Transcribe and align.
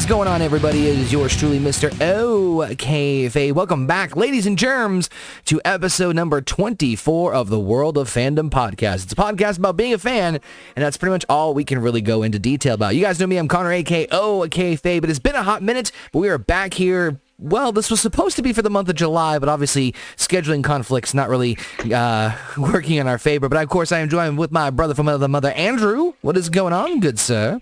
is 0.00 0.06
going 0.06 0.28
on, 0.28 0.40
everybody? 0.40 0.88
It 0.88 0.98
is 0.98 1.12
yours 1.12 1.36
truly, 1.36 1.58
Mr. 1.58 1.90
OKFA. 1.90 3.52
Welcome 3.52 3.86
back, 3.86 4.16
ladies 4.16 4.46
and 4.46 4.56
germs, 4.56 5.10
to 5.44 5.60
episode 5.62 6.16
number 6.16 6.40
24 6.40 7.34
of 7.34 7.50
the 7.50 7.60
World 7.60 7.98
of 7.98 8.08
Fandom 8.08 8.48
podcast. 8.48 9.04
It's 9.04 9.12
a 9.12 9.16
podcast 9.16 9.58
about 9.58 9.76
being 9.76 9.92
a 9.92 9.98
fan, 9.98 10.36
and 10.74 10.82
that's 10.82 10.96
pretty 10.96 11.10
much 11.10 11.26
all 11.28 11.52
we 11.52 11.64
can 11.64 11.80
really 11.80 12.00
go 12.00 12.22
into 12.22 12.38
detail 12.38 12.76
about. 12.76 12.94
You 12.94 13.02
guys 13.02 13.20
know 13.20 13.26
me, 13.26 13.36
I'm 13.36 13.46
Connor, 13.46 13.72
aka 13.72 14.06
OKFA, 14.06 15.02
but 15.02 15.10
it's 15.10 15.18
been 15.18 15.34
a 15.34 15.42
hot 15.42 15.62
minute, 15.62 15.92
but 16.12 16.20
we 16.20 16.30
are 16.30 16.38
back 16.38 16.72
here 16.72 17.20
well, 17.38 17.72
this 17.72 17.90
was 17.90 18.02
supposed 18.02 18.36
to 18.36 18.42
be 18.42 18.52
for 18.52 18.60
the 18.60 18.68
month 18.68 18.90
of 18.90 18.96
July, 18.96 19.38
but 19.38 19.48
obviously 19.48 19.94
scheduling 20.16 20.62
conflicts 20.62 21.14
not 21.14 21.30
really 21.30 21.56
uh, 21.90 22.36
working 22.58 22.96
in 22.96 23.06
our 23.06 23.16
favor. 23.18 23.48
But 23.48 23.62
of 23.62 23.68
course, 23.70 23.92
I 23.92 24.00
am 24.00 24.10
joined 24.10 24.36
with 24.36 24.52
my 24.52 24.68
brother 24.68 24.94
from 24.94 25.08
another 25.08 25.26
mother, 25.26 25.50
Andrew. 25.52 26.12
What 26.20 26.36
is 26.36 26.50
going 26.50 26.74
on, 26.74 27.00
good 27.00 27.18
sir? 27.18 27.60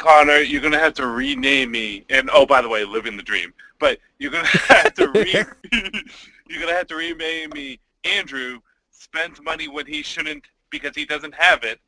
Connor, 0.00 0.38
you're 0.38 0.62
gonna 0.62 0.78
have 0.78 0.94
to 0.94 1.06
rename 1.06 1.70
me. 1.70 2.04
And 2.08 2.30
oh, 2.32 2.46
by 2.46 2.62
the 2.62 2.68
way, 2.68 2.84
living 2.84 3.18
the 3.18 3.22
dream. 3.22 3.52
But 3.78 4.00
you're 4.18 4.32
gonna 4.32 4.46
have 4.46 4.94
to 4.94 5.08
re- 5.10 5.44
you're 6.48 6.60
gonna 6.60 6.74
have 6.74 6.88
to 6.88 6.96
rename 6.96 7.50
me 7.50 7.78
Andrew. 8.04 8.60
Spends 8.90 9.40
money 9.42 9.68
when 9.68 9.86
he 9.86 10.02
shouldn't 10.02 10.44
because 10.70 10.96
he 10.96 11.04
doesn't 11.04 11.34
have 11.34 11.64
it. 11.64 11.80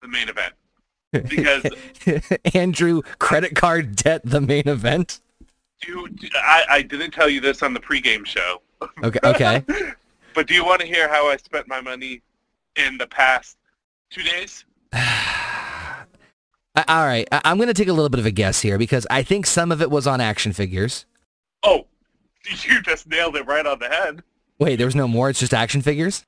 The 0.00 0.08
main 0.08 0.28
event. 0.28 0.54
Because 1.12 1.66
Andrew, 2.54 3.02
credit 3.18 3.54
card 3.54 3.96
debt, 3.96 4.22
the 4.24 4.40
main 4.40 4.66
event. 4.66 5.20
You, 5.86 6.08
I, 6.36 6.64
I 6.70 6.82
didn't 6.82 7.10
tell 7.10 7.28
you 7.28 7.40
this 7.40 7.62
on 7.62 7.74
the 7.74 7.80
pregame 7.80 8.24
show. 8.24 8.62
Okay. 9.02 9.18
Okay. 9.24 9.62
but 10.34 10.46
do 10.46 10.54
you 10.54 10.64
want 10.64 10.80
to 10.80 10.86
hear 10.86 11.08
how 11.08 11.28
I 11.28 11.36
spent 11.36 11.68
my 11.68 11.80
money 11.80 12.22
in 12.76 12.96
the 12.96 13.06
past 13.06 13.56
two 14.10 14.22
days? 14.22 14.64
All 16.88 17.04
right, 17.06 17.26
I- 17.32 17.40
I'm 17.44 17.56
going 17.56 17.68
to 17.68 17.74
take 17.74 17.88
a 17.88 17.92
little 17.92 18.08
bit 18.10 18.20
of 18.20 18.26
a 18.26 18.30
guess 18.30 18.60
here 18.60 18.78
because 18.78 19.06
I 19.10 19.22
think 19.22 19.46
some 19.46 19.72
of 19.72 19.80
it 19.80 19.90
was 19.90 20.06
on 20.06 20.20
action 20.20 20.52
figures. 20.52 21.06
Oh, 21.62 21.86
you 22.64 22.82
just 22.82 23.08
nailed 23.08 23.36
it 23.36 23.46
right 23.46 23.66
on 23.66 23.78
the 23.78 23.88
head. 23.88 24.22
Wait, 24.58 24.76
there 24.76 24.86
was 24.86 24.94
no 24.94 25.08
more. 25.08 25.30
It's 25.30 25.40
just 25.40 25.54
action 25.54 25.82
figures. 25.82 26.24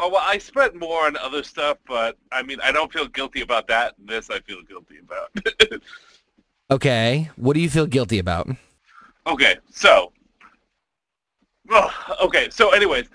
Oh 0.00 0.08
well, 0.08 0.22
I 0.24 0.38
spent 0.38 0.74
more 0.74 1.06
on 1.06 1.16
other 1.16 1.44
stuff, 1.44 1.78
but 1.86 2.16
I 2.32 2.42
mean, 2.42 2.58
I 2.62 2.72
don't 2.72 2.92
feel 2.92 3.06
guilty 3.06 3.42
about 3.42 3.68
that. 3.68 3.94
This 3.98 4.28
I 4.30 4.40
feel 4.40 4.62
guilty 4.62 4.96
about. 4.98 5.30
Okay. 6.70 7.30
What 7.36 7.52
do 7.54 7.60
you 7.60 7.68
feel 7.68 7.86
guilty 7.86 8.18
about? 8.18 8.48
okay, 9.26 9.56
so, 9.70 10.12
well, 11.68 11.92
okay, 12.22 12.48
so 12.50 12.70
anyways, 12.70 13.06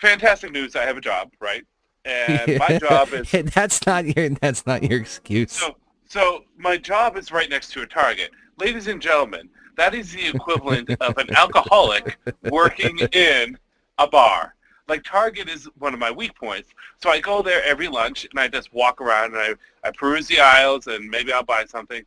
fantastic 0.00 0.52
news. 0.52 0.76
I 0.76 0.84
have 0.84 0.96
a 0.96 1.00
job, 1.00 1.30
right? 1.40 1.62
And 2.04 2.58
my 2.58 2.78
job 2.82 3.10
is 3.12 3.30
that's 3.52 3.86
not 3.86 4.04
your 4.16 4.30
that's 4.30 4.66
not 4.66 4.82
your 4.82 4.98
excuse. 5.00 5.52
So, 5.52 5.76
so 6.10 6.42
my 6.58 6.76
job 6.76 7.16
is 7.16 7.30
right 7.30 7.48
next 7.48 7.72
to 7.72 7.82
a 7.82 7.86
Target. 7.86 8.30
Ladies 8.58 8.88
and 8.88 9.00
gentlemen, 9.00 9.48
that 9.76 9.94
is 9.94 10.12
the 10.12 10.26
equivalent 10.26 10.90
of 11.00 11.16
an 11.18 11.28
alcoholic 11.36 12.18
working 12.50 12.98
in 13.12 13.56
a 13.98 14.08
bar. 14.08 14.56
Like 14.88 15.04
Target 15.04 15.48
is 15.48 15.68
one 15.78 15.94
of 15.94 16.00
my 16.00 16.10
weak 16.10 16.34
points. 16.34 16.70
So 17.00 17.10
I 17.10 17.20
go 17.20 17.42
there 17.42 17.62
every 17.64 17.86
lunch 17.86 18.26
and 18.28 18.40
I 18.40 18.48
just 18.48 18.74
walk 18.74 19.00
around 19.00 19.34
and 19.36 19.56
I, 19.84 19.88
I 19.88 19.92
peruse 19.92 20.26
the 20.26 20.40
aisles 20.40 20.88
and 20.88 21.08
maybe 21.08 21.32
I'll 21.32 21.44
buy 21.44 21.64
something. 21.64 22.02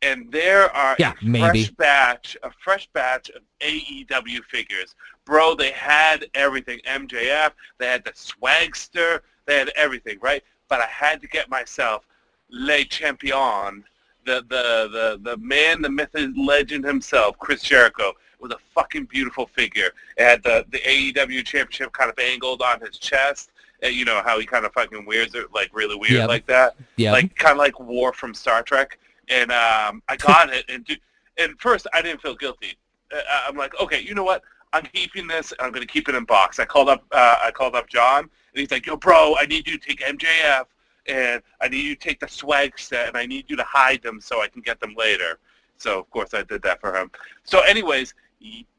And 0.00 0.32
there 0.32 0.74
are 0.74 0.96
Yeah, 0.98 1.12
a 1.12 1.24
maybe. 1.24 1.64
fresh 1.64 1.70
batch, 1.72 2.36
a 2.42 2.50
fresh 2.50 2.88
batch 2.94 3.28
of 3.30 3.42
AEW 3.60 4.42
figures. 4.44 4.94
Bro, 5.26 5.56
they 5.56 5.72
had 5.72 6.24
everything. 6.32 6.80
MJF, 6.88 7.52
they 7.76 7.86
had 7.86 8.02
the 8.02 8.12
swagster, 8.12 9.20
they 9.44 9.58
had 9.58 9.68
everything, 9.76 10.18
right? 10.22 10.42
But 10.68 10.80
I 10.80 10.86
had 10.86 11.20
to 11.20 11.28
get 11.28 11.50
myself 11.50 12.06
Le 12.52 12.84
Champion, 12.84 13.82
the 14.24 14.44
the 14.48 14.88
the 14.92 15.20
the 15.22 15.36
man, 15.38 15.82
the 15.82 15.88
myth, 15.90 16.14
and 16.14 16.36
legend 16.46 16.84
himself, 16.84 17.36
Chris 17.38 17.62
Jericho, 17.62 18.12
was 18.40 18.52
a 18.52 18.58
fucking 18.74 19.06
beautiful 19.06 19.46
figure. 19.46 19.90
It 20.16 20.22
had 20.24 20.42
the 20.42 20.64
the 20.70 20.78
AEW 20.80 21.44
championship 21.44 21.92
kind 21.92 22.10
of 22.10 22.18
angled 22.18 22.62
on 22.62 22.80
his 22.80 22.98
chest. 22.98 23.50
And 23.84 23.92
you 23.92 24.04
know 24.04 24.22
how 24.24 24.38
he 24.38 24.46
kind 24.46 24.64
of 24.64 24.72
fucking 24.74 25.04
wears 25.06 25.34
it 25.34 25.46
like 25.52 25.68
really 25.72 25.96
weird 25.96 26.12
Yep. 26.12 26.28
like 26.28 26.46
that, 26.46 26.76
Yeah. 26.96 27.10
like 27.10 27.34
kind 27.34 27.50
of 27.50 27.58
like 27.58 27.80
Worf 27.80 28.14
from 28.14 28.32
Star 28.32 28.62
Trek. 28.62 28.96
And 29.28 29.50
um, 29.50 30.04
I 30.08 30.14
got 30.16 30.50
it, 30.52 30.64
and 30.68 30.84
do, 30.84 30.94
and 31.36 31.60
first 31.60 31.88
I 31.92 32.00
didn't 32.00 32.22
feel 32.22 32.36
guilty. 32.36 32.76
Uh, 33.12 33.20
I'm 33.48 33.56
like, 33.56 33.72
okay, 33.80 34.00
you 34.00 34.14
know 34.14 34.22
what? 34.22 34.42
I'm 34.72 34.84
keeping 34.84 35.26
this. 35.26 35.50
and 35.50 35.60
I'm 35.62 35.72
gonna 35.72 35.84
keep 35.86 36.08
it 36.08 36.14
in 36.14 36.22
box. 36.24 36.60
I 36.60 36.64
called 36.64 36.88
up 36.90 37.02
uh, 37.10 37.36
I 37.44 37.50
called 37.50 37.74
up 37.74 37.88
John, 37.88 38.20
and 38.20 38.30
he's 38.54 38.70
like, 38.70 38.86
yo, 38.86 38.96
bro, 38.96 39.34
I 39.40 39.46
need 39.46 39.66
you 39.66 39.76
to 39.78 39.84
take 39.88 39.98
MJF 40.00 40.66
and 41.06 41.42
I 41.60 41.68
need 41.68 41.84
you 41.84 41.94
to 41.94 42.00
take 42.00 42.20
the 42.20 42.28
swag 42.28 42.78
set, 42.78 43.08
and 43.08 43.16
I 43.16 43.26
need 43.26 43.46
you 43.48 43.56
to 43.56 43.64
hide 43.64 44.02
them 44.02 44.20
so 44.20 44.42
I 44.42 44.48
can 44.48 44.62
get 44.62 44.80
them 44.80 44.94
later. 44.96 45.38
So 45.78 45.98
of 45.98 46.08
course 46.10 46.34
I 46.34 46.42
did 46.42 46.62
that 46.62 46.80
for 46.80 46.94
him. 46.96 47.10
So 47.44 47.60
anyways, 47.60 48.14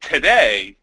today 0.00 0.76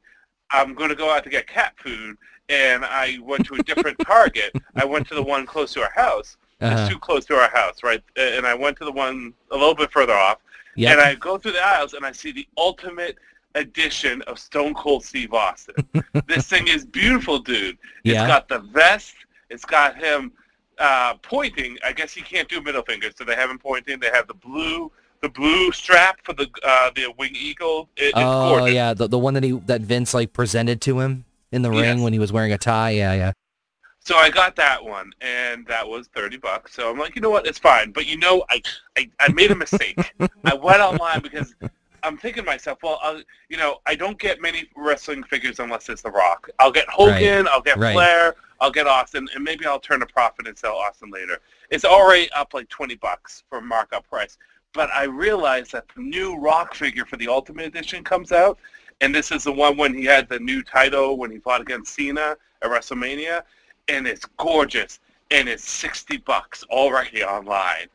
I'm 0.51 0.73
going 0.73 0.89
to 0.89 0.95
go 0.95 1.09
out 1.09 1.23
to 1.23 1.29
get 1.29 1.47
cat 1.47 1.73
food, 1.77 2.17
and 2.49 2.83
I 2.85 3.17
went 3.21 3.45
to 3.47 3.55
a 3.55 3.63
different 3.63 3.97
Target. 4.05 4.53
I 4.75 4.85
went 4.85 5.07
to 5.07 5.15
the 5.15 5.23
one 5.23 5.45
close 5.45 5.73
to 5.73 5.81
our 5.81 5.91
house. 5.95 6.37
Uh-huh. 6.59 6.75
It's 6.79 6.89
too 6.89 6.99
close 6.99 7.25
to 7.25 7.35
our 7.35 7.49
house, 7.49 7.77
right? 7.83 8.03
And 8.17 8.45
I 8.45 8.53
went 8.53 8.77
to 8.77 8.85
the 8.85 8.91
one 8.91 9.33
a 9.51 9.55
little 9.57 9.75
bit 9.75 9.91
further 9.91 10.13
off, 10.13 10.39
Yep. 10.75 10.91
and 10.91 11.01
I 11.01 11.15
go 11.15 11.37
through 11.37 11.53
the 11.53 11.65
aisles, 11.65 11.93
and 11.95 12.05
I 12.05 12.11
see 12.11 12.31
the 12.31 12.47
ultimate 12.57 13.17
edition 13.55 14.21
of 14.23 14.39
Stone 14.39 14.73
Cold 14.75 15.03
Steve 15.03 15.33
Austin. 15.33 15.75
this 16.27 16.47
thing 16.47 16.67
is 16.67 16.85
beautiful, 16.85 17.39
dude. 17.39 17.77
It's 18.03 18.13
Yeah. 18.13 18.27
got 18.27 18.47
the 18.47 18.59
vest. 18.59 19.15
It's 19.49 19.65
got 19.65 19.97
him 19.97 20.31
uh, 20.81 21.13
pointing. 21.21 21.77
I 21.85 21.93
guess 21.93 22.13
he 22.13 22.21
can't 22.21 22.49
do 22.49 22.61
middle 22.61 22.81
fingers, 22.81 23.13
so 23.17 23.23
they 23.23 23.35
have 23.35 23.49
him 23.49 23.59
pointing. 23.59 23.99
They 23.99 24.09
have 24.09 24.27
the 24.27 24.33
blue, 24.33 24.91
the 25.21 25.29
blue 25.29 25.71
strap 25.71 26.19
for 26.23 26.33
the 26.33 26.49
uh, 26.63 26.91
the 26.95 27.13
wing 27.17 27.35
eagle. 27.35 27.87
It, 27.95 28.13
oh 28.15 28.57
gorgeous. 28.57 28.75
yeah, 28.75 28.93
the 28.93 29.07
the 29.07 29.19
one 29.19 29.35
that 29.35 29.43
he 29.43 29.51
that 29.67 29.81
Vince 29.81 30.13
like 30.13 30.33
presented 30.33 30.81
to 30.81 30.99
him 30.99 31.25
in 31.51 31.61
the 31.61 31.71
ring 31.71 32.01
when 32.01 32.13
he 32.13 32.19
was 32.19 32.31
wearing 32.31 32.51
a 32.51 32.57
tie. 32.57 32.91
Yeah, 32.91 33.13
yeah. 33.13 33.31
So 34.03 34.15
I 34.17 34.31
got 34.31 34.55
that 34.55 34.83
one, 34.83 35.13
and 35.21 35.65
that 35.67 35.87
was 35.87 36.07
thirty 36.07 36.37
bucks. 36.37 36.73
So 36.73 36.89
I'm 36.89 36.97
like, 36.97 37.15
you 37.15 37.21
know 37.21 37.29
what, 37.29 37.45
it's 37.45 37.59
fine. 37.59 37.91
But 37.91 38.07
you 38.07 38.17
know, 38.17 38.43
I 38.49 38.61
I, 38.97 39.09
I 39.19 39.31
made 39.31 39.51
a 39.51 39.55
mistake. 39.55 40.13
I 40.43 40.55
went 40.55 40.81
online 40.81 41.21
because 41.21 41.53
I'm 42.03 42.17
thinking 42.17 42.43
to 42.43 42.49
myself, 42.49 42.79
well, 42.81 42.99
I'll, 43.01 43.21
you 43.49 43.57
know, 43.57 43.77
I 43.85 43.95
don't 43.95 44.17
get 44.17 44.41
many 44.41 44.67
wrestling 44.75 45.23
figures 45.23 45.59
unless 45.59 45.89
it's 45.89 46.01
The 46.01 46.09
Rock. 46.11 46.49
I'll 46.59 46.71
get 46.71 46.87
Hogan, 46.89 47.47
I'll 47.47 47.61
get 47.61 47.77
Right. 47.77 47.93
Flair, 47.93 48.35
I'll 48.61 48.71
get 48.71 48.85
Austin, 48.85 49.27
and 49.33 49.43
maybe 49.43 49.65
I'll 49.65 49.79
turn 49.79 50.03
a 50.03 50.05
profit 50.05 50.47
and 50.47 50.55
sell 50.55 50.75
Austin 50.75 51.09
later. 51.09 51.39
It's 51.71 51.83
already 51.83 52.31
up 52.31 52.53
like 52.53 52.69
twenty 52.69 52.95
bucks 52.95 53.43
for 53.49 53.59
markup 53.59 54.07
price. 54.07 54.37
But 54.73 54.91
I 54.91 55.05
realized 55.05 55.71
that 55.73 55.85
the 55.93 56.01
new 56.01 56.37
Rock 56.37 56.75
figure 56.75 57.03
for 57.03 57.17
the 57.17 57.27
Ultimate 57.27 57.65
Edition 57.65 58.03
comes 58.03 58.31
out, 58.31 58.59
and 59.01 59.13
this 59.13 59.31
is 59.31 59.43
the 59.43 59.51
one 59.51 59.77
when 59.77 59.95
he 59.95 60.05
had 60.05 60.29
the 60.29 60.39
new 60.39 60.61
title 60.61 61.17
when 61.17 61.31
he 61.31 61.39
fought 61.39 61.59
against 61.59 61.93
Cena 61.93 62.37
at 62.61 62.69
WrestleMania, 62.69 63.41
and 63.87 64.07
it's 64.07 64.25
gorgeous, 64.37 64.99
and 65.31 65.49
it's 65.49 65.67
sixty 65.67 66.17
bucks 66.17 66.63
already 66.69 67.23
online. 67.23 67.87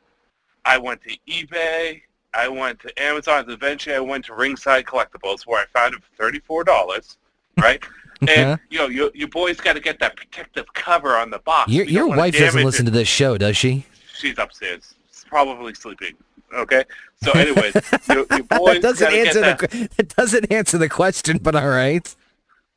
I 0.65 0.79
went 0.79 1.01
to 1.05 1.17
eBay, 1.29 2.03
I 2.35 2.49
went 2.49 2.81
to 2.81 3.03
Amazon, 3.03 3.49
eventually 3.49 3.95
I 3.95 4.01
went 4.01 4.25
to 4.25 4.35
Ringside 4.35 4.85
Collectibles 4.85 5.47
where 5.47 5.63
I 5.63 5.67
found 5.67 5.95
it 5.95 6.03
for 6.03 6.17
thirty-four 6.17 6.65
dollars, 6.65 7.19
right? 7.57 7.81
Uh-huh. 8.23 8.33
and 8.33 8.61
you 8.71 8.79
know, 8.79 8.87
your 8.89 9.11
your 9.15 9.29
boy's 9.29 9.59
got 9.61 9.75
to 9.75 9.81
get 9.81 9.99
that 10.01 10.17
protective 10.17 10.73
cover 10.73 11.17
on 11.17 11.31
the 11.31 11.39
box. 11.41 11.71
Your 11.71 11.85
your 11.85 12.09
wife 12.09 12.37
doesn't 12.37 12.65
listen 12.65 12.87
it. 12.87 12.91
to 12.91 12.97
this 12.97 13.09
show, 13.09 13.37
does 13.37 13.57
she? 13.57 13.85
She's 14.15 14.39
upstairs, 14.39 14.95
probably 15.27 15.75
sleeping. 15.75 16.13
Okay, 16.55 16.85
so 17.23 17.33
anyways, 17.33 17.75
your, 18.09 18.25
your 18.31 18.45
boy's 18.45 18.81
doesn't 18.81 19.05
gotta 19.05 19.17
get 19.17 19.37
answer 19.37 19.41
the 19.69 19.89
that 19.97 20.17
doesn't 20.17 20.51
answer 20.53 20.79
the 20.79 20.89
question, 20.89 21.39
but 21.43 21.55
all 21.55 21.69
right. 21.69 22.15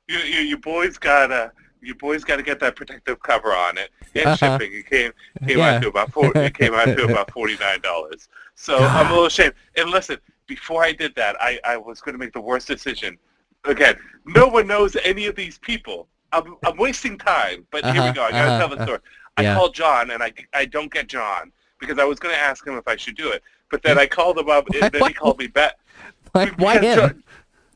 your, 0.08 0.22
your, 0.26 0.42
your 0.42 0.58
boy's 0.58 0.98
gotta 0.98 1.52
your 1.82 1.96
boy's 1.96 2.26
got 2.26 2.36
to 2.36 2.44
get 2.44 2.60
that 2.60 2.76
protective 2.76 3.22
cover 3.22 3.54
on 3.54 3.78
it 3.78 3.90
and 4.16 4.26
Uh-huh. 4.26 4.58
shipping. 4.58 4.74
It 4.78 4.90
came 4.90 5.12
came 5.48 5.60
Yeah. 5.60 5.76
out 5.76 5.82
to 5.84 5.88
about 5.88 6.12
four, 6.12 6.36
it 6.36 6.54
came 6.58 6.74
out 6.74 6.86
to 6.86 7.06
about 7.06 7.32
forty 7.38 7.56
nine 7.58 7.80
dollars. 7.80 8.28
So 8.56 8.78
I'm 8.80 9.06
a 9.06 9.10
little 9.12 9.28
ashamed. 9.28 9.54
And 9.78 9.90
listen, 9.90 10.18
before 10.48 10.84
I 10.84 10.92
did 10.92 11.16
that, 11.16 11.38
I, 11.42 11.58
I 11.64 11.78
was 11.78 12.02
going 12.02 12.12
to 12.14 12.20
make 12.20 12.34
the 12.34 12.42
worst 12.42 12.68
decision. 12.68 13.18
Again, 13.66 13.98
no 14.26 14.48
one 14.48 14.68
knows 14.68 14.96
any 15.04 15.26
of 15.28 15.36
these 15.36 15.58
people. 15.58 16.08
I'm, 16.32 16.56
I'm 16.66 16.78
wasting 16.78 17.18
time, 17.18 17.66
but 17.72 17.84
here 17.86 17.94
Uh-huh, 18.02 18.10
we 18.10 18.14
go. 18.16 18.24
I 18.24 18.32
got 18.32 18.42
to 18.44 18.48
uh-huh, 18.50 18.60
tell 18.60 18.70
the 18.70 18.78
uh, 18.82 18.86
story. 18.86 19.00
I 19.38 19.42
yeah. 19.44 19.56
called 19.56 19.74
John, 19.74 20.12
and 20.12 20.22
I, 20.22 20.32
I 20.54 20.66
don't 20.66 20.92
get 20.92 21.08
John 21.08 21.52
because 21.80 21.98
I 21.98 22.04
was 22.04 22.20
going 22.20 22.34
to 22.36 22.40
ask 22.40 22.66
him 22.66 22.78
if 22.78 22.88
I 22.88 22.96
should 22.96 23.16
do 23.18 23.32
it. 23.32 23.42
But 23.72 23.84
then 23.84 23.98
I 23.98 24.06
called 24.06 24.38
him 24.38 24.50
up, 24.50 24.68
and 24.70 24.92
then 24.92 25.08
he 25.08 25.14
called 25.14 25.40
me 25.40 25.48
back. 25.48 25.76
Why, 26.34 26.78
him? 26.80 26.96
John- 26.98 27.24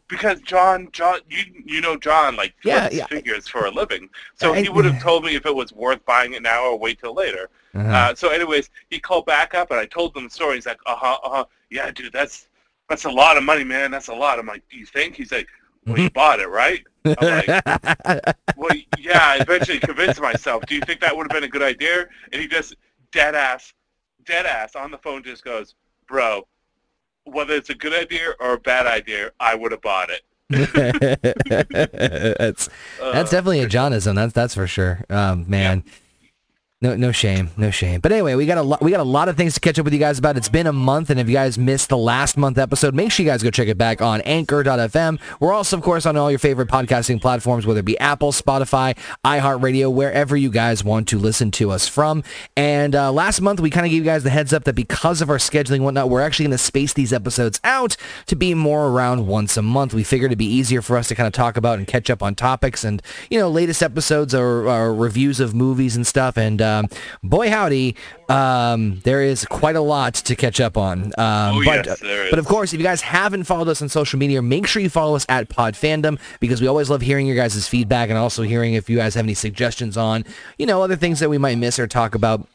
because 0.09 0.41
John, 0.41 0.89
John, 0.91 1.19
you 1.30 1.44
you 1.65 1.81
know 1.81 1.97
John 1.97 2.36
like 2.36 2.53
Yeah, 2.63 2.88
yeah. 2.91 3.07
figures 3.07 3.47
for 3.47 3.65
a 3.65 3.71
living, 3.71 4.09
so 4.36 4.53
I- 4.53 4.62
he 4.62 4.69
would 4.69 4.86
have 4.86 5.01
told 5.01 5.24
me 5.24 5.33
if 5.36 5.45
it 5.47 5.56
was 5.56 5.71
worth 5.74 6.06
buying 6.06 6.33
it 6.33 6.44
now 6.44 6.65
or 6.65 6.77
wait 6.77 7.00
till 7.00 7.15
later. 7.15 7.50
Uh-huh. 7.74 7.88
Uh, 7.91 8.13
so, 8.13 8.29
anyways, 8.29 8.69
he 8.91 9.00
called 9.00 9.25
back 9.25 9.56
up 9.56 9.71
and 9.71 9.79
I 9.79 9.86
told 9.88 10.15
him 10.15 10.25
the 10.25 10.29
story. 10.29 10.56
He's 10.56 10.68
like, 10.68 10.77
uh 10.86 10.95
huh, 10.95 11.18
uh 11.24 11.29
huh, 11.29 11.45
yeah, 11.71 11.89
dude, 11.89 12.13
that's 12.13 12.47
that's 12.89 13.06
a 13.06 13.09
lot 13.09 13.38
of 13.38 13.44
money, 13.44 13.63
man. 13.63 13.89
That's 13.89 14.09
a 14.09 14.13
lot. 14.13 14.38
I'm 14.38 14.45
like, 14.45 14.62
do 14.69 14.77
you 14.77 14.86
think? 14.86 15.15
He's 15.15 15.31
like, 15.31 15.47
well, 15.85 16.00
you 16.00 16.09
bought 16.09 16.39
it, 16.39 16.50
right? 16.50 16.83
I'm 17.06 17.15
like, 17.19 17.47
well, 18.57 18.75
yeah. 18.97 19.19
I 19.19 19.38
eventually 19.41 19.80
convinced 19.80 20.21
myself. 20.21 20.65
Do 20.65 20.75
you 20.75 20.81
think 20.81 21.01
that 21.01 21.15
would 21.15 21.24
have 21.24 21.35
been 21.35 21.44
a 21.44 21.51
good 21.51 21.63
idea? 21.63 22.07
And 22.31 22.41
he 22.41 22.47
just 22.47 22.75
dead 23.12 23.35
ass, 23.35 23.74
dead 24.25 24.45
ass 24.45 24.75
on 24.75 24.91
the 24.91 24.97
phone 24.97 25.24
just 25.24 25.44
goes, 25.44 25.75
bro, 26.07 26.47
whether 27.25 27.53
it's 27.53 27.69
a 27.69 27.75
good 27.75 27.94
idea 27.94 28.33
or 28.39 28.53
a 28.53 28.59
bad 28.59 28.88
idea, 28.88 29.31
I 29.39 29.56
would 29.56 29.71
have 29.71 29.81
bought 29.81 30.09
it. 30.09 30.21
that's 32.38 32.69
that's 33.00 33.31
definitely 33.31 33.62
a 33.62 33.68
Johnism. 33.68 34.15
That's 34.15 34.33
that's 34.33 34.53
for 34.53 34.68
sure. 34.68 35.03
Um, 35.09 35.50
man. 35.50 35.83
No, 36.83 36.97
no 36.97 37.13
shame, 37.13 37.50
no 37.56 37.71
shame. 37.71 38.01
But 38.01 38.12
anyway, 38.12 38.35
we 38.35 38.45
got 38.45 38.57
a 38.57 38.62
lot, 38.62 38.81
we 38.81 38.91
got 38.91 39.00
a 39.00 39.06
lot 39.06 39.30
of 39.30 39.38
things 39.38 39.53
to 39.53 39.62
catch 39.62 39.80
up 39.80 39.85
with 39.85 39.94
you 39.94 40.01
guys 40.01 40.19
about. 40.19 40.35
It's 40.35 40.50
been 40.50 40.68
a 40.68 40.74
month, 40.74 41.09
and 41.09 41.18
if 41.18 41.30
you 41.30 41.33
guys 41.33 41.57
missed 41.57 41.88
the 41.88 41.97
last 41.97 42.35
month 42.35 42.57
episode, 42.57 42.94
make 42.94 43.09
sure 43.09 43.25
you 43.25 43.31
guys 43.31 43.41
go 43.41 43.50
check 43.50 43.69
it 43.69 43.77
back 43.77 44.01
on 44.01 44.19
Anchor.fm. 44.19 45.18
We're 45.39 45.53
also, 45.53 45.77
of 45.77 45.81
course, 45.81 46.06
on 46.06 46.18
all 46.18 46.30
your 46.30 46.39
favorite 46.39 46.68
podcasting 46.68 47.21
platforms, 47.21 47.65
whether 47.65 47.80
it 47.80 47.85
be 47.85 47.97
Apple, 48.00 48.33
Spotify, 48.33 48.97
iHeartRadio, 49.24 49.94
wherever 49.94 50.35
you 50.35 50.50
guys 50.50 50.83
want 50.83 51.07
to 51.07 51.18
listen 51.18 51.51
to 51.51 51.71
us 51.71 51.88
from. 51.88 52.21
And 52.57 52.97
uh, 52.97 53.13
last 53.13 53.39
month, 53.39 53.62
we 53.62 53.69
kind 53.69 53.86
of 53.86 53.89
gave 53.89 54.00
you 54.00 54.03
guys 54.03 54.24
the 54.24 54.29
heads 54.29 54.51
up 54.51 54.65
that 54.65 54.75
because 54.75 55.21
of 55.21 55.29
our 55.29 55.38
scheduling 55.38 55.75
and 55.75 55.86
whatnot, 55.86 56.09
we're 56.09 56.19
actually 56.19 56.47
going 56.47 56.57
to 56.57 56.57
space 56.57 56.91
these 56.91 57.13
episodes 57.13 57.62
out 57.63 57.95
to 58.25 58.36
be 58.36 58.53
more 58.53 58.89
around 58.89 59.25
once 59.25 59.56
a 59.56 59.62
month. 59.62 59.94
We 59.94 60.03
figured 60.03 60.31
it'd 60.31 60.38
be 60.38 60.53
easier 60.53 60.81
for 60.81 60.97
us 60.97 61.07
to 61.07 61.15
kind 61.15 61.27
of 61.27 61.33
talk 61.33 61.56
about 61.56 61.77
and 61.77 61.88
catch 61.88 62.09
up 62.09 62.21
on 62.21 62.36
topics 62.36 62.83
and 62.83 63.01
you 63.29 63.39
know 63.39 63.50
latest 63.50 63.81
episodes 63.81 64.36
or, 64.36 64.68
or 64.68 64.94
reviews 64.94 65.39
of 65.39 65.56
movies 65.56 65.95
and 65.95 66.06
stuff. 66.06 66.36
And 66.36 66.62
uh, 66.62 66.73
um, 66.80 66.88
boy 67.24 67.50
howdy, 67.50 67.96
um, 68.30 69.00
there 69.04 69.22
is 69.22 69.46
quite 69.46 69.75
a 69.75 69.81
lot 69.81 70.14
to 70.16 70.36
catch 70.36 70.60
up 70.60 70.78
on. 70.78 71.06
Um, 71.18 71.58
oh, 71.58 71.62
but, 71.66 71.86
yes, 71.86 72.00
there 72.00 72.25
is. 72.25 72.30
but 72.30 72.40
of 72.40 72.46
course, 72.46 72.74
if 72.74 72.80
you 72.80 72.84
guys 72.84 73.02
haven't 73.02 73.44
followed 73.44 73.68
us 73.68 73.81
on 73.81 73.90
social 73.90 74.20
media, 74.20 74.42
make 74.42 74.68
sure 74.68 74.81
you 74.81 74.90
follow 74.90 75.16
us 75.16 75.25
at 75.30 75.50
Pod 75.50 75.74
Fandom 75.75 76.20
because 76.40 76.62
we 76.62 76.68
always 76.68 76.90
love 76.90 77.02
hearing 77.02 77.28
your 77.28 77.36
guys' 77.36 77.68
feedback 77.68 78.10
and 78.10 78.18
also 78.18 78.44
hearing 78.44 78.74
if 78.74 78.90
you 78.90 78.98
guys 78.98 79.16
have 79.16 79.25
any 79.25 79.34
suggestions 79.34 79.98
on, 79.98 80.25
you 80.58 80.66
know, 80.66 80.81
other 80.81 80.96
things 80.96 81.20
that 81.20 81.30
we 81.30 81.38
might 81.38 81.58
miss 81.58 81.80
or 81.80 81.88
talk 81.88 82.16
about 82.16 82.48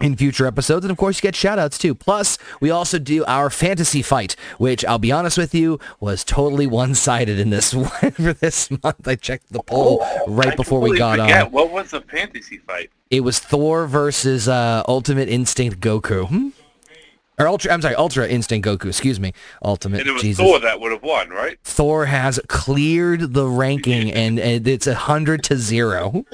in 0.00 0.16
future 0.16 0.46
episodes. 0.46 0.84
And 0.84 0.90
of 0.92 0.98
course, 0.98 1.18
you 1.18 1.22
get 1.22 1.34
shout 1.34 1.58
outs 1.58 1.78
too. 1.78 1.94
Plus, 1.94 2.38
we 2.60 2.70
also 2.70 2.98
do 2.98 3.24
our 3.26 3.50
fantasy 3.50 4.02
fight, 4.02 4.36
which 4.58 4.84
I'll 4.84 4.98
be 4.98 5.12
honest 5.12 5.38
with 5.38 5.54
you, 5.54 5.78
was 6.00 6.24
totally 6.24 6.66
one-sided 6.66 7.38
in 7.38 7.50
this 7.50 7.74
one 7.74 7.88
for 8.12 8.32
this 8.34 8.70
month. 8.70 9.06
I 9.06 9.14
checked 9.16 9.52
the 9.52 9.62
poll 9.62 10.06
right 10.26 10.52
I 10.52 10.56
before 10.56 10.80
we 10.80 10.98
got 10.98 11.18
forget. 11.18 11.46
on. 11.46 11.52
What 11.52 11.70
was 11.70 11.90
the 11.92 12.02
fantasy 12.02 12.58
fight? 12.58 12.90
It 13.10 13.20
was 13.20 13.38
Thor 13.38 13.86
versus 13.86 14.48
uh, 14.48 14.82
Ultimate 14.88 15.28
Instinct 15.28 15.80
Goku. 15.80 16.26
Hmm? 16.28 16.48
Or 17.38 17.46
Ultra, 17.48 17.70
I'm 17.72 17.82
sorry, 17.82 17.94
Ultra 17.94 18.26
Instinct 18.26 18.66
Goku, 18.66 18.86
excuse 18.86 19.20
me. 19.20 19.32
Ultimate, 19.62 20.00
And 20.00 20.08
it 20.08 20.12
was 20.12 20.22
Jesus. 20.22 20.42
Thor 20.44 20.58
that 20.58 20.80
would 20.80 20.90
have 20.90 21.02
won, 21.02 21.28
right? 21.28 21.58
Thor 21.64 22.06
has 22.06 22.40
cleared 22.48 23.34
the 23.34 23.46
ranking 23.46 24.10
and, 24.12 24.38
and 24.40 24.66
it's 24.66 24.86
a 24.86 24.92
100 24.92 25.42
to 25.44 25.56
0. 25.56 26.24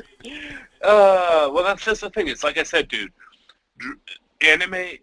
Uh, 0.83 1.51
well, 1.53 1.65
that's 1.65 1.85
just 1.85 2.01
the 2.03 2.11
thing. 2.11 2.29
It's 2.29 2.45
like 2.45 2.57
I 2.57 2.63
said, 2.63 2.89
dude. 2.89 3.13
Anime, 4.41 4.99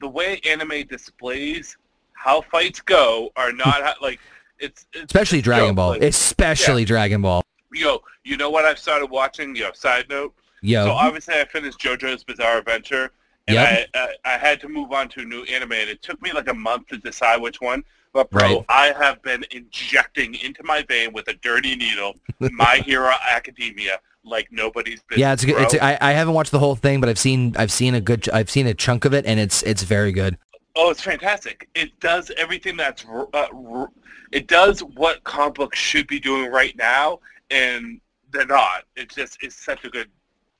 the 0.00 0.08
way 0.08 0.40
anime 0.46 0.86
displays 0.88 1.76
how 2.12 2.40
fights 2.42 2.80
go 2.80 3.30
are 3.36 3.52
not 3.52 3.82
how, 3.82 3.94
like 4.02 4.18
it's, 4.58 4.86
it's 4.92 5.04
Especially 5.04 5.40
Dragon. 5.42 5.74
Ball. 5.74 5.90
Like, 5.90 6.02
Especially 6.02 6.84
Dragon 6.84 7.22
Ball. 7.22 7.42
yo, 7.72 8.02
you 8.24 8.36
know 8.36 8.50
what 8.50 8.64
I've 8.64 8.78
started 8.78 9.06
watching? 9.10 9.54
Yo, 9.56 9.72
side 9.72 10.06
note. 10.08 10.34
Yo. 10.62 10.84
So 10.86 10.90
obviously 10.92 11.34
I 11.34 11.44
finished 11.44 11.78
JoJo's 11.78 12.24
Bizarre 12.24 12.58
Adventure, 12.58 13.10
and 13.48 13.56
Yep. 13.56 13.88
I, 13.94 13.98
I 13.98 14.34
I 14.34 14.38
had 14.38 14.60
to 14.60 14.68
move 14.68 14.92
on 14.92 15.08
to 15.10 15.20
a 15.20 15.24
new 15.24 15.42
anime, 15.44 15.72
and 15.72 15.90
it 15.90 16.00
took 16.02 16.20
me 16.22 16.32
like 16.32 16.48
a 16.48 16.54
month 16.54 16.86
to 16.88 16.96
decide 16.98 17.40
which 17.42 17.60
one. 17.60 17.84
But 18.14 18.30
bro, 18.30 18.40
Right. 18.42 18.64
I 18.68 18.86
have 18.98 19.20
been 19.22 19.44
injecting 19.50 20.34
into 20.36 20.62
my 20.62 20.82
vein 20.82 21.12
with 21.12 21.26
a 21.28 21.34
dirty 21.34 21.74
needle 21.76 22.14
My 22.38 22.76
Hero 22.76 23.12
Academia 23.28 23.98
like 24.24 24.48
nobody's 24.50 25.02
business. 25.02 25.20
yeah, 25.20 25.32
it's 25.32 25.42
a 25.42 25.46
good. 25.46 25.60
It's 25.60 25.74
I, 25.74 25.98
I 26.00 26.12
haven't 26.12 26.34
watched 26.34 26.50
the 26.50 26.58
whole 26.58 26.76
thing, 26.76 27.00
but 27.00 27.08
I've 27.08 27.18
seen 27.18 27.54
I've 27.56 27.72
seen 27.72 27.94
a 27.94 28.00
good 28.00 28.28
I've 28.30 28.50
seen 28.50 28.66
a 28.66 28.74
chunk 28.74 29.04
of 29.04 29.14
it 29.14 29.26
and 29.26 29.38
it's 29.38 29.62
it's 29.64 29.82
very 29.82 30.12
good. 30.12 30.38
Oh, 30.76 30.90
it's 30.90 31.00
fantastic. 31.02 31.68
It 31.74 31.98
does 32.00 32.32
everything 32.36 32.76
that's 32.76 33.04
uh, 33.04 33.46
r- 33.52 33.90
it 34.32 34.48
does 34.48 34.80
what 34.80 35.22
comic 35.24 35.54
books 35.54 35.78
should 35.78 36.06
be 36.08 36.18
doing 36.18 36.50
right 36.50 36.76
now, 36.76 37.20
and 37.50 38.00
they're 38.32 38.46
not. 38.46 38.84
It's 38.96 39.14
just 39.14 39.38
it's 39.42 39.54
such 39.54 39.84
a 39.84 39.88
good 39.88 40.08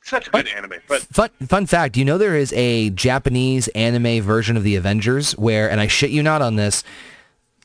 such 0.02 0.28
a 0.28 0.30
good 0.30 0.46
anime. 0.48 0.74
But 0.86 1.02
Fun 1.02 1.30
fun 1.48 1.66
fact, 1.66 1.96
you 1.96 2.04
know 2.04 2.18
there 2.18 2.36
is 2.36 2.52
a 2.52 2.90
Japanese 2.90 3.68
anime 3.68 4.22
version 4.22 4.56
of 4.56 4.62
the 4.62 4.76
Avengers 4.76 5.32
where 5.36 5.68
and 5.68 5.80
I 5.80 5.88
shit 5.88 6.10
you 6.10 6.22
not 6.22 6.42
on 6.42 6.56
this, 6.56 6.84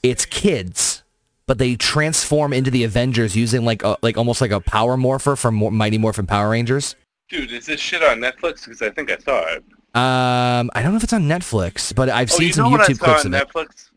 it's 0.02 0.26
kids, 0.26 1.04
but 1.50 1.58
they 1.58 1.76
transform 1.76 2.54
into 2.54 2.70
the 2.70 2.84
Avengers 2.84 3.36
using 3.36 3.66
like 3.66 3.82
a, 3.82 3.98
like 4.04 4.18
almost 4.20 4.40
like 4.40 4.52
a 4.52 4.60
power 4.60 4.96
morpher 4.96 5.36
from 5.36 5.56
Mighty 5.76 5.98
Morphin 5.98 6.28
Power 6.28 6.52
Rangers. 6.52 6.96
dude, 7.28 7.52
is 7.52 7.66
this 7.66 7.80
shit 7.82 8.04
on 8.04 8.20
Netflix? 8.20 8.66
Because 8.66 8.84
I 8.84 8.92
think 8.92 9.10
I 9.12 9.18
saw 9.18 9.44
it. 9.48 9.64
Um, 9.96 10.70
I 10.76 10.84
don't 10.84 10.92
know 10.92 10.98
if 10.98 11.04
it's 11.04 11.12
on 11.12 11.24
Netflix, 11.24 11.94
but 11.96 12.08
I've 12.08 12.32
Oh, 12.32 12.36
seen 12.38 12.48
you 12.50 12.54
some 12.54 12.66
know 12.66 12.70
what 12.70 12.82
I 12.82 12.90
YouTube 12.94 13.00
saw 13.00 13.06
clips 13.06 13.26
on 13.26 13.34
of 13.34 13.42
it. 13.42 13.48
Netflix? 13.48 13.90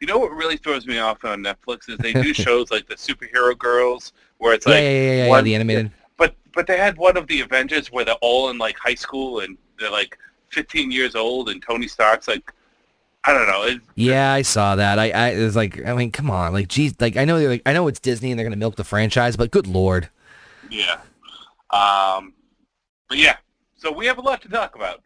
You 0.00 0.06
know 0.06 0.18
what 0.18 0.30
really 0.30 0.56
throws 0.56 0.86
me 0.86 0.98
off 0.98 1.24
on 1.24 1.42
Netflix 1.42 1.88
is 1.90 1.98
they 1.98 2.12
do 2.12 2.32
shows 2.46 2.70
like 2.70 2.86
the 2.86 2.94
superhero 2.94 3.58
girls 3.58 4.12
where 4.38 4.54
it's 4.54 4.64
Yeah, 4.64 4.74
like 4.74 4.82
yeah, 4.84 4.88
yeah, 4.90 5.02
yeah, 5.02 5.24
yeah, 5.24 5.28
one- 5.30 5.42
the 5.42 5.56
animated. 5.56 5.90
But 6.16 6.36
but 6.54 6.68
they 6.68 6.76
had 6.78 6.96
one 6.96 7.16
of 7.16 7.26
the 7.26 7.40
Avengers 7.40 7.90
where 7.90 8.04
they're 8.04 8.14
all 8.20 8.50
in 8.50 8.58
like 8.58 8.76
high 8.78 8.94
school 8.94 9.40
and 9.40 9.58
they're 9.80 9.90
like 9.90 10.16
15 10.50 10.92
years 10.92 11.16
old 11.16 11.48
and 11.48 11.60
Tony 11.60 11.88
Stark's 11.88 12.28
like 12.28 12.52
I 13.24 13.32
don't 13.34 13.46
know. 13.46 13.64
It, 13.64 13.80
Yeah, 13.96 14.32
I 14.32 14.42
saw 14.42 14.76
that. 14.76 14.98
I, 14.98 15.10
I 15.10 15.28
it 15.30 15.42
was 15.44 15.56
like, 15.56 15.84
I 15.86 15.94
mean, 15.94 16.10
come 16.10 16.30
on, 16.30 16.52
like, 16.52 16.68
geez, 16.68 16.94
like 17.00 17.16
I 17.16 17.24
know, 17.24 17.38
they're 17.38 17.50
like, 17.50 17.62
I 17.66 17.72
know 17.72 17.86
it's 17.88 18.00
Disney 18.00 18.30
and 18.30 18.38
they're 18.38 18.46
gonna 18.46 18.56
milk 18.56 18.76
the 18.76 18.84
franchise, 18.84 19.36
but 19.36 19.50
good 19.50 19.66
lord. 19.66 20.08
yeah. 20.70 21.00
Um, 21.70 22.32
but 23.08 23.18
yeah. 23.18 23.36
So 23.76 23.92
we 23.92 24.06
have 24.06 24.18
a 24.18 24.22
lot 24.22 24.42
to 24.42 24.48
talk 24.48 24.74
about. 24.74 25.02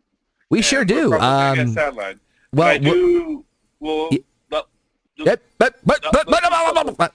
We 0.49 0.59
And 0.59 0.65
sure 0.65 0.85
do. 0.85 1.11
gonna 1.11 1.25
Um. 1.25 1.75
But 1.75 2.19
well, 2.53 2.69
I 2.69 2.79
do. 2.79 3.45
Well, 3.81 4.09
Y- 4.11 4.19
well, 4.51 4.69
Yep, 5.17 5.43
but, 5.59 5.75
but, 5.85 6.03
but, 6.13 6.27
but, 6.27 6.43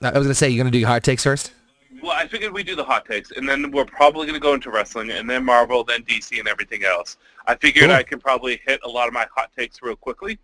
I 0.01 0.17
was 0.17 0.27
gonna 0.27 0.33
say, 0.33 0.49
you're 0.49 0.63
gonna 0.63 0.71
do 0.71 0.79
your 0.79 0.87
hot 0.87 1.03
takes 1.03 1.23
first. 1.23 1.53
Well, 2.01 2.11
I 2.11 2.27
figured 2.27 2.53
we 2.53 2.63
do 2.63 2.75
the 2.75 2.83
hot 2.83 3.05
takes, 3.05 3.31
and 3.31 3.47
then 3.47 3.71
we're 3.71 3.83
probably 3.83 4.25
going 4.25 4.35
to 4.35 4.39
go 4.39 4.53
into 4.53 4.71
wrestling, 4.71 5.11
and 5.11 5.29
then 5.29 5.43
Marvel, 5.43 5.83
then 5.83 6.03
DC, 6.03 6.39
and 6.39 6.47
everything 6.47 6.85
else. 6.85 7.17
I 7.45 7.55
figured 7.55 7.87
Cool. 7.87 7.95
I 7.95 8.03
could 8.03 8.21
probably 8.21 8.61
hit 8.65 8.79
a 8.85 8.87
lot 8.87 9.09
of 9.09 9.13
my 9.13 9.27
hot 9.35 9.51
takes 9.53 9.81
real 9.81 9.97
quickly 9.97 10.39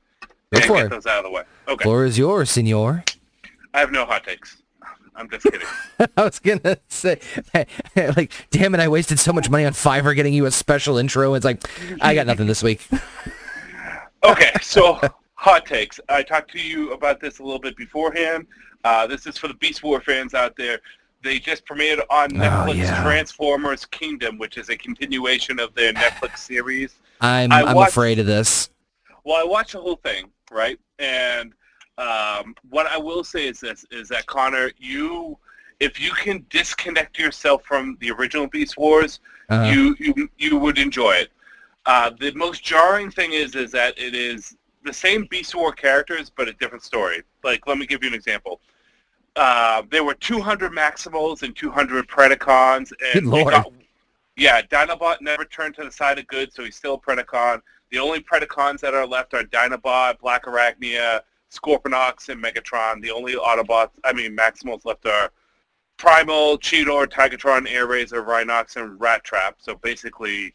Go 0.51 0.57
and 0.59 0.65
for 0.65 0.73
get 0.75 0.85
it. 0.85 0.89
those 0.89 1.05
out 1.05 1.19
of 1.19 1.23
the 1.25 1.31
way. 1.31 1.43
Okay, 1.67 1.83
Floor 1.83 2.05
is 2.05 2.17
yours, 2.17 2.51
senor. 2.51 3.03
I 3.73 3.79
have 3.79 3.91
no 3.91 4.05
hot 4.05 4.23
takes. 4.25 4.57
I'm 5.17 5.29
just 5.29 5.43
kidding. 5.45 5.67
I 6.17 6.23
was 6.23 6.39
gonna 6.39 6.77
say, 6.89 7.19
like, 7.95 8.31
damn 8.51 8.73
it, 8.75 8.81
I 8.81 8.87
wasted 8.89 9.17
so 9.19 9.31
much 9.31 9.49
money 9.49 9.63
on 9.65 9.71
Fiverr 9.73 10.13
getting 10.15 10.33
you 10.33 10.45
a 10.45 10.51
special 10.51 10.97
intro. 10.97 11.33
It's 11.35 11.45
like, 11.45 11.63
I 12.01 12.13
got 12.15 12.27
nothing 12.27 12.47
this 12.47 12.61
week. 12.61 12.85
okay, 14.23 14.51
so 14.61 14.99
hot 15.35 15.65
takes. 15.65 15.99
I 16.09 16.23
talked 16.23 16.51
to 16.51 16.59
you 16.59 16.91
about 16.93 17.19
this 17.21 17.39
a 17.39 17.43
little 17.43 17.59
bit 17.59 17.75
beforehand. 17.77 18.47
Uh, 18.83 19.07
this 19.07 19.25
is 19.25 19.37
for 19.37 19.47
the 19.47 19.53
Beast 19.55 19.83
War 19.83 20.01
fans 20.01 20.33
out 20.33 20.55
there. 20.57 20.79
They 21.23 21.39
just 21.39 21.65
premiered 21.65 22.01
on 22.09 22.29
Netflix 22.31 22.67
Oh, 22.69 22.73
yeah. 22.73 23.03
Transformers 23.03 23.85
Kingdom, 23.85 24.37
which 24.37 24.57
is 24.57 24.69
a 24.69 24.77
continuation 24.77 25.59
of 25.59 25.73
their 25.73 25.91
Netflix 25.93 26.37
series. 26.39 26.95
I'm, 27.21 27.51
I 27.51 27.63
I'm 27.63 27.75
watched- 27.75 27.91
afraid 27.91 28.19
of 28.19 28.25
this. 28.25 28.69
Well, 29.23 29.37
I 29.37 29.43
watched 29.43 29.71
the 29.71 29.81
whole 29.81 29.95
thing, 29.95 30.25
right? 30.55 30.79
And 30.99 31.53
um, 31.97 32.55
what 32.69 32.87
I 32.87 32.97
will 32.97 33.23
say 33.23 33.47
is 33.47 33.59
this: 33.59 33.85
is 33.91 34.07
that 34.09 34.25
Connor, 34.25 34.71
you, 34.77 35.37
if 35.79 35.99
you 35.99 36.11
can 36.11 36.45
disconnect 36.49 37.19
yourself 37.19 37.63
from 37.63 37.97
the 37.99 38.09
original 38.11 38.47
Beast 38.47 38.77
Wars, 38.77 39.19
Uh, 39.49 39.69
you 39.71 39.95
you 39.99 40.29
you 40.37 40.57
would 40.57 40.77
enjoy 40.79 41.11
it. 41.23 41.29
Uh, 41.85 42.09
the 42.19 42.31
most 42.33 42.63
jarring 42.63 43.11
thing 43.11 43.31
is 43.33 43.53
is 43.53 43.69
that 43.71 43.93
it 43.99 44.15
is 44.15 44.57
the 44.83 44.93
same 44.93 45.25
Beast 45.29 45.53
War 45.53 45.71
characters, 45.71 46.31
but 46.37 46.47
a 46.47 46.53
different 46.53 46.83
story. 46.83 47.21
Like, 47.43 47.67
let 47.67 47.77
me 47.77 47.85
give 47.85 48.01
you 48.03 48.09
an 48.09 48.15
example. 48.15 48.59
Uh, 49.35 49.83
there 49.91 50.03
were 50.03 50.13
200 50.15 50.71
Maximals 50.71 51.43
and 51.43 51.55
200 51.55 52.07
Predacons, 52.07 52.91
and 53.13 53.25
got- 53.51 53.71
yeah, 54.37 54.61
Dinobot 54.61 55.21
never 55.21 55.45
turned 55.45 55.75
to 55.75 55.83
the 55.83 55.91
side 55.91 56.17
of 56.19 56.25
good, 56.27 56.51
so 56.53 56.63
he's 56.63 56.75
still 56.75 56.95
a 56.95 56.99
Predacon. 56.99 57.61
The 57.95 58.01
only 58.01 58.19
Predacons 58.19 58.81
that 58.81 58.93
are 58.93 59.07
left 59.07 59.33
are 59.35 59.43
Dinobot, 59.43 60.19
Blackarachnia, 60.19 61.21
Scorponok, 61.49 62.27
and 62.27 62.43
Megatron. 62.43 63.01
The 63.01 63.09
only 63.09 63.35
Autobots, 63.35 63.91
I 64.03 64.11
mean 64.11 64.35
Maximals 64.35 64.83
left 64.83 65.05
are 65.05 65.31
Primal, 65.95 66.57
Cheetor, 66.57 67.07
Tigatron, 67.07 67.65
Airazor, 67.65 68.25
Rhinox, 68.27 68.75
and 68.75 68.99
Rattrap. 68.99 69.53
So 69.59 69.75
basically, 69.75 70.53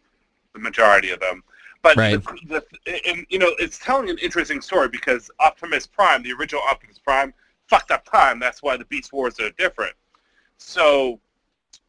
the 0.52 0.58
majority 0.58 1.12
of 1.12 1.20
them. 1.20 1.42
But 1.80 1.96
Right. 1.96 2.22
the, 2.46 2.62
the, 2.84 3.08
and 3.08 3.24
you 3.30 3.38
know, 3.38 3.54
it's 3.58 3.78
telling 3.78 4.10
an 4.10 4.18
interesting 4.18 4.60
story 4.60 4.90
because 4.90 5.30
Optimus 5.40 5.86
Prime, 5.86 6.22
the 6.22 6.32
original 6.34 6.60
Optimus 6.70 6.98
Prime, 6.98 7.32
fucked 7.68 7.90
up 7.90 8.04
time. 8.04 8.38
That's 8.38 8.62
why 8.62 8.76
the 8.76 8.84
Beast 8.84 9.14
Wars 9.14 9.40
are 9.40 9.48
different. 9.52 9.94
So 10.58 11.18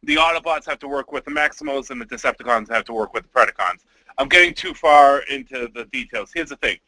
the 0.02 0.16
Autobots 0.16 0.64
have 0.64 0.78
to 0.78 0.88
work 0.88 1.12
with 1.12 1.26
the 1.26 1.30
Maximals, 1.30 1.90
and 1.90 2.00
the 2.00 2.06
Decepticons 2.06 2.70
have 2.70 2.86
to 2.86 2.94
work 2.94 3.12
with 3.12 3.24
the 3.24 3.28
Predacons. 3.28 3.80
I'm 4.18 4.28
getting 4.28 4.54
too 4.54 4.74
far 4.74 5.20
into 5.30 5.68
the 5.74 5.84
details. 5.86 6.30
Here's 6.34 6.50
the 6.50 6.56
thing. 6.56 6.78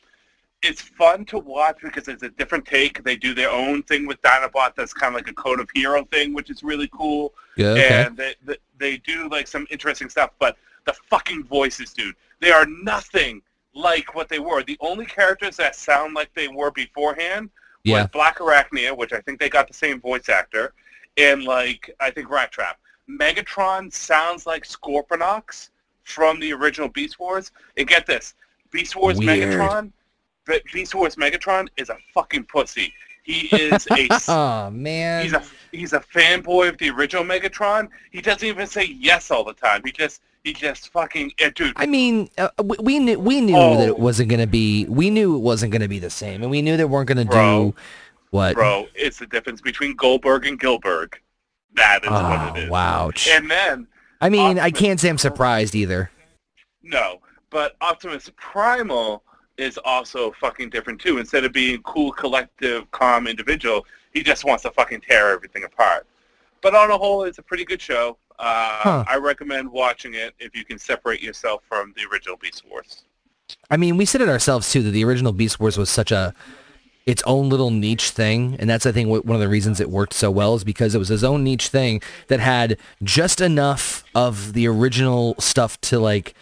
It's 0.62 0.80
fun 0.80 1.24
to 1.26 1.38
watch 1.38 1.78
because 1.82 2.08
it's 2.08 2.22
a 2.22 2.30
different 2.30 2.64
take. 2.64 3.02
They 3.04 3.16
do 3.16 3.34
their 3.34 3.50
own 3.50 3.82
thing 3.82 4.06
with 4.06 4.20
Dinobot 4.22 4.74
that's 4.74 4.94
kind 4.94 5.14
of 5.14 5.18
like 5.20 5.28
a 5.28 5.34
Code 5.34 5.60
of 5.60 5.68
Hero 5.74 6.04
thing, 6.06 6.32
which 6.32 6.48
is 6.50 6.62
really 6.62 6.88
cool 6.92 7.34
Yeah, 7.56 7.68
okay. 7.68 8.04
and 8.06 8.16
they, 8.16 8.34
they 8.44 8.56
they 8.78 8.96
do 8.98 9.28
like 9.28 9.46
some 9.46 9.66
interesting 9.70 10.08
stuff. 10.08 10.30
But 10.38 10.56
the 10.86 10.94
fucking 11.10 11.44
voices, 11.44 11.92
dude, 11.92 12.14
they 12.40 12.50
are 12.50 12.66
nothing 12.66 13.42
like 13.74 14.14
what 14.14 14.28
they 14.28 14.38
were. 14.38 14.62
The 14.62 14.78
only 14.80 15.04
characters 15.04 15.56
that 15.58 15.76
sound 15.76 16.14
like 16.14 16.32
they 16.34 16.48
were 16.48 16.70
beforehand 16.70 17.50
Yeah. 17.84 18.02
was 18.02 18.10
Blackarachnia, 18.10 18.96
which 18.96 19.12
I 19.12 19.20
think 19.20 19.40
they 19.40 19.50
got 19.50 19.68
the 19.68 19.74
same 19.74 20.00
voice 20.00 20.28
actor, 20.30 20.72
and 21.18 21.44
like 21.44 21.94
I 22.00 22.10
think 22.10 22.28
Rattrap. 22.28 22.76
Megatron 23.10 23.92
sounds 23.92 24.46
like 24.46 24.64
Scorponok 24.66 25.68
from 26.04 26.38
the 26.40 26.52
original 26.52 26.88
Beast 26.88 27.18
Wars. 27.18 27.50
And 27.76 27.86
get 27.86 28.06
this, 28.06 28.34
Beast 28.70 28.94
Wars 28.96 29.18
Weird. 29.18 29.50
Megatron, 29.52 29.92
Be- 30.46 30.62
Beast 30.72 30.94
Wars 30.94 31.16
Megatron 31.16 31.68
is 31.76 31.88
a 31.90 31.96
fucking 32.14 32.44
pussy. 32.44 32.92
He 33.24 33.46
is 33.56 33.88
a 33.90 34.08
Oh 34.28 34.70
man. 34.70 35.22
he's 35.24 35.32
a 35.32 35.42
he's 35.72 35.92
a 35.94 36.00
fanboy 36.00 36.68
of 36.68 36.76
the 36.78 36.90
original 36.90 37.24
Megatron. 37.24 37.88
He 38.10 38.20
doesn't 38.20 38.46
even 38.46 38.66
say 38.66 38.84
yes 38.84 39.30
all 39.30 39.44
the 39.44 39.54
time. 39.54 39.80
He 39.84 39.92
just 39.92 40.20
he 40.44 40.52
just 40.52 40.90
fucking 40.92 41.32
eh, 41.38 41.50
dude. 41.54 41.72
I 41.76 41.86
mean, 41.86 42.28
uh, 42.36 42.50
we, 42.62 42.76
we 42.80 42.98
knew 42.98 43.18
we 43.18 43.40
knew 43.40 43.56
Oh. 43.56 43.78
that 43.78 43.88
it 43.88 43.98
wasn't 43.98 44.28
going 44.28 44.40
to 44.42 44.46
be. 44.46 44.84
We 44.90 45.08
knew 45.08 45.36
it 45.36 45.40
wasn't 45.40 45.72
going 45.72 45.80
to 45.80 45.88
be 45.88 45.98
the 45.98 46.10
same, 46.10 46.42
and 46.42 46.50
we 46.50 46.60
knew 46.60 46.76
they 46.76 46.84
weren't 46.84 47.08
going 47.08 47.16
to 47.16 47.24
Bro. 47.24 47.70
do 47.70 47.76
what. 48.28 48.54
Bro, 48.56 48.88
it's 48.94 49.18
the 49.20 49.26
difference 49.26 49.62
between 49.62 49.96
Goldberg 49.96 50.44
and 50.46 50.60
Gillberg. 50.60 51.14
That 51.76 52.04
is 52.04 52.10
Oh, 52.12 52.22
what 52.28 52.58
it 52.58 52.64
is. 52.64 52.70
wow. 52.70 53.10
And 53.30 53.50
then 53.50 53.86
I 54.24 54.30
mean, 54.30 54.58
I 54.58 54.70
can't 54.70 54.98
say 54.98 55.10
I'm 55.10 55.18
surprised 55.18 55.74
either. 55.74 56.10
no, 56.82 57.20
but 57.50 57.76
Optimus 57.82 58.30
Primal 58.36 59.22
is 59.58 59.78
also 59.84 60.32
fucking 60.40 60.70
different 60.70 61.00
too. 61.00 61.18
Instead 61.18 61.44
of 61.44 61.52
being 61.52 61.82
cool, 61.82 62.10
collective, 62.10 62.90
calm 62.90 63.26
individual, 63.26 63.86
he 64.14 64.22
just 64.22 64.44
wants 64.44 64.62
to 64.62 64.70
fucking 64.70 65.02
tear 65.02 65.30
everything 65.30 65.64
apart. 65.64 66.06
But 66.62 66.74
on 66.74 66.90
a 66.90 66.96
whole, 66.96 67.24
it's 67.24 67.36
a 67.38 67.42
pretty 67.42 67.64
good 67.66 67.80
show. 67.82 68.16
Uh, 68.38 68.78
Huh. 68.80 69.04
I 69.06 69.16
recommend 69.18 69.70
watching 69.70 70.14
it 70.14 70.34
if 70.38 70.56
you 70.56 70.64
can 70.64 70.78
separate 70.78 71.22
yourself 71.22 71.62
from 71.68 71.92
the 71.96 72.02
original 72.10 72.36
Beast 72.36 72.62
Wars. 72.68 73.04
I 73.70 73.76
mean, 73.76 73.96
we 73.98 74.06
said 74.06 74.22
it 74.22 74.28
ourselves 74.28 74.72
too 74.72 74.82
that 74.82 74.90
the 74.90 75.04
original 75.04 75.32
Beast 75.32 75.60
Wars 75.60 75.76
was 75.76 75.90
such 75.90 76.10
a 76.10 76.34
its 77.06 77.22
own 77.26 77.48
little 77.50 77.70
niche 77.70 78.10
thing, 78.10 78.56
and 78.58 78.68
that's 78.68 78.86
I 78.86 78.92
think 78.92 79.08
one 79.08 79.34
of 79.34 79.40
the 79.40 79.48
reasons 79.48 79.80
it 79.80 79.90
worked 79.90 80.14
so 80.14 80.30
well 80.30 80.54
is 80.54 80.64
because 80.64 80.94
it 80.94 80.98
was 80.98 81.08
his 81.08 81.24
own 81.24 81.44
niche 81.44 81.68
thing 81.68 82.00
that 82.28 82.40
had 82.40 82.78
just 83.02 83.40
enough 83.40 84.04
of 84.14 84.54
the 84.54 84.66
original 84.66 85.34
stuff 85.38 85.80
to 85.82 85.98
like 85.98 86.34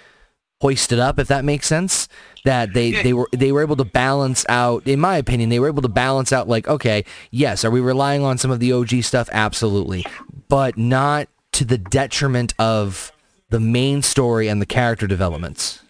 hoist 0.60 0.92
it 0.92 1.00
up, 1.00 1.18
if 1.18 1.26
that 1.28 1.44
makes 1.44 1.66
sense. 1.66 2.08
That 2.44 2.72
they, 2.72 3.02
they 3.02 3.12
were 3.12 3.28
they 3.32 3.52
were 3.52 3.62
able 3.62 3.76
to 3.76 3.84
balance 3.84 4.44
out, 4.48 4.86
in 4.86 4.98
my 4.98 5.16
opinion, 5.16 5.48
they 5.48 5.60
were 5.60 5.68
able 5.68 5.82
to 5.82 5.88
balance 5.88 6.32
out 6.32 6.48
like, 6.48 6.66
okay, 6.66 7.04
yes, 7.30 7.64
are 7.64 7.70
we 7.70 7.80
relying 7.80 8.22
on 8.22 8.38
some 8.38 8.50
of 8.50 8.58
the 8.58 8.72
OG 8.72 9.02
stuff? 9.02 9.28
Absolutely, 9.32 10.04
but 10.48 10.76
not 10.76 11.28
to 11.52 11.64
the 11.64 11.78
detriment 11.78 12.54
of 12.58 13.12
the 13.50 13.60
main 13.60 14.02
story 14.02 14.48
and 14.48 14.60
the 14.60 14.66
character 14.66 15.06
developments, 15.06 15.82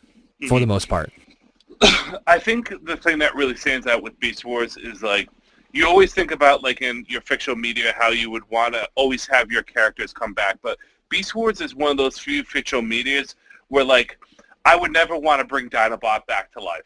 for 0.49 0.59
the 0.59 0.64
mm-hmm. 0.64 0.69
most 0.69 0.88
part. 0.88 1.11
I 2.27 2.39
think 2.39 2.73
the 2.85 2.97
thing 2.97 3.19
that 3.19 3.35
really 3.35 3.57
stands 3.57 3.87
out 3.87 4.03
with 4.03 4.19
Beast 4.21 4.45
Wars 4.45 4.77
is 4.77 5.03
like 5.03 5.29
you 5.73 5.87
always 5.87 6.12
think 6.12 6.31
about 6.31 6.62
like 6.62 6.83
in 6.83 7.05
your 7.09 7.23
fictional 7.23 7.57
media 7.57 7.95
how 7.97 8.11
you 8.11 8.31
would 8.31 8.49
want 8.51 8.75
to 8.75 8.89
always 8.95 9.27
have 9.27 9.51
your 9.51 9.62
characters 9.62 10.12
come 10.12 10.35
back, 10.35 10.59
but 10.62 10.79
Beast 11.09 11.35
Wars 11.35 11.61
is 11.61 11.75
one 11.75 11.91
of 11.91 11.97
those 11.97 12.19
few 12.19 12.45
fictional 12.45 12.83
medias 12.83 13.37
where 13.69 13.85
like 13.85 14.19
I 14.65 14.77
would 14.77 14.93
never 14.93 15.19
want 15.19 15.41
to 15.41 15.47
bring 15.47 15.69
Dinobot 15.69 16.27
back 16.27 16.53
to 16.53 16.61
life 16.61 16.83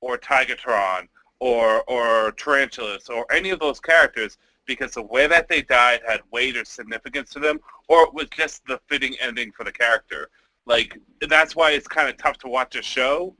or 0.00 0.18
Tigatron 0.18 1.08
or 1.40 1.82
or 1.84 2.32
Tarantulas 2.32 3.08
or 3.08 3.26
any 3.32 3.50
of 3.50 3.58
those 3.58 3.80
characters 3.80 4.38
because 4.66 4.92
the 4.92 5.02
way 5.02 5.26
that 5.26 5.48
they 5.48 5.62
died 5.62 6.00
had 6.06 6.20
weight 6.30 6.56
or 6.56 6.64
significance 6.64 7.30
to 7.30 7.40
them 7.40 7.58
or 7.88 8.04
it 8.04 8.14
was 8.14 8.28
just 8.36 8.66
the 8.66 8.80
fitting 8.88 9.16
ending 9.20 9.50
for 9.52 9.64
the 9.64 9.72
character. 9.72 10.28
Like 10.66 10.98
that's 11.28 11.56
why 11.56 11.72
it's 11.72 11.88
kind 11.88 12.08
of 12.08 12.16
tough 12.16 12.38
to 12.38 12.48
watch 12.48 12.76
a 12.76 12.82
show 12.82 13.34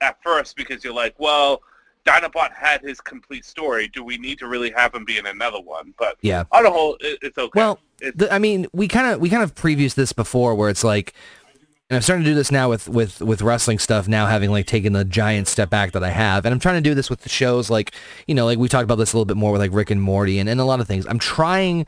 at 0.00 0.22
first 0.22 0.56
because 0.56 0.82
you're 0.84 0.94
like, 0.94 1.14
well, 1.18 1.62
Dinobot 2.06 2.52
had 2.54 2.80
his 2.80 3.00
complete 3.00 3.44
story. 3.44 3.88
Do 3.88 4.02
we 4.02 4.16
need 4.18 4.38
to 4.38 4.46
really 4.46 4.70
have 4.70 4.94
him 4.94 5.04
be 5.04 5.18
in 5.18 5.26
another 5.26 5.60
one? 5.60 5.92
But 5.98 6.16
Yeah. 6.22 6.44
on 6.52 6.62
the 6.64 6.70
whole, 6.70 6.96
it, 7.00 7.18
it's 7.22 7.36
okay. 7.38 7.50
Well, 7.58 7.78
It's- 8.00 8.14
the, 8.16 8.32
I 8.32 8.38
mean, 8.38 8.66
we 8.72 8.88
kind 8.88 9.12
of 9.12 9.20
we 9.20 9.28
kind 9.28 9.42
of 9.42 9.54
previewed 9.54 9.94
this 9.94 10.12
before, 10.12 10.54
where 10.54 10.70
it's 10.70 10.82
like, 10.82 11.12
and 11.90 11.96
I'm 11.96 12.02
starting 12.02 12.24
to 12.24 12.30
do 12.30 12.34
this 12.34 12.50
now 12.50 12.70
with 12.70 12.88
with 12.88 13.20
with 13.20 13.42
wrestling 13.42 13.78
stuff. 13.78 14.08
Now 14.08 14.26
having 14.26 14.50
like 14.50 14.66
taken 14.66 14.92
the 14.94 15.04
giant 15.04 15.48
step 15.48 15.68
back 15.68 15.92
that 15.92 16.02
I 16.04 16.10
have, 16.10 16.46
and 16.46 16.52
I'm 16.54 16.60
trying 16.60 16.82
to 16.82 16.88
do 16.88 16.94
this 16.94 17.10
with 17.10 17.20
the 17.22 17.28
shows, 17.28 17.68
like 17.68 17.92
you 18.26 18.34
know, 18.34 18.46
like 18.46 18.58
we 18.58 18.68
talked 18.68 18.84
about 18.84 18.94
this 18.96 19.12
a 19.12 19.16
little 19.16 19.26
bit 19.26 19.36
more 19.36 19.52
with 19.52 19.60
like 19.60 19.72
Rick 19.74 19.90
and 19.90 20.00
Morty, 20.00 20.38
and, 20.38 20.48
and 20.48 20.60
a 20.60 20.64
lot 20.64 20.80
of 20.80 20.86
things. 20.88 21.04
I'm 21.06 21.18
trying. 21.18 21.86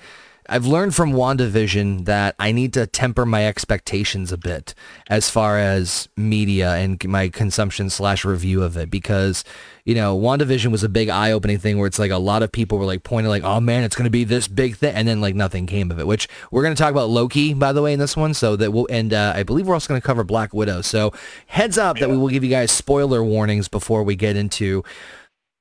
I've 0.48 0.66
learned 0.66 0.94
from 0.94 1.12
WandaVision 1.12 2.04
that 2.06 2.34
I 2.38 2.50
need 2.50 2.72
to 2.72 2.86
temper 2.86 3.24
my 3.24 3.46
expectations 3.46 4.32
a 4.32 4.36
bit 4.36 4.74
as 5.08 5.30
far 5.30 5.58
as 5.58 6.08
media 6.16 6.74
and 6.74 7.02
my 7.06 7.28
consumption 7.28 7.88
slash 7.88 8.24
review 8.24 8.62
of 8.62 8.76
it 8.76 8.90
because, 8.90 9.44
you 9.84 9.94
know, 9.94 10.18
WandaVision 10.18 10.72
was 10.72 10.82
a 10.82 10.88
big 10.88 11.08
eye-opening 11.08 11.58
thing 11.58 11.78
where 11.78 11.86
it's 11.86 11.98
like 11.98 12.10
a 12.10 12.18
lot 12.18 12.42
of 12.42 12.50
people 12.50 12.76
were 12.76 12.84
like 12.84 13.04
pointing 13.04 13.30
like, 13.30 13.44
oh 13.44 13.60
man, 13.60 13.84
it's 13.84 13.94
going 13.94 14.04
to 14.04 14.10
be 14.10 14.24
this 14.24 14.48
big 14.48 14.76
thing. 14.76 14.94
And 14.94 15.06
then 15.06 15.20
like 15.20 15.36
nothing 15.36 15.66
came 15.66 15.92
of 15.92 16.00
it, 16.00 16.08
which 16.08 16.28
we're 16.50 16.62
going 16.62 16.74
to 16.74 16.82
talk 16.82 16.90
about 16.90 17.08
Loki, 17.08 17.54
by 17.54 17.72
the 17.72 17.80
way, 17.80 17.92
in 17.92 18.00
this 18.00 18.16
one. 18.16 18.34
So 18.34 18.56
that 18.56 18.72
we'll, 18.72 18.88
and 18.90 19.14
uh, 19.14 19.34
I 19.36 19.44
believe 19.44 19.68
we're 19.68 19.74
also 19.74 19.88
going 19.88 20.00
to 20.00 20.06
cover 20.06 20.24
Black 20.24 20.52
Widow. 20.52 20.82
So 20.82 21.12
heads 21.46 21.78
up 21.78 21.98
that 21.98 22.10
we 22.10 22.16
will 22.16 22.28
give 22.28 22.42
you 22.42 22.50
guys 22.50 22.72
spoiler 22.72 23.22
warnings 23.22 23.68
before 23.68 24.02
we 24.02 24.16
get 24.16 24.36
into 24.36 24.82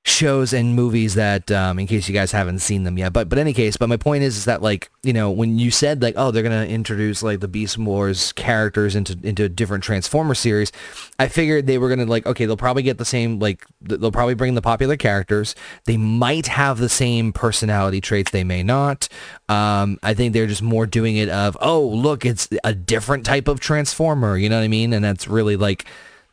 shows 0.04 0.52
and 0.52 0.76
movies 0.76 1.14
that 1.14 1.52
um, 1.52 1.78
in 1.78 1.86
case 1.86 2.08
you 2.10 2.14
guys 2.14 2.32
haven't 2.32 2.58
seen 2.58 2.84
them 2.84 2.98
yet. 2.98 3.14
But 3.14 3.30
but 3.30 3.38
any 3.38 3.54
case 3.54 3.78
but 3.78 3.88
my 3.88 3.98
point 3.98 4.24
is 4.24 4.36
is 4.36 4.46
that 4.46 4.62
like 4.62 4.90
you 5.04 5.14
know 5.14 5.30
when 5.30 5.60
you 5.60 5.70
said 5.70 6.02
like 6.02 6.16
oh 6.18 6.32
they're 6.32 6.42
gonna 6.42 6.66
introduce 6.66 7.22
like 7.22 7.40
the 7.40 7.48
beast 7.48 7.78
wars 7.78 8.32
characters 8.32 8.96
into 8.96 9.16
into 9.22 9.44
a 9.44 9.50
different 9.50 9.84
transformer 9.84 10.34
series 10.34 10.72
i 11.20 11.28
figured 11.28 11.68
they 11.68 11.78
were 11.78 11.88
gonna 11.88 12.06
like 12.06 12.26
okay 12.26 12.46
they'll 12.46 12.58
probably 12.58 12.82
get 12.82 12.98
the 12.98 13.06
same 13.06 13.38
like 13.38 13.66
th- 13.88 14.02
they'll 14.02 14.12
probably 14.12 14.34
bring 14.34 14.56
the 14.56 14.62
popular 14.62 14.98
characters. 14.98 15.54
They 15.86 15.98
might 15.98 16.48
have 16.48 16.80
the 16.80 16.90
same 16.90 17.32
personality 17.32 18.02
traits. 18.02 18.32
They 18.32 18.44
may 18.44 18.64
not. 18.64 19.08
Um, 19.50 20.00
i 20.02 20.14
think 20.14 20.34
they're 20.34 20.48
just 20.48 20.62
more 20.62 20.86
doing 20.86 21.18
it 21.18 21.30
of 21.30 21.58
oh 21.62 21.86
look 21.86 22.26
it's 22.26 22.48
a 22.64 22.74
different 22.74 23.26
type 23.26 23.48
of 23.50 23.60
transformer 23.60 24.38
you 24.38 24.50
know 24.50 24.58
what 24.58 24.64
i 24.64 24.68
mean? 24.68 24.94
And 24.94 25.04
that's 25.04 25.28
really 25.28 25.58
like 25.58 25.86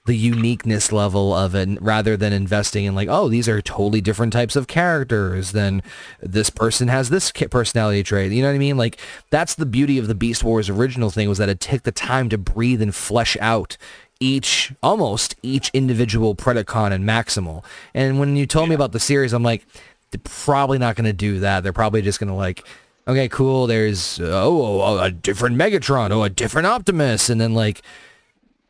the 0.08 0.16
uniqueness 0.16 0.90
level 0.90 1.34
of 1.34 1.54
it 1.54 1.68
rather 1.82 2.16
than 2.16 2.32
investing 2.32 2.86
in 2.86 2.94
like, 2.94 3.08
oh, 3.10 3.28
these 3.28 3.46
are 3.46 3.60
totally 3.60 4.00
different 4.00 4.32
types 4.32 4.56
of 4.56 4.66
characters. 4.66 5.52
Then 5.52 5.82
this 6.20 6.48
person 6.48 6.88
has 6.88 7.10
this 7.10 7.30
personality 7.30 8.02
trait. 8.02 8.32
You 8.32 8.40
know 8.40 8.48
what 8.48 8.54
I 8.54 8.58
mean? 8.58 8.78
Like 8.78 8.98
that's 9.28 9.54
the 9.54 9.66
beauty 9.66 9.98
of 9.98 10.08
the 10.08 10.14
Beast 10.14 10.42
Wars 10.42 10.70
original 10.70 11.10
thing 11.10 11.28
was 11.28 11.36
that 11.36 11.50
it 11.50 11.60
took 11.60 11.82
the 11.82 11.92
time 11.92 12.30
to 12.30 12.38
breathe 12.38 12.80
and 12.80 12.94
flesh 12.94 13.36
out 13.38 13.76
each, 14.18 14.72
almost 14.82 15.36
each 15.42 15.70
individual 15.74 16.34
Predacon 16.34 16.90
and 16.90 17.04
Maximal. 17.04 17.62
And 17.92 18.18
when 18.18 18.34
you 18.34 18.46
told 18.46 18.70
me 18.70 18.74
about 18.74 18.92
the 18.92 19.00
series, 19.00 19.34
I'm 19.34 19.42
like, 19.42 19.66
they're 20.10 20.20
probably 20.24 20.78
not 20.78 20.96
going 20.96 21.04
to 21.04 21.12
do 21.12 21.40
that. 21.40 21.62
They're 21.62 21.74
probably 21.74 22.00
just 22.00 22.18
going 22.18 22.28
to 22.28 22.34
like, 22.34 22.64
okay, 23.06 23.28
cool. 23.28 23.66
There's, 23.66 24.18
oh, 24.20 24.24
oh, 24.26 24.80
oh, 24.80 24.98
a 25.00 25.10
different 25.10 25.56
Megatron. 25.56 26.10
Oh, 26.12 26.22
a 26.22 26.30
different 26.30 26.66
Optimus. 26.66 27.28
And 27.28 27.38
then 27.38 27.52
like, 27.52 27.82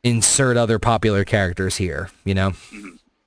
insert 0.05 0.57
other 0.57 0.79
popular 0.79 1.25
characters 1.25 1.77
here, 1.77 2.11
you 2.25 2.35
know? 2.35 2.53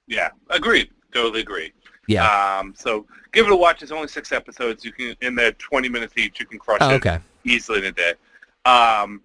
yeah, 0.08 0.30
agreed. 0.50 0.90
Totally 1.13 1.42
agree. 1.42 1.74
Yeah. 2.08 2.60
Um, 2.60 2.74
so 2.78 3.06
give 3.34 3.46
it 3.46 3.51
a 3.51 3.56
watch. 3.56 3.82
It's 3.84 3.92
only 3.92 4.08
six 4.08 4.32
episodes. 4.32 4.84
You 4.86 4.92
can 4.92 5.16
in 5.22 5.36
the 5.36 5.54
20 5.60 5.90
minutes 5.90 6.13
each. 6.18 6.40
You 6.40 6.46
can 6.46 6.60
crush 6.60 6.80
Oh, 6.82 6.92
it 6.92 6.94
okay. 6.96 7.20
easily 7.44 7.80
in 7.80 7.86
a 7.86 7.92
day. 7.92 8.13
Um, 8.66 9.22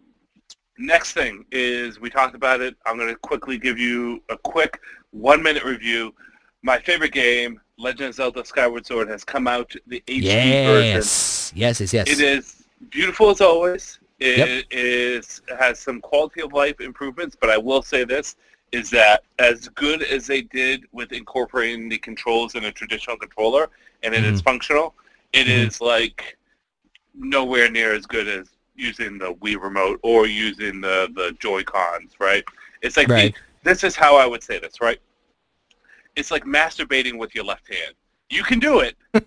next 0.78 1.12
thing 1.12 1.44
is 1.52 2.00
we 2.00 2.10
talked 2.10 2.34
about 2.34 2.60
it. 2.60 2.76
I'm 2.84 2.96
going 2.96 3.08
to 3.08 3.16
quickly 3.16 3.58
give 3.58 3.78
you 3.78 4.22
a 4.28 4.36
quick 4.36 4.80
one 5.10 5.42
minute 5.42 5.64
review. 5.64 6.14
My 6.62 6.78
favorite 6.80 7.12
game, 7.12 7.60
Legend 7.78 8.08
of 8.10 8.14
Zelda 8.16 8.44
Skyward 8.44 8.84
Sword, 8.86 9.08
has 9.08 9.22
come 9.24 9.46
out. 9.46 9.72
The 9.86 10.02
HD 10.08 10.66
version. 10.66 10.94
Yes. 10.96 11.52
Yes, 11.54 11.80
yes, 11.80 11.92
yes. 11.92 12.08
It 12.08 12.20
is 12.20 12.64
beautiful 12.90 13.30
as 13.30 13.40
always. 13.40 13.98
It 14.18 14.38
Yep. 14.38 14.64
is 14.70 15.42
has 15.58 15.78
some 15.78 16.00
quality 16.00 16.40
of 16.40 16.52
life 16.52 16.80
improvements, 16.80 17.36
but 17.38 17.50
I 17.50 17.58
will 17.58 17.82
say 17.82 18.04
this 18.04 18.36
is 18.72 18.90
that 18.90 19.22
as 19.38 19.68
good 19.68 20.02
as 20.02 20.26
they 20.26 20.42
did 20.42 20.84
with 20.92 21.12
incorporating 21.12 21.88
the 21.88 21.98
controls 21.98 22.54
in 22.54 22.64
a 22.64 22.72
traditional 22.72 23.16
controller 23.16 23.68
and 24.02 24.14
it 24.14 24.24
is 24.24 24.40
functional, 24.40 24.94
it 25.32 25.46
is 25.48 25.78
Mhm. 25.78 25.86
like 25.86 26.36
nowhere 27.14 27.70
near 27.70 27.92
as 27.92 28.06
good 28.06 28.26
as 28.28 28.48
using 28.74 29.18
the 29.18 29.34
Wii 29.34 29.60
remote 29.60 30.00
or 30.02 30.26
using 30.26 30.80
the, 30.80 31.08
the 31.14 31.32
Joy 31.38 31.62
Cons, 31.62 32.14
right? 32.18 32.44
It's 32.82 32.96
like 32.96 33.08
Right. 33.08 33.34
the, 33.34 33.70
this 33.70 33.84
is 33.84 33.96
how 33.96 34.16
I 34.16 34.26
would 34.26 34.42
say 34.42 34.58
this, 34.58 34.80
right? 34.80 35.00
It's 36.16 36.30
like 36.30 36.44
masturbating 36.44 37.18
with 37.18 37.34
your 37.34 37.44
left 37.44 37.68
hand. 37.72 37.94
You 38.30 38.42
can 38.42 38.58
do 38.58 38.80
it. 38.80 38.96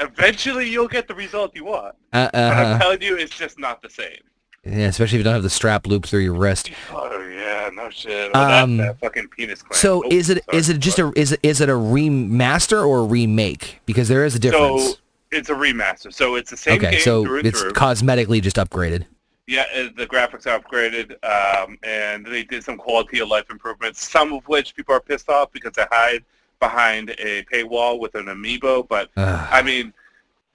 Eventually, 0.00 0.68
you'll 0.68 0.88
get 0.88 1.06
the 1.08 1.14
result 1.14 1.54
you 1.54 1.64
want. 1.64 1.94
Uh, 2.12 2.28
But 2.32 2.34
I'm 2.34 2.76
uh, 2.76 2.78
telling 2.78 3.02
you, 3.02 3.16
it's 3.16 3.36
just 3.36 3.58
not 3.58 3.80
the 3.82 3.88
same. 3.90 4.18
yeah, 4.64 4.86
especially 4.86 5.16
if 5.16 5.20
you 5.20 5.24
don't 5.24 5.34
have 5.34 5.42
the 5.42 5.50
strap 5.50 5.86
loop 5.86 6.04
through 6.06 6.20
your 6.20 6.34
wrist. 6.34 6.70
Oh 6.92 7.20
yeah, 7.28 7.70
no 7.72 7.90
shit. 7.90 8.32
That- 8.32 8.62
Um, 8.64 8.76
that, 8.78 8.98
fucking 8.98 9.28
penis 9.28 9.62
clamp. 9.62 9.74
So 9.76 10.02
Oh, 10.04 10.08
is 10.10 10.30
it 10.30 10.44
sorry. 10.46 10.58
is 10.58 10.68
it 10.68 10.78
just 10.80 10.98
a 10.98 11.12
is 11.14 11.32
it, 11.32 11.40
is 11.42 11.60
it 11.60 11.68
a 11.68 11.72
remaster 11.72 12.86
or 12.86 13.00
a 13.00 13.04
remake? 13.04 13.80
Because 13.86 14.08
there 14.08 14.24
is 14.24 14.34
a 14.34 14.38
difference. 14.38 14.84
So 14.84 14.94
it's 15.30 15.50
a 15.50 15.54
remaster. 15.54 16.12
So 16.12 16.34
it's 16.34 16.50
the 16.50 16.56
same 16.56 16.78
okay, 16.78 16.92
game 16.92 17.00
so 17.00 17.24
through 17.24 17.38
and 17.38 17.46
it's 17.46 17.60
through. 17.60 17.72
cosmetically 17.72 18.42
just 18.42 18.56
upgraded. 18.56 19.06
Yeah, 19.46 19.64
uh, 19.76 19.88
the 19.94 20.06
graphics 20.06 20.46
are 20.46 20.58
upgraded, 20.58 21.22
um, 21.22 21.76
and 21.82 22.24
they 22.24 22.44
did 22.44 22.64
some 22.64 22.78
quality 22.78 23.18
of 23.20 23.28
life 23.28 23.44
improvements. 23.50 24.08
Some 24.08 24.32
of 24.32 24.42
which 24.48 24.74
people 24.74 24.94
are 24.94 25.00
pissed 25.00 25.28
off 25.28 25.52
because 25.52 25.74
they 25.74 25.84
hide 25.92 26.24
behind 26.60 27.10
a 27.10 27.44
paywall 27.52 27.98
with 27.98 28.14
an 28.14 28.26
amiibo. 28.26 28.88
But 28.88 29.10
I 29.16 29.62
mean, 29.62 29.92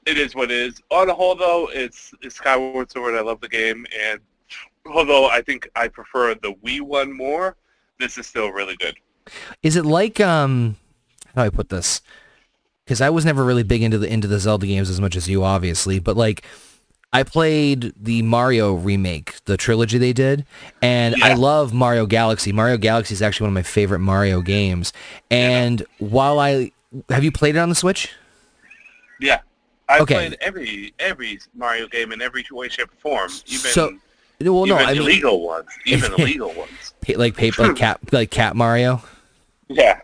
it 0.06 0.18
is 0.18 0.36
what 0.36 0.52
it 0.52 0.58
is. 0.58 0.82
On 0.90 1.08
the 1.08 1.14
whole, 1.14 1.36
though, 1.36 1.70
it's, 1.72 2.14
it's 2.22 2.36
Skyward 2.36 2.92
Sword. 2.92 3.16
I 3.16 3.22
love 3.22 3.42
the 3.42 3.50
game, 3.50 3.86
and 4.00 4.20
although 4.86 5.28
I 5.28 5.42
think 5.42 5.70
I 5.76 5.88
prefer 5.88 6.36
the 6.36 6.54
Wii 6.64 6.82
one 6.82 7.16
more, 7.16 7.56
this 8.00 8.18
is 8.18 8.28
still 8.28 8.50
really 8.52 8.76
good. 8.78 8.96
Is 9.62 9.76
it 9.76 9.86
like 9.86 10.20
um 10.20 10.76
how 11.36 11.44
do 11.44 11.48
I 11.48 11.50
put 11.50 11.70
this? 11.70 12.02
Because 12.84 13.02
I 13.02 13.10
was 13.10 13.24
never 13.26 13.46
really 13.46 13.64
big 13.64 13.84
into 13.84 13.98
the 13.98 14.12
into 14.12 14.28
the 14.28 14.40
Zelda 14.40 14.66
games 14.66 14.90
as 14.90 15.00
much 15.00 15.16
as 15.16 15.30
you, 15.30 15.44
obviously. 15.44 16.00
But 16.00 16.18
like, 16.18 16.44
I 17.12 17.24
played 17.24 17.94
the 18.00 18.22
Mario 18.22 18.74
remake, 18.76 19.44
the 19.46 19.58
trilogy 19.58 19.98
they 19.98 20.14
did, 20.14 20.46
and 20.82 21.16
I 21.24 21.34
love 21.34 21.74
Mario 21.74 22.06
Galaxy. 22.06 22.52
Mario 22.52 22.78
Galaxy 22.78 23.14
is 23.14 23.22
actually 23.22 23.46
one 23.46 23.50
of 23.52 23.56
my 23.56 23.64
favorite 23.64 24.00
Mario 24.00 24.42
games. 24.42 24.94
And 25.32 25.84
while 25.98 26.40
I 26.40 26.72
have 27.10 27.24
you 27.24 27.32
played 27.32 27.56
it 27.56 27.60
on 27.60 27.70
the 27.70 27.76
Switch? 27.76 28.12
Yeah. 29.20 29.40
I've 29.88 30.02
Okay. 30.02 30.14
played 30.16 30.38
every 30.40 30.94
every 31.00 31.40
Mario 31.56 31.88
game 31.88 32.12
in 32.12 32.22
every 32.22 32.46
way, 32.52 32.70
shape, 32.70 32.90
or 32.92 33.00
form. 33.02 33.32
Even 33.48 33.72
So- 33.72 33.98
Well, 34.42 34.68
no, 34.68 34.76
even 34.76 34.78
I 34.88 34.94
mean 34.94 35.02
illegal 35.02 35.42
ones. 35.42 35.68
Even 35.86 36.14
illegal 36.14 36.54
ones. 36.56 36.94
like 37.08 37.36
paper, 37.38 37.68
like 37.70 37.76
cat, 37.76 38.00
like 38.12 38.30
Cat 38.30 38.56
Mario. 38.56 39.02
Yeah. 39.68 40.02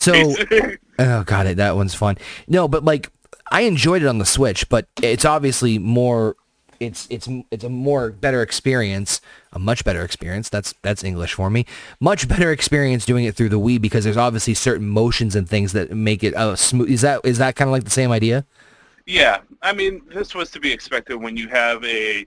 So 0.00 0.12
Oh 0.98 1.22
god, 1.22 1.46
it, 1.46 1.56
that 1.58 1.76
one's 1.76 1.94
fun. 1.94 2.18
No, 2.48 2.66
but 2.66 2.84
like 2.84 3.10
I 3.52 3.60
enjoyed 3.62 4.02
it 4.02 4.06
on 4.08 4.18
the 4.18 4.26
Switch, 4.26 4.68
but 4.68 4.88
it's 5.00 5.24
obviously 5.24 5.78
more. 5.78 6.34
It's 6.80 7.06
it's 7.10 7.28
it's 7.50 7.64
a 7.64 7.68
more 7.68 8.10
better 8.10 8.42
experience, 8.42 9.20
a 9.52 9.58
much 9.58 9.84
better 9.84 10.02
experience. 10.02 10.48
That's 10.48 10.74
that's 10.82 11.02
English 11.04 11.34
for 11.34 11.50
me. 11.50 11.66
Much 12.00 12.28
better 12.28 12.52
experience 12.52 13.04
doing 13.04 13.24
it 13.24 13.34
through 13.34 13.48
the 13.50 13.60
Wii 13.60 13.80
because 13.80 14.04
there's 14.04 14.16
obviously 14.16 14.54
certain 14.54 14.88
motions 14.88 15.34
and 15.34 15.48
things 15.48 15.72
that 15.72 15.90
make 15.90 16.22
it 16.22 16.34
uh, 16.34 16.56
smooth. 16.56 16.90
Is 16.90 17.00
that 17.02 17.20
is 17.24 17.38
that 17.38 17.56
kind 17.56 17.68
of 17.68 17.72
like 17.72 17.84
the 17.84 17.90
same 17.90 18.10
idea? 18.10 18.46
yeah. 19.06 19.38
I 19.62 19.72
mean, 19.72 20.02
this 20.14 20.34
was 20.34 20.50
to 20.52 20.60
be 20.60 20.70
expected 20.70 21.16
when 21.16 21.36
you 21.36 21.48
have 21.48 21.82
a 21.84 22.26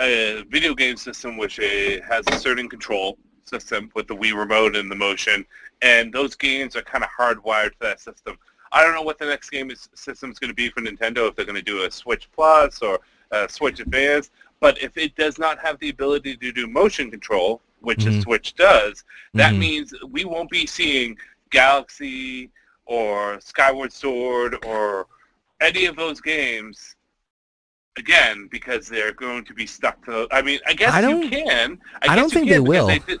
a 0.00 0.44
video 0.48 0.74
game 0.74 0.96
system 0.96 1.36
which 1.36 1.60
uh 1.60 2.00
has 2.08 2.24
a 2.28 2.38
certain 2.38 2.68
control 2.68 3.18
system 3.44 3.90
with 3.94 4.06
the 4.06 4.16
Wii 4.16 4.34
remote 4.34 4.76
and 4.76 4.90
the 4.90 4.94
motion, 4.94 5.44
and 5.82 6.12
those 6.12 6.34
games 6.36 6.76
are 6.76 6.82
kind 6.82 7.04
of 7.04 7.10
hardwired 7.10 7.72
to 7.72 7.80
that 7.80 8.00
system. 8.00 8.38
I 8.72 8.84
don't 8.84 8.94
know 8.94 9.02
what 9.02 9.18
the 9.18 9.26
next 9.26 9.50
game 9.50 9.70
is, 9.70 9.88
system 9.94 10.30
is 10.30 10.38
going 10.38 10.48
to 10.50 10.54
be 10.54 10.70
for 10.70 10.80
Nintendo, 10.80 11.28
if 11.28 11.34
they're 11.34 11.44
going 11.44 11.56
to 11.56 11.62
do 11.62 11.84
a 11.84 11.90
Switch 11.90 12.30
Plus 12.32 12.80
or 12.80 13.00
a 13.30 13.48
Switch 13.48 13.80
Advance, 13.80 14.30
but 14.60 14.80
if 14.82 14.96
it 14.96 15.14
does 15.16 15.38
not 15.38 15.58
have 15.58 15.78
the 15.78 15.88
ability 15.88 16.36
to 16.36 16.52
do 16.52 16.66
motion 16.66 17.10
control, 17.10 17.62
which 17.80 18.00
Mhm. 18.00 18.04
the 18.16 18.20
Switch 18.22 18.54
does, 18.54 19.04
that 19.34 19.54
Mhm. 19.54 19.58
means 19.58 19.94
we 20.08 20.24
won't 20.24 20.50
be 20.50 20.66
seeing 20.66 21.16
Galaxy 21.50 22.50
or 22.86 23.40
Skyward 23.40 23.92
Sword 23.92 24.64
or 24.64 25.06
any 25.60 25.86
of 25.86 25.96
those 25.96 26.20
games 26.20 26.96
again 27.96 28.48
because 28.50 28.88
they're 28.88 29.12
going 29.12 29.44
to 29.44 29.54
be 29.54 29.66
stuck 29.66 30.04
to. 30.06 30.26
I 30.30 30.42
mean, 30.42 30.60
I 30.66 30.72
guess 30.74 30.92
I 30.92 31.08
you 31.08 31.28
can. 31.28 31.80
I 32.02 32.06
guess 32.08 32.16
don't 32.16 32.32
think 32.32 32.48
they 32.48 32.60
will. 32.60 32.88
did- 32.88 33.20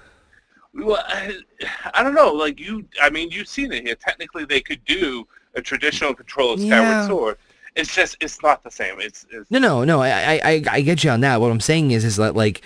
well, 0.74 1.02
I, 1.06 1.36
I 1.94 2.02
don't 2.02 2.14
know. 2.14 2.32
Like 2.32 2.58
you, 2.60 2.86
I 3.00 3.10
mean, 3.10 3.30
you've 3.30 3.48
seen 3.48 3.72
it 3.72 3.84
here. 3.86 3.94
Technically, 3.96 4.44
they 4.44 4.60
could 4.60 4.84
do 4.84 5.26
a 5.54 5.60
traditional 5.62 6.14
control 6.14 6.52
of 6.52 6.60
Skyward 6.60 6.88
Yeah. 6.88 7.06
Sword. 7.08 7.38
It's 7.76 7.94
just, 7.94 8.16
it's 8.20 8.42
not 8.42 8.62
the 8.64 8.70
same. 8.70 9.00
It's, 9.00 9.24
it's 9.30 9.50
No, 9.50 9.58
no, 9.58 9.84
no. 9.84 10.00
I, 10.02 10.40
I, 10.42 10.62
I- 10.70 10.80
get 10.80 11.04
you 11.04 11.10
on 11.10 11.20
that. 11.20 11.40
What 11.40 11.50
I'm 11.50 11.60
saying 11.60 11.90
is, 11.92 12.04
is 12.04 12.16
that 12.16 12.34
like 12.34 12.62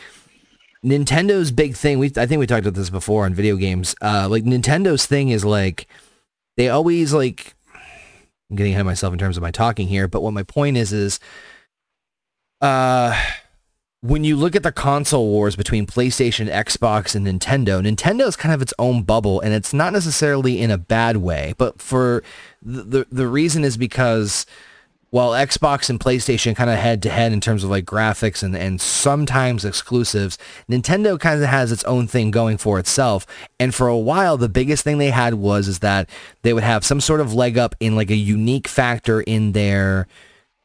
Nintendo's 0.85 1.51
big 1.51 1.77
thing. 1.77 1.99
We, 1.99 2.13
I 2.17 2.27
think 2.27 2.39
we 2.39 2.47
talked 2.47 2.67
about 2.67 2.75
this 2.75 2.91
before 2.91 3.25
on 3.25 3.35
video 3.35 3.57
games. 3.57 3.95
Uh, 4.03 4.29
like 4.29 4.45
Nintendo's 4.45 5.07
thing 5.07 5.29
is 5.31 5.45
like 5.45 5.87
they 6.57 6.69
always 6.69 7.13
like. 7.13 7.55
I'm 8.51 8.57
getting 8.57 8.73
ahead 8.73 8.83
of 8.83 8.87
myself 8.87 9.13
in 9.13 9.19
terms 9.19 9.37
of 9.39 9.43
my 9.43 9.51
talking 9.51 9.89
here, 9.89 10.07
but 10.07 10.21
what 10.23 10.35
my 10.35 10.43
point 10.43 10.77
is 10.77 10.93
is, 10.93 11.19
uh, 12.61 13.19
when 14.03 14.23
you 14.23 14.37
look 14.37 14.55
at 14.55 14.63
the 14.63 14.71
console 14.71 15.29
wars 15.29 15.57
between 15.57 15.87
PlayStation, 15.87 16.51
Xbox, 16.53 17.15
and 17.15 17.27
Nintendo, 17.27 17.81
Nintendo 17.83 18.29
is 18.29 18.37
kind 18.37 18.55
of 18.55 18.61
its 18.61 18.75
own 18.79 19.03
bubble, 19.03 19.41
and 19.41 19.55
it's 19.55 19.73
not 19.73 19.95
necessarily 19.95 20.61
in 20.61 20.71
a 20.71 20.77
bad 20.77 21.17
way. 21.17 21.55
But 21.57 21.81
for 21.81 22.23
the 22.63 22.83
the, 22.83 23.07
the 23.11 23.27
reason 23.29 23.65
is 23.65 23.79
because 23.79 24.45
while 25.15 25.31
Xbox 25.31 25.89
and 25.89 26.01
PlayStation 26.01 26.57
kind 26.57 26.69
of 26.69 26.77
head 26.77 27.01
to 27.01 27.09
head 27.09 27.33
in 27.33 27.41
terms 27.41 27.63
of 27.63 27.71
like 27.71 27.85
graphics 27.85 28.43
and, 28.43 28.57
and 28.57 28.81
sometimes 28.81 29.65
exclusives, 29.65 30.37
Nintendo 30.69 31.21
kind 31.21 31.41
of 31.41 31.49
has 31.49 31.71
its 31.71 31.85
own 31.85 32.09
thing 32.09 32.33
going 32.33 32.57
for 32.57 32.81
itself. 32.81 33.25
And 33.61 33.73
for 33.73 33.87
a 33.87 33.97
while, 33.97 34.37
the 34.37 34.49
biggest 34.49 34.83
thing 34.83 34.99
they 34.99 35.11
had 35.11 35.35
was 35.35 35.69
is 35.69 35.79
that 35.79 36.11
they 36.43 36.53
would 36.53 36.65
have 36.65 36.85
some 36.85 37.01
sort 37.01 37.21
of 37.21 37.33
leg 37.33 37.57
up 37.57 37.77
in 37.79 37.95
like 37.95 38.11
a 38.11 38.17
unique 38.17 38.67
factor 38.67 39.21
in 39.21 39.53
their 39.53 40.09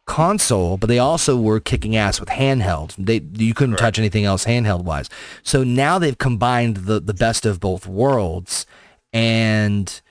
console, 0.07 0.77
but 0.77 0.87
they 0.87 0.97
also 0.97 1.39
were 1.39 1.59
kicking 1.59 1.95
ass 1.95 2.19
with 2.19 2.29
handheld. 2.29 2.95
They 2.97 3.21
you 3.33 3.53
couldn't 3.53 3.75
touch 3.75 3.99
anything 3.99 4.25
else 4.25 4.45
handheld 4.45 4.83
wise. 4.83 5.11
So 5.43 5.63
now 5.63 5.99
they've 5.99 6.17
combined 6.17 6.77
the 6.77 6.99
the 6.99 7.13
best 7.13 7.45
of 7.45 7.59
both 7.59 7.85
worlds, 7.85 8.65
and 9.13 10.01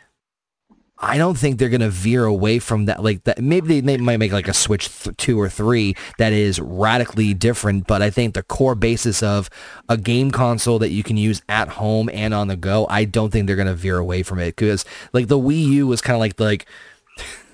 I 1.00 1.16
don't 1.16 1.38
think 1.38 1.58
they're 1.58 1.68
gonna 1.68 1.90
veer 1.90 2.24
away 2.24 2.58
from 2.58 2.86
that. 2.86 3.02
Like 3.02 3.24
that, 3.24 3.40
maybe 3.40 3.68
they, 3.68 3.80
they 3.80 3.96
might 3.98 4.16
make 4.16 4.32
like 4.32 4.48
a 4.48 4.54
Switch 4.54 4.88
th- 4.88 5.16
two 5.16 5.40
or 5.40 5.48
three 5.48 5.94
that 6.18 6.32
is 6.32 6.60
radically 6.60 7.34
different. 7.34 7.86
But 7.86 8.02
I 8.02 8.10
think 8.10 8.34
the 8.34 8.42
core 8.42 8.74
basis 8.74 9.22
of 9.22 9.48
a 9.88 9.96
game 9.96 10.30
console 10.30 10.78
that 10.80 10.90
you 10.90 11.02
can 11.02 11.16
use 11.16 11.40
at 11.48 11.68
home 11.68 12.10
and 12.12 12.34
on 12.34 12.48
the 12.48 12.56
go, 12.56 12.86
I 12.88 13.04
don't 13.04 13.30
think 13.30 13.46
they're 13.46 13.56
gonna 13.56 13.74
veer 13.74 13.98
away 13.98 14.22
from 14.22 14.40
it 14.40 14.56
because 14.56 14.84
like 15.12 15.28
the 15.28 15.38
Wii 15.38 15.64
U 15.66 15.86
was 15.86 16.00
kind 16.00 16.14
of 16.16 16.20
like 16.20 16.38
like 16.40 16.66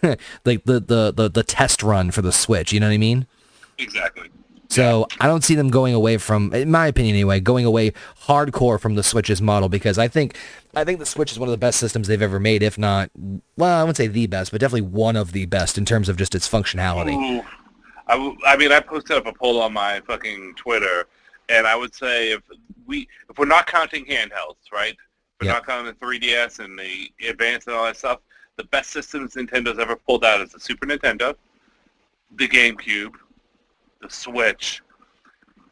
like 0.44 0.64
the, 0.64 0.80
the 0.80 1.12
the 1.14 1.30
the 1.30 1.42
test 1.42 1.83
run 1.83 2.11
for 2.11 2.22
the 2.22 2.33
Switch. 2.33 2.72
You 2.72 2.80
know 2.80 2.87
what 2.87 2.94
I 2.94 2.98
mean? 2.98 3.26
exactly. 3.78 4.30
So 4.75 5.07
I 5.21 5.29
don't 5.29 5.45
see 5.45 5.55
them 5.55 5.69
going 5.69 5.95
away 5.95 6.17
from, 6.17 6.53
in 6.53 6.71
my 6.71 6.89
opinion 6.89 7.15
anyway, 7.15 7.39
going 7.39 7.65
away 7.65 7.93
hardcore 8.23 8.81
from 8.81 8.97
the 8.97 9.05
Switch's 9.05 9.41
model 9.41 9.69
because 9.69 9.99
I 9.99 10.09
think 10.09 10.37
I 10.75 10.83
think 10.83 10.99
the 10.99 11.07
Switch 11.07 11.31
is 11.31 11.39
one 11.39 11.49
of 11.49 11.53
the 11.53 11.59
best 11.59 11.79
systems 11.79 12.09
they've 12.09 12.21
ever 12.21 12.41
made, 12.41 12.63
if 12.63 12.77
not, 12.77 13.09
well, 13.57 13.79
I 13.79 13.83
wouldn't 13.85 13.97
say 13.97 14.09
the 14.09 14.27
best, 14.27 14.51
but 14.51 14.61
definitely 14.61 14.83
one 14.89 15.15
of 15.15 15.31
the 15.31 15.47
best 15.47 15.79
in 15.79 15.85
terms 15.85 16.09
of 16.09 16.17
just 16.17 16.35
its 16.35 16.49
functionality. 16.49 17.15
Ooh. 17.15 17.45
I, 18.09 18.15
w- 18.15 18.37
I 18.45 18.57
mean, 18.57 18.73
I 18.73 18.81
posted 18.81 19.17
up 19.17 19.27
a 19.27 19.33
poll 19.33 19.63
on 19.63 19.73
my 19.73 20.01
fucking 20.09 20.55
Twitter, 20.57 21.07
and 21.49 21.67
I 21.69 21.77
would 21.77 21.95
say 21.95 22.33
if 22.33 22.43
we, 22.87 23.09
if 23.31 23.39
we're 23.39 23.47
not 23.47 23.67
counting 23.67 24.05
handhelds, 24.07 24.57
right? 24.73 24.93
If 24.93 25.41
we're 25.41 25.47
Yeah. 25.47 25.53
not 25.53 25.67
counting 25.67 25.87
the 25.99 26.05
3DS 26.05 26.59
and 26.59 26.77
the 26.77 27.11
Advance 27.29 27.67
and 27.69 27.77
all 27.77 27.85
that 27.85 27.97
stuff, 27.97 28.19
the 28.57 28.65
best 28.65 28.91
systems 28.91 29.35
Nintendo's 29.35 29.79
ever 29.79 29.95
pulled 29.97 30.25
out 30.25 30.41
is 30.41 30.51
the 30.51 30.61
Super 30.61 30.87
Nintendo, 30.87 31.35
the 32.37 32.49
GameCube, 32.49 33.13
the 34.05 34.14
Switch, 34.14 34.83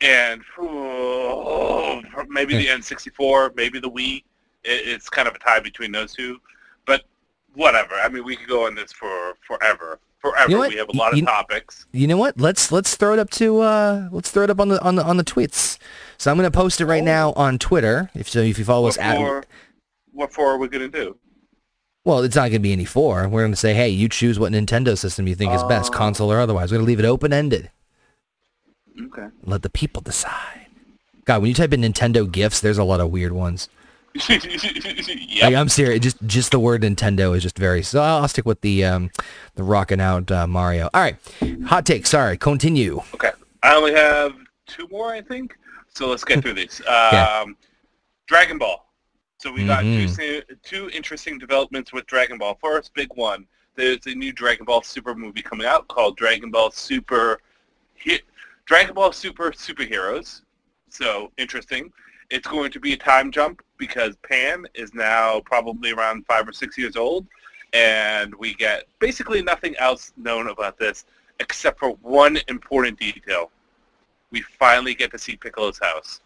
and 0.01 0.43
oh, 0.59 2.03
maybe 2.29 2.57
the 2.57 2.67
N64, 2.67 3.55
maybe 3.55 3.79
the 3.79 3.91
Wii. 3.91 4.25
It, 4.65 4.87
it's 4.89 5.09
kind 5.09 5.29
of 5.29 5.35
a 5.35 5.39
tie 5.39 5.61
between 5.61 5.93
those 5.93 6.13
two, 6.15 6.39
but 6.87 7.03
whatever. 7.55 7.95
I 7.95 8.09
mean, 8.09 8.25
we 8.25 8.37
could 8.37 8.49
go 8.49 8.67
on 8.67 8.75
this 8.75 8.93
for 8.93 9.35
forever. 9.47 10.01
Forever. 10.19 10.51
You 10.51 10.57
know 10.57 10.69
we 10.69 10.77
have 10.77 10.89
a 10.89 10.97
lot 10.97 11.19
of 11.19 11.25
topics. 11.25 11.87
You 11.93 12.07
know 12.07 12.17
what? 12.17 12.39
Let's 12.41 12.71
let's 12.71 12.95
throw 12.95 13.13
it 13.13 13.19
up 13.19 13.29
to 13.31 13.59
uh 13.59 14.09
let's 14.13 14.31
throw 14.31 14.45
it 14.45 14.51
up 14.51 14.61
on 14.61 14.69
the 14.69 14.81
on 14.81 14.95
the 14.95 15.05
on 15.05 15.17
the 15.17 15.25
tweets. 15.25 15.79
So 16.17 16.31
I'm 16.31 16.37
gonna 16.37 16.51
post 16.53 16.81
it 16.81 16.87
right 16.87 17.03
now 17.03 17.33
on 17.33 17.59
Twitter. 17.59 18.09
If 18.15 18.29
so, 18.29 18.39
if 18.39 18.57
you 18.57 18.65
follow 18.65 18.87
us 18.87 18.97
What 18.97 19.05
at 19.07 19.17
for, 19.17 19.45
what 20.13 20.33
for 20.33 20.47
are 20.53 20.59
we 20.59 20.69
going 20.69 20.89
to 20.89 20.97
do? 21.05 21.17
well, 22.05 22.21
it's 22.21 22.37
not 22.37 22.51
gonna 22.51 22.61
be 22.61 22.73
any 22.73 22.85
four. 22.85 23.29
We're 23.29 23.43
gonna 23.43 23.57
say, 23.57 23.75
hey, 23.75 23.89
you 23.89 24.09
choose 24.09 24.39
what 24.39 24.53
Nintendo 24.53 24.97
system 24.97 25.27
you 25.27 25.35
think 25.35 25.53
is 25.55 25.65
best, 25.65 25.93
Oh. 25.93 25.97
console 25.99 26.33
or 26.33 26.39
otherwise. 26.39 26.71
We're 26.71 26.79
gonna 26.79 26.87
leave 26.87 27.01
it 27.01 27.05
open 27.05 27.33
ended. 27.33 27.71
Okay. 29.01 29.27
Let 29.45 29.63
the 29.63 29.71
people 29.71 30.03
decide. 30.03 30.67
God, 31.25 31.41
when 31.43 31.49
you 31.49 31.55
type 31.55 31.73
in 31.73 31.81
Nintendo 31.83 32.31
gifts, 32.31 32.61
there's 32.61 32.79
a 32.79 32.85
lot 32.85 33.01
of 33.01 33.11
weird 33.11 33.33
ones. 33.33 33.69
Like. 34.29 35.55
I'm 35.55 35.69
serious. 35.69 36.01
Just 36.01 36.17
just 36.27 36.51
the 36.51 36.59
word 36.59 36.83
Nintendo 36.83 37.35
is 37.37 37.43
just 37.43 37.59
very. 37.59 37.83
So 37.83 38.03
I'll 38.03 38.29
stick 38.29 38.45
with 38.45 38.61
the 38.61 38.85
um, 38.85 39.11
the 39.55 39.63
rocking 39.63 40.01
out 40.01 40.31
uh, 40.31 40.47
Mario. 40.47 40.89
All 40.93 41.01
right, 41.01 41.17
hot 41.67 41.87
take. 41.87 42.07
Sorry, 42.07 42.37
continue. 42.37 43.01
Okay. 43.15 43.31
I 43.63 43.75
only 43.75 43.93
have 43.95 44.35
two 44.67 44.87
more, 44.89 45.13
I 45.13 45.23
think. 45.23 45.57
So 45.89 46.09
let's 46.09 46.25
get 46.25 46.43
through 46.43 46.55
these. 46.55 46.81
Yeah. 46.87 47.43
Um, 47.43 47.57
Dragon 48.27 48.59
Ball. 48.59 48.87
So 49.39 49.51
we 49.53 49.67
got 49.67 49.81
two, 49.83 49.87
Mhm. 50.07 50.09
se- 50.11 50.43
two 50.63 50.89
interesting 50.91 51.39
developments 51.39 51.93
with 51.93 52.07
Dragon 52.07 52.39
Ball. 52.39 52.57
First, 52.63 52.95
big 52.95 53.09
one. 53.15 53.47
There's 53.75 54.07
a 54.07 54.15
new 54.15 54.33
Dragon 54.33 54.65
Ball 54.65 54.83
Super 54.83 55.15
movie 55.15 55.43
coming 55.43 55.67
out 55.67 55.89
called 55.89 56.17
Dragon 56.17 56.51
Ball 56.51 56.71
Super. 56.71 57.41
He- 57.95 58.21
Dragon 58.73 58.95
Ball 58.95 59.13
Super 59.13 59.51
Superheroes. 59.51 60.41
So 60.89 61.31
interesting. 61.37 61.93
It's 62.31 62.49
going 62.49 62.71
to 62.71 62.81
be 62.81 62.95
a 62.95 62.97
time 62.97 63.31
jump 63.31 63.61
because 63.77 64.17
Pan 64.27 64.65
is 64.73 64.95
now 64.95 65.41
probably 65.41 65.93
around 65.93 66.25
five 66.25 66.49
or 66.49 66.55
six 66.55 66.79
years 66.79 66.97
old, 66.97 67.27
and 67.75 68.35
we 68.37 68.55
get 68.55 68.85
basically 68.99 69.43
nothing 69.43 69.77
else 69.77 70.15
known 70.17 70.49
about 70.49 70.79
this 70.79 71.05
except 71.39 71.81
for 71.81 71.91
one 72.01 72.39
important 72.49 72.99
detail. 72.99 73.51
we 74.31 74.41
finally 74.41 74.95
get 74.95 75.11
to 75.11 75.19
see 75.19 75.37
Piccolo's 75.37 75.79
house. 75.79 76.21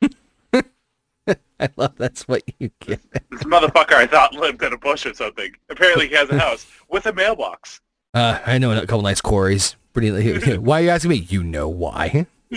I 0.54 1.68
love 1.74 1.94
that's 1.96 2.28
what 2.28 2.44
you 2.60 2.70
get. 2.78 3.00
This 3.28 3.42
motherfucker 3.42 3.94
I 3.94 4.06
thought 4.06 4.34
lived 4.34 4.62
in 4.62 4.72
a 4.72 4.78
bush 4.78 5.04
or 5.04 5.14
something. 5.14 5.50
Apparently 5.68 6.06
he 6.06 6.14
has 6.14 6.30
a 6.30 6.38
house 6.38 6.68
with 6.88 7.06
a 7.06 7.12
mailbox. 7.12 7.80
Uh, 8.14 8.38
I 8.46 8.58
know 8.58 8.70
a 8.70 8.80
couple 8.82 9.02
nice 9.02 9.20
quarries. 9.20 9.74
Pretty. 9.92 10.56
why 10.58 10.80
are 10.80 10.84
you 10.84 10.90
asking 10.90 11.10
me? 11.10 11.16
You 11.16 11.42
know 11.42 11.68
why. 11.68 12.26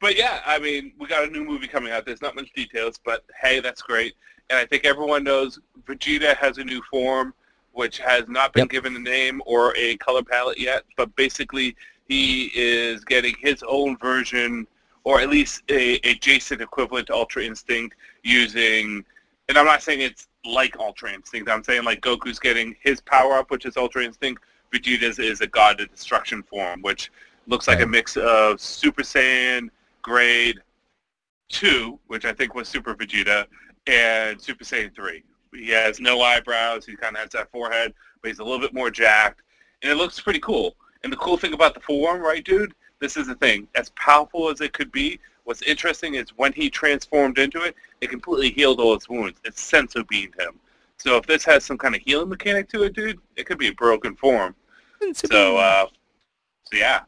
but 0.00 0.16
yeah, 0.16 0.40
I 0.46 0.58
mean, 0.58 0.92
we 0.98 1.06
got 1.06 1.24
a 1.24 1.30
new 1.30 1.44
movie 1.44 1.66
coming 1.68 1.92
out. 1.92 2.04
There's 2.04 2.22
not 2.22 2.34
much 2.34 2.52
details, 2.54 2.98
but 3.04 3.24
hey, 3.40 3.60
that's 3.60 3.82
great. 3.82 4.14
And 4.50 4.58
I 4.58 4.66
think 4.66 4.84
everyone 4.84 5.24
knows 5.24 5.58
Vegeta 5.86 6.36
has 6.36 6.58
a 6.58 6.64
new 6.64 6.82
form, 6.90 7.32
which 7.72 7.98
has 7.98 8.24
not 8.28 8.52
been 8.52 8.62
Yep. 8.62 8.70
given 8.70 8.96
a 8.96 8.98
name 8.98 9.42
or 9.46 9.74
a 9.76 9.96
color 9.98 10.22
palette 10.22 10.58
yet. 10.58 10.84
But 10.96 11.14
basically, 11.16 11.76
he 12.08 12.50
is 12.54 13.04
getting 13.04 13.34
his 13.40 13.62
own 13.66 13.96
version, 13.96 14.66
or 15.04 15.20
at 15.20 15.30
least 15.30 15.62
a 15.70 15.94
adjacent 16.04 16.60
equivalent 16.60 17.06
to 17.06 17.14
Ultra 17.14 17.42
Instinct, 17.44 17.96
using. 18.22 19.04
And 19.48 19.56
I'm 19.58 19.66
not 19.66 19.82
saying 19.82 20.00
it's 20.00 20.28
like 20.44 20.78
Ultra 20.78 21.12
Instinct. 21.12 21.48
I'm 21.48 21.64
saying 21.64 21.84
like 21.84 22.00
Goku's 22.00 22.38
getting 22.38 22.76
his 22.82 23.00
power 23.00 23.34
up, 23.34 23.50
which 23.50 23.64
is 23.64 23.76
Ultra 23.76 24.04
Instinct. 24.04 24.42
Vegeta's 24.74 25.18
is 25.18 25.40
a 25.40 25.46
God 25.46 25.80
of 25.80 25.90
Destruction 25.90 26.42
form, 26.42 26.82
which 26.82 27.12
looks 27.46 27.68
like 27.68 27.80
a 27.80 27.86
mix 27.86 28.16
of 28.16 28.60
Super 28.60 29.02
Saiyan, 29.02 29.68
Grade 30.02 30.58
2, 31.50 31.98
which 32.08 32.24
I 32.24 32.32
think 32.32 32.54
was 32.54 32.68
Super 32.68 32.94
Vegeta, 32.94 33.46
and 33.86 34.40
Super 34.40 34.64
Saiyan 34.64 34.94
3. 34.94 35.22
He 35.54 35.68
has 35.68 36.00
no 36.00 36.20
eyebrows. 36.22 36.84
He 36.84 36.96
kind 36.96 37.14
of 37.14 37.22
has 37.22 37.30
that 37.30 37.50
forehead, 37.52 37.94
but 38.20 38.28
he's 38.28 38.40
a 38.40 38.44
little 38.44 38.58
bit 38.58 38.74
more 38.74 38.90
jacked. 38.90 39.42
And 39.82 39.92
it 39.92 39.96
looks 39.96 40.20
pretty 40.20 40.40
cool. 40.40 40.74
And 41.04 41.12
the 41.12 41.16
cool 41.18 41.36
thing 41.36 41.52
about 41.52 41.74
the 41.74 41.80
form, 41.80 42.20
right, 42.20 42.44
dude? 42.44 42.74
This 42.98 43.16
is 43.16 43.28
the 43.28 43.34
thing. 43.36 43.68
As 43.76 43.90
powerful 43.90 44.48
as 44.48 44.60
it 44.60 44.72
could 44.72 44.90
be, 44.90 45.20
what's 45.44 45.62
interesting 45.62 46.14
is 46.14 46.30
when 46.36 46.52
he 46.52 46.68
transformed 46.70 47.38
into 47.38 47.62
it, 47.62 47.76
it 48.00 48.10
completely 48.10 48.50
healed 48.50 48.80
all 48.80 48.94
his 48.94 49.08
wounds. 49.08 49.38
It 49.44 49.54
senzu 49.54 50.08
beamed 50.08 50.34
him. 50.40 50.58
So 50.96 51.16
if 51.16 51.26
this 51.26 51.44
has 51.44 51.64
some 51.64 51.76
kind 51.76 51.94
of 51.94 52.00
healing 52.00 52.30
mechanic 52.30 52.68
to 52.70 52.84
it, 52.84 52.94
dude, 52.94 53.20
it 53.36 53.44
could 53.44 53.58
be 53.58 53.68
a 53.68 53.74
broken 53.74 54.16
form. 54.16 54.54
So, 55.12 55.56
uh, 55.56 55.86
so 56.70 56.76
yeah. 56.78 57.00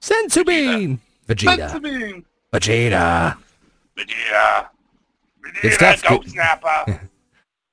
Senzu 0.00 0.44
bean. 0.46 1.00
Vegeta. 1.26 1.70
Senzu 1.70 1.82
beam. 1.82 2.24
Vegeta. 2.52 3.36
Vegeta. 3.96 4.68
Good 5.40 5.54
Vegeta, 5.54 5.96
stuff. 5.96 6.02
Goat 6.02 6.22
Good- 6.22 6.30
Snapper. 6.32 7.10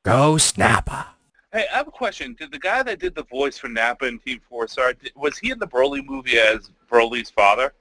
Go 0.03 0.37
Snapper. 0.37 1.05
Hey, 1.51 1.65
I 1.73 1.77
have 1.77 1.87
a 1.87 1.91
question. 1.91 2.35
Did 2.39 2.51
the 2.51 2.59
guy 2.59 2.83
that 2.83 2.99
did 2.99 3.15
the 3.15 3.23
voice 3.23 3.57
for 3.57 3.69
Nappa 3.69 4.05
in 4.05 4.19
Team 4.19 4.39
Four 4.47 4.67
Star, 4.67 4.93
was 5.15 5.35
he 5.39 5.49
in 5.49 5.57
the 5.57 5.65
Broly 5.65 6.05
movie 6.05 6.37
as 6.37 6.69
Broly's 6.91 7.31
father? 7.31 7.73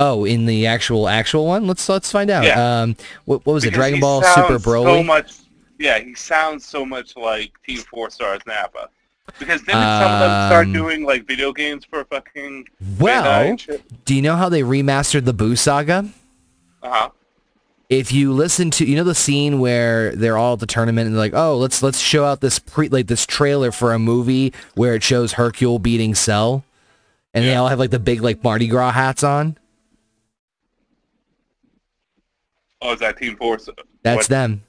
Oh, 0.00 0.24
in 0.24 0.46
the 0.46 0.66
actual 0.66 1.08
actual 1.08 1.46
one, 1.46 1.68
let's 1.68 1.88
let's 1.88 2.10
find 2.10 2.28
out. 2.28 2.42
Yeah. 2.44 2.80
Um, 2.82 2.96
what, 3.26 3.46
what 3.46 3.52
was 3.52 3.64
it? 3.64 3.72
Dragon 3.72 4.00
Ball 4.00 4.22
Super 4.22 4.58
Broly. 4.58 4.84
So 4.98 5.02
much, 5.04 5.32
yeah, 5.78 6.00
he 6.00 6.14
sounds 6.16 6.66
so 6.66 6.84
much 6.84 7.16
like 7.16 7.52
Team 7.64 7.78
Four 7.78 8.10
Star's 8.10 8.40
Nappa. 8.44 8.88
Because 9.38 9.60
didn't 9.62 9.80
some 9.80 10.12
of 10.12 10.20
them 10.20 10.48
start 10.48 10.66
Um, 10.66 10.72
doing 10.72 11.04
like 11.04 11.26
video 11.26 11.52
games 11.52 11.84
for 11.84 12.00
a 12.00 12.04
fucking 12.04 12.64
Bandai 12.82 13.00
well, 13.00 13.40
and 13.42 13.60
shit? 13.60 14.04
do 14.04 14.14
you 14.14 14.22
know 14.22 14.36
how 14.36 14.48
they 14.48 14.62
remastered 14.62 15.24
the 15.24 15.34
Buu 15.34 15.56
Saga? 15.56 16.08
Uh-huh. 16.82 17.10
if 17.88 18.10
you 18.10 18.32
listen 18.32 18.70
to 18.72 18.84
you 18.84 18.96
know 18.96 19.04
the 19.04 19.14
scene 19.14 19.60
where 19.60 20.14
they're 20.16 20.36
all 20.36 20.54
at 20.54 20.58
the 20.60 20.66
tournament 20.66 21.06
and 21.06 21.14
they're 21.14 21.20
like 21.22 21.34
oh 21.34 21.56
let's 21.56 21.80
let's 21.82 21.98
show 22.00 22.24
out 22.24 22.40
this 22.40 22.58
pre 22.58 22.88
like 22.88 23.06
this 23.06 23.24
trailer 23.24 23.70
for 23.70 23.92
a 23.94 23.98
movie 24.00 24.52
where 24.74 24.94
it 24.96 25.02
shows 25.04 25.34
Hercule 25.34 25.78
beating 25.78 26.14
Cell 26.16 26.64
and 27.34 27.44
they 27.44 27.54
all 27.54 27.68
have 27.68 27.78
like 27.78 27.90
the 27.90 28.00
big 28.00 28.20
like 28.20 28.42
Mardi 28.42 28.66
Gras 28.66 28.90
hats 28.90 29.22
on 29.22 29.56
Oh, 32.80 32.94
is 32.94 32.98
that 33.00 33.16
Team 33.16 33.36
Force? 33.36 33.68
That's 34.02 34.24
What? 34.24 34.28
them 34.28 34.62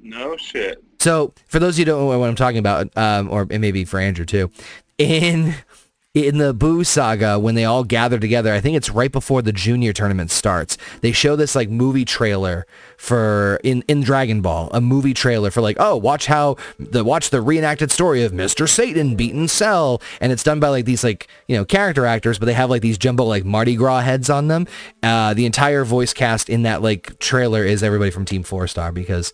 No 0.00 0.36
shit. 0.36 0.82
So 1.00 1.32
for 1.46 1.58
those 1.58 1.74
of 1.74 1.78
you 1.80 1.84
who 1.84 1.90
don't 1.92 2.08
know 2.08 2.18
what 2.18 2.28
I'm 2.28 2.34
talking 2.34 2.58
about 2.58 2.96
um 2.96 3.30
or 3.30 3.46
it 3.50 3.58
maybe 3.58 3.84
for 3.84 3.98
Andrew 4.00 4.24
too 4.24 4.50
in 4.98 5.54
in 6.26 6.38
the 6.38 6.54
Buu 6.54 6.84
saga 6.84 7.38
when 7.38 7.54
they 7.54 7.64
all 7.64 7.84
gather 7.84 8.18
together 8.18 8.52
I 8.52 8.60
think 8.60 8.76
it's 8.76 8.90
right 8.90 9.12
before 9.12 9.42
the 9.42 9.52
junior 9.52 9.92
tournament 9.92 10.30
starts 10.30 10.76
they 11.00 11.12
show 11.12 11.36
this 11.36 11.54
like 11.54 11.68
movie 11.70 12.04
trailer 12.04 12.66
for 12.96 13.60
in 13.62 13.82
in 13.88 14.02
Dragon 14.02 14.40
Ball 14.40 14.70
a 14.72 14.80
movie 14.80 15.14
trailer 15.14 15.50
for 15.50 15.60
like 15.60 15.76
oh 15.78 15.96
watch 15.96 16.26
how 16.26 16.56
the 16.78 17.04
watch 17.04 17.30
the 17.30 17.40
reenacted 17.40 17.90
story 17.90 18.22
of 18.22 18.32
Mr. 18.32 18.68
Satan 18.68 19.16
beating 19.16 19.48
Cell 19.48 20.02
and 20.20 20.32
it's 20.32 20.42
done 20.42 20.60
by 20.60 20.68
like 20.68 20.84
these 20.84 21.04
like 21.04 21.28
you 21.46 21.56
know 21.56 21.64
character 21.64 22.06
actors 22.06 22.38
but 22.38 22.46
they 22.46 22.54
have 22.54 22.70
like 22.70 22.82
these 22.82 22.98
jumbo 22.98 23.24
like 23.24 23.44
Mardi 23.44 23.76
Gras 23.76 24.00
heads 24.00 24.28
on 24.30 24.48
them. 24.48 24.66
Uh 25.02 25.34
the 25.34 25.46
entire 25.46 25.84
voice 25.84 26.12
cast 26.12 26.48
in 26.48 26.62
that 26.62 26.82
like 26.82 27.18
trailer 27.18 27.64
is 27.64 27.82
everybody 27.82 28.10
from 28.10 28.24
Team 28.24 28.42
4 28.42 28.66
Star 28.66 28.92
because 28.92 29.32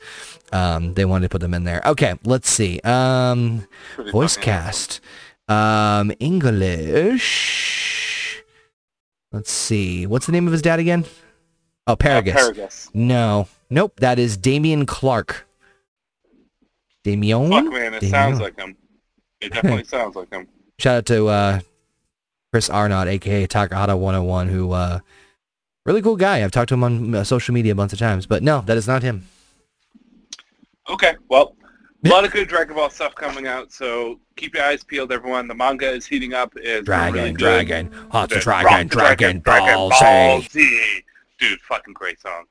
um 0.52 0.94
they 0.94 1.04
wanted 1.04 1.24
to 1.24 1.28
put 1.30 1.40
them 1.40 1.54
in 1.54 1.64
there. 1.64 1.82
Okay 1.86 2.14
let's 2.24 2.50
see. 2.50 2.80
Um 2.80 3.66
voice 4.12 4.36
cast 4.36 5.00
um 5.48 6.12
English. 6.20 7.22
Let's 9.32 9.50
see. 9.50 10.06
What's 10.06 10.26
the 10.26 10.32
name 10.32 10.46
of 10.46 10.52
his 10.52 10.62
dad 10.62 10.78
again? 10.78 11.04
Oh. 11.86 11.92
Uh, 11.92 11.96
Paragus. 11.96 12.32
Paragus. 12.32 12.88
no. 12.94 13.48
Nope 13.70 13.98
that 14.00 14.18
is 14.18 14.38
Dameon 14.38 14.86
Clarke. 14.86 15.46
Dameon 17.04 17.50
Fuck 17.50 17.64
man, 17.72 17.94
it 17.94 18.02
sounds 18.08 18.40
like 18.40 18.58
him. 18.58 18.76
It 19.40 19.52
definitely 19.52 19.84
sounds 19.88 20.16
like 20.16 20.30
him. 20.32 20.46
shout 20.78 20.96
out 20.98 21.06
to 21.06 21.26
uh 21.28 21.60
Chris 22.52 22.70
Arnott 22.70 23.08
aka 23.08 23.46
Takahata 23.46 23.98
101 23.98 24.48
who 24.48 24.72
uh 24.72 25.00
really 25.84 26.00
cool 26.00 26.16
guy. 26.16 26.42
I've 26.42 26.52
talked 26.52 26.68
to 26.68 26.74
him 26.74 26.84
on 26.84 27.14
uh, 27.14 27.24
social 27.24 27.52
media 27.52 27.72
a 27.72 27.74
bunch 27.74 27.92
of 27.92 27.98
times 27.98 28.26
but 28.26 28.42
no 28.42 28.60
that 28.62 28.76
is 28.76 28.86
not 28.86 29.02
him. 29.02 29.26
Okay, 30.88 31.16
well, 31.28 31.56
a 32.04 32.08
lot 32.08 32.24
of 32.24 32.32
good 32.32 32.48
Dragon 32.48 32.74
Ball 32.74 32.90
stuff 32.90 33.14
coming 33.14 33.46
out, 33.46 33.72
so 33.72 34.20
keep 34.36 34.54
your 34.54 34.64
eyes 34.64 34.84
peeled, 34.84 35.12
everyone. 35.12 35.48
The 35.48 35.54
manga 35.54 35.90
is 35.90 36.06
heating 36.06 36.34
up. 36.34 36.52
It's 36.56 36.84
dragon 36.84 37.14
really 37.14 37.32
dragon 37.32 37.90
hot 38.10 38.28
The 38.28 38.40
dragon 38.40 38.88
dragon, 38.88 39.40
Dragon 39.40 39.74
ball, 39.74 39.90
Ball 39.90 40.40
Z. 40.42 40.48
Z. 40.50 41.04
Dude, 41.38 41.60
fucking 41.60 41.94
great 41.94 42.20
song. 42.20 42.44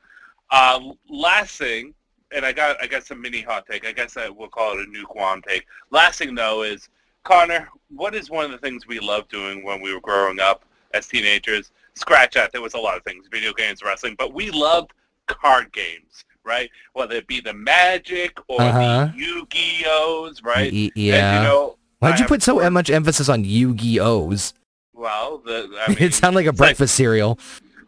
Uh, 0.49 0.79
last 1.09 1.57
thing, 1.57 1.93
and 2.31 2.45
I 2.45 2.51
got 2.51 2.81
I 2.81 2.87
got 2.87 3.03
some 3.03 3.21
mini 3.21 3.41
hot 3.41 3.65
take. 3.69 3.85
I 3.85 3.91
guess 3.91 4.17
I 4.17 4.29
will 4.29 4.49
call 4.49 4.79
it 4.79 4.87
a 4.87 4.91
new 4.91 5.05
Guam 5.05 5.41
take. 5.47 5.65
Last 5.91 6.19
thing 6.19 6.35
though 6.35 6.63
is 6.63 6.89
Connor. 7.23 7.69
What 7.89 8.15
is 8.15 8.29
one 8.29 8.45
of 8.45 8.51
the 8.51 8.57
things 8.57 8.87
we 8.87 8.99
loved 8.99 9.29
doing 9.29 9.63
when 9.63 9.81
we 9.81 9.93
were 9.93 10.01
growing 10.01 10.39
up 10.39 10.65
as 10.93 11.07
teenagers? 11.07 11.71
Scratch 11.95 12.33
that. 12.33 12.51
There 12.51 12.61
was 12.61 12.73
a 12.73 12.79
lot 12.79 12.97
of 12.97 13.03
things, 13.03 13.27
video 13.31 13.53
games, 13.53 13.83
wrestling, 13.83 14.15
but 14.17 14.33
we 14.33 14.49
loved 14.49 14.93
card 15.27 15.71
games, 15.71 16.25
right? 16.45 16.69
Whether 16.93 17.15
it 17.15 17.27
be 17.27 17.39
the 17.41 17.53
Magic 17.53 18.37
or 18.47 18.61
Uh-huh. 18.61 19.09
the 19.13 19.17
Yu-Gi-Ohs, 19.17 20.41
right? 20.43 20.71
Y- 20.71 20.79
And, 20.83 20.91
yeah 20.95 21.37
you 21.41 21.47
know, 21.47 21.77
Why'd 21.99 22.15
I 22.15 22.17
you 22.19 22.25
put 22.25 22.43
so 22.43 22.69
much 22.69 22.89
emphasis 22.89 23.29
on 23.29 23.43
Yu-Gi-Ohs? 23.45 24.53
Well, 24.93 25.41
the, 25.45 25.69
I 25.85 25.89
mean, 25.89 25.97
it 25.99 26.13
sounds 26.13 26.35
like 26.35 26.45
a 26.45 26.49
it's 26.49 26.59
like- 26.59 26.67
breakfast 26.69 26.95
cereal. 26.95 27.39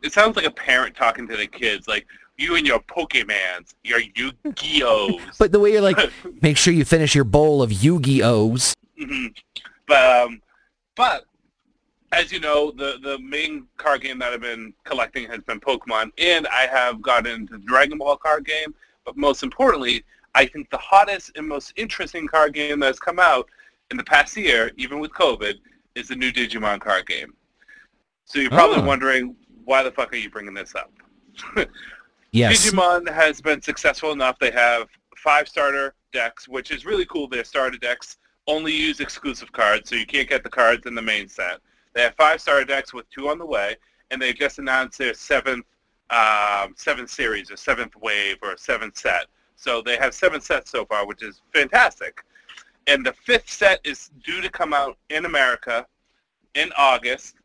it 0.04 0.14
sounds 0.14 0.36
like 0.36 0.46
a 0.46 0.52
parent 0.52 0.96
talking 0.96 1.28
to 1.28 1.36
the 1.36 1.48
kids, 1.48 1.88
like 1.88 2.06
you 2.38 2.56
and 2.56 2.66
your 2.68 2.80
Pokemans, 2.82 3.74
your 3.84 4.00
Yu-Gi-Ohs. 4.16 5.38
But 5.38 5.52
the 5.52 5.60
way 5.60 5.72
you're 5.74 5.82
like, 5.82 5.98
make 6.42 6.58
sure 6.58 6.74
you 6.74 6.86
finish 6.86 7.14
your 7.16 7.24
bowl 7.24 7.62
of 7.62 7.72
Yu-Gi-Ohs. 7.72 8.74
Mhm. 9.00 9.36
But 9.88 10.22
um, 10.24 10.42
but 10.96 11.26
as 12.16 12.32
you 12.32 12.40
know, 12.40 12.72
the 12.72 12.98
the 13.04 13.20
main 13.20 13.68
card 13.78 14.02
game 14.02 14.20
that 14.20 14.34
I've 14.34 14.42
been 14.42 14.74
collecting 14.86 15.28
has 15.30 15.42
been 15.42 15.60
Pokemon, 15.60 16.12
and 16.18 16.48
I 16.48 16.66
have 16.68 17.02
gotten 17.02 17.32
into 17.42 17.54
the 17.58 17.66
Dragon 17.66 17.98
Ball 17.98 18.18
card 18.18 18.46
game. 18.46 18.74
But 19.06 19.18
most 19.18 19.44
importantly, 19.44 20.04
I 20.34 20.46
think 20.46 20.70
the 20.70 20.78
hottest 20.78 21.32
and 21.36 21.48
most 21.48 21.74
interesting 21.76 22.28
card 22.28 22.54
game 22.54 22.80
that's 22.80 23.00
come 23.00 23.20
out 23.20 23.48
in 23.92 23.98
the 23.98 24.04
past 24.04 24.36
year, 24.36 24.72
even 24.78 25.00
with 25.00 25.12
COVID, 25.12 25.56
is 25.96 26.08
the 26.08 26.16
new 26.16 26.32
Digimon 26.32 26.80
card 26.80 27.06
game. 27.06 27.34
So 28.26 28.40
you're 28.40 28.50
probably 28.50 28.78
Oh. 28.82 28.86
wondering 28.86 29.36
why 29.66 29.84
the 29.84 29.92
fuck 29.92 30.12
are 30.14 30.18
you 30.18 30.30
bringing 30.30 30.54
this 30.54 30.74
up? 30.76 30.92
Yes. 32.32 32.70
Digimon 32.70 33.08
has 33.10 33.40
been 33.40 33.62
successful 33.62 34.12
enough. 34.12 34.38
They 34.40 34.52
have 34.52 34.90
five 35.16 35.48
starter 35.48 35.96
decks, 36.12 36.50
which 36.50 36.70
is 36.70 36.86
really 36.86 37.06
cool. 37.06 37.30
Their 37.30 37.46
starter 37.46 37.78
decks 37.78 38.18
only 38.48 38.74
use 38.74 39.00
exclusive 39.00 39.54
cards, 39.54 39.90
so 39.90 39.96
you 39.96 40.06
can't 40.06 40.28
get 40.28 40.44
the 40.44 40.50
cards 40.50 40.86
in 40.86 40.96
the 40.96 41.02
main 41.02 41.30
set. 41.30 41.60
They 41.96 42.02
have 42.02 42.16
five 42.16 42.42
starter 42.42 42.66
decks 42.66 42.94
with 42.94 43.10
two 43.10 43.30
on 43.30 43.40
the 43.40 43.46
way, 43.46 43.78
and 44.12 44.22
they 44.22 44.34
just 44.34 44.60
announced 44.60 45.00
their 45.00 45.14
seventh 45.14 45.66
um, 46.12 46.76
seventh 46.78 47.10
series, 47.10 47.50
or 47.50 47.58
seventh 47.58 47.96
wave, 47.96 48.38
or 48.44 48.56
seventh 48.58 48.98
set. 48.98 49.26
So 49.56 49.82
they 49.82 49.98
have 49.98 50.14
seven 50.14 50.40
sets 50.40 50.70
so 50.70 50.86
far, 50.86 51.08
which 51.08 51.24
is 51.24 51.42
fantastic. 51.52 52.24
And 52.86 53.04
the 53.04 53.14
fifth 53.26 53.50
set 53.50 53.80
is 53.84 54.12
due 54.24 54.42
to 54.42 54.50
come 54.50 54.74
out 54.74 54.98
in 55.10 55.26
America 55.26 55.88
in 56.54 56.72
August. 56.78 57.36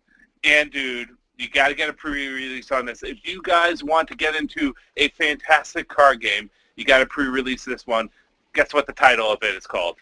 And 0.44 0.70
dude, 0.70 1.08
you 1.38 1.48
got 1.48 1.68
to 1.68 1.74
get 1.74 1.88
a 1.88 1.92
pre-release 1.92 2.70
on 2.70 2.84
this. 2.84 3.02
If 3.02 3.26
you 3.26 3.40
guys 3.42 3.82
want 3.82 4.08
to 4.08 4.14
get 4.14 4.34
into 4.34 4.74
a 4.98 5.08
fantastic 5.10 5.88
card 5.88 6.20
game, 6.20 6.50
you 6.76 6.84
got 6.84 6.98
to 6.98 7.06
pre-release 7.06 7.64
this 7.64 7.86
one. 7.86 8.10
Guess 8.54 8.74
what 8.74 8.86
the 8.86 8.92
title 8.92 9.32
of 9.32 9.42
it 9.42 9.54
is 9.54 9.66
called? 9.66 9.96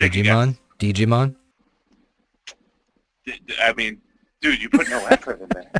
Take 0.00 0.14
a 0.16 0.22
guess. 0.22 0.34
Digimon? 0.34 0.58
Digimon? 0.78 1.36
D- 3.26 3.40
d- 3.46 3.54
I 3.60 3.72
mean, 3.74 4.00
Dude, 4.42 4.60
you 4.62 4.68
put 4.68 4.88
no 4.88 5.04
effort 5.10 5.40
in 5.40 5.48
there. 5.48 5.70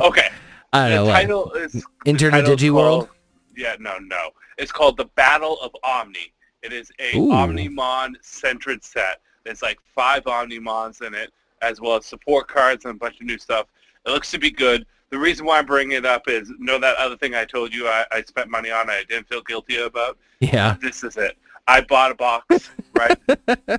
Okay. 0.00 0.28
I 0.72 0.88
don't 0.88 0.90
the 0.90 0.96
know. 0.96 1.04
what. 1.06 1.12
title 1.12 1.52
is 1.52 1.84
Enter 2.06 2.26
the 2.30 2.42
title's 2.42 2.60
Digiworld? 2.60 2.74
called- 3.06 3.08
Yeah, 3.56 3.76
no, 3.78 3.98
no. 3.98 4.30
It's 4.58 4.72
called 4.72 4.96
The 4.96 5.04
Battle 5.16 5.58
of 5.60 5.70
Omni. 5.84 6.32
It 6.62 6.72
is 6.72 6.90
a 6.98 7.16
Ooh. 7.16 7.28
Omnimon 7.30 8.14
centered 8.22 8.82
set. 8.84 9.20
There's 9.44 9.62
like 9.62 9.78
five 9.94 10.24
Omnimons 10.24 11.06
in 11.06 11.14
it, 11.14 11.32
as 11.62 11.80
well 11.80 11.96
as 11.96 12.06
support 12.06 12.48
cards 12.48 12.84
and 12.84 12.94
a 12.96 12.98
bunch 12.98 13.20
of 13.20 13.26
new 13.26 13.38
stuff. 13.38 13.66
It 14.06 14.10
looks 14.10 14.30
to 14.32 14.38
be 14.38 14.50
good. 14.50 14.84
The 15.10 15.18
reason 15.18 15.46
why 15.46 15.58
I'm 15.58 15.66
bringing 15.66 15.96
it 15.96 16.04
up 16.06 16.28
is, 16.28 16.50
know 16.58 16.78
that 16.80 16.96
other 16.96 17.16
thing 17.16 17.34
I 17.36 17.44
told 17.44 17.72
you 17.72 17.86
I, 17.86 18.04
I 18.10 18.22
spent 18.22 18.50
money 18.50 18.70
on 18.72 18.90
I 18.90 19.04
didn't 19.08 19.28
feel 19.28 19.42
guilty 19.42 19.76
about? 19.76 20.18
Yeah. 20.40 20.76
This 20.82 21.04
is 21.04 21.16
it. 21.16 21.38
I 21.66 21.80
bought 21.80 22.10
a 22.10 22.14
box, 22.14 22.70
right? 22.94 23.18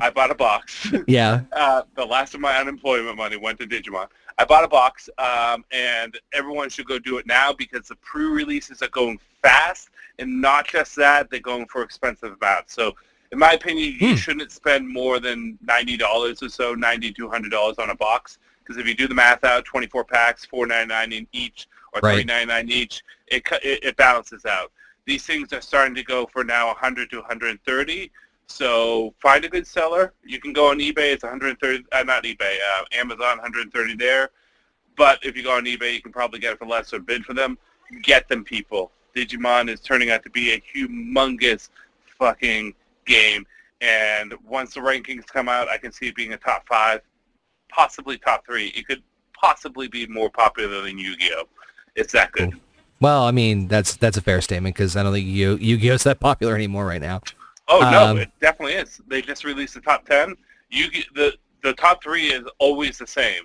I 0.00 0.10
bought 0.10 0.30
a 0.30 0.34
box. 0.34 0.90
Yeah. 1.06 1.42
Uh, 1.52 1.82
the 1.96 2.04
last 2.04 2.34
of 2.34 2.40
my 2.40 2.56
unemployment 2.56 3.16
money 3.16 3.36
went 3.36 3.58
to 3.60 3.66
Digimon. 3.66 4.06
I 4.38 4.44
bought 4.44 4.64
a 4.64 4.68
box, 4.68 5.08
um, 5.18 5.64
and 5.72 6.18
everyone 6.32 6.70
should 6.70 6.86
go 6.86 6.98
do 6.98 7.18
it 7.18 7.26
now 7.26 7.52
because 7.52 7.88
the 7.88 7.96
pre-releases 7.96 8.80
are 8.82 8.88
going 8.88 9.18
fast, 9.42 9.90
and 10.18 10.40
not 10.40 10.66
just 10.68 10.94
that, 10.96 11.30
they're 11.30 11.40
going 11.40 11.66
for 11.66 11.82
expensive 11.82 12.36
amounts. 12.40 12.74
So, 12.74 12.94
in 13.32 13.38
my 13.38 13.52
opinion, 13.52 13.96
you 13.98 14.10
Hmm. 14.10 14.14
shouldn't 14.14 14.52
spend 14.52 14.88
more 14.88 15.18
than 15.20 15.58
ninety 15.66 15.96
dollars 15.96 16.42
or 16.42 16.48
so, 16.48 16.74
ninety 16.74 17.12
to 17.12 17.28
hundred 17.28 17.50
dollars 17.50 17.78
on 17.78 17.90
a 17.90 17.94
box. 17.94 18.38
Because 18.64 18.78
if 18.80 18.86
you 18.86 18.94
do 18.94 19.08
the 19.08 19.14
math 19.14 19.44
out, 19.44 19.64
twenty-four 19.64 20.04
packs, 20.04 20.44
four 20.46 20.66
ninety 20.66 20.88
nine 20.88 21.12
in 21.12 21.26
each, 21.32 21.68
or 21.92 22.00
Right. 22.00 22.14
three 22.14 22.24
ninety 22.24 22.46
nine 22.46 22.70
each, 22.70 23.02
it, 23.26 23.42
it 23.62 23.84
it 23.84 23.96
balances 23.96 24.46
out. 24.46 24.72
These 25.08 25.24
things 25.24 25.54
are 25.54 25.62
starting 25.62 25.94
to 25.94 26.02
go 26.02 26.26
for 26.26 26.44
now 26.44 26.66
100 26.66 27.08
to 27.12 27.16
130. 27.16 28.10
So 28.46 29.14
find 29.22 29.42
a 29.42 29.48
good 29.48 29.66
seller. 29.66 30.12
You 30.22 30.38
can 30.38 30.52
go 30.52 30.70
on 30.70 30.80
eBay. 30.80 31.14
It's 31.14 31.22
130. 31.22 31.86
Uh, 31.90 32.02
not 32.02 32.24
eBay. 32.24 32.58
Uh, 32.76 32.84
Amazon 32.92 33.38
130 33.38 33.96
there. 33.96 34.28
But 34.98 35.18
if 35.24 35.34
you 35.34 35.42
go 35.42 35.56
on 35.56 35.64
eBay, 35.64 35.94
you 35.94 36.02
can 36.02 36.12
probably 36.12 36.40
get 36.40 36.52
it 36.52 36.58
for 36.58 36.66
less 36.66 36.92
or 36.92 36.98
bid 36.98 37.24
for 37.24 37.32
them. 37.32 37.56
Get 38.02 38.28
them, 38.28 38.44
people. 38.44 38.92
Digimon 39.16 39.70
is 39.70 39.80
turning 39.80 40.10
out 40.10 40.22
to 40.24 40.30
be 40.30 40.52
a 40.52 40.60
humongous 40.60 41.70
fucking 42.18 42.74
game. 43.06 43.46
And 43.80 44.34
once 44.46 44.74
the 44.74 44.80
rankings 44.80 45.26
come 45.26 45.48
out, 45.48 45.68
I 45.68 45.78
can 45.78 45.90
see 45.90 46.08
it 46.08 46.16
being 46.16 46.34
a 46.34 46.36
top 46.36 46.68
five, 46.68 47.00
possibly 47.70 48.18
top 48.18 48.44
three. 48.44 48.66
It 48.76 48.86
could 48.86 49.02
possibly 49.32 49.88
be 49.88 50.06
more 50.06 50.28
popular 50.28 50.82
than 50.82 50.98
Yu-Gi-Oh. 50.98 51.44
It's 51.96 52.12
that 52.12 52.30
good. 52.32 52.60
Well, 53.00 53.22
I 53.24 53.30
mean, 53.30 53.68
that's 53.68 53.96
that's 53.96 54.16
a 54.16 54.20
fair 54.20 54.40
statement 54.40 54.74
because 54.74 54.96
I 54.96 55.02
don't 55.02 55.12
think 55.12 55.26
Yu 55.26 55.56
Yu-Gi-Oh's 55.60 56.04
that 56.04 56.18
popular 56.20 56.54
anymore 56.54 56.86
right 56.86 57.00
now. 57.00 57.20
Oh 57.68 57.80
no, 57.80 58.04
Um, 58.06 58.18
it 58.18 58.30
definitely 58.40 58.74
is. 58.74 59.00
They 59.06 59.22
just 59.22 59.44
released 59.44 59.74
the 59.74 59.80
top 59.80 60.04
ten. 60.06 60.34
You 60.70 60.86
the 61.14 61.34
the 61.62 61.74
top 61.74 62.02
three 62.02 62.26
is 62.28 62.44
always 62.58 62.98
the 62.98 63.06
same: 63.06 63.42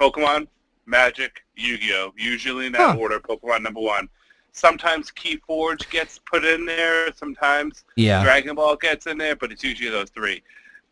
Pokemon, 0.00 0.48
Magic, 0.86 1.42
Yu-Gi-Oh. 1.56 2.14
Usually 2.16 2.66
in 2.66 2.72
that 2.72 2.80
Huh. 2.92 2.96
order. 2.98 3.20
Pokemon 3.20 3.62
number 3.62 3.80
one. 3.80 4.08
Sometimes 4.52 5.12
Keyforge 5.12 5.88
gets 5.90 6.18
put 6.18 6.44
in 6.44 6.66
there. 6.66 7.12
Sometimes 7.14 7.84
Yeah. 7.96 8.22
Dragon 8.24 8.56
Ball 8.56 8.74
gets 8.76 9.06
in 9.06 9.16
there, 9.18 9.36
but 9.36 9.52
it's 9.52 9.62
usually 9.62 9.90
those 9.90 10.10
three. 10.10 10.42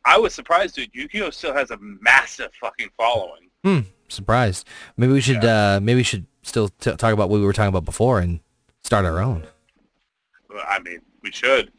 I 0.04 0.16
was 0.16 0.32
surprised, 0.32 0.76
dude. 0.76 0.90
Yu-Gi-Oh 0.92 1.30
still 1.30 1.52
has 1.54 1.72
a 1.72 1.78
massive 1.80 2.50
fucking 2.60 2.90
following. 2.96 3.50
Hmm. 3.64 3.80
Surprised. 4.08 4.66
Maybe 4.96 5.12
we 5.12 5.20
should. 5.20 5.44
Uh, 5.44 5.80
maybe 5.82 5.96
we 5.98 6.02
should 6.04 6.26
still 6.48 6.68
t- 6.68 6.94
talk 6.96 7.12
about 7.12 7.28
what 7.28 7.38
we 7.38 7.44
were 7.44 7.52
talking 7.52 7.68
about 7.68 7.84
before 7.84 8.18
and 8.18 8.40
start 8.82 9.04
our 9.04 9.20
own. 9.20 9.44
I 10.68 10.78
mean, 10.80 11.00
we 11.22 11.30
should. 11.30 11.70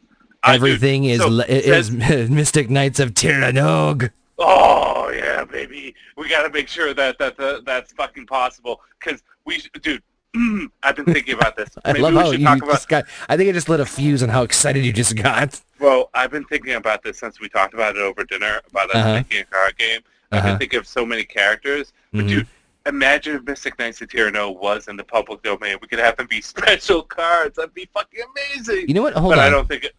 I- 0.42 0.54
Everything 0.54 1.04
is 1.04 1.20
so 1.20 1.40
is 1.48 1.90
Mystic 2.30 2.70
Knights 2.70 3.00
of 3.00 3.14
Tir 3.14 3.38
Na 3.40 3.50
Nog. 3.50 4.10
Oh 4.38 5.10
yeah, 5.14 5.44
baby. 5.44 5.94
We 6.16 6.28
got 6.28 6.44
to 6.44 6.50
make 6.50 6.68
sure 6.68 6.94
that 6.94 7.18
that, 7.18 7.36
that 7.36 7.64
that's 7.66 7.92
fucking 7.92 8.26
possible. 8.26 8.80
Cause 9.00 9.22
we, 9.44 9.58
sh- 9.58 9.68
dude, 9.82 10.02
I've 10.82 10.96
been 10.96 11.04
thinking 11.04 11.34
about 11.34 11.56
this. 11.56 11.68
I 11.84 11.92
Maybe 11.92 12.02
love 12.02 12.14
how 12.14 12.30
you 12.30 12.44
talk 12.44 12.58
about. 12.58 12.70
just 12.70 12.88
got. 12.88 13.04
I 13.28 13.36
think 13.36 13.50
I 13.50 13.52
just 13.52 13.68
lit 13.68 13.80
a 13.80 13.86
fuse 13.86 14.22
on 14.22 14.30
how 14.30 14.42
excited 14.42 14.82
you 14.84 14.92
just 14.94 15.14
got. 15.16 15.60
Well, 15.78 16.08
I've 16.14 16.30
been 16.30 16.44
thinking 16.44 16.72
about 16.74 17.02
this 17.02 17.18
since 17.18 17.38
we 17.40 17.48
talked 17.50 17.74
about 17.74 17.96
it 17.96 18.00
over 18.02 18.24
dinner 18.24 18.60
about 18.70 18.88
us 18.90 18.96
Uh-huh. 18.96 19.12
making 19.14 19.42
a 19.42 19.44
card 19.44 19.76
game. 19.76 20.00
I've 20.32 20.38
Uh-huh. 20.38 20.48
been 20.52 20.58
thinking 20.58 20.78
of 20.78 20.86
so 20.86 21.04
many 21.04 21.24
characters. 21.24 21.92
But 22.12 22.24
Mhm. 22.24 22.28
dude, 22.28 22.46
imagine 22.86 23.36
if 23.36 23.42
Mystic 23.44 23.78
Knights 23.78 24.00
of 24.00 24.10
Tir 24.10 24.30
Na 24.30 24.46
Nog 24.46 24.60
was 24.60 24.88
in 24.88 24.96
the 24.96 25.04
public 25.04 25.42
domain. 25.42 25.76
We 25.80 25.88
could 25.88 25.98
have 25.98 26.16
them 26.16 26.26
be 26.26 26.40
special 26.40 27.02
cards. 27.02 27.56
That'd 27.56 27.74
be 27.74 27.88
fucking 27.92 28.20
amazing. 28.36 28.88
You 28.88 28.94
know 28.94 29.02
what? 29.02 29.14
Hold 29.14 29.32
but 29.32 29.38
on. 29.38 29.44
I 29.44 29.50
don't 29.50 29.68
think 29.68 29.84
it, 29.84 29.94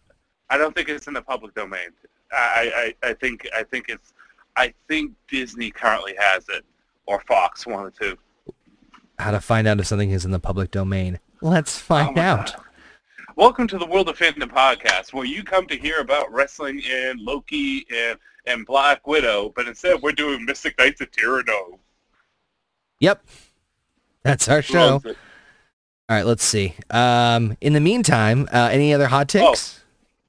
I 0.50 0.58
don't 0.58 0.74
think 0.74 0.88
it's 0.88 1.06
in 1.06 1.14
the 1.14 1.22
public 1.22 1.54
domain. 1.54 1.88
I, 2.32 2.94
I, 3.02 3.08
I 3.08 3.12
think 3.14 3.46
I 3.54 3.62
think 3.62 3.86
it's 3.88 4.14
I 4.56 4.72
think 4.88 5.12
Disney 5.28 5.70
currently 5.70 6.14
has 6.18 6.48
it 6.48 6.64
or 7.06 7.20
Fox 7.20 7.66
one 7.66 7.84
or 7.84 7.90
two. 7.90 8.16
How 9.18 9.30
to 9.30 9.40
find 9.40 9.66
out 9.68 9.78
if 9.80 9.86
something 9.86 10.10
is 10.10 10.24
in 10.24 10.30
the 10.30 10.40
public 10.40 10.70
domain? 10.70 11.18
Let's 11.40 11.78
oh 11.78 11.84
find 11.84 12.18
Oh 12.18 12.20
out. 12.22 12.52
God. 12.54 12.62
Welcome 13.36 13.66
to 13.68 13.78
the 13.78 13.86
World 13.86 14.08
of 14.10 14.18
Fandom 14.18 14.50
podcast, 14.50 15.12
where 15.14 15.24
you 15.24 15.42
come 15.42 15.66
to 15.68 15.76
hear 15.76 16.00
about 16.00 16.30
wrestling 16.32 16.82
and 16.90 17.20
Loki 17.20 17.86
and 17.94 18.18
and 18.46 18.66
Black 18.66 19.06
Widow, 19.06 19.52
but 19.54 19.68
instead 19.68 20.02
we're 20.02 20.12
doing 20.12 20.44
Mystic 20.44 20.76
Knights 20.78 21.00
of 21.00 21.10
Tir 21.12 21.42
Na 21.44 21.52
Nog. 21.52 21.78
Yep. 23.02 23.26
That's 24.22 24.48
our 24.48 24.62
show. 24.62 25.02
All 25.04 25.12
right, 26.08 26.24
let's 26.24 26.44
see. 26.44 26.74
Um, 26.88 27.56
in 27.60 27.72
the 27.72 27.80
meantime, 27.80 28.48
uh, 28.52 28.68
any 28.70 28.94
other 28.94 29.08
hot 29.08 29.28
takes? 29.28 29.82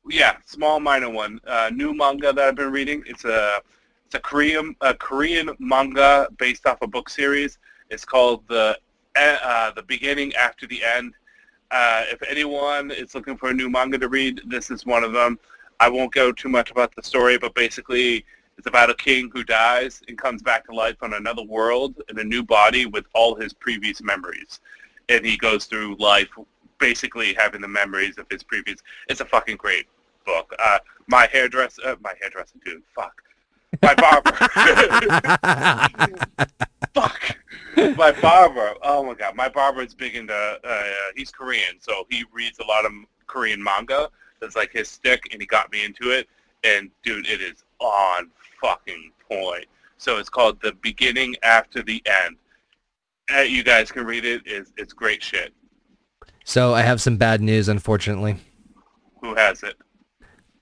Yeah, 0.10 0.38
small 0.46 0.80
minor 0.80 1.12
one. 1.12 1.40
Uh, 1.46 1.70
new 1.72 1.94
manga 1.94 2.34
that 2.34 2.44
I've 2.44 2.56
been 2.56 2.72
reading. 2.72 3.04
It's 3.06 3.26
a 3.26 3.62
it's 4.08 4.16
a 4.16 4.20
Korean 4.20 4.76
a 4.82 4.96
Korean 4.96 5.52
manga 5.60 6.28
based 6.40 6.66
off 6.66 6.82
a 6.82 6.88
book 6.88 7.10
series. 7.10 7.60
It's 7.92 8.06
called 8.06 8.44
the 8.48 8.76
uh, 9.16 9.72
the 9.72 9.84
beginning 9.84 10.34
after 10.34 10.66
the 10.66 10.84
end. 10.84 11.14
Uh, 11.70 12.06
if 12.12 12.24
anyone 12.28 12.90
is 12.90 13.14
looking 13.14 13.38
for 13.38 13.50
a 13.50 13.54
new 13.54 13.70
manga 13.70 14.00
to 14.00 14.10
read, 14.10 14.42
this 14.48 14.72
is 14.72 14.84
one 14.84 15.04
of 15.04 15.14
them. 15.14 15.38
I 15.80 15.90
won't 15.90 16.12
go 16.12 16.32
too 16.32 16.50
much 16.50 16.72
about 16.72 16.96
the 16.96 17.04
story, 17.04 17.38
but 17.38 17.54
basically 17.54 18.26
it's 18.58 18.68
about 18.68 18.90
a 18.90 18.96
king 18.96 19.30
who 19.34 19.44
dies 19.44 20.02
and 20.08 20.18
comes 20.18 20.42
back 20.42 20.66
to 20.66 20.76
life 20.76 20.98
on 21.02 21.14
another 21.14 21.44
world 21.44 22.02
in 22.10 22.20
a 22.20 22.24
new 22.24 22.44
body 22.44 22.86
with 22.86 23.06
all 23.14 23.36
his 23.36 23.54
previous 23.54 24.02
memories. 24.02 24.60
And 25.10 25.26
he 25.26 25.38
goes 25.38 25.66
through 25.66 25.96
life 25.98 26.30
basically 26.80 27.34
having 27.34 27.62
the 27.62 27.68
memories 27.68 28.18
of 28.18 28.26
his 28.30 28.44
previous. 28.44 28.80
It's 29.10 29.22
a 29.22 29.26
fucking 29.26 29.58
great 29.58 29.88
book. 30.26 30.54
Uh, 30.60 30.80
my 31.08 31.28
hairdresser, 31.32 31.82
uh, 31.86 31.96
my 32.02 32.14
hairdresser, 32.22 32.56
dude, 32.64 32.84
fuck. 32.96 33.22
My 33.82 33.96
barber. 33.96 34.32
fuck. 36.94 37.38
My 37.98 38.12
barber. 38.12 38.76
Oh 38.84 39.04
my 39.04 39.16
god, 39.16 39.36
my 39.36 39.50
barber 39.50 39.82
is 39.82 39.96
big 39.96 40.16
into. 40.16 40.34
Uh, 40.34 40.84
he's 41.16 41.32
Korean, 41.32 41.80
so 41.80 42.06
he 42.10 42.24
reads 42.32 42.60
a 42.60 42.66
lot 42.66 42.86
of 42.86 42.92
Korean 43.26 43.64
manga. 43.64 44.10
That's 44.40 44.56
like 44.56 44.72
his 44.72 44.90
stick, 44.90 45.30
and 45.32 45.42
he 45.42 45.48
got 45.48 45.72
me 45.72 45.84
into 45.84 46.12
it. 46.12 46.28
And 46.64 46.92
dude, 47.04 47.28
it 47.28 47.42
is 47.42 47.64
on 47.80 48.30
fucking 48.68 49.12
point. 49.30 49.66
So 49.98 50.18
it's 50.18 50.30
called 50.30 50.60
The 50.62 50.74
Beginning 50.82 51.36
After 51.44 51.84
the 51.84 52.02
End. 52.06 52.38
Uh, 53.34 53.40
you 53.42 53.64
guys 53.64 53.92
can 53.92 54.06
read 54.06 54.26
it. 54.26 54.42
It's, 54.46 54.72
it's 54.78 54.94
great 54.94 55.22
shit. 55.24 55.54
so 56.44 56.74
I 56.74 56.82
have 56.82 57.02
some 57.02 57.18
bad 57.18 57.42
news, 57.42 57.70
unfortunately. 57.70 58.38
Who 59.22 59.36
has 59.36 59.64
it? 59.64 59.76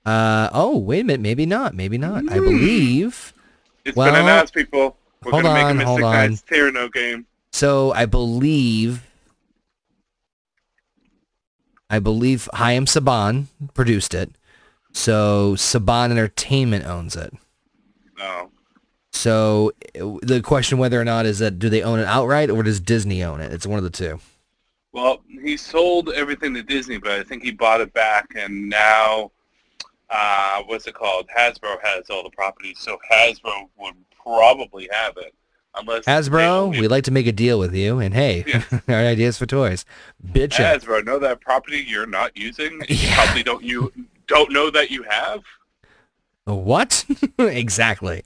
Uh, 0.04 0.48
oh, 0.52 0.78
wait 0.78 1.00
a 1.00 1.04
minute. 1.04 1.20
Maybe 1.20 1.46
not. 1.46 1.74
Maybe 1.74 1.98
not. 1.98 2.24
I 2.30 2.38
Hmm. 2.38 2.44
believe. 2.44 3.32
It's 3.84 3.96
Well, 3.96 4.12
been 4.12 4.20
announced, 4.22 4.54
people. 4.54 4.96
We're 5.24 5.32
hold 5.32 5.44
gonna 5.44 5.54
make 5.54 5.64
on, 5.66 5.78
hold 5.78 6.02
on. 6.02 6.36
Tir 6.48 6.70
Na 6.72 6.82
Nog 6.82 6.92
game. 6.92 7.26
So 7.52 7.92
I 7.92 8.06
believe. 8.06 9.02
I 11.90 11.98
believe 11.98 12.48
Haim 12.54 12.86
Saban 12.86 13.46
produced 13.74 14.14
it. 14.14 14.30
So 14.92 15.54
Saban 15.56 16.10
Entertainment 16.10 16.86
owns 16.86 17.16
it. 17.16 17.34
No. 18.22 18.50
So 19.12 19.72
the 19.94 20.40
question 20.42 20.78
whether 20.78 21.00
or 21.00 21.04
not 21.04 21.26
is 21.26 21.38
that 21.40 21.58
do 21.58 21.68
they 21.68 21.82
own 21.82 21.98
it 21.98 22.06
outright 22.06 22.50
or 22.50 22.62
does 22.62 22.80
Disney 22.80 23.22
own 23.22 23.40
it? 23.40 23.52
It's 23.52 23.66
one 23.66 23.78
of 23.78 23.84
the 23.84 23.90
two. 23.90 24.20
Well, 24.92 25.22
he 25.28 25.56
sold 25.56 26.10
everything 26.10 26.54
to 26.54 26.62
Disney, 26.62 26.98
but 26.98 27.12
I 27.12 27.22
think 27.22 27.42
he 27.42 27.50
bought 27.50 27.80
it 27.80 27.92
back, 27.94 28.26
and 28.36 28.68
now, 28.68 29.30
uh, 30.10 30.62
what's 30.66 30.86
it 30.86 30.94
called? 30.94 31.26
Hasbro 31.34 31.76
has 31.82 32.10
all 32.10 32.22
the 32.22 32.30
properties, 32.30 32.78
so 32.78 32.98
Hasbro 33.10 33.68
would 33.78 33.94
probably 34.22 34.88
have 34.92 35.16
it, 35.16 35.34
unless 35.76 36.04
Hasbro, 36.04 36.78
we'd 36.78 36.88
like 36.88 37.04
to 37.04 37.10
make 37.10 37.26
a 37.26 37.32
deal 37.32 37.58
with 37.58 37.74
you, 37.74 38.00
and 38.00 38.12
hey, 38.12 38.44
Yeah. 38.46 38.64
our 38.88 38.96
ideas 38.96 39.38
for 39.38 39.46
toys. 39.46 39.86
Bitch. 40.22 40.56
Hasbro 40.58 41.06
know 41.06 41.18
that 41.20 41.40
property 41.40 41.82
you're 41.86 42.04
not 42.06 42.36
using. 42.36 42.72
You 42.86 42.86
Yeah. 42.96 43.14
probably 43.24 43.42
don't 43.42 43.62
you 43.64 43.92
don't 44.26 44.52
know 44.52 44.70
that 44.70 44.90
you 44.90 45.04
have. 45.04 45.40
What? 46.44 47.04
exactly. 47.38 48.24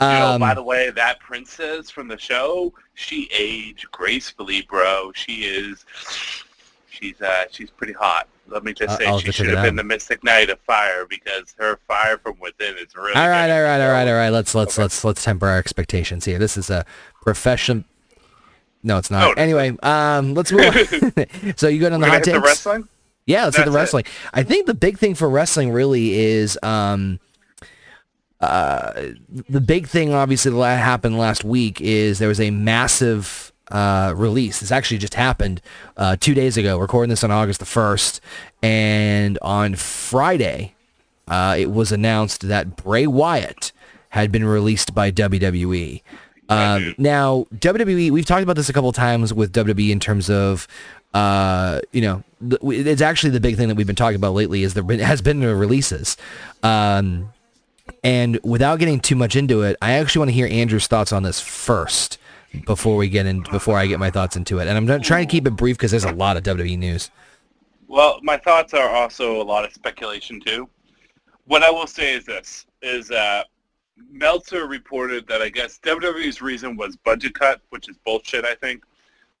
You 0.00 0.06
know, 0.06 0.32
Um, 0.32 0.40
by 0.40 0.54
the 0.54 0.62
way, 0.62 0.90
that 0.90 1.20
princess 1.20 1.88
from 1.90 2.08
the 2.08 2.18
show, 2.18 2.72
she 2.94 3.30
aged 3.32 3.90
gracefully, 3.92 4.62
bro. 4.68 5.10
She 5.14 5.44
is, 5.44 5.84
she's 6.90 7.20
uh, 7.22 7.44
she's 7.50 7.70
pretty 7.70 7.94
hot. 7.94 8.28
Let 8.48 8.62
me 8.62 8.72
just 8.74 8.90
Uh, 8.90 8.98
say 8.98 9.06
I'll 9.06 9.18
she 9.18 9.32
should 9.32 9.48
have 9.48 9.64
been 9.64 9.74
the 9.74 9.82
Mystic 9.84 10.22
Knight 10.22 10.50
of 10.50 10.60
Fire 10.60 11.06
because 11.08 11.54
her 11.58 11.78
fire 11.88 12.18
from 12.18 12.34
within 12.40 12.76
is 12.76 12.94
really. 12.94 13.14
All 13.14 13.28
right, 13.28 13.50
all 13.50 13.62
right, 13.62 13.80
all 13.80 13.90
right, 13.90 14.06
all 14.06 14.14
right. 14.14 14.28
Let's 14.28 14.54
let's 14.54 14.74
Okay. 14.78 14.82
let's 14.84 15.02
let's 15.02 15.24
temper 15.24 15.46
our 15.48 15.58
expectations 15.58 16.26
here. 16.26 16.38
This 16.38 16.56
is 16.58 16.68
a 16.70 16.84
profession. 17.22 17.84
No, 18.82 18.98
it's 18.98 19.10
not. 19.10 19.34
No, 19.36 19.42
anyway, 19.42 19.76
um, 19.82 20.34
let's 20.34 20.52
move 20.52 20.60
on. 20.66 21.26
so 21.56 21.66
you 21.68 21.80
go 21.80 21.86
on 21.86 21.92
the 21.92 21.98
We're 21.98 22.06
gonna 22.06 22.12
hit 22.12 22.12
hit 22.12 22.24
the 22.26 22.32
takes? 22.32 22.46
wrestling. 22.46 22.88
Yeah, 23.24 23.44
let's 23.46 23.56
hit 23.56 23.64
the 23.64 23.70
That's 23.72 23.92
it. 23.92 23.96
wrestling. 23.96 24.04
I 24.34 24.42
think 24.44 24.66
the 24.66 24.74
big 24.74 24.98
thing 24.98 25.14
for 25.16 25.28
wrestling 25.28 25.72
really 25.72 26.14
is 26.14 26.56
um, 26.62 27.18
uh, 28.40 28.92
the 29.48 29.60
big 29.60 29.86
thing. 29.86 30.12
Obviously, 30.12 30.52
that 30.52 30.78
happened 30.78 31.18
last 31.18 31.44
week 31.44 31.80
is 31.80 32.18
there 32.18 32.28
was 32.28 32.40
a 32.40 32.50
massive 32.50 33.52
uh, 33.70 34.12
release. 34.16 34.60
This 34.60 34.70
actually 34.70 34.98
just 34.98 35.14
happened 35.14 35.60
uh, 35.96 36.16
two 36.18 36.34
days 36.34 36.56
ago. 36.56 36.78
Recording 36.78 37.10
this 37.10 37.24
on 37.24 37.30
August 37.30 37.60
the 37.60 37.66
first, 37.66 38.20
and 38.62 39.38
on 39.42 39.74
Friday, 39.74 40.74
uh, 41.28 41.56
it 41.58 41.70
was 41.70 41.92
announced 41.92 42.48
that 42.48 42.76
Bray 42.76 43.06
Wyatt 43.06 43.72
had 44.10 44.30
been 44.30 44.44
released 44.44 44.94
by 44.94 45.10
WWE. 45.10 46.02
Um, 46.48 46.94
now, 46.96 47.46
WWE, 47.56 48.10
we've 48.10 48.24
talked 48.24 48.42
about 48.42 48.56
this 48.56 48.68
a 48.68 48.72
couple 48.72 48.92
times 48.92 49.34
with 49.34 49.52
WWE 49.52 49.90
in 49.90 49.98
terms 49.98 50.30
of, 50.30 50.68
uh, 51.12 51.80
you 51.92 52.00
know, 52.00 52.22
it's 52.62 53.02
actually 53.02 53.30
the 53.30 53.40
big 53.40 53.56
thing 53.56 53.68
that 53.68 53.74
we've 53.74 53.86
been 53.86 53.96
talking 53.96 54.16
about 54.16 54.34
lately 54.34 54.62
is 54.62 54.74
there 54.74 54.84
has 54.98 55.20
been 55.20 55.40
the 55.40 55.56
releases. 55.56 56.16
Um, 56.62 57.32
and 58.02 58.38
without 58.42 58.78
getting 58.78 59.00
too 59.00 59.16
much 59.16 59.36
into 59.36 59.62
it, 59.62 59.76
I 59.80 59.92
actually 59.92 60.20
want 60.20 60.28
to 60.30 60.34
hear 60.34 60.46
Andrew's 60.46 60.86
thoughts 60.86 61.12
on 61.12 61.22
this 61.22 61.40
first 61.40 62.18
before 62.64 62.96
we 62.96 63.08
get 63.08 63.26
in, 63.26 63.42
before 63.42 63.78
I 63.78 63.86
get 63.86 63.98
my 63.98 64.10
thoughts 64.10 64.36
into 64.36 64.58
it. 64.58 64.68
And 64.68 64.76
I'm 64.90 65.02
trying 65.02 65.26
to 65.26 65.30
keep 65.30 65.46
it 65.46 65.52
brief 65.52 65.76
because 65.76 65.90
there's 65.90 66.04
a 66.04 66.12
lot 66.12 66.36
of 66.36 66.42
WWE 66.42 66.78
news. 66.78 67.10
Well, 67.88 68.18
my 68.22 68.36
thoughts 68.36 68.74
are 68.74 68.88
also 68.90 69.40
a 69.40 69.44
lot 69.44 69.64
of 69.64 69.72
speculation 69.72 70.40
too. 70.40 70.68
What 71.46 71.62
I 71.62 71.70
will 71.70 71.86
say 71.86 72.14
is 72.14 72.24
this: 72.24 72.66
is 72.82 73.08
that 73.08 73.46
Meltzer 74.10 74.66
reported 74.66 75.26
that 75.28 75.40
I 75.40 75.48
guess 75.48 75.78
WWE's 75.78 76.42
reason 76.42 76.76
was 76.76 76.96
budget 76.96 77.34
cut, 77.34 77.60
which 77.70 77.88
is 77.88 77.96
bullshit. 78.04 78.44
I 78.44 78.54
think 78.54 78.82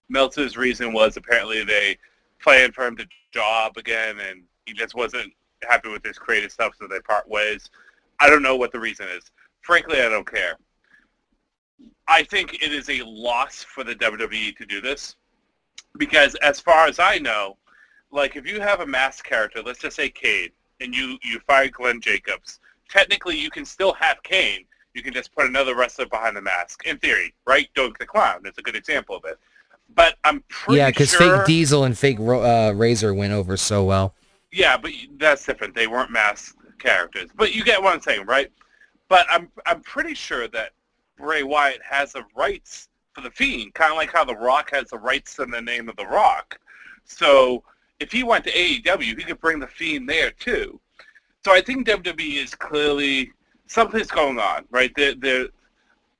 Meltzer's 0.08 0.56
reason 0.56 0.92
was 0.92 1.16
apparently 1.16 1.64
they 1.64 1.98
planned 2.40 2.74
for 2.74 2.86
him 2.86 2.96
to 2.96 3.06
job 3.32 3.76
again, 3.76 4.18
and 4.20 4.42
he 4.66 4.72
just 4.72 4.94
wasn't 4.94 5.32
happy 5.68 5.88
with 5.88 6.04
his 6.04 6.18
creative 6.18 6.52
stuff, 6.52 6.74
so 6.78 6.86
they 6.86 7.00
part 7.00 7.28
ways. 7.28 7.68
I 8.20 8.30
don't 8.30 8.42
know 8.42 8.56
what 8.56 8.72
the 8.72 8.80
reason 8.80 9.06
is. 9.08 9.30
Frankly, 9.62 10.00
I 10.00 10.08
don't 10.08 10.30
care. 10.30 10.56
I 12.08 12.22
think 12.22 12.54
it 12.54 12.72
is 12.72 12.88
a 12.88 13.02
loss 13.02 13.62
for 13.62 13.84
the 13.84 13.94
WWE 13.94 14.56
to 14.56 14.66
do 14.66 14.80
this 14.80 15.16
because, 15.98 16.34
as 16.36 16.60
far 16.60 16.86
as 16.86 16.98
I 16.98 17.18
know, 17.18 17.56
like 18.12 18.36
if 18.36 18.46
you 18.46 18.60
have 18.60 18.80
a 18.80 18.86
masked 18.86 19.28
character, 19.28 19.62
let's 19.62 19.80
just 19.80 19.96
say 19.96 20.08
Kane, 20.08 20.50
and 20.80 20.94
you 20.94 21.18
you 21.22 21.40
fire 21.40 21.68
Glenn 21.68 22.00
Jacobs, 22.00 22.60
technically 22.88 23.36
you 23.36 23.50
can 23.50 23.64
still 23.64 23.92
have 23.94 24.22
Kane. 24.22 24.64
You 24.94 25.02
can 25.02 25.12
just 25.12 25.34
put 25.34 25.46
another 25.46 25.74
wrestler 25.74 26.06
behind 26.06 26.36
the 26.36 26.40
mask, 26.40 26.86
in 26.86 26.98
theory, 26.98 27.34
right? 27.46 27.68
Doink 27.76 27.98
the 27.98 28.06
Clown 28.06 28.46
is 28.46 28.54
a 28.56 28.62
good 28.62 28.76
example 28.76 29.16
of 29.16 29.24
it. 29.26 29.38
But 29.94 30.16
I'm 30.24 30.42
pretty 30.48 30.78
yeah, 30.78 30.88
because 30.88 31.10
sure. 31.10 31.38
fake 31.38 31.46
Diesel 31.46 31.84
and 31.84 31.96
fake 31.96 32.18
uh, 32.18 32.72
Razor 32.74 33.12
went 33.12 33.32
over 33.32 33.56
so 33.56 33.84
well. 33.84 34.14
Yeah, 34.52 34.76
but 34.78 34.92
that's 35.18 35.44
different. 35.44 35.74
They 35.74 35.86
weren't 35.86 36.10
masked 36.10 36.55
characters. 36.78 37.30
But 37.34 37.54
you 37.54 37.64
get 37.64 37.82
what 37.82 37.94
I'm 37.94 38.00
saying, 38.00 38.26
right? 38.26 38.50
But 39.08 39.26
I'm 39.30 39.48
I'm 39.66 39.82
pretty 39.82 40.14
sure 40.14 40.48
that 40.48 40.70
Bray 41.16 41.42
Wyatt 41.42 41.80
has 41.88 42.12
the 42.12 42.24
rights 42.36 42.88
for 43.12 43.20
the 43.22 43.30
Fiend, 43.30 43.74
kind 43.74 43.90
of 43.90 43.96
like 43.96 44.12
how 44.12 44.24
The 44.24 44.36
Rock 44.36 44.70
has 44.72 44.90
the 44.90 44.98
rights 44.98 45.38
in 45.38 45.50
the 45.50 45.60
name 45.60 45.88
of 45.88 45.96
The 45.96 46.06
Rock. 46.06 46.58
So 47.04 47.62
if 48.00 48.12
he 48.12 48.22
went 48.24 48.44
to 48.44 48.52
AEW, 48.52 49.00
he 49.18 49.24
could 49.24 49.40
bring 49.40 49.58
the 49.58 49.66
Fiend 49.66 50.08
there 50.08 50.30
too. 50.32 50.80
So 51.44 51.52
I 51.52 51.60
think 51.60 51.86
WWE 51.86 52.42
is 52.42 52.54
clearly 52.54 53.32
something's 53.66 54.10
going 54.10 54.38
on, 54.38 54.64
right? 54.70 54.92
The 54.94 55.14
the 55.14 55.50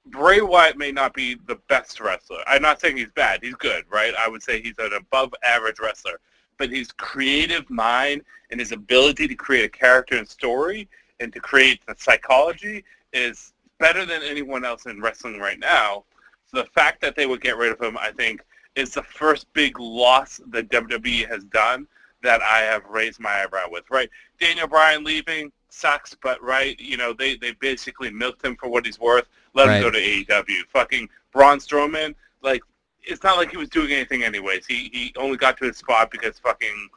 Bray 0.06 0.40
Wyatt 0.40 0.78
may 0.78 0.92
not 0.92 1.14
be 1.14 1.36
the 1.46 1.58
best 1.68 2.00
wrestler. 2.00 2.38
I'm 2.46 2.62
not 2.62 2.80
saying 2.80 2.96
he's 2.96 3.10
bad. 3.14 3.40
He's 3.42 3.56
good, 3.56 3.84
right? 3.90 4.14
I 4.16 4.28
would 4.28 4.42
say 4.42 4.62
he's 4.62 4.78
an 4.78 4.92
above 4.92 5.34
average 5.44 5.80
wrestler. 5.80 6.20
But 6.58 6.70
his 6.70 6.92
creative 6.92 7.68
mind 7.70 8.22
and 8.50 8.60
his 8.60 8.72
ability 8.72 9.28
to 9.28 9.34
create 9.34 9.64
a 9.64 9.68
character 9.68 10.16
and 10.16 10.28
story 10.28 10.88
and 11.20 11.32
to 11.32 11.40
create 11.40 11.80
the 11.86 11.94
psychology 11.98 12.84
is 13.12 13.52
better 13.78 14.04
than 14.06 14.22
anyone 14.22 14.64
else 14.64 14.86
in 14.86 15.00
wrestling 15.00 15.38
right 15.38 15.58
now. 15.58 16.04
So 16.46 16.58
the 16.58 16.68
fact 16.74 17.00
that 17.02 17.16
they 17.16 17.26
would 17.26 17.40
get 17.40 17.56
rid 17.56 17.72
of 17.72 17.80
him, 17.80 17.98
I 17.98 18.12
think, 18.12 18.42
is 18.74 18.94
the 18.94 19.02
first 19.02 19.52
big 19.52 19.78
loss 19.78 20.40
that 20.48 20.68
WWE 20.68 21.28
has 21.28 21.44
done 21.44 21.86
that 22.22 22.42
I 22.42 22.58
have 22.58 22.84
raised 22.86 23.20
my 23.20 23.42
eyebrow 23.42 23.66
with, 23.70 23.84
right? 23.90 24.08
Daniel 24.40 24.66
Bryan 24.66 25.04
leaving 25.04 25.52
sucks, 25.68 26.14
but 26.22 26.42
right, 26.42 26.78
you 26.80 26.96
know, 26.96 27.12
they, 27.12 27.36
they 27.36 27.52
basically 27.52 28.10
milked 28.10 28.44
him 28.44 28.56
for 28.56 28.68
what 28.68 28.86
he's 28.86 28.98
worth. 28.98 29.28
Let 29.54 29.66
Right. 29.68 29.76
him 29.76 29.82
go 29.82 29.90
to 29.90 29.98
AEW. 29.98 30.62
Fucking 30.72 31.08
Braun 31.32 31.58
Strowman, 31.58 32.14
like, 32.42 32.62
it's 33.06 33.22
not 33.22 33.36
like 33.36 33.50
he 33.50 33.56
was 33.56 33.68
doing 33.68 33.92
anything 33.92 34.24
anyways. 34.24 34.66
He 34.66 34.90
he 34.92 35.12
only 35.16 35.36
got 35.36 35.56
to 35.58 35.66
his 35.66 35.76
spot 35.76 36.10
because 36.10 36.38
fucking 36.38 36.88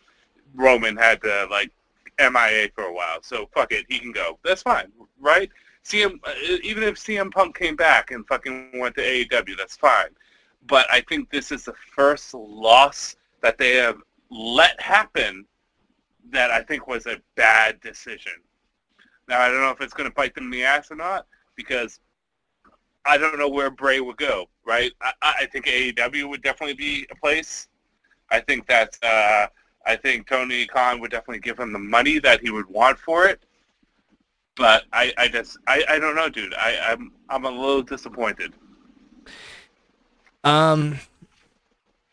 Roman 0.56 0.98
had 0.98 1.22
to 1.22 1.48
like 1.50 1.72
MIA 2.20 2.70
for 2.74 2.86
a 2.86 2.94
while. 2.94 3.22
So 3.22 3.50
fuck 3.54 3.72
it, 3.72 3.86
he 3.88 4.00
can 4.00 4.12
go. 4.12 4.40
That's 4.44 4.64
fine, 4.64 4.92
right? 5.20 5.50
CM 5.86 6.20
uh, 6.26 6.34
even 6.64 6.84
if 6.84 6.96
CM 6.96 7.32
Punk 7.32 7.58
came 7.58 7.76
back 7.76 8.12
and 8.12 8.28
fucking 8.28 8.72
went 8.80 8.96
to 8.96 9.02
AEW, 9.02 9.58
that's 9.58 9.78
fine. 9.78 10.10
But 10.68 10.88
I 10.92 11.02
think 11.02 11.30
this 11.30 11.52
is 11.52 11.66
the 11.66 11.74
first 11.96 12.34
loss 12.34 13.16
that 13.42 13.58
they 13.58 13.76
have 13.76 13.98
let 14.30 14.80
happen 14.82 15.46
that 16.32 16.52
I 16.52 16.62
think 16.64 16.88
was 16.88 17.06
a 17.06 17.18
bad 17.36 17.80
decision. 17.82 18.34
Now 19.28 19.42
I 19.42 19.48
don't 19.48 19.62
know 19.62 19.72
if 19.72 19.82
it's 19.82 19.94
going 19.94 20.10
to 20.10 20.16
bite 20.16 20.36
them 20.36 20.46
in 20.46 20.52
the 20.52 20.64
ass 20.64 20.92
or 20.92 20.96
not 20.96 21.28
because 21.56 22.00
I 23.10 23.18
don't 23.18 23.40
know 23.40 23.50
where 23.50 23.70
Bray 23.70 24.00
would 24.00 24.18
go. 24.18 24.48
Right? 24.66 24.92
I, 25.02 25.14
I 25.22 25.46
think 25.48 25.66
AEW 25.66 26.30
would 26.30 26.42
definitely 26.44 26.76
be 26.76 27.08
a 27.12 27.16
place. 27.16 27.68
I 28.30 28.40
think 28.40 28.68
that's. 28.68 29.02
Uh, 29.02 29.48
I 29.86 29.96
think 29.96 30.28
Tony 30.28 30.68
Khan 30.68 31.00
would 31.00 31.12
definitely 31.12 31.40
give 31.40 31.58
him 31.58 31.74
the 31.74 31.80
money 31.80 32.20
that 32.20 32.42
he 32.42 32.52
would 32.52 32.68
want 32.68 33.00
for 33.00 33.26
it. 33.26 33.42
But 34.56 34.84
I, 34.92 35.14
I 35.18 35.30
just, 35.30 35.58
I, 35.68 35.84
I 35.90 36.00
don't 36.00 36.16
know, 36.16 36.30
dude. 36.30 36.54
I, 36.54 36.78
I'm, 36.92 37.14
I'm 37.30 37.46
a 37.46 37.50
little 37.50 37.82
disappointed. 37.82 38.54
Um, 40.44 41.00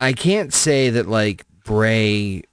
I 0.01 0.13
can't 0.13 0.55
say 0.55 0.91
that 0.91 1.09
like 1.09 1.45
Bray. 1.65 2.45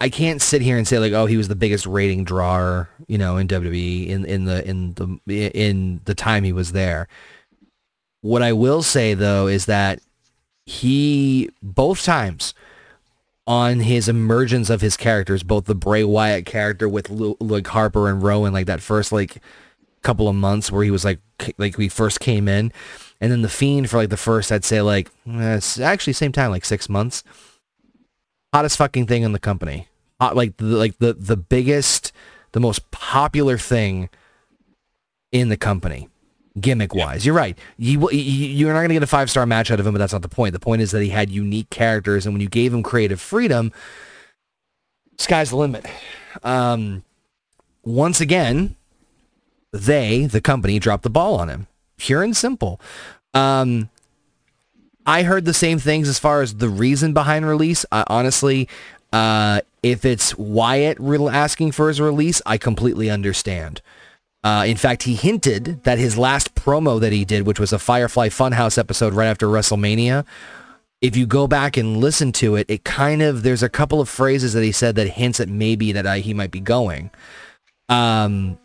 I, 0.00 0.08
can't 0.10 0.42
sit 0.42 0.60
here 0.60 0.76
and 0.76 0.86
say 0.86 0.98
like, 0.98 1.12
oh, 1.12 1.26
he 1.26 1.36
was 1.36 1.48
the 1.48 1.56
biggest 1.56 1.86
rating 1.86 2.24
drawer, 2.24 2.90
you 3.06 3.16
know, 3.16 3.38
in 3.38 3.48
WWE 3.48 4.08
in 4.08 4.24
in 4.26 4.44
the 4.44 4.68
in 4.68 4.94
the 4.94 5.20
in 5.54 6.00
the 6.04 6.14
time 6.14 6.44
he 6.44 6.52
was 6.52 6.72
there. 6.72 7.08
What 8.20 8.42
I 8.42 8.52
will 8.52 8.82
say 8.82 9.14
though 9.14 9.46
is 9.46 9.66
that 9.66 10.00
he 10.66 11.48
both 11.62 12.04
times 12.04 12.52
on 13.46 13.80
his 13.80 14.08
emergence 14.08 14.68
of 14.68 14.82
his 14.82 14.96
characters, 14.96 15.42
both 15.42 15.64
the 15.64 15.74
Bray 15.74 16.04
Wyatt 16.04 16.44
character 16.44 16.86
with 16.86 17.08
like 17.08 17.66
Harper 17.68 18.10
and 18.10 18.22
Rowan, 18.22 18.52
like 18.52 18.66
that 18.66 18.82
first 18.82 19.10
like 19.10 19.42
couple 20.02 20.28
of 20.28 20.36
months 20.36 20.70
where 20.70 20.84
he 20.84 20.90
was 20.90 21.04
like 21.04 21.20
like 21.56 21.78
we 21.78 21.88
first 21.88 22.20
came 22.20 22.46
in, 22.46 22.72
and 23.20 23.32
then 23.32 23.42
the 23.42 23.48
Fiend 23.48 23.88
for 23.88 23.96
like 23.96 24.10
the 24.10 24.18
first 24.18 24.52
I'd 24.52 24.64
say 24.64 24.82
like 24.82 25.10
eh, 25.26 25.60
actually 25.80 26.12
same 26.12 26.32
time 26.32 26.50
like 26.50 26.64
six 26.66 26.88
months. 26.90 27.24
Hottest 28.52 28.78
fucking 28.78 29.06
thing 29.06 29.22
in 29.22 29.32
the 29.32 29.38
company, 29.38 29.88
hot 30.20 30.36
like 30.36 30.56
the 30.56 30.64
like 30.64 30.98
the 30.98 31.12
the 31.12 31.36
biggest, 31.36 32.12
the 32.52 32.60
most 32.60 32.90
popular 32.90 33.58
thing 33.58 34.08
in 35.32 35.48
the 35.48 35.56
company. 35.56 36.08
Gimmick 36.58 36.94
wise, 36.94 37.24
you're 37.24 37.34
right. 37.34 37.56
You 37.76 38.10
you 38.10 38.18
you're 38.18 38.72
not 38.72 38.80
gonna 38.80 38.94
get 38.94 39.02
a 39.02 39.06
five 39.06 39.30
star 39.30 39.46
match 39.46 39.70
out 39.70 39.80
of 39.80 39.86
him, 39.86 39.92
but 39.92 39.98
that's 39.98 40.12
not 40.12 40.22
the 40.22 40.28
point. 40.28 40.54
The 40.54 40.60
point 40.60 40.82
is 40.82 40.90
that 40.92 41.02
he 41.02 41.10
had 41.10 41.30
unique 41.30 41.70
characters, 41.70 42.26
and 42.26 42.34
when 42.34 42.40
you 42.40 42.48
gave 42.48 42.72
him 42.72 42.82
creative 42.82 43.20
freedom, 43.20 43.70
sky's 45.18 45.50
the 45.50 45.56
limit. 45.56 45.86
Um, 46.42 47.04
once 47.84 48.20
again, 48.20 48.76
they, 49.72 50.26
the 50.26 50.40
company, 50.40 50.78
dropped 50.78 51.02
the 51.02 51.10
ball 51.10 51.34
on 51.36 51.48
him. 51.48 51.66
Pure 51.96 52.22
and 52.22 52.36
simple. 52.36 52.80
Um, 53.34 53.90
I 55.08 55.22
heard 55.22 55.46
the 55.46 55.54
same 55.54 55.78
things 55.78 56.06
as 56.06 56.18
far 56.18 56.42
as 56.42 56.56
the 56.56 56.68
reason 56.68 57.14
behind 57.14 57.46
release. 57.46 57.86
Uh, 57.90 58.04
honestly, 58.08 58.68
uh, 59.10 59.62
if 59.82 60.04
it's 60.04 60.36
Wyatt 60.36 60.98
re- 61.00 61.28
asking 61.28 61.72
for 61.72 61.88
his 61.88 61.98
release, 61.98 62.42
I 62.44 62.58
completely 62.58 63.08
understand. 63.08 63.80
Uh, 64.44 64.64
in 64.66 64.76
fact, 64.76 65.04
he 65.04 65.14
hinted 65.14 65.82
that 65.84 65.98
his 65.98 66.18
last 66.18 66.54
promo 66.54 67.00
that 67.00 67.10
he 67.10 67.24
did, 67.24 67.46
which 67.46 67.58
was 67.58 67.72
a 67.72 67.78
Firefly 67.78 68.28
Funhouse 68.28 68.76
episode 68.76 69.14
right 69.14 69.28
after 69.28 69.46
WrestleMania, 69.46 70.26
if 71.00 71.16
you 71.16 71.24
go 71.24 71.46
back 71.46 71.78
and 71.78 71.96
listen 71.96 72.30
to 72.32 72.56
it, 72.56 72.66
it 72.68 72.84
kind 72.84 73.22
of 73.22 73.42
there's 73.42 73.62
a 73.62 73.70
couple 73.70 74.02
of 74.02 74.10
phrases 74.10 74.52
that 74.52 74.62
he 74.62 74.72
said 74.72 74.94
that 74.96 75.08
hints 75.08 75.40
at 75.40 75.48
maybe 75.48 75.90
that 75.92 76.06
I, 76.06 76.18
he 76.18 76.34
might 76.34 76.50
be 76.50 76.60
going. 76.60 77.10
Um, 77.88 78.58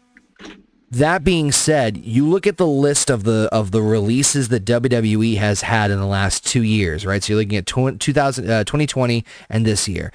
that 0.94 1.24
being 1.24 1.52
said, 1.52 1.98
you 1.98 2.28
look 2.28 2.46
at 2.46 2.58
the 2.58 2.68
list 2.68 3.10
of 3.10 3.24
the 3.24 3.50
of 3.52 3.72
the 3.72 3.82
releases 3.82 4.50
that 4.50 4.64
WWE 4.64 5.38
has 5.38 5.62
had 5.62 5.90
in 5.90 6.00
the 6.00 6.06
last 6.06 6.46
two 6.46 6.62
years, 6.62 7.06
right? 7.06 7.24
So 7.24 7.34
you're 7.34 7.42
looking 7.42 7.58
at 7.58 7.66
2000, 7.66 8.50
uh, 8.50 8.64
2020 8.64 9.26
and 9.50 9.66
this 9.66 9.88
year. 9.88 10.12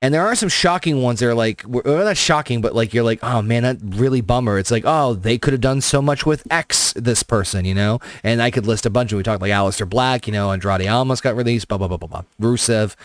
And 0.00 0.12
there 0.12 0.26
are 0.26 0.34
some 0.34 0.48
shocking 0.48 1.00
ones 1.00 1.20
that 1.20 1.28
are 1.28 1.34
like, 1.34 1.62
well, 1.66 1.82
not 2.04 2.16
shocking, 2.16 2.60
but 2.60 2.74
like 2.74 2.92
you're 2.92 3.04
like, 3.04 3.20
oh 3.22 3.42
man, 3.42 3.62
that 3.62 3.76
really 3.82 4.20
bummer. 4.20 4.58
It's 4.58 4.70
like, 4.70 4.82
oh, 4.86 5.14
they 5.14 5.38
could 5.38 5.52
have 5.52 5.60
done 5.60 5.80
so 5.80 6.02
much 6.02 6.26
with 6.26 6.44
X, 6.50 6.92
this 6.94 7.22
person, 7.22 7.64
you 7.64 7.74
know? 7.74 8.00
And 8.24 8.42
I 8.42 8.50
could 8.50 8.66
list 8.66 8.84
a 8.84 8.90
bunch 8.90 9.12
of, 9.12 9.18
we 9.18 9.22
talked 9.22 9.42
like 9.42 9.52
Aleister 9.52 9.88
Black, 9.88 10.26
you 10.26 10.32
know, 10.32 10.50
Andrade 10.50 10.88
almost 10.88 11.22
got 11.22 11.36
released, 11.36 11.68
blah, 11.68 11.78
blah, 11.78 11.86
blah, 11.86 11.98
blah, 11.98 12.08
blah, 12.08 12.22
Rusev. 12.40 12.96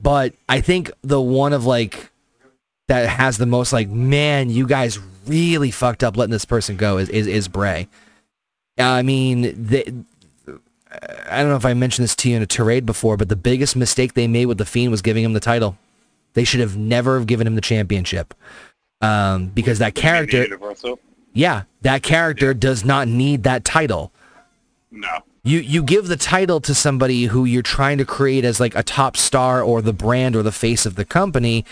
But 0.00 0.34
I 0.48 0.60
think 0.60 0.92
the 1.02 1.20
one 1.20 1.52
of 1.52 1.64
like, 1.64 2.10
that 2.86 3.08
has 3.08 3.38
the 3.38 3.46
most 3.46 3.72
like, 3.72 3.88
man, 3.88 4.50
you 4.50 4.66
guys 4.68 5.00
really 5.26 5.70
fucked 5.70 6.02
up 6.02 6.16
letting 6.16 6.32
this 6.32 6.44
person 6.44 6.76
go 6.76 6.98
is, 6.98 7.08
is, 7.08 7.26
is 7.26 7.48
Bray. 7.48 7.88
I 8.78 9.02
mean, 9.02 9.42
the, 9.42 10.04
I 11.28 11.38
don't 11.38 11.48
know 11.48 11.56
if 11.56 11.66
I 11.66 11.74
mentioned 11.74 12.04
this 12.04 12.16
to 12.16 12.30
you 12.30 12.36
in 12.36 12.42
a 12.42 12.46
tirade 12.46 12.86
before, 12.86 13.16
but 13.16 13.28
the 13.28 13.36
biggest 13.36 13.76
mistake 13.76 14.14
they 14.14 14.26
made 14.26 14.46
with 14.46 14.58
the 14.58 14.64
Fiend 14.64 14.90
was 14.90 15.02
giving 15.02 15.24
him 15.24 15.32
the 15.32 15.40
title. 15.40 15.76
They 16.34 16.44
should 16.44 16.60
have 16.60 16.76
never 16.76 17.18
have 17.18 17.26
given 17.26 17.46
him 17.46 17.54
the 17.54 17.60
championship 17.60 18.34
um, 19.00 19.48
because 19.48 19.78
that 19.78 19.94
character. 19.94 20.46
Yeah, 21.32 21.62
that 21.82 22.02
character 22.02 22.48
yeah. 22.48 22.58
does 22.58 22.84
not 22.84 23.08
need 23.08 23.42
that 23.42 23.64
title. 23.64 24.12
No. 24.90 25.20
You 25.42 25.58
you 25.58 25.82
give 25.82 26.06
the 26.06 26.16
title 26.16 26.60
to 26.62 26.74
somebody 26.74 27.24
who 27.24 27.44
you're 27.44 27.62
trying 27.62 27.98
to 27.98 28.04
create 28.04 28.44
as 28.44 28.60
like 28.60 28.74
a 28.74 28.82
top 28.82 29.16
star 29.16 29.62
or 29.62 29.82
the 29.82 29.92
brand 29.92 30.36
or 30.36 30.42
the 30.42 30.52
face 30.52 30.86
of 30.86 30.94
the 30.94 31.04
company, 31.04 31.64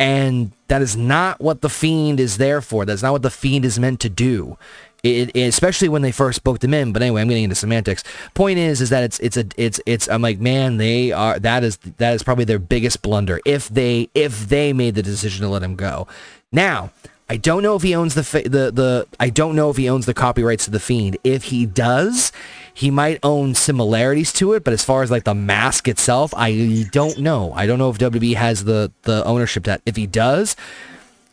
and 0.00 0.50
that 0.68 0.80
is 0.80 0.96
not 0.96 1.42
what 1.42 1.60
the 1.60 1.68
fiend 1.68 2.20
is 2.20 2.38
there 2.38 2.62
for. 2.62 2.86
That's 2.86 3.02
not 3.02 3.12
what 3.12 3.20
the 3.20 3.30
fiend 3.30 3.66
is 3.66 3.78
meant 3.78 4.00
to 4.00 4.08
do. 4.08 4.56
It, 5.02 5.30
it, 5.36 5.40
especially 5.46 5.90
when 5.90 6.00
they 6.00 6.10
first 6.10 6.42
booked 6.42 6.64
him 6.64 6.72
in. 6.72 6.92
But 6.92 7.02
anyway, 7.02 7.20
I'm 7.20 7.28
getting 7.28 7.44
into 7.44 7.54
semantics. 7.54 8.02
Point 8.32 8.58
is, 8.58 8.80
is 8.80 8.88
that 8.88 9.04
it's 9.04 9.18
it's 9.20 9.36
a 9.36 9.44
it's 9.58 9.78
it's. 9.84 10.08
I'm 10.08 10.22
like, 10.22 10.40
man, 10.40 10.78
they 10.78 11.12
are 11.12 11.38
that 11.38 11.64
is 11.64 11.76
that 11.98 12.14
is 12.14 12.22
probably 12.22 12.46
their 12.46 12.58
biggest 12.58 13.02
blunder 13.02 13.40
if 13.44 13.68
they 13.68 14.08
if 14.14 14.48
they 14.48 14.72
made 14.72 14.94
the 14.94 15.02
decision 15.02 15.42
to 15.42 15.50
let 15.50 15.62
him 15.62 15.76
go. 15.76 16.08
Now, 16.50 16.90
I 17.30 17.36
don't 17.36 17.62
know 17.62 17.76
if 17.76 17.82
he 17.82 17.94
owns 17.94 18.16
the 18.16 18.22
the 18.42 18.72
the. 18.72 19.06
I 19.20 19.30
don't 19.30 19.54
know 19.54 19.70
if 19.70 19.76
he 19.76 19.88
owns 19.88 20.04
the 20.04 20.12
copyrights 20.12 20.64
to 20.64 20.72
the 20.72 20.80
Fiend. 20.80 21.16
If 21.22 21.44
he 21.44 21.64
does, 21.64 22.32
he 22.74 22.90
might 22.90 23.20
own 23.22 23.54
similarities 23.54 24.32
to 24.32 24.54
it. 24.54 24.64
But 24.64 24.72
as 24.72 24.84
far 24.84 25.04
as 25.04 25.12
like 25.12 25.22
the 25.22 25.34
mask 25.34 25.86
itself, 25.86 26.34
I 26.36 26.86
don't 26.90 27.18
know. 27.18 27.52
I 27.52 27.66
don't 27.66 27.78
know 27.78 27.88
if 27.88 27.98
WB 27.98 28.34
has 28.34 28.64
the 28.64 28.90
the 29.02 29.24
ownership 29.24 29.62
that. 29.62 29.80
If 29.86 29.94
he 29.94 30.08
does, 30.08 30.56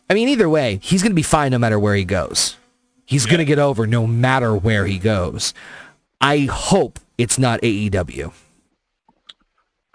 I 0.08 0.14
mean, 0.14 0.28
either 0.28 0.48
way, 0.48 0.78
he's 0.84 1.02
going 1.02 1.10
to 1.10 1.16
be 1.16 1.22
fine 1.24 1.50
no 1.50 1.58
matter 1.58 1.80
where 1.80 1.96
he 1.96 2.04
goes. 2.04 2.56
He's 3.04 3.24
yeah. 3.24 3.32
going 3.32 3.38
to 3.38 3.44
get 3.44 3.58
over 3.58 3.84
no 3.84 4.06
matter 4.06 4.54
where 4.54 4.86
he 4.86 5.00
goes. 5.00 5.52
I 6.20 6.42
hope 6.48 7.00
it's 7.18 7.40
not 7.40 7.60
AEW. 7.62 8.32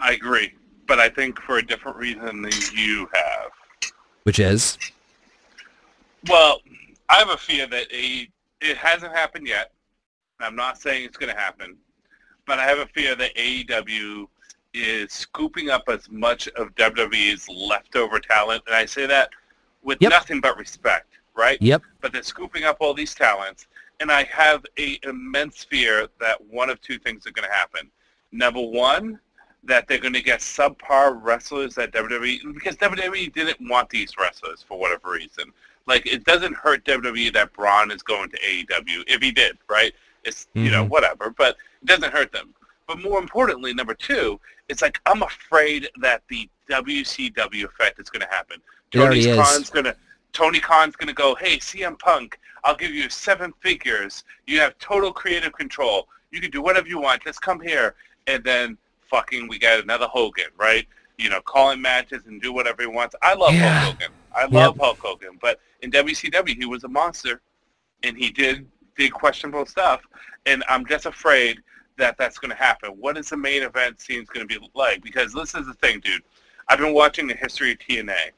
I 0.00 0.12
agree, 0.12 0.52
but 0.86 1.00
I 1.00 1.08
think 1.08 1.40
for 1.40 1.56
a 1.56 1.66
different 1.66 1.96
reason 1.96 2.42
than 2.42 2.52
you 2.74 3.08
have. 3.14 3.52
Which 4.24 4.38
is? 4.38 4.76
Well, 6.28 6.60
I 7.08 7.16
have 7.16 7.30
a 7.30 7.36
fear 7.36 7.66
that 7.66 7.92
a, 7.92 8.28
it 8.60 8.76
hasn't 8.76 9.12
happened 9.12 9.46
yet. 9.46 9.72
I'm 10.40 10.56
not 10.56 10.80
saying 10.80 11.04
it's 11.04 11.16
going 11.16 11.32
to 11.32 11.40
happen, 11.40 11.76
but 12.46 12.58
I 12.58 12.64
have 12.64 12.78
a 12.78 12.86
fear 12.86 13.14
that 13.14 13.34
AEW 13.34 14.26
is 14.72 15.12
scooping 15.12 15.70
up 15.70 15.84
as 15.88 16.10
much 16.10 16.48
of 16.48 16.74
WWE's 16.74 17.48
leftover 17.48 18.18
talent, 18.18 18.62
and 18.66 18.74
I 18.74 18.86
say 18.86 19.06
that 19.06 19.30
with 19.82 19.98
yep. 20.00 20.10
nothing 20.10 20.40
but 20.40 20.58
respect 20.58 21.14
right? 21.34 21.60
Yep. 21.60 21.82
But 22.00 22.12
they're 22.12 22.22
scooping 22.22 22.64
up 22.64 22.78
all 22.80 22.94
these 22.94 23.14
talents, 23.14 23.66
and 24.00 24.10
I 24.10 24.24
have 24.24 24.64
a 24.78 24.98
immense 25.02 25.64
fear 25.64 26.08
that 26.20 26.40
one 26.46 26.70
of 26.70 26.80
two 26.80 26.98
things 26.98 27.26
are 27.26 27.32
going 27.32 27.48
to 27.48 27.54
happen. 27.54 27.90
Number 28.32 28.60
one, 28.60 29.20
that 29.64 29.88
they're 29.88 29.98
going 29.98 30.14
to 30.14 30.22
get 30.22 30.40
subpar 30.40 31.18
wrestlers 31.22 31.78
at 31.78 31.92
WWE 31.92 32.54
because 32.54 32.76
WWE 32.76 33.32
didn't 33.32 33.68
want 33.68 33.88
these 33.88 34.12
wrestlers 34.18 34.62
for 34.66 34.78
whatever 34.78 35.12
reason. 35.12 35.52
Like 35.86 36.06
it 36.06 36.24
doesn't 36.24 36.54
hurt 36.54 36.84
WWE 36.84 37.32
that 37.34 37.52
Braun 37.52 37.90
is 37.90 38.02
going 38.02 38.30
to 38.30 38.38
AEW 38.38 39.04
if 39.06 39.22
he 39.22 39.30
did, 39.30 39.58
right? 39.68 39.92
It's 40.24 40.46
mm-hmm. 40.46 40.64
you 40.64 40.70
know 40.70 40.82
mm-hmm. 40.82 40.90
whatever, 40.92 41.30
but 41.30 41.56
it 41.82 41.86
doesn't 41.86 42.12
hurt 42.12 42.32
them. 42.32 42.54
But 42.86 43.02
more 43.02 43.18
importantly, 43.18 43.72
number 43.74 43.94
two, 43.94 44.40
it's 44.68 44.82
like 44.82 45.00
I'm 45.06 45.22
afraid 45.22 45.88
that 46.00 46.22
the 46.28 46.48
WCW 46.70 47.64
effect 47.64 47.98
is 48.00 48.10
going 48.10 48.22
to 48.22 48.34
happen. 48.34 48.60
Tony 48.90 49.24
Khan's 49.24 49.70
going 49.70 49.84
to 49.84 49.96
Tony 50.32 50.60
Khan's 50.60 50.96
going 50.96 51.08
to 51.08 51.14
go, 51.14 51.34
hey, 51.36 51.58
CM 51.58 51.98
Punk, 51.98 52.38
I'll 52.64 52.76
give 52.76 52.90
you 52.90 53.08
seven 53.08 53.52
figures. 53.60 54.24
You 54.46 54.60
have 54.60 54.76
total 54.78 55.12
creative 55.12 55.52
control. 55.52 56.08
You 56.32 56.40
can 56.40 56.50
do 56.50 56.60
whatever 56.60 56.88
you 56.88 57.00
want. 57.00 57.22
Just 57.22 57.40
come 57.40 57.60
here. 57.60 57.94
And 58.26 58.42
then 58.42 58.76
fucking 59.08 59.48
we 59.48 59.58
got 59.58 59.80
another 59.80 60.06
Hogan, 60.06 60.46
right? 60.56 60.86
You 61.18 61.30
know, 61.30 61.40
call 61.40 61.66
calling 61.66 61.80
matches 61.80 62.26
and 62.26 62.42
do 62.42 62.52
whatever 62.52 62.82
he 62.82 62.88
wants. 62.88 63.14
I 63.22 63.34
love 63.34 63.54
yeah. 63.54 63.80
Hulk 63.80 63.94
Hogan. 63.94 64.12
I 64.34 64.42
love 64.42 64.76
yep. 64.76 64.84
Hulk 64.84 64.98
Hogan. 64.98 65.38
But 65.40 65.60
in 65.82 65.90
WCW, 65.90 66.56
he 66.56 66.66
was 66.66 66.84
a 66.84 66.88
monster. 66.88 67.40
And 68.02 68.16
he 68.16 68.30
did, 68.30 68.66
did 68.96 69.12
questionable 69.12 69.66
stuff. 69.66 70.02
And 70.46 70.62
I'm 70.68 70.84
just 70.86 71.06
afraid 71.06 71.60
that 71.96 72.16
that's 72.18 72.38
going 72.38 72.50
to 72.50 72.56
happen. 72.56 72.90
What 72.90 73.16
is 73.16 73.30
the 73.30 73.36
main 73.36 73.62
event 73.62 74.00
scene 74.00 74.26
going 74.32 74.46
to 74.46 74.60
be 74.60 74.68
like? 74.74 75.02
Because 75.02 75.32
this 75.32 75.54
is 75.54 75.66
the 75.66 75.74
thing, 75.74 76.00
dude. 76.00 76.22
I've 76.68 76.78
been 76.78 76.94
watching 76.94 77.26
the 77.26 77.34
history 77.34 77.72
of 77.72 77.78
TNA. 77.78 78.30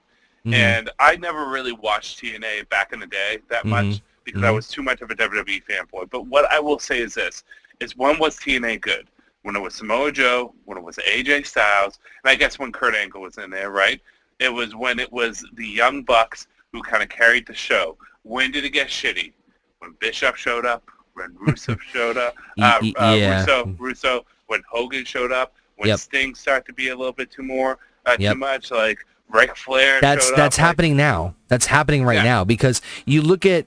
Mm-hmm. 0.47 0.55
And 0.55 0.91
I 1.01 1.17
never 1.17 1.49
really 1.49 1.73
watched 1.73 2.23
TNA 2.23 2.69
back 2.69 2.93
in 2.93 3.01
the 3.01 3.07
day 3.07 3.39
that 3.49 3.61
mm-hmm. 3.61 3.71
much 3.71 4.03
because 4.25 4.43
mm-hmm. 4.43 4.49
I 4.49 4.53
was 4.53 4.69
too 4.69 4.83
much 4.83 5.01
of 5.01 5.11
a 5.11 5.15
WWE 5.15 5.63
fanboy. 5.65 6.11
But 6.11 6.27
what 6.27 6.51
I 6.53 6.61
will 6.61 6.79
say 6.79 6.99
is 7.01 7.15
this, 7.15 7.43
is 7.81 7.97
when 7.97 8.19
was 8.19 8.39
TNA 8.39 8.81
good? 8.81 9.09
When 9.43 9.57
it 9.57 9.61
was 9.61 9.75
Samoa 9.75 10.11
Joe, 10.13 10.55
when 10.65 10.77
it 10.77 10.85
was 10.85 10.99
AJ 11.09 11.47
Styles, 11.47 11.99
and 12.23 12.31
I 12.31 12.35
guess 12.35 12.59
when 12.59 12.73
Kurt 12.73 12.95
Angle 12.95 13.23
was 13.23 13.39
in 13.39 13.51
there, 13.51 13.71
right? 13.71 14.01
It 14.39 14.53
was 14.53 14.75
when 14.75 14.99
it 14.99 15.13
was 15.13 15.45
the 15.55 15.67
Young 15.67 16.03
Bucks 16.03 16.47
who 16.73 16.83
kind 16.83 17.03
of 17.03 17.09
carried 17.09 17.47
the 17.47 17.55
show. 17.55 17.97
When 18.23 18.51
did 18.51 18.65
it 18.65 18.71
get 18.71 18.89
shitty? 18.89 19.33
When 19.79 19.95
Bischoff 20.01 20.37
showed 20.37 20.67
up, 20.67 20.91
when 21.15 21.35
Rusev 21.47 21.81
showed 21.81 22.17
up, 22.17 22.35
uh, 22.61 22.81
uh, 22.99 23.15
yeah. 23.17 23.41
Russo, 23.41 23.77
Russo, 23.79 24.27
when 24.47 24.63
Hogan 24.71 25.05
showed 25.05 25.33
up, 25.33 25.55
when 25.77 25.89
yep. 25.89 25.99
Sting 25.99 26.35
started 26.35 26.67
to 26.67 26.73
be 26.73 26.89
a 26.89 26.97
little 26.97 27.13
bit 27.13 27.31
too 27.31 27.43
more, 27.43 27.79
uh, 28.05 28.17
yep. 28.19 28.33
too 28.33 28.39
much, 28.39 28.71
like 28.71 28.99
Ric 29.29 29.57
Flair. 29.57 30.01
That's 30.01 30.31
that's 30.33 30.59
up, 30.59 30.65
happening 30.65 30.93
like, 30.93 30.99
now. 30.99 31.35
That's 31.49 31.67
happening 31.67 32.05
right 32.05 32.17
yeah. 32.17 32.25
now 32.25 32.45
because 32.45 32.83
you 33.05 33.23
look 33.23 33.47
at 33.47 33.67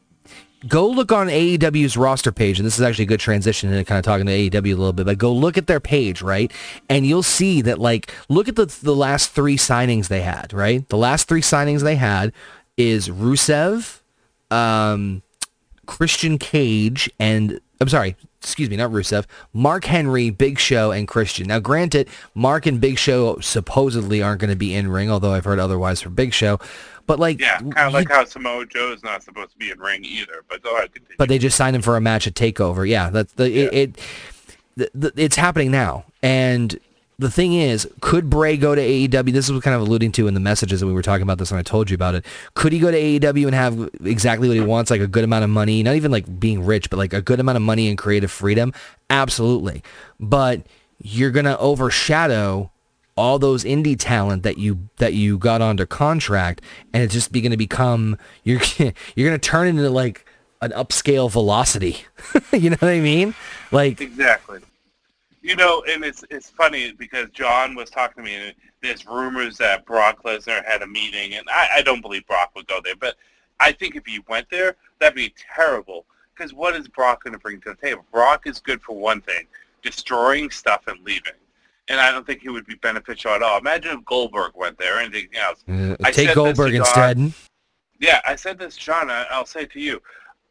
go 0.67 0.87
look 0.87 1.11
on 1.11 1.27
AEW's 1.27 1.95
roster 1.95 2.31
page, 2.31 2.59
and 2.59 2.65
this 2.65 2.77
is 2.77 2.81
actually 2.81 3.03
a 3.05 3.07
good 3.07 3.19
transition 3.19 3.71
and 3.71 3.87
kind 3.87 3.99
of 3.99 4.05
talking 4.05 4.25
to 4.25 4.31
AEW 4.31 4.73
a 4.73 4.75
little 4.75 4.93
bit, 4.93 5.05
but 5.05 5.17
go 5.17 5.33
look 5.33 5.57
at 5.57 5.67
their 5.67 5.79
page, 5.79 6.21
right? 6.21 6.51
And 6.89 7.05
you'll 7.05 7.23
see 7.23 7.61
that 7.61 7.79
like 7.79 8.13
look 8.27 8.47
at 8.47 8.55
the 8.55 8.65
the 8.65 8.95
last 8.95 9.31
three 9.31 9.57
signings 9.57 10.07
they 10.07 10.21
had, 10.21 10.53
right? 10.53 10.87
The 10.89 10.97
last 10.97 11.27
three 11.27 11.41
signings 11.41 11.81
they 11.81 11.95
had 11.95 12.33
is 12.77 13.09
Rusev, 13.09 14.01
um, 14.51 15.21
Christian 15.85 16.37
Cage, 16.37 17.09
and 17.19 17.59
I'm 17.81 17.89
sorry, 17.89 18.15
excuse 18.41 18.69
me, 18.69 18.77
not 18.77 18.91
Rusev, 18.91 19.25
Mark 19.53 19.85
Henry, 19.85 20.29
Big 20.29 20.59
Show, 20.59 20.91
and 20.91 21.07
Christian. 21.07 21.47
Now, 21.47 21.59
granted, 21.59 22.07
Mark 22.33 22.65
and 22.65 22.79
Big 22.79 22.97
Show 22.97 23.39
supposedly 23.39 24.21
aren't 24.21 24.39
going 24.39 24.49
to 24.49 24.55
be 24.55 24.73
in 24.73 24.89
ring, 24.89 25.11
although 25.11 25.33
I've 25.33 25.45
heard 25.45 25.59
otherwise 25.59 26.01
for 26.01 26.09
Big 26.09 26.33
Show. 26.33 26.59
But 27.09 27.19
like, 27.19 27.41
yeah, 27.41 27.57
kind 27.57 27.75
of 27.75 27.93
like 27.93 28.07
how 28.07 28.23
Samoa 28.23 28.67
Joe 28.67 28.93
is 28.93 29.03
not 29.03 29.23
supposed 29.23 29.53
to 29.53 29.57
be 29.57 29.71
in 29.71 29.79
ring 29.79 30.05
either. 30.05 30.43
But 30.47 30.61
go 30.61 30.77
ahead, 30.77 30.93
continue. 30.93 31.15
But 31.17 31.27
they 31.27 31.39
just 31.39 31.57
signed 31.57 31.75
him 31.75 31.81
for 31.81 31.97
a 31.97 32.01
match 32.01 32.27
at 32.27 32.35
Takeover. 32.35 32.87
Yeah, 32.87 33.09
that's 33.09 33.33
the 33.33 33.49
yeah. 33.49 33.63
it. 33.63 33.73
it 33.73 33.99
the, 34.75 34.91
the, 34.93 35.13
it's 35.15 35.35
happening 35.35 35.71
now, 35.71 36.05
and 36.21 36.79
the 37.17 37.31
thing 37.31 37.55
is, 37.55 37.87
could 37.99 38.29
Bray 38.29 38.57
go 38.57 38.75
to 38.75 38.81
AEW? 38.81 39.33
This 39.33 39.45
is 39.45 39.51
what 39.51 39.63
kind 39.63 39.75
of 39.75 39.81
alluding 39.81 40.11
to 40.13 40.27
in 40.27 40.35
the 40.35 40.39
messages 40.39 40.81
that 40.81 40.85
we 40.85 40.93
were 40.93 41.01
talking 41.01 41.23
about 41.23 41.39
this 41.39 41.49
when 41.49 41.59
I 41.59 41.63
told 41.63 41.89
you 41.89 41.95
about 41.95 42.13
it. 42.13 42.25
Could 42.53 42.73
he 42.73 42.77
go 42.77 42.91
to 42.91 42.97
AEW 42.97 43.47
and 43.47 43.55
have 43.55 43.89
exactly 44.05 44.47
what 44.47 44.55
he 44.55 44.61
wants, 44.61 44.91
like 44.91 45.01
a 45.01 45.07
good 45.07 45.23
amount 45.23 45.43
of 45.43 45.49
money, 45.49 45.81
not 45.81 45.95
even 45.95 46.11
like 46.11 46.39
being 46.39 46.63
rich, 46.63 46.91
but 46.91 46.97
like 46.97 47.13
a 47.13 47.23
good 47.23 47.39
amount 47.39 47.55
of 47.55 47.63
money 47.63 47.89
and 47.89 47.97
creative 47.97 48.29
freedom? 48.29 48.71
Absolutely. 49.09 49.81
But 50.19 50.61
you're 51.01 51.31
going 51.31 51.45
to 51.45 51.57
overshadow 51.57 52.69
all 53.19 53.37
those 53.37 53.63
indie 53.63 53.97
talent 53.97 54.43
that 54.43 54.57
you 54.57 54.89
that 54.97 55.13
you 55.13 55.37
got 55.37 55.61
under 55.61 55.85
contract 55.85 56.61
and 56.93 57.03
it's 57.03 57.13
just 57.13 57.31
going 57.31 57.51
to 57.51 57.57
become 57.57 58.17
you're 58.43 58.61
you're 58.77 59.27
going 59.29 59.39
to 59.39 59.49
turn 59.49 59.67
into 59.67 59.89
like 59.89 60.25
an 60.61 60.71
upscale 60.71 61.31
velocity. 61.31 62.03
you 62.53 62.69
know 62.69 62.77
what 62.79 62.89
I 62.89 62.99
mean? 62.99 63.35
Like 63.71 64.01
Exactly. 64.01 64.59
You 65.41 65.55
know, 65.55 65.83
and 65.89 66.03
it's 66.03 66.23
it's 66.29 66.49
funny 66.49 66.91
because 66.91 67.29
John 67.29 67.73
was 67.73 67.89
talking 67.89 68.23
to 68.23 68.29
me, 68.29 68.35
and 68.35 68.53
there's 68.81 69.05
rumors 69.07 69.57
that 69.57 69.85
Brock 69.85 70.23
Lesnar 70.23 70.65
had 70.65 70.81
a 70.81 70.87
meeting, 70.87 71.35
and 71.35 71.47
I, 71.49 71.69
I 71.77 71.81
don't 71.81 72.01
believe 72.01 72.27
Brock 72.27 72.51
would 72.55 72.67
go 72.67 72.81
there, 72.83 72.95
but 72.95 73.15
I 73.59 73.71
think 73.71 73.95
if 73.95 74.05
he 74.05 74.19
went 74.27 74.49
there, 74.49 74.75
that'd 74.99 75.15
be 75.15 75.33
terrible. 75.55 76.05
Because 76.33 76.53
what 76.53 76.75
is 76.75 76.87
Brock 76.87 77.23
going 77.23 77.33
to 77.33 77.39
bring 77.39 77.59
to 77.61 77.69
the 77.69 77.75
table? 77.75 78.05
Brock 78.11 78.47
is 78.47 78.59
good 78.59 78.81
for 78.81 78.97
one 78.97 79.21
thing, 79.21 79.47
destroying 79.81 80.49
stuff 80.49 80.87
and 80.87 81.03
leaving. 81.03 81.33
And 81.89 81.99
I 81.99 82.11
don't 82.11 82.25
think 82.25 82.41
he 82.41 82.49
would 82.49 82.65
be 82.67 82.75
beneficial 82.75 83.31
at 83.31 83.41
all. 83.41 83.57
Imagine 83.57 83.97
if 83.97 84.05
Goldberg 84.05 84.51
went 84.55 84.77
there 84.77 84.97
or 84.97 84.99
anything 84.99 85.27
else. 85.35 85.63
Uh, 85.67 85.95
take 86.11 86.33
Goldberg 86.35 86.71
John, 86.73 86.81
instead. 86.81 87.33
Yeah, 87.99 88.21
I 88.27 88.35
said 88.35 88.59
this, 88.59 88.77
John. 88.77 89.09
I, 89.09 89.25
I'll 89.31 89.45
say 89.45 89.65
to 89.65 89.79
you. 89.79 90.01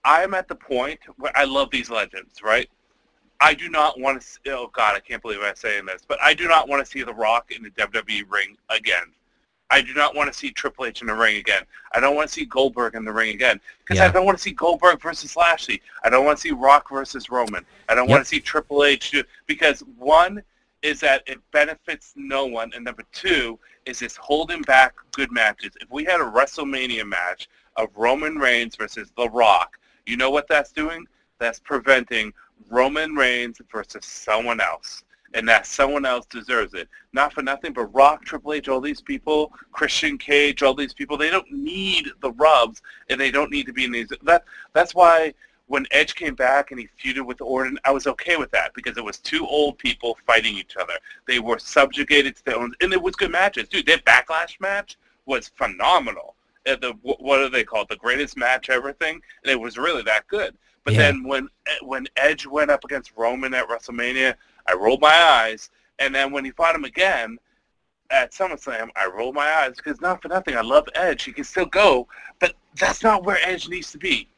I 0.05 0.22
am 0.22 0.34
at 0.34 0.49
the 0.49 0.55
point 0.55 0.99
where 1.16 1.32
I 1.36 1.45
love 1.45 1.70
these 1.70 1.91
legends, 1.91 2.43
right? 2.43 2.68
I 3.41 3.55
do 3.55 3.68
not 3.68 4.01
want 4.01 4.20
to. 4.20 4.51
Oh 4.53 4.70
God, 4.72 4.97
I 4.97 5.01
can't 5.01 5.22
believe 5.22 5.39
I'm 5.43 5.55
saying 5.55 5.86
this, 5.86 6.03
but 6.07 6.18
I 6.20 6.34
do 6.34 6.49
not 6.49 6.68
want 6.68 6.84
to 6.84 6.91
see 6.91 7.03
The 7.05 7.14
Rock 7.14 7.53
in 7.53 7.62
the 7.62 7.70
WWE 7.70 8.24
ring 8.28 8.57
again. 8.68 9.12
I 9.70 9.82
do 9.82 9.93
not 9.95 10.16
want 10.16 10.32
to 10.32 10.36
see 10.36 10.51
Triple 10.51 10.86
H 10.86 11.03
in 11.03 11.07
the 11.09 11.14
ring 11.14 11.36
again. 11.36 11.62
I 11.93 12.01
don't 12.01 12.16
want 12.16 12.28
to 12.28 12.34
see 12.34 12.47
Goldberg 12.47 12.95
in 12.95 13.05
the 13.05 13.12
ring 13.12 13.34
again 13.34 13.61
because 13.80 13.99
Yeah. 13.99 14.07
I 14.07 14.11
don't 14.11 14.24
want 14.24 14.39
to 14.39 14.43
see 14.43 14.53
Goldberg 14.53 15.01
versus 15.01 15.36
Lashley. 15.36 15.82
I 16.05 16.11
don't 16.11 16.24
want 16.24 16.39
to 16.39 16.43
see 16.43 16.53
Rock 16.53 16.89
versus 16.91 17.28
Roman. 17.30 17.64
I 17.89 17.95
don't 17.95 18.09
Yep. 18.09 18.11
want 18.11 18.24
to 18.24 18.28
see 18.28 18.41
Triple 18.41 18.84
H 18.84 19.11
do, 19.11 19.22
because 19.47 19.80
one 19.99 20.43
is 20.82 21.00
that 21.00 21.22
it 21.26 21.38
benefits 21.52 22.12
no 22.16 22.46
one, 22.46 22.70
and 22.74 22.84
number 22.84 23.02
two 23.12 23.58
is 23.84 23.98
this 23.98 24.16
holding 24.16 24.62
back 24.62 24.94
good 25.12 25.32
matches. 25.32 25.72
If 25.80 25.90
we 25.90 26.04
had 26.04 26.20
a 26.20 26.24
WrestleMania 26.24 27.06
match 27.06 27.48
of 27.76 27.88
Roman 27.96 28.36
Reigns 28.36 28.76
versus 28.76 29.10
The 29.16 29.28
Rock, 29.30 29.78
you 30.06 30.16
know 30.16 30.30
what 30.30 30.48
that's 30.48 30.72
doing? 30.72 31.06
That's 31.38 31.58
preventing 31.58 32.32
Roman 32.70 33.14
Reigns 33.14 33.60
versus 33.70 34.04
someone 34.04 34.60
else. 34.60 35.04
And 35.34 35.46
that 35.46 35.66
someone 35.66 36.06
else 36.06 36.24
deserves 36.24 36.72
it. 36.72 36.88
Not 37.12 37.34
for 37.34 37.42
nothing, 37.42 37.74
but 37.74 37.94
Rock, 37.94 38.24
Triple 38.24 38.54
H, 38.54 38.68
all 38.68 38.80
these 38.80 39.02
people, 39.02 39.52
Christian 39.72 40.16
Cage, 40.16 40.62
all 40.62 40.72
these 40.74 40.94
people, 40.94 41.18
they 41.18 41.28
don't 41.28 41.50
need 41.52 42.08
the 42.22 42.32
rubs, 42.32 42.80
and 43.10 43.20
they 43.20 43.30
don't 43.30 43.50
need 43.50 43.66
to 43.66 43.74
be 43.74 43.84
in 43.84 43.92
these. 43.92 44.10
That 44.22 44.44
That's 44.72 44.94
why 44.94 45.34
when 45.68 45.86
Edge 45.90 46.14
came 46.14 46.34
back 46.34 46.70
and 46.70 46.80
he 46.80 46.88
feuded 46.98 47.24
with 47.24 47.40
Orton, 47.40 47.78
I 47.84 47.92
was 47.92 48.06
okay 48.06 48.36
with 48.36 48.50
that 48.50 48.72
because 48.74 48.96
it 48.96 49.04
was 49.04 49.18
two 49.18 49.46
old 49.46 49.78
people 49.78 50.18
fighting 50.26 50.56
each 50.56 50.76
other. 50.76 50.94
They 51.26 51.38
were 51.38 51.58
subjugated 51.58 52.36
to 52.36 52.44
their 52.44 52.58
own, 52.58 52.74
and 52.80 52.92
it 52.92 53.00
was 53.00 53.14
good 53.14 53.30
matches. 53.30 53.68
Dude, 53.68 53.86
their 53.86 53.98
Backlash 53.98 54.58
match 54.60 54.96
was 55.26 55.48
phenomenal. 55.48 56.34
Uh, 56.66 56.76
The 56.76 56.92
what 57.02 57.38
do 57.38 57.48
they 57.50 57.64
call 57.64 57.82
it? 57.82 57.88
The 57.88 57.96
greatest 57.96 58.36
match 58.36 58.70
ever 58.70 58.92
thing, 58.92 59.20
and 59.42 59.50
it 59.52 59.60
was 59.60 59.76
really 59.78 60.02
that 60.02 60.26
good. 60.26 60.56
But 60.84 60.94
Yeah. 60.94 61.00
then 61.00 61.22
when 61.24 61.48
when 61.82 62.08
Edge 62.16 62.46
went 62.46 62.70
up 62.70 62.84
against 62.84 63.12
Roman 63.16 63.52
at 63.52 63.68
WrestleMania, 63.68 64.34
I 64.66 64.72
rolled 64.72 65.02
my 65.02 65.14
eyes, 65.14 65.70
and 65.98 66.14
then 66.14 66.32
when 66.32 66.44
he 66.46 66.50
fought 66.50 66.74
him 66.74 66.84
again 66.84 67.38
at 68.10 68.32
SummerSlam, 68.32 68.88
I 68.96 69.06
rolled 69.06 69.34
my 69.34 69.52
eyes 69.52 69.76
because 69.76 70.00
not 70.00 70.22
for 70.22 70.28
nothing, 70.28 70.56
I 70.56 70.62
love 70.62 70.88
Edge. 70.94 71.24
He 71.24 71.32
can 71.32 71.44
still 71.44 71.66
go, 71.66 72.08
but 72.38 72.54
that's 72.76 73.02
not 73.02 73.24
where 73.24 73.38
Edge 73.42 73.68
needs 73.68 73.92
to 73.92 73.98
be. 73.98 74.28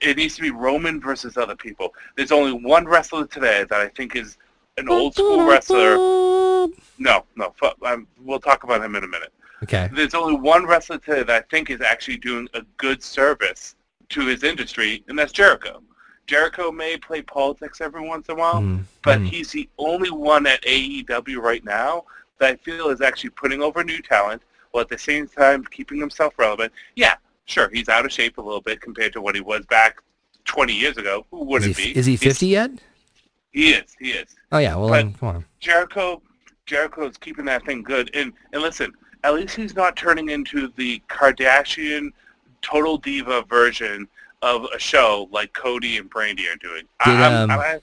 It 0.00 0.16
needs 0.16 0.36
to 0.36 0.42
be 0.42 0.50
Roman 0.50 1.00
versus 1.00 1.36
other 1.36 1.56
people. 1.56 1.94
There's 2.16 2.32
only 2.32 2.52
one 2.52 2.86
wrestler 2.86 3.26
today 3.26 3.64
that 3.68 3.80
I 3.80 3.88
think 3.88 4.14
is 4.16 4.38
an 4.76 4.88
old 4.88 5.14
school 5.14 5.44
wrestler. 5.46 5.96
No, 6.98 7.24
no, 7.36 7.52
fu- 7.56 7.84
um, 7.86 8.06
we'll 8.20 8.40
talk 8.40 8.64
about 8.64 8.82
him 8.82 8.94
in 8.94 9.04
a 9.04 9.08
minute. 9.08 9.32
Okay. 9.64 9.88
There's 9.92 10.14
only 10.14 10.36
one 10.36 10.66
wrestler 10.66 10.98
today 10.98 11.24
that 11.24 11.30
I 11.36 11.40
think 11.50 11.70
is 11.70 11.80
actually 11.80 12.18
doing 12.18 12.48
a 12.54 12.62
good 12.76 13.02
service 13.02 13.74
to 14.10 14.26
his 14.26 14.44
industry, 14.44 15.04
and 15.08 15.18
that's 15.18 15.32
Jericho. 15.32 15.82
Jericho 16.26 16.70
may 16.70 16.96
play 16.96 17.22
politics 17.22 17.80
every 17.80 18.06
once 18.06 18.28
in 18.28 18.34
a 18.34 18.38
while, 18.38 18.60
Mm, 18.60 18.84
but 19.02 19.18
mm. 19.18 19.26
he's 19.28 19.50
the 19.50 19.68
only 19.78 20.10
one 20.10 20.46
at 20.46 20.62
AEW 20.62 21.38
right 21.38 21.64
now 21.64 22.04
that 22.38 22.50
I 22.52 22.56
feel 22.56 22.90
is 22.90 23.00
actually 23.00 23.30
putting 23.30 23.62
over 23.62 23.82
new 23.82 24.00
talent 24.00 24.42
while 24.70 24.82
at 24.82 24.88
the 24.88 24.98
same 24.98 25.26
time 25.26 25.64
keeping 25.64 25.98
himself 25.98 26.38
relevant. 26.38 26.72
Yeah, 26.94 27.14
sure, 27.48 27.68
he's 27.72 27.88
out 27.88 28.04
of 28.04 28.12
shape 28.12 28.38
a 28.38 28.40
little 28.40 28.60
bit 28.60 28.80
compared 28.80 29.12
to 29.14 29.20
what 29.20 29.34
he 29.34 29.40
was 29.40 29.64
back 29.66 29.96
20 30.44 30.72
years 30.72 30.96
ago. 30.96 31.26
Who 31.30 31.42
Is 31.42 31.46
wouldn't 31.48 31.76
he, 31.76 31.92
be? 31.92 31.98
is 31.98 32.06
he 32.06 32.12
He's- 32.12 32.22
50 32.22 32.46
yet? 32.46 32.70
He 33.50 33.70
is. 33.72 33.96
He 33.98 34.10
is. 34.10 34.26
Oh 34.52 34.58
yeah. 34.58 34.76
Well, 34.76 34.88
then, 34.88 35.14
come 35.14 35.28
on. 35.30 35.44
Jericho, 35.58 36.22
Jericho's 36.66 37.16
keeping 37.16 37.46
that 37.46 37.64
thing 37.64 37.82
good. 37.82 38.10
And 38.14 38.32
and 38.52 38.62
listen, 38.62 38.92
at 39.24 39.34
least 39.34 39.56
he's 39.56 39.74
not 39.74 39.96
turning 39.96 40.28
into 40.28 40.70
the 40.76 41.02
Kardashian 41.08 42.10
total 42.60 42.98
diva 42.98 43.42
version 43.48 44.06
of 44.42 44.64
a 44.74 44.78
show 44.78 45.28
like 45.32 45.52
Cody 45.54 45.96
and 45.96 46.10
Brandi 46.10 46.44
are 46.52 46.56
doing. 46.56 46.82
Did, 47.04 47.14
I'm- 47.14 47.50
um, 47.50 47.58
I- 47.58 47.80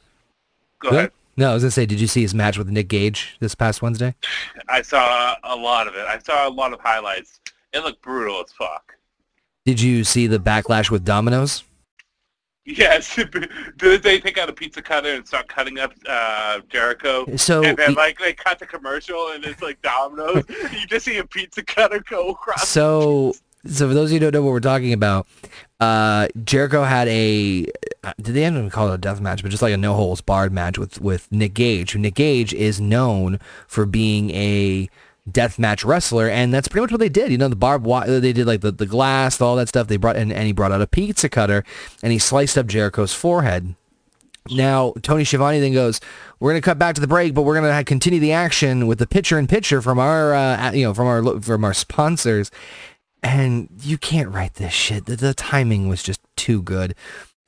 go 0.79 0.89
Good? 0.91 0.93
ahead. 0.97 1.11
No, 1.37 1.51
I 1.51 1.53
was 1.55 1.63
gonna 1.63 1.71
say, 1.71 1.85
did 1.85 1.99
you 1.99 2.07
see 2.07 2.21
his 2.21 2.33
match 2.33 2.57
with 2.57 2.69
Nick 2.69 2.87
Gage 2.87 3.35
this 3.41 3.55
past 3.55 3.81
Wednesday? 3.81 4.15
I 4.69 4.81
saw 4.83 5.35
a 5.43 5.55
lot 5.55 5.87
of 5.87 5.95
it. 5.95 6.05
I 6.05 6.19
saw 6.19 6.47
a 6.47 6.49
lot 6.49 6.71
of 6.71 6.79
highlights. 6.79 7.41
It 7.73 7.79
looked 7.83 8.01
brutal 8.01 8.41
as 8.41 8.53
fuck. 8.53 8.94
Did 9.65 9.81
you 9.81 10.03
see 10.03 10.27
the 10.27 10.37
backlash 10.37 10.91
with 10.91 11.03
Domino's? 11.03 11.63
Yes. 12.65 13.15
Did 13.77 14.03
they 14.03 14.19
take 14.19 14.37
out 14.37 14.49
a 14.49 14.53
pizza 14.53 14.81
cutter 14.81 15.13
and 15.13 15.27
start 15.27 15.47
cutting 15.47 15.79
up 15.79 15.93
uh, 16.07 16.59
Jericho? 16.69 17.35
So 17.35 17.63
and 17.63 17.77
then 17.77 17.93
like 17.93 18.19
they 18.19 18.33
cut 18.33 18.59
the 18.59 18.67
commercial 18.67 19.31
and 19.33 19.43
it's 19.43 19.61
like 19.61 19.81
Domino's. 19.81 20.43
you 20.49 20.85
just 20.87 21.05
see 21.05 21.17
a 21.17 21.25
pizza 21.25 21.63
cutter 21.63 21.99
go 22.07 22.29
across. 22.29 22.67
So, 22.67 23.33
so 23.65 23.87
for 23.87 23.93
those 23.93 24.09
of 24.09 24.13
you 24.13 24.19
who 24.19 24.31
don't 24.31 24.33
know 24.33 24.43
what 24.43 24.51
we're 24.51 24.59
talking 24.59 24.93
about, 24.93 25.27
uh, 25.79 26.27
Jericho 26.43 26.83
had 26.83 27.07
a, 27.07 27.65
uh, 28.03 28.13
did 28.21 28.35
they 28.35 28.45
even 28.45 28.69
call 28.69 28.91
it 28.91 28.95
a 28.95 28.97
death 28.99 29.19
match, 29.19 29.41
but 29.41 29.49
just 29.49 29.63
like 29.63 29.73
a 29.73 29.77
no 29.77 29.93
holds 29.93 30.21
barred 30.21 30.53
match 30.53 30.77
with 30.77 31.01
with 31.01 31.31
Nick 31.31 31.55
Gage. 31.55 31.91
Who 31.91 31.99
Nick 31.99 32.15
Gage 32.15 32.53
is 32.53 32.79
known 32.79 33.39
for 33.67 33.85
being 33.85 34.29
a 34.31 34.89
death 35.29 35.57
match 35.57 35.83
wrestler, 35.83 36.29
and 36.29 36.53
that's 36.53 36.67
pretty 36.67 36.83
much 36.83 36.91
what 36.91 36.99
they 36.99 37.09
did. 37.09 37.31
You 37.31 37.37
know, 37.37 37.47
the 37.47 37.55
barbed 37.55 37.85
wire, 37.85 38.19
they 38.19 38.33
did 38.33 38.45
like 38.45 38.61
the, 38.61 38.71
the 38.71 38.85
glass, 38.85 39.41
all 39.41 39.55
that 39.55 39.67
stuff. 39.67 39.87
They 39.87 39.97
brought 39.97 40.15
and, 40.15 40.31
and 40.31 40.45
he 40.45 40.53
brought 40.53 40.71
out 40.71 40.81
a 40.81 40.87
pizza 40.87 41.29
cutter 41.29 41.63
and 42.03 42.11
he 42.11 42.19
sliced 42.19 42.57
up 42.57 42.67
Jericho's 42.67 43.13
forehead. 43.13 43.75
Now, 44.51 44.93
Tony 45.01 45.23
Schiavone 45.23 45.59
then 45.59 45.73
goes, 45.73 45.99
"We're 46.39 46.51
going 46.51 46.61
to 46.61 46.65
cut 46.65 46.77
back 46.77 46.93
to 46.95 47.01
the 47.01 47.07
break, 47.07 47.33
but 47.33 47.41
we're 47.41 47.59
going 47.59 47.75
to 47.75 47.83
continue 47.83 48.19
the 48.19 48.33
action 48.33 48.85
with 48.85 48.99
the 48.99 49.07
picture 49.07 49.39
in 49.39 49.47
picture 49.47 49.81
from 49.81 49.97
our, 49.97 50.35
uh, 50.35 50.71
you 50.71 50.83
know, 50.85 50.93
from 50.93 51.07
our 51.07 51.41
from 51.41 51.65
our 51.65 51.73
sponsors." 51.73 52.51
And 53.23 53.69
you 53.81 53.97
can't 53.97 54.29
write 54.29 54.53
this 54.55 54.71
shit. 54.71 55.07
The, 55.07 55.15
the 55.15 55.33
timing 55.33 55.87
was 55.87 56.03
just 56.03 56.21
too 56.35 56.61
good. 56.61 56.93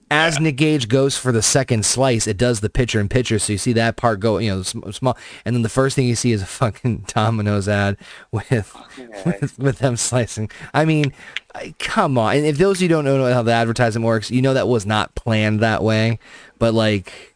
As 0.09 0.39
Nick 0.39 0.55
Gage 0.55 0.87
goes 0.87 1.17
for 1.17 1.33
the 1.33 1.41
second 1.41 1.85
slice, 1.85 2.27
it 2.27 2.37
does 2.37 2.61
the 2.61 2.69
picture 2.69 2.99
and 2.99 3.09
picture, 3.09 3.39
so 3.39 3.51
you 3.51 3.57
see 3.57 3.73
that 3.73 3.97
part 3.97 4.21
go, 4.21 4.37
you 4.37 4.49
know, 4.49 4.61
small, 4.63 5.17
and 5.43 5.53
then 5.53 5.63
the 5.63 5.69
first 5.69 5.97
thing 5.97 6.07
you 6.07 6.15
see 6.15 6.31
is 6.31 6.41
a 6.41 6.45
fucking 6.45 7.05
Domino's 7.13 7.67
ad 7.67 7.97
with 8.31 8.73
with, 9.25 9.59
with 9.59 9.79
them 9.79 9.97
slicing. 9.97 10.49
I 10.73 10.85
mean, 10.85 11.11
come 11.79 12.17
on. 12.17 12.37
And 12.37 12.45
if 12.45 12.57
those 12.57 12.77
of 12.77 12.83
you 12.83 12.87
don't 12.87 13.03
know 13.03 13.33
how 13.33 13.43
the 13.43 13.51
advertising 13.51 14.01
works, 14.01 14.31
you 14.31 14.41
know 14.41 14.53
that 14.53 14.67
was 14.67 14.85
not 14.85 15.13
planned 15.15 15.59
that 15.59 15.83
way. 15.83 16.19
But 16.57 16.73
like, 16.73 17.26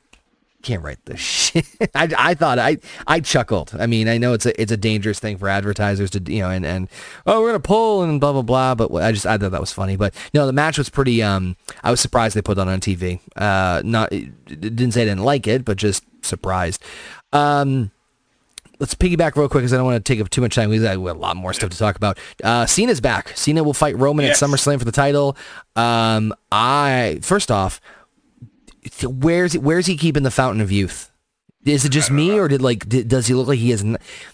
can't 0.62 0.84
write 0.84 1.04
this 1.06 1.20
shit. 1.20 1.66
I, 1.96 2.10
I 2.18 2.34
thought 2.34 2.60
I 2.60 2.78
I 3.08 3.20
chuckled. 3.20 3.74
I 3.80 3.88
mean, 3.88 4.08
I 4.08 4.18
know 4.18 4.34
it's 4.34 4.46
a 4.46 4.62
it's 4.62 4.72
a 4.72 4.78
dangerous 4.78 5.20
thing 5.20 5.38
for 5.38 5.48
advertisers 5.50 6.10
to 6.12 6.20
you 6.32 6.40
know 6.42 6.50
and 6.50 6.66
and 6.66 6.88
oh 7.26 7.42
we're 7.42 7.48
gonna 7.50 7.60
pull 7.60 8.04
and 8.04 8.20
blah 8.20 8.32
blah 8.34 8.42
blah. 8.42 8.76
But 8.76 8.94
I 9.04 9.12
just 9.12 9.26
I 9.26 9.38
thought 9.38 9.52
that 9.52 9.62
was 9.62 9.72
funny. 9.72 9.96
But 9.96 10.14
no, 10.34 10.46
the 10.46 10.54
match 10.54 10.78
was 10.78 10.90
pretty. 10.90 11.22
Um, 11.24 11.56
I 11.84 11.92
was 11.92 12.00
surprised 12.00 12.36
they 12.36 12.42
put 12.42 12.56
that 12.58 12.68
on 12.68 12.80
TV. 12.80 13.20
Uh, 13.36 13.82
not 13.84 14.10
didn't 14.46 14.92
say 14.94 15.02
I 15.04 15.06
didn't 15.06 15.24
like 15.24 15.48
it, 15.48 15.66
but 15.66 15.78
just 15.78 16.04
surprised. 16.22 16.84
Um, 17.34 17.92
let's 18.80 18.96
piggyback 18.96 19.36
real 19.36 19.48
quick 19.50 19.62
because 19.62 19.74
I 19.74 19.78
don't 19.78 19.86
want 19.86 20.04
to 20.04 20.14
take 20.14 20.22
up 20.22 20.30
too 20.30 20.42
much 20.42 20.56
time. 20.56 20.70
We've 20.70 20.82
got 20.82 20.96
a 20.96 21.14
lot 21.14 21.36
more 21.38 21.54
stuff 21.54 21.70
to 21.70 21.78
talk 21.78 21.96
about. 21.96 22.18
Uh, 22.44 22.66
Cena's 22.66 23.00
back. 23.02 23.30
Cena 23.38 23.64
will 23.64 23.74
fight 23.74 23.98
Roman 23.98 24.26
Yes. 24.26 24.42
at 24.42 24.50
SummerSlam 24.50 24.80
for 24.80 24.86
the 24.86 24.92
title. 24.92 25.38
Um, 25.76 26.34
I 26.52 27.20
first 27.22 27.50
off, 27.52 27.80
where's 29.04 29.58
where's 29.58 29.86
he 29.86 29.98
keeping 29.98 30.24
the 30.24 30.32
Fountain 30.32 30.62
of 30.62 30.72
Youth? 30.72 31.12
Is 31.64 31.86
it 31.86 31.90
just 31.90 32.10
me, 32.10 32.40
or 32.40 32.48
did 32.48 32.62
like 32.62 32.90
did, 32.90 33.08
does 33.08 33.28
he 33.28 33.34
look 33.36 33.48
like 33.48 33.60
he 33.60 33.72
is? 33.72 33.84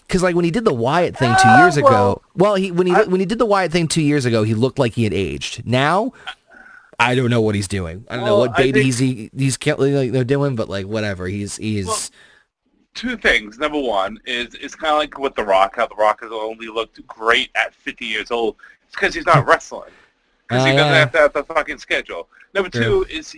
Because 0.06 0.22
like 0.22 0.34
when 0.34 0.46
he 0.46 0.50
did 0.50 0.64
the 0.64 0.72
Wyatt 0.72 1.16
thing 1.16 1.34
two 1.42 1.48
uh, 1.48 1.58
years 1.58 1.76
ago, 1.76 2.22
well, 2.34 2.54
he 2.54 2.70
when 2.70 2.86
he 2.86 2.94
when 2.94 3.20
he 3.20 3.26
did 3.26 3.38
the 3.38 3.46
Wyatt 3.46 3.70
thing 3.70 3.86
two 3.86 4.02
years 4.02 4.24
ago, 4.24 4.44
he 4.44 4.54
looked 4.54 4.78
like 4.78 4.94
he 4.94 5.04
had 5.04 5.12
aged. 5.12 5.66
Now, 5.66 6.12
I 6.98 7.14
don't 7.14 7.28
know 7.30 7.42
what 7.42 7.54
he's 7.54 7.68
doing. 7.68 8.04
I 8.08 8.16
don't 8.16 8.24
know 8.24 8.38
Well, 8.38 8.48
what 8.48 8.58
I 8.58 8.62
babies 8.62 8.98
he 8.98 9.30
he's 9.36 9.58
can't 9.58 9.78
like 9.78 10.12
they're 10.12 10.24
doing, 10.24 10.56
but 10.56 10.68
like 10.70 10.86
whatever. 10.86 11.26
He's 11.28 11.56
he's 11.56 11.86
Well, 11.86 11.98
Two 12.94 13.16
things. 13.16 13.58
Number 13.58 13.78
one 13.78 14.18
is 14.26 14.54
it's 14.54 14.74
kind 14.74 14.92
of 14.92 14.98
like 14.98 15.18
with 15.18 15.34
The 15.36 15.44
Rock, 15.44 15.76
how 15.76 15.86
The 15.86 15.94
Rock 15.94 16.20
has 16.22 16.32
only 16.32 16.66
looked 16.68 17.06
great 17.06 17.50
at 17.54 17.72
50 17.74 18.04
years 18.04 18.30
old. 18.32 18.56
It's 18.86 18.94
because 18.94 19.14
he's 19.14 19.26
not 19.26 19.46
wrestling. 19.46 19.90
Because 20.48 20.64
Oh, 20.64 20.66
ah, 20.66 20.70
he 20.70 20.72
doesn't 20.76 20.94
yeah. 20.94 20.98
have 20.98 21.12
to 21.12 21.18
have 21.18 21.32
the 21.32 21.44
fucking 21.44 21.78
schedule. 21.78 22.28
Number 22.54 22.70
True. 22.70 23.04
two 23.04 23.06
is, 23.08 23.36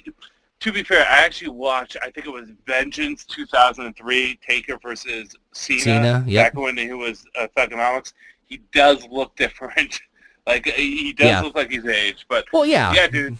to 0.60 0.72
be 0.72 0.82
fair, 0.82 1.00
I 1.08 1.24
actually 1.24 1.48
watched, 1.50 1.96
I 2.02 2.10
think 2.10 2.26
it 2.26 2.30
was 2.32 2.50
Vengeance 2.66 3.24
2003, 3.24 4.38
Taker 4.46 4.78
versus 4.82 5.34
Cena. 5.52 5.80
Cena, 5.80 6.24
yep. 6.26 6.52
Back 6.52 6.60
when 6.62 6.76
he 6.76 6.92
was 6.92 7.24
uh, 7.38 7.46
Thuganomics. 7.56 8.12
He 8.46 8.58
does 8.72 9.06
look 9.10 9.34
different. 9.44 9.98
like, 10.46 10.66
he 10.66 11.12
does 11.12 11.26
Yeah. 11.28 11.40
look 11.40 11.54
like 11.56 11.70
he's 11.70 11.86
aged. 11.86 12.26
But 12.28 12.44
well, 12.52 12.66
yeah, 12.66 12.92
yeah, 12.92 13.06
dude. 13.08 13.36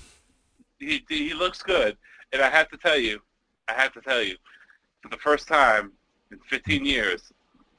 He 0.79 1.05
he 1.09 1.35
looks 1.35 1.63
good, 1.63 1.99
and 2.33 2.41
I 2.41 2.49
have 2.49 2.71
to 2.71 2.79
tell 2.79 2.97
you, 2.99 3.21
I 3.69 3.75
have 3.75 3.93
to 3.93 4.01
tell 4.01 4.23
you, 4.23 4.37
for 5.03 5.11
the 5.11 5.19
first 5.19 5.47
time 5.47 5.93
in 6.33 6.39
15 6.49 6.87
years, 6.87 7.33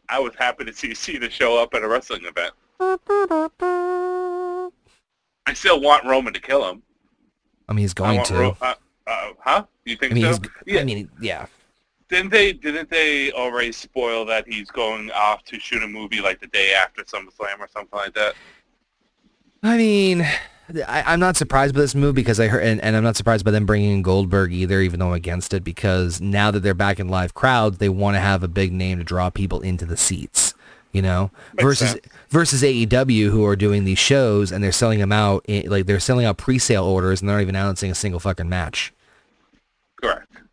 I 0.08 0.20
was 0.20 0.34
happy 0.38 0.66
to 0.66 0.74
see 0.74 0.94
Cena 1.04 1.30
show 1.32 1.58
up 1.62 1.74
at 1.74 1.82
a 1.82 1.88
wrestling 1.88 2.22
event. 2.26 2.54
I 5.48 5.54
still 5.54 5.82
want 5.82 6.06
Roman 6.06 6.34
to 6.34 6.40
kill 6.40 6.70
him. 6.70 6.84
I 7.68 7.74
mean 7.74 7.82
he's 7.84 7.94
going 7.96 8.24
to. 8.26 8.34
Ro- 8.36 8.58
uh, 8.62 8.76
uh, 9.12 9.34
huh? 9.40 9.66
You 9.86 9.96
think 9.96 10.14
I 10.14 10.16
mean, 10.16 10.34
so? 10.34 10.40
yeah. 10.66 10.82
I 10.82 10.84
mean, 10.84 11.10
yeah. 11.22 11.46
didn't 12.10 12.32
they 12.32 12.54
didn't 12.54 12.90
they 12.90 13.32
already 13.32 13.72
spoil 13.72 14.26
that 14.26 14.48
he's 14.48 14.70
going 14.72 15.12
off 15.12 15.44
to 15.46 15.60
shoot 15.60 15.84
a 15.84 15.88
movie 15.88 16.22
like 16.22 16.40
the 16.40 16.48
day 16.48 16.74
after 16.74 17.04
SummerSlam 17.04 17.60
or 17.60 17.68
something 17.68 17.98
like 17.98 18.14
that? 18.14 18.36
I 19.64 19.78
mean, 19.78 20.22
I, 20.88 21.04
I'm 21.06 21.20
not 21.20 21.36
surprised 21.36 21.74
by 21.74 21.82
this 21.82 21.96
move 21.96 22.16
because 22.16 22.40
I 22.40 22.48
heard, 22.48 22.64
and, 22.64 22.82
and 22.82 22.96
I'm 22.96 23.04
not 23.04 23.16
surprised 23.16 23.46
by 23.46 23.52
them 23.52 23.66
bringing 23.66 23.92
in 23.92 24.02
Goldberg 24.02 24.54
either, 24.54 24.82
even 24.82 25.00
though 25.00 25.08
I'm 25.08 25.14
against 25.14 25.54
it 25.54 25.64
because 25.64 26.22
now 26.22 26.52
that 26.52 26.62
they're 26.62 26.74
back 26.74 27.00
in 27.00 27.10
live 27.10 27.34
crowds, 27.34 27.78
they 27.78 27.90
want 27.90 28.16
to 28.16 28.20
have 28.20 28.44
a 28.44 28.48
big 28.48 28.72
name 28.72 28.98
to 29.00 29.04
draw 29.04 29.30
people 29.30 29.62
into 29.62 29.86
the 29.86 29.98
seats. 29.98 30.54
You 30.92 31.02
know, 31.02 31.32
Makes 31.54 31.64
versus 31.64 31.92
sense. 31.92 32.06
versus 32.30 32.64
AEW 32.64 33.30
who 33.30 33.46
are 33.46 33.56
doing 33.56 33.86
these 33.86 33.98
shows 33.98 34.52
and 34.52 34.62
they're 34.62 34.74
selling 34.74 35.00
them 35.00 35.14
out 35.14 35.46
eh, 35.48 35.64
like 35.66 35.86
they're 35.86 36.02
selling 36.02 36.26
out 36.26 36.36
pre-sale 36.36 36.84
orders 36.84 37.22
and 37.22 37.30
they're 37.30 37.38
not 37.38 37.44
even 37.44 37.56
announcing 37.56 37.92
a 37.92 37.96
single 37.96 38.20
fucking 38.20 38.50
match. 38.50 38.92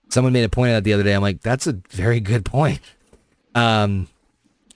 Someone 0.09 0.33
made 0.33 0.45
a 0.45 0.49
point 0.49 0.71
of 0.71 0.77
that 0.77 0.85
the 0.85 0.93
other 0.93 1.03
day. 1.03 1.15
I'm 1.15 1.23
like, 1.23 1.43
that's 1.43 1.67
a 1.67 1.75
very 1.91 2.21
good 2.21 2.45
point. 2.45 2.81
Um, 3.55 4.09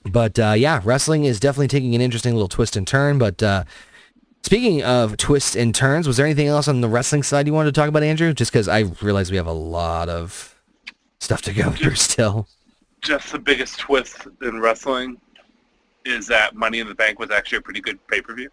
but 0.04 0.38
uh, 0.38 0.54
yeah, 0.56 0.80
wrestling 0.84 1.24
is 1.24 1.40
definitely 1.40 1.68
taking 1.68 1.94
an 1.94 2.00
interesting 2.00 2.34
little 2.34 2.48
twist 2.48 2.76
and 2.76 2.86
turn. 2.86 3.18
But 3.18 3.42
uh, 3.42 3.64
speaking 4.42 4.82
of 4.82 5.16
twists 5.16 5.56
and 5.56 5.74
turns, 5.74 6.06
was 6.06 6.16
there 6.16 6.26
anything 6.26 6.48
else 6.48 6.68
on 6.68 6.80
the 6.80 6.88
wrestling 6.88 7.22
side 7.22 7.46
you 7.46 7.52
wanted 7.52 7.74
to 7.74 7.80
talk 7.80 7.88
about, 7.88 8.02
Andrew? 8.02 8.32
Just 8.32 8.52
because 8.52 8.68
I 8.68 8.80
realize 9.00 9.30
we 9.30 9.36
have 9.36 9.46
a 9.46 9.52
lot 9.52 10.08
of 10.08 10.60
stuff 11.20 11.42
to 11.42 11.52
go 11.52 11.70
through 11.72 11.94
still. 11.94 12.48
Just 13.00 13.32
the 13.32 13.38
biggest 13.38 13.78
twist 13.78 14.26
in 14.42 14.60
wrestling 14.60 15.20
is 16.04 16.26
that 16.26 16.54
Money 16.54 16.80
in 16.80 16.88
the 16.88 16.94
Bank 16.94 17.18
was 17.18 17.30
actually 17.30 17.58
a 17.58 17.62
pretty 17.62 17.80
good 17.80 18.04
pay-per-view. 18.08 18.46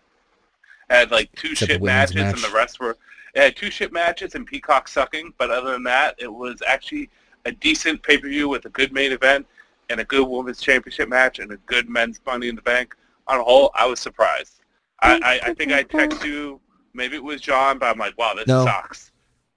It 0.89 0.93
had 0.93 1.11
like 1.11 1.31
two 1.35 1.51
Except 1.51 1.71
shit 1.71 1.83
matches, 1.83 2.15
and 2.15 2.37
the 2.37 2.51
rest 2.53 2.79
were 2.79 2.97
it 3.33 3.41
had 3.41 3.55
two 3.55 3.69
shit 3.71 3.91
matches 3.93 4.35
and 4.35 4.45
Peacock 4.45 4.87
sucking. 4.87 5.33
But 5.37 5.49
other 5.51 5.71
than 5.71 5.83
that, 5.83 6.15
it 6.17 6.31
was 6.33 6.61
actually 6.67 7.09
a 7.45 7.51
decent 7.51 8.01
pay-per-view 8.03 8.49
with 8.49 8.65
a 8.65 8.69
good 8.69 8.91
main 8.91 9.11
event 9.11 9.45
and 9.89 9.99
a 9.99 10.03
good 10.03 10.27
women's 10.27 10.59
championship 10.61 11.09
match 11.09 11.39
and 11.39 11.51
a 11.51 11.57
good 11.65 11.89
men's 11.89 12.19
Money 12.25 12.47
in 12.49 12.55
the 12.55 12.61
Bank. 12.61 12.95
On 13.27 13.39
a 13.39 13.43
whole, 13.43 13.71
I 13.75 13.85
was 13.85 13.99
surprised. 13.99 14.61
I, 15.01 15.19
I, 15.43 15.49
I 15.49 15.53
think 15.53 15.71
I 15.71 15.83
texted 15.83 16.25
you, 16.25 16.59
maybe 16.93 17.15
it 17.15 17.23
was 17.23 17.39
John, 17.41 17.79
but 17.79 17.87
I'm 17.87 17.97
like, 17.97 18.17
wow, 18.17 18.33
this 18.35 18.47
No. 18.47 18.65
sucks. 18.65 19.11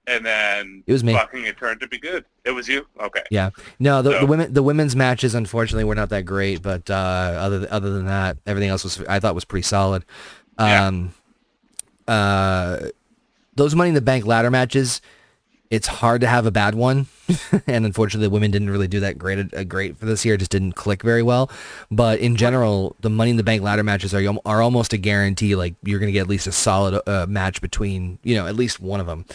And 0.07 0.25
then 0.25 0.83
It 0.85 0.91
was 0.91 1.03
me. 1.03 1.13
fucking 1.13 1.45
it 1.45 1.57
turned 1.57 1.79
to 1.79 1.87
be 1.87 1.97
good. 1.97 2.25
It 2.43 2.51
was 2.51 2.67
you? 2.67 2.85
Okay. 2.99 3.23
Yeah. 3.31 3.51
No, 3.79 4.01
the, 4.01 4.19
the 4.19 4.25
women 4.25 4.51
the 4.53 4.61
women's 4.63 4.95
matches 4.97 5.33
unfortunately 5.33 5.85
were 5.85 5.95
not 5.95 6.09
that 6.09 6.23
great, 6.23 6.61
but 6.61 6.89
uh, 6.89 6.93
other 6.93 7.67
other 7.71 7.89
than 7.93 8.05
that, 8.07 8.37
everything 8.45 8.69
else 8.69 8.83
was 8.83 9.01
I 9.07 9.21
thought 9.21 9.33
was 9.33 9.45
pretty 9.45 9.63
solid. 9.63 10.03
Yeah. 10.59 10.87
Um, 10.87 11.13
uh, 12.05 12.79
those 13.55 13.75
Money 13.75 13.89
in 13.89 13.95
the 13.95 14.01
Bank 14.01 14.25
ladder 14.25 14.51
matches, 14.51 15.01
it's 15.73 15.87
hard 15.87 16.21
to 16.21 16.27
have 16.27 16.45
a 16.45 16.51
bad 16.51 16.75
one, 16.75 17.07
and 17.67 17.83
unfortunately, 17.83 18.27
the 18.27 18.29
women 18.29 18.51
didn't 18.51 18.69
really 18.69 18.87
do 18.87 18.99
that 18.99 19.17
great 19.17 19.51
uh, 19.55 19.63
great 19.63 19.97
for 19.97 20.05
this 20.05 20.23
year. 20.23 20.35
It 20.35 20.37
just 20.37 20.51
didn't 20.51 20.73
click 20.73 21.01
very 21.01 21.23
well. 21.23 21.49
But 21.89 22.19
in 22.19 22.35
general, 22.35 22.95
the 22.99 23.09
Money 23.09 23.31
in 23.31 23.37
the 23.37 23.43
Bank 23.43 23.63
ladder 23.63 23.83
matches 23.83 24.13
are 24.13 24.21
are 24.45 24.61
almost 24.61 24.93
a 24.93 24.97
guarantee. 24.97 25.55
Like 25.55 25.73
you're 25.83 25.97
going 25.97 26.09
to 26.09 26.13
get 26.13 26.21
at 26.21 26.27
least 26.27 26.45
a 26.45 26.51
solid 26.51 27.01
uh, 27.07 27.25
match 27.27 27.59
between 27.59 28.19
you 28.23 28.35
know 28.35 28.45
at 28.45 28.55
least 28.55 28.79
one 28.79 28.99
of 28.99 29.07
them. 29.07 29.25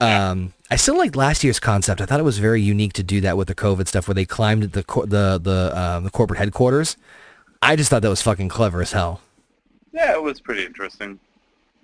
Um, 0.00 0.54
I 0.70 0.76
still 0.76 0.96
liked 0.96 1.14
last 1.14 1.44
year's 1.44 1.60
concept. 1.60 2.00
I 2.00 2.06
thought 2.06 2.20
it 2.20 2.24
was 2.24 2.38
very 2.38 2.62
unique 2.62 2.94
to 2.94 3.02
do 3.02 3.20
that 3.20 3.36
with 3.36 3.48
the 3.48 3.54
COVID 3.54 3.86
stuff, 3.86 4.08
where 4.08 4.14
they 4.14 4.24
climbed 4.24 4.72
the 4.72 4.82
cor- 4.82 5.04
the 5.04 5.38
the 5.42 5.78
um, 5.78 6.04
the 6.04 6.10
corporate 6.10 6.38
headquarters. 6.38 6.96
I 7.60 7.76
just 7.76 7.90
thought 7.90 8.00
that 8.00 8.08
was 8.08 8.22
fucking 8.22 8.48
clever 8.48 8.80
as 8.80 8.92
hell. 8.92 9.20
Yeah, 9.92 10.12
it 10.14 10.22
was 10.22 10.40
pretty 10.40 10.64
interesting. 10.64 11.18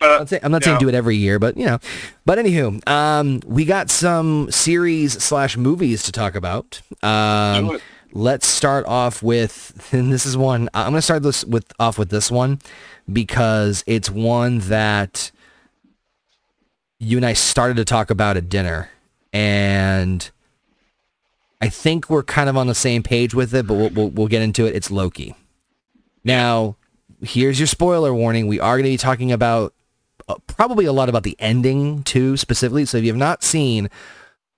I'm 0.02 0.10
But 0.10 0.18
not, 0.18 0.28
saying, 0.28 0.40
I'm 0.44 0.52
not 0.52 0.64
saying 0.64 0.78
do 0.78 0.88
it 0.88 0.94
every 0.94 1.16
year, 1.16 1.38
but 1.38 1.56
you 1.56 1.66
know. 1.66 1.78
But 2.26 2.38
anywho, 2.38 2.86
um, 2.88 3.40
we 3.46 3.64
got 3.64 3.90
some 3.90 4.50
series 4.50 5.22
slash 5.22 5.56
movies 5.56 6.02
to 6.04 6.12
talk 6.12 6.34
about. 6.34 6.80
Um, 7.02 7.78
let's 8.12 8.46
start 8.46 8.84
off 8.86 9.22
with, 9.22 9.88
and 9.92 10.12
this 10.12 10.26
is 10.26 10.36
one. 10.36 10.68
I'm 10.74 10.86
gonna 10.92 11.02
start 11.02 11.22
this 11.22 11.44
with 11.44 11.72
off 11.78 11.98
with 11.98 12.10
this 12.10 12.30
one 12.30 12.60
because 13.12 13.84
it's 13.86 14.10
one 14.10 14.58
that 14.60 15.30
you 16.98 17.16
and 17.16 17.26
I 17.26 17.32
started 17.32 17.76
to 17.78 17.84
talk 17.84 18.10
about 18.10 18.36
at 18.36 18.48
dinner, 18.48 18.90
and 19.32 20.30
I 21.60 21.68
think 21.68 22.08
we're 22.10 22.22
kind 22.22 22.48
of 22.48 22.56
on 22.56 22.66
the 22.66 22.74
same 22.74 23.02
page 23.02 23.34
with 23.34 23.54
it. 23.54 23.66
But 23.66 23.74
we'll 23.74 23.90
we'll, 23.90 24.08
we'll 24.10 24.28
get 24.28 24.42
into 24.42 24.66
it. 24.66 24.74
It's 24.74 24.90
Loki. 24.90 25.34
Now, 26.24 26.76
here's 27.20 27.58
your 27.58 27.66
spoiler 27.66 28.14
warning. 28.14 28.46
We 28.46 28.60
are 28.60 28.76
going 28.76 28.84
to 28.84 28.90
be 28.90 28.96
talking 28.96 29.32
about 29.32 29.74
probably 30.46 30.84
a 30.84 30.92
lot 30.92 31.08
about 31.08 31.22
the 31.22 31.36
ending 31.38 32.02
too, 32.02 32.36
specifically. 32.36 32.84
So 32.84 32.98
if 32.98 33.04
you 33.04 33.10
have 33.10 33.16
not 33.16 33.42
seen 33.42 33.88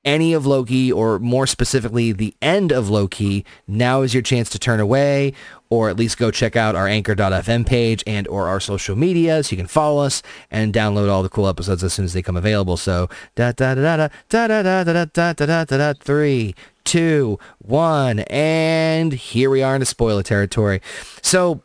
any 0.05 0.35
of 0.35 0.45
Loki, 0.45 0.93
or 0.93 1.19
more 1.19 1.47
specifically 1.47 2.13
the 2.13 2.35
end 2.43 2.73
of 2.73 2.91
Loki, 2.91 3.45
now 3.67 4.03
is 4.03 4.13
your 4.13 4.23
chance 4.23 4.51
to 4.51 4.59
turn 4.59 4.79
away, 4.79 5.33
or 5.71 5.89
at 5.89 5.97
least 5.97 6.19
go 6.19 6.31
check 6.31 6.57
out 6.57 6.75
our 6.75 6.87
Anchor.fm 6.87 7.67
page 7.67 8.05
and 8.07 8.29
or 8.29 8.47
our 8.47 8.61
social 8.61 8.97
media, 8.97 9.43
so 9.43 9.53
you 9.53 9.57
can 9.57 9.67
follow 9.67 10.03
us 10.03 10.23
and 10.51 10.75
download 10.75 11.11
all 11.11 11.23
the 11.23 11.31
cool 11.31 11.49
episodes 11.49 11.83
as 11.83 11.95
soon 11.95 12.05
as 12.05 12.13
they 12.13 12.21
come 12.21 12.37
available. 12.37 12.77
So 12.77 13.09
da 13.35 13.53
da 13.53 13.75
da 13.75 13.97
da 13.97 14.09
da 14.29 14.47
da 14.47 14.63
da 14.63 14.85
da 14.85 14.85
da 14.85 15.05
da 15.07 15.33
da 15.33 15.47
da 15.47 15.65
da 15.65 15.77
da 15.79 15.95
three, 15.99 16.55
two, 16.85 17.39
one, 17.59 18.19
and 18.29 19.13
here 19.15 19.49
we 19.49 19.63
are 19.63 19.75
into 19.75 19.87
spoiler 19.87 20.23
territory. 20.23 20.83
So 21.23 21.63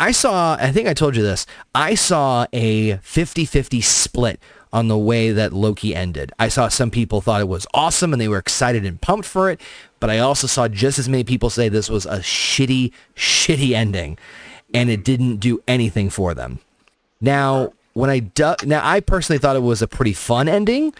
I 0.00 0.12
saw, 0.12 0.56
I 0.58 0.72
think 0.72 0.88
I 0.88 0.94
told 0.94 1.14
you 1.14 1.22
this, 1.22 1.44
I 1.74 1.94
saw 1.94 2.46
a 2.54 2.94
50-50 2.94 3.84
split 3.84 4.40
on 4.72 4.88
the 4.88 4.96
way 4.96 5.30
that 5.30 5.52
Loki 5.52 5.94
ended. 5.94 6.32
I 6.38 6.48
saw 6.48 6.68
some 6.68 6.90
people 6.90 7.20
thought 7.20 7.42
it 7.42 7.48
was 7.48 7.66
awesome 7.74 8.14
and 8.14 8.20
they 8.20 8.28
were 8.28 8.38
excited 8.38 8.86
and 8.86 8.98
pumped 8.98 9.26
for 9.26 9.50
it, 9.50 9.60
but 10.00 10.08
I 10.08 10.18
also 10.18 10.46
saw 10.46 10.68
just 10.68 10.98
as 10.98 11.06
many 11.06 11.22
people 11.22 11.50
say 11.50 11.68
this 11.68 11.90
was 11.90 12.06
a 12.06 12.20
shitty, 12.20 12.92
shitty 13.14 13.72
ending 13.72 14.16
and 14.72 14.88
it 14.88 15.04
didn't 15.04 15.36
do 15.36 15.62
anything 15.68 16.08
for 16.08 16.32
them. 16.32 16.60
Now, 17.20 17.74
when 17.92 18.08
I 18.08 18.20
du- 18.20 18.56
now 18.64 18.80
I 18.82 19.00
personally 19.00 19.38
thought 19.38 19.56
it 19.56 19.62
was 19.62 19.82
a 19.82 19.88
pretty 19.88 20.14
fun 20.14 20.48
ending. 20.48 20.94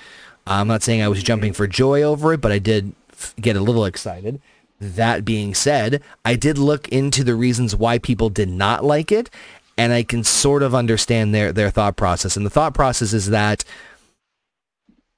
I'm 0.47 0.69
not 0.69 0.83
saying 0.83 1.01
I 1.01 1.09
was 1.09 1.23
jumping 1.23 1.55
for 1.55 1.67
joy 1.67 2.03
over 2.03 2.35
it, 2.35 2.43
but 2.43 2.53
I 2.53 2.59
did 2.59 2.93
get 3.41 3.57
a 3.57 3.61
little 3.61 3.87
excited. 3.87 4.43
That 4.81 5.25
being 5.25 5.55
said, 5.55 6.03
I 6.25 6.37
did 6.37 6.57
look 6.57 6.89
into 6.89 7.23
the 7.23 7.35
reasons 7.35 7.77
why 7.77 7.99
people 7.99 8.31
did 8.31 8.49
not 8.49 8.83
like 8.83 9.13
it, 9.13 9.29
and 9.77 9.93
I 9.93 10.03
can 10.03 10.25
sort 10.25 10.63
of 10.63 10.75
understand 10.75 11.35
their 11.35 11.53
their 11.53 11.71
thought 11.71 11.97
process. 11.97 12.37
And 12.37 12.47
the 12.47 12.51
thought 12.51 12.75
process 12.75 13.13
is 13.13 13.31
that 13.31 13.65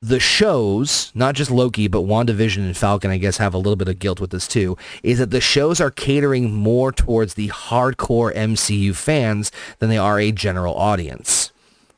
the 0.02 0.18
shows, 0.18 1.12
not 1.14 1.36
just 1.36 1.50
Loki, 1.50 1.86
but 1.86 2.02
WandaVision 2.02 2.58
and 2.58 2.76
Falcon, 2.76 3.12
I 3.12 3.18
guess, 3.18 3.36
have 3.36 3.54
a 3.54 3.58
little 3.58 3.76
bit 3.76 3.88
of 3.88 4.00
guilt 4.00 4.20
with 4.20 4.30
this 4.30 4.48
too, 4.48 4.76
is 5.04 5.20
that 5.20 5.30
the 5.30 5.40
shows 5.40 5.80
are 5.80 5.92
catering 5.92 6.52
more 6.52 6.90
towards 6.90 7.34
the 7.34 7.48
hardcore 7.48 8.34
MCU 8.34 8.96
fans 8.96 9.52
than 9.78 9.88
they 9.88 9.98
are 9.98 10.18
a 10.18 10.32
general 10.32 10.74
audience. 10.74 11.52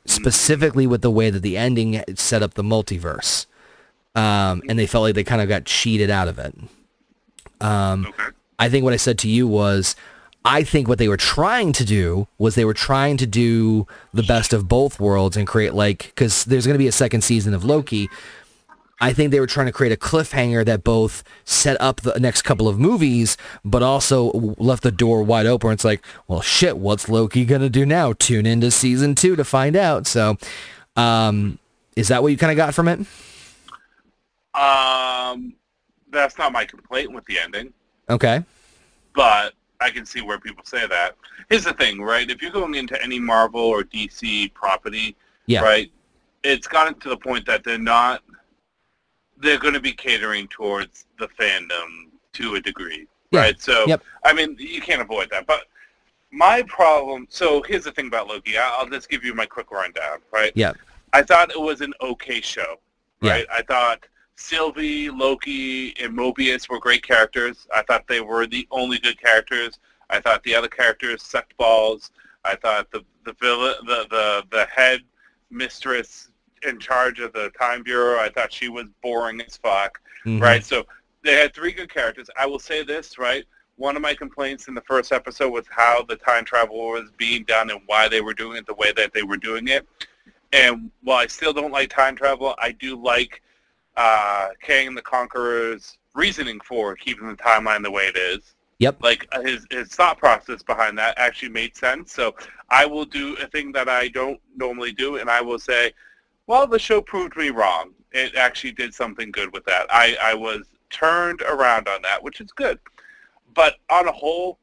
Specifically 0.05 0.85
with 0.85 1.01
the 1.01 1.09
way 1.09 1.31
that 1.31 1.41
the 1.41 1.57
ending 1.57 2.03
set 2.13 2.43
up 2.43 2.53
the 2.53 2.63
multiverse. 2.63 3.47
Um, 4.13 4.61
and 4.69 4.77
they 4.77 4.85
felt 4.85 5.01
like 5.01 5.15
they 5.15 5.23
kind 5.23 5.41
of 5.41 5.49
got 5.49 5.65
cheated 5.65 6.11
out 6.11 6.27
of 6.27 6.37
it. 6.37 6.55
Um, 7.65 8.05
okay. 8.07 8.23
I 8.59 8.69
think 8.69 8.83
what 8.83 8.93
I 8.93 8.97
said 8.97 9.17
to 9.19 9.29
you 9.29 9.47
was, 9.47 9.95
I 10.43 10.63
think 10.63 10.87
what 10.87 10.99
they 10.99 11.07
were 11.07 11.17
trying 11.17 11.73
to 11.73 11.83
do 11.83 12.27
was 12.37 12.53
they 12.53 12.65
were 12.65 12.75
trying 12.75 13.17
to 13.17 13.25
do 13.25 13.87
the 14.13 14.23
best 14.23 14.53
of 14.53 14.67
both 14.67 14.99
worlds 14.99 15.35
and 15.35 15.47
create 15.47 15.73
like, 15.73 16.05
because 16.05 16.45
there's 16.45 16.67
going 16.67 16.75
to 16.75 16.79
be 16.79 16.87
a 16.87 16.91
second 16.91 17.23
season 17.23 17.53
of 17.53 17.65
Loki. 17.65 18.07
I 19.01 19.11
think 19.11 19.31
they 19.31 19.39
were 19.39 19.47
trying 19.47 19.65
to 19.65 19.73
create 19.73 19.91
a 19.91 19.97
cliffhanger 19.97 20.63
that 20.65 20.83
both 20.83 21.23
set 21.43 21.79
up 21.81 22.01
the 22.01 22.17
next 22.19 22.43
couple 22.43 22.67
of 22.67 22.79
movies, 22.79 23.35
but 23.65 23.83
also 23.83 24.31
left 24.57 24.83
the 24.83 24.91
door 24.91 25.23
wide 25.23 25.47
open. 25.47 25.71
It's 25.71 25.83
like, 25.83 26.05
well, 26.27 26.41
shit, 26.41 26.77
what's 26.77 27.09
Loki 27.09 27.43
going 27.43 27.61
to 27.61 27.69
do 27.69 27.85
now? 27.85 28.13
Tune 28.13 28.45
into 28.45 28.71
season 28.71 29.15
two 29.15 29.35
to 29.35 29.43
find 29.43 29.75
out. 29.75 30.07
So, 30.07 30.37
um, 30.95 31.59
is 31.95 32.07
that 32.09 32.21
what 32.21 32.31
you 32.31 32.37
kind 32.37 32.51
of 32.51 32.57
got 32.57 32.73
from 32.73 32.87
it? 32.87 32.99
Um, 34.53 35.55
that's 36.15 36.37
not 36.37 36.51
my 36.51 36.65
complaint 36.65 37.11
with 37.11 37.25
the 37.25 37.37
ending, 37.39 37.73
Okay. 38.09 38.43
but 39.13 39.53
I 39.81 39.89
can 39.89 40.05
see 40.05 40.21
where 40.21 40.39
people 40.39 40.63
say 40.65 40.87
that. 40.87 41.15
Here's 41.49 41.65
the 41.65 41.73
thing, 41.73 42.01
right? 42.01 42.29
If 42.29 42.41
you're 42.41 42.51
going 42.51 42.75
into 42.75 43.01
any 43.03 43.19
Marvel 43.19 43.61
or 43.61 43.83
DC 43.83 44.53
property, 44.53 45.15
Yeah. 45.47 45.61
right, 45.61 45.91
it's 46.43 46.67
gotten 46.67 46.95
to 47.01 47.09
the 47.09 47.17
point 47.17 47.45
that 47.45 47.63
they're 47.63 47.77
not, 47.77 48.23
they're 49.37 49.59
going 49.59 49.73
to 49.73 49.79
be 49.79 49.91
catering 49.91 50.47
towards 50.47 51.05
the 51.19 51.27
fandom 51.27 52.07
to 52.33 52.55
a 52.55 52.61
degree, 52.61 53.07
Yeah. 53.31 53.41
right? 53.41 53.61
So, 53.61 53.85
Yep. 53.87 54.03
I 54.23 54.33
mean, 54.33 54.55
you 54.57 54.81
can't 54.81 55.01
avoid 55.01 55.29
that. 55.31 55.45
But 55.45 55.65
my 56.31 56.63
problem, 56.63 57.27
so 57.29 57.61
here's 57.63 57.83
the 57.83 57.91
thing 57.91 58.07
about 58.07 58.27
Loki. 58.27 58.57
I'll 58.57 58.87
just 58.89 59.09
give 59.09 59.23
you 59.23 59.33
my 59.33 59.45
quick 59.45 59.71
rundown, 59.71 60.19
right? 60.31 60.51
Yeah. 60.55 60.73
I 61.13 61.21
thought 61.21 61.51
it 61.51 61.59
was 61.59 61.81
an 61.81 61.93
okay 62.01 62.41
show, 62.41 62.79
Yeah. 63.21 63.31
right? 63.33 63.47
I 63.51 63.61
thought 63.61 64.05
Sylvie, 64.35 65.09
Loki, 65.09 65.95
and 66.01 66.13
Mobius 66.13 66.69
were 66.69 66.79
great 66.79 67.03
characters. 67.05 67.67
I 67.75 67.81
thought 67.83 68.07
they 68.07 68.21
were 68.21 68.45
the 68.45 68.67
only 68.71 68.99
good 68.99 69.19
characters. 69.21 69.79
I 70.09 70.19
thought 70.19 70.43
the 70.43 70.55
other 70.55 70.67
characters 70.67 71.23
sucked 71.23 71.55
balls. 71.57 72.11
I 72.43 72.55
thought 72.55 72.91
the 72.91 73.03
the 73.25 73.33
villain, 73.41 73.75
the 73.85 74.05
the 74.09 74.43
the 74.51 74.65
head 74.65 75.01
mistress 75.49 76.29
in 76.67 76.79
charge 76.79 77.19
of 77.19 77.33
the 77.33 77.49
time 77.59 77.81
bureau. 77.83 78.19
I 78.19 78.29
thought 78.29 78.51
she 78.53 78.69
was 78.69 78.85
boring 79.01 79.41
as 79.41 79.57
fuck, 79.57 79.99
Mhm. 80.25 80.41
right? 80.41 80.63
So 80.63 80.85
they 81.23 81.33
had 81.33 81.53
three 81.55 81.71
good 81.71 81.91
characters. 81.91 82.29
I 82.37 82.45
will 82.45 82.59
say 82.59 82.83
this, 82.83 83.17
right? 83.17 83.45
one 83.77 83.97
of 83.97 84.01
my 84.01 84.13
complaints 84.13 84.69
in 84.69 84.73
the 84.73 84.79
first 84.87 85.11
episode 85.11 85.49
was 85.49 85.65
how 85.69 86.01
the 86.03 86.15
time 86.15 86.45
travel 86.45 86.77
was 86.91 87.11
being 87.17 87.43
done 87.43 87.69
and 87.69 87.81
why 87.87 88.07
they 88.07 88.21
were 88.21 88.33
doing 88.33 88.55
it 88.55 88.65
the 88.65 88.73
way 88.75 88.93
that 88.93 89.11
they 89.13 89.21
were 89.21 89.35
doing 89.35 89.67
it. 89.67 89.85
And 90.53 90.89
while 91.03 91.17
I 91.17 91.27
still 91.27 91.51
don't 91.51 91.73
like 91.73 91.89
time 91.89 92.15
travel, 92.15 92.55
I 92.57 92.71
do 92.71 92.95
like 92.95 93.41
uh, 93.97 94.49
Kang 94.61 94.95
the 94.95 95.01
Conqueror's 95.01 95.97
reasoning 96.13 96.59
for 96.61 96.95
keeping 96.95 97.27
the 97.27 97.35
timeline 97.35 97.83
the 97.83 97.91
way 97.91 98.03
it 98.03 98.17
is. 98.17 98.55
Yep. 98.79 98.97
Like 99.01 99.27
uh, 99.31 99.41
his 99.41 99.65
his 99.71 99.87
thought 99.89 100.17
process 100.17 100.61
behind 100.61 100.97
that 100.97 101.17
actually 101.17 101.49
made 101.49 101.75
sense. 101.77 102.11
So 102.11 102.35
I 102.69 102.85
will 102.85 103.05
do 103.05 103.35
a 103.37 103.47
thing 103.47 103.71
that 103.71 103.87
I 103.87 104.09
don't 104.09 104.39
normally 104.55 104.91
do, 104.91 105.17
and 105.17 105.29
I 105.29 105.41
will 105.41 105.59
say, 105.59 105.93
well, 106.47 106.67
the 106.67 106.79
show 106.79 107.01
proved 107.01 107.37
me 107.37 107.49
wrong. 107.49 107.91
It 108.11 108.35
actually 108.35 108.73
did 108.73 108.93
something 108.93 109.31
good 109.31 109.51
with 109.53 109.65
that. 109.65 109.87
I, 109.89 110.17
I 110.21 110.33
was 110.33 110.67
turned 110.89 111.41
around 111.41 111.87
on 111.87 112.01
that, 112.03 112.21
which 112.21 112.41
is 112.41 112.51
good. 112.51 112.79
But 113.53 113.75
on 113.89 114.07
a 114.07 114.11
whole, 114.11 114.59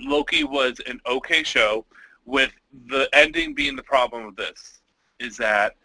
Loki 0.00 0.44
was 0.44 0.80
an 0.86 1.00
okay 1.06 1.42
show 1.42 1.84
with 2.24 2.52
the 2.88 3.08
ending 3.12 3.54
being 3.54 3.76
the 3.76 3.82
problem 3.82 4.26
of 4.26 4.36
this, 4.36 4.80
is 5.20 5.36
that 5.36 5.76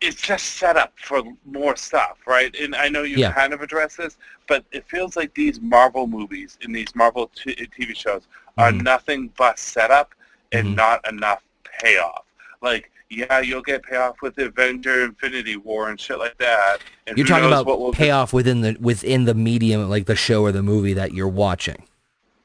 it's 0.00 0.20
just 0.22 0.46
set 0.56 0.76
up 0.76 0.92
for 0.96 1.22
more 1.44 1.74
stuff, 1.76 2.18
right? 2.26 2.54
And 2.60 2.74
I 2.76 2.88
know 2.88 3.02
you 3.02 3.16
Yeah. 3.18 3.32
kind 3.32 3.52
of 3.52 3.62
address 3.62 3.96
this, 3.96 4.16
but 4.46 4.64
it 4.70 4.88
feels 4.88 5.16
like 5.16 5.34
these 5.34 5.60
Marvel 5.60 6.06
movies 6.06 6.56
and 6.62 6.74
these 6.74 6.94
Marvel 6.94 7.30
t- 7.34 7.54
TV 7.54 7.94
shows 7.96 8.28
are 8.56 8.70
Mhm. 8.70 8.82
nothing 8.82 9.32
but 9.36 9.58
setup 9.58 10.14
and 10.52 10.68
Mhm. 10.68 10.76
not 10.76 11.08
enough 11.08 11.42
payoff. 11.80 12.24
Like, 12.60 12.90
yeah, 13.10 13.40
you'll 13.40 13.62
get 13.62 13.82
payoff 13.82 14.22
with 14.22 14.38
Avenger 14.38 15.04
Infinity 15.04 15.56
War 15.56 15.88
and 15.88 15.98
shit 16.00 16.18
like 16.18 16.36
that. 16.38 16.78
And 17.06 17.16
You're 17.18 17.26
talking 17.26 17.46
about 17.46 17.66
what 17.66 17.80
we'll 17.80 17.92
get. 17.92 17.98
payoff 17.98 18.32
within 18.32 18.60
the 18.60 18.76
within 18.80 19.24
the 19.24 19.34
medium, 19.34 19.88
like 19.88 20.06
the 20.06 20.16
show 20.16 20.42
or 20.42 20.52
the 20.52 20.62
movie 20.62 20.92
that 20.92 21.12
you're 21.14 21.26
watching. 21.28 21.82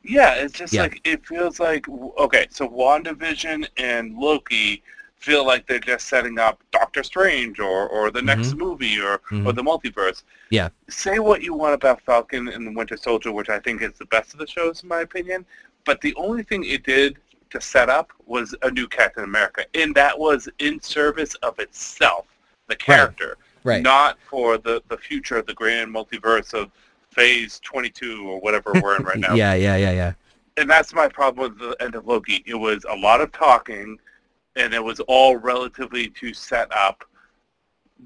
Yeah, 0.03 0.33
it's 0.35 0.53
just 0.53 0.73
Yeah. 0.73 0.83
like 0.83 1.01
it 1.03 1.25
feels 1.25 1.59
like 1.59 1.85
okay, 2.17 2.47
so 2.49 2.67
WandaVision 2.67 3.67
and 3.77 4.17
Loki 4.17 4.81
feel 5.23 5.45
like 5.45 5.65
they're 5.65 5.79
just 5.79 6.07
setting 6.07 6.37
up 6.37 6.61
Doctor 6.73 7.01
Strange 7.01 7.57
or, 7.57 7.87
or 7.87 8.11
the 8.11 8.21
next 8.21 8.55
movie 8.55 8.99
or, 8.99 9.13
or 9.13 9.19
Mhm. 9.31 9.55
the 9.55 9.63
multiverse. 9.63 10.23
Yeah. 10.49 10.67
Say 10.89 11.19
what 11.19 11.41
you 11.41 11.53
want 11.53 11.73
about 11.75 12.01
Falcon 12.01 12.49
and 12.49 12.67
the 12.67 12.71
Winter 12.71 12.97
Soldier, 12.97 13.31
which 13.31 13.47
I 13.49 13.59
think 13.59 13.81
is 13.81 13.93
the 13.93 14.05
best 14.07 14.33
of 14.33 14.39
the 14.39 14.47
shows 14.47 14.83
in 14.83 14.89
my 14.89 14.99
opinion, 14.99 15.45
but 15.85 16.01
the 16.01 16.13
only 16.15 16.43
thing 16.43 16.65
it 16.65 16.83
did 16.83 17.19
to 17.51 17.61
set 17.61 17.89
up 17.89 18.11
was 18.25 18.53
a 18.63 18.71
new 18.71 18.85
Captain 18.85 19.23
America, 19.23 19.65
and 19.73 19.95
that 19.95 20.17
was 20.19 20.49
in 20.59 20.81
service 20.81 21.35
of 21.35 21.57
itself, 21.59 22.25
the 22.67 22.75
character, 22.75 23.37
Right. 23.63 23.81
not 23.81 24.17
for 24.29 24.57
the, 24.57 24.83
the 24.89 24.97
future 24.97 25.37
of 25.37 25.45
the 25.45 25.53
grand 25.53 25.93
multiverse 25.95 26.53
of 26.53 26.69
Phase 27.11 27.61
22 27.63 28.27
or 28.29 28.41
whatever 28.41 28.73
we're 28.81 28.97
in 28.97 29.03
right 29.03 29.17
now 29.27 29.35
Yeah, 29.35 29.53
yeah, 29.53 29.77
yeah, 29.77 29.91
yeah. 29.91 30.13
and 30.57 30.69
that's 30.69 30.93
my 30.93 31.07
problem 31.07 31.51
with 31.51 31.59
the 31.59 31.81
end 31.81 31.95
of 31.95 32.05
Loki. 32.07 32.43
It 32.45 32.55
was 32.55 32.83
a 32.89 32.95
lot 32.97 33.21
of 33.21 33.31
talking, 33.31 33.97
and 34.55 34.73
it 34.73 34.83
was 34.83 34.99
all 35.01 35.37
relatively 35.37 36.09
to 36.09 36.33
set 36.33 36.71
up 36.75 37.03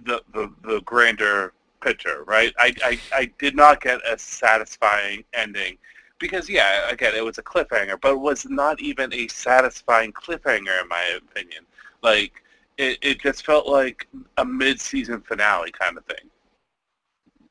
the 0.04 0.22
the, 0.34 0.52
the 0.64 0.82
grander 0.82 1.54
picture, 1.82 2.24
right? 2.26 2.54
I, 2.58 2.74
I 2.84 3.00
I 3.14 3.32
did 3.39 3.56
not 3.56 3.82
get 3.82 4.00
a 4.08 4.18
satisfying 4.18 5.24
ending 5.34 5.78
because 6.20 6.50
yeah, 6.50 6.89
again, 6.89 7.14
it 7.16 7.24
was 7.24 7.38
a 7.38 7.43
cliffhanger, 7.43 8.00
but 8.02 8.14
it 8.14 8.20
was 8.20 8.45
not 8.45 8.80
even 8.82 9.14
a 9.14 9.28
satisfying 9.28 10.12
cliffhanger 10.14 10.82
in 10.82 10.88
my 10.88 11.18
opinion. 11.18 11.64
Like 12.02 12.43
it, 12.78 12.98
it 13.02 13.20
just 13.20 13.45
felt 13.45 13.68
like 13.68 14.08
a 14.38 14.45
mid-season 14.45 15.22
finale 15.22 15.72
kind 15.72 15.98
of 15.98 16.06
thing. 16.06 16.30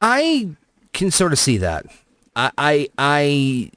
I 0.01 0.51
can 0.93 1.11
sort 1.11 1.33
of 1.33 1.39
see 1.39 1.59
that. 1.59 1.87
I, 2.35 2.51
I, 2.59 2.89
I, 2.99 3.71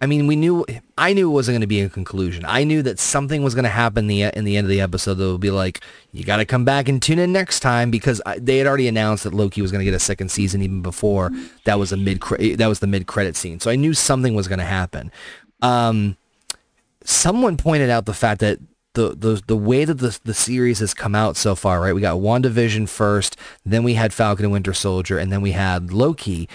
I 0.00 0.06
mean, 0.06 0.26
we 0.26 0.36
knew, 0.36 0.64
I 0.96 1.12
knew 1.12 1.28
it 1.28 1.32
wasn't 1.32 1.54
going 1.54 1.62
to 1.62 1.66
be 1.66 1.80
a 1.80 1.88
conclusion. 1.88 2.44
I 2.46 2.64
knew 2.64 2.82
that 2.82 2.98
something 2.98 3.42
was 3.42 3.54
going 3.54 3.64
to 3.64 3.68
happen 3.68 4.06
the, 4.06 4.22
in 4.22 4.44
the 4.44 4.56
end 4.56 4.64
of 4.64 4.68
the 4.68 4.80
episode 4.80 5.14
that 5.14 5.26
would 5.30 5.40
be 5.40 5.50
like, 5.50 5.80
you 6.12 6.24
got 6.24 6.36
to 6.36 6.44
come 6.44 6.64
back 6.64 6.88
and 6.88 7.02
tune 7.02 7.18
in 7.18 7.32
next 7.32 7.60
time 7.60 7.90
because 7.90 8.22
I, 8.24 8.38
they 8.38 8.58
had 8.58 8.66
already 8.66 8.86
announced 8.86 9.24
that 9.24 9.34
Loki 9.34 9.60
was 9.60 9.72
going 9.72 9.80
to 9.80 9.84
get 9.84 9.94
a 9.94 10.00
second 10.00 10.30
season 10.30 10.62
even 10.62 10.82
before 10.82 11.30
that 11.64 11.78
was 11.78 11.90
a 11.90 11.96
mid, 11.96 12.22
that 12.58 12.66
was 12.68 12.78
the 12.78 12.86
mid 12.86 13.06
credit 13.06 13.36
scene. 13.36 13.58
So 13.58 13.70
I 13.70 13.76
knew 13.76 13.92
something 13.92 14.34
was 14.34 14.46
going 14.46 14.60
to 14.60 14.64
happen. 14.64 15.10
Um, 15.62 16.16
someone 17.04 17.56
pointed 17.56 17.90
out 17.90 18.06
the 18.06 18.14
fact 18.14 18.40
that 18.40 18.60
the, 18.94 19.14
the 19.14 19.42
the 19.46 19.56
way 19.56 19.84
that 19.84 19.94
the 19.94 20.18
the 20.24 20.34
series 20.34 20.80
has 20.80 20.92
come 20.92 21.14
out 21.14 21.36
so 21.36 21.54
far, 21.54 21.80
right? 21.80 21.94
We 21.94 22.00
got 22.00 22.18
WandaVision 22.18 22.88
first, 22.88 23.36
then 23.64 23.84
we 23.84 23.94
had 23.94 24.12
Falcon 24.12 24.46
and 24.46 24.52
Winter 24.52 24.74
Soldier, 24.74 25.18
and 25.18 25.30
then 25.30 25.40
we 25.40 25.52
had 25.52 25.92
Loki. 25.92 26.48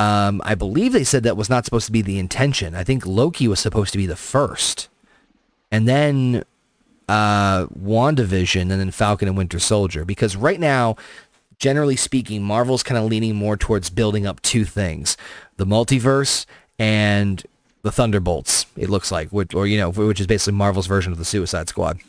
Um, 0.00 0.40
I 0.46 0.54
believe 0.54 0.94
they 0.94 1.04
said 1.04 1.24
that 1.24 1.36
was 1.36 1.50
not 1.50 1.66
supposed 1.66 1.84
to 1.84 1.92
be 1.92 2.00
the 2.00 2.18
intention. 2.18 2.74
I 2.74 2.84
think 2.84 3.04
Loki 3.04 3.46
was 3.46 3.60
supposed 3.60 3.92
to 3.92 3.98
be 3.98 4.06
the 4.06 4.16
first, 4.16 4.88
and 5.70 5.86
then 5.86 6.42
uh, 7.06 7.66
WandaVision, 7.66 8.62
and 8.62 8.70
then 8.70 8.90
Falcon 8.92 9.28
and 9.28 9.36
Winter 9.36 9.58
Soldier. 9.58 10.06
Because 10.06 10.36
right 10.36 10.58
now, 10.58 10.96
generally 11.58 11.96
speaking, 11.96 12.42
Marvel's 12.42 12.82
kind 12.82 12.96
of 12.96 13.04
leaning 13.10 13.36
more 13.36 13.58
towards 13.58 13.90
building 13.90 14.26
up 14.26 14.40
two 14.40 14.64
things: 14.64 15.18
the 15.58 15.66
multiverse 15.66 16.46
and 16.78 17.44
the 17.82 17.92
Thunderbolts. 17.92 18.64
It 18.78 18.88
looks 18.88 19.12
like, 19.12 19.28
which, 19.28 19.54
or 19.54 19.66
you 19.66 19.76
know, 19.76 19.90
which 19.90 20.18
is 20.18 20.26
basically 20.26 20.56
Marvel's 20.56 20.86
version 20.86 21.12
of 21.12 21.18
the 21.18 21.26
Suicide 21.26 21.68
Squad. 21.68 22.00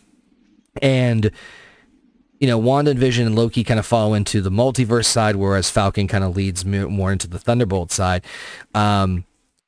And 0.82 1.30
you 2.42 2.48
know, 2.48 2.58
Wanda 2.58 2.92
and 2.92 3.36
Loki 3.36 3.64
kind 3.64 3.80
of 3.80 3.86
fall 3.86 4.16
into 4.16 4.42
the 4.42 4.50
multiverse 4.50 5.06
side, 5.06 5.36
whereas 5.36 5.70
Falcon 5.70 6.08
kind 6.08 6.24
of 6.24 6.36
leads 6.36 6.66
more 6.66 7.12
into 7.12 7.28
the 7.28 7.38
Thunderbolt 7.38 7.92
side. 7.92 8.26
Um, 8.74 9.26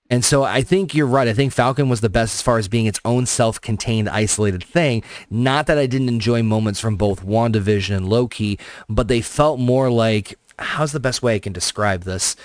and 0.10 0.26
so 0.26 0.44
I 0.44 0.64
think 0.64 0.96
you're 0.96 1.06
right. 1.06 1.28
I 1.28 1.34
think 1.34 1.54
Falcon 1.54 1.88
was 1.88 2.02
the 2.02 2.10
best 2.10 2.34
as 2.34 2.42
far 2.42 2.58
as 2.58 2.68
being 2.68 2.88
its 2.88 3.00
own 3.06 3.28
self-contained, 3.28 4.10
isolated 4.10 4.64
thing. 4.64 5.04
Not 5.30 5.68
that 5.68 5.78
I 5.78 5.86
didn't 5.86 6.10
enjoy 6.10 6.42
moments 6.42 6.80
from 6.80 6.96
both 6.96 7.24
WandaVision 7.24 7.96
and 7.96 8.10
Loki, 8.10 8.60
but 8.90 9.08
they 9.08 9.22
felt 9.22 9.60
more 9.60 9.92
like, 9.92 10.36
how's 10.58 10.94
the 10.94 11.00
best 11.00 11.22
way 11.22 11.36
I 11.36 11.40
can 11.40 11.54
describe 11.54 12.04
this? 12.04 12.36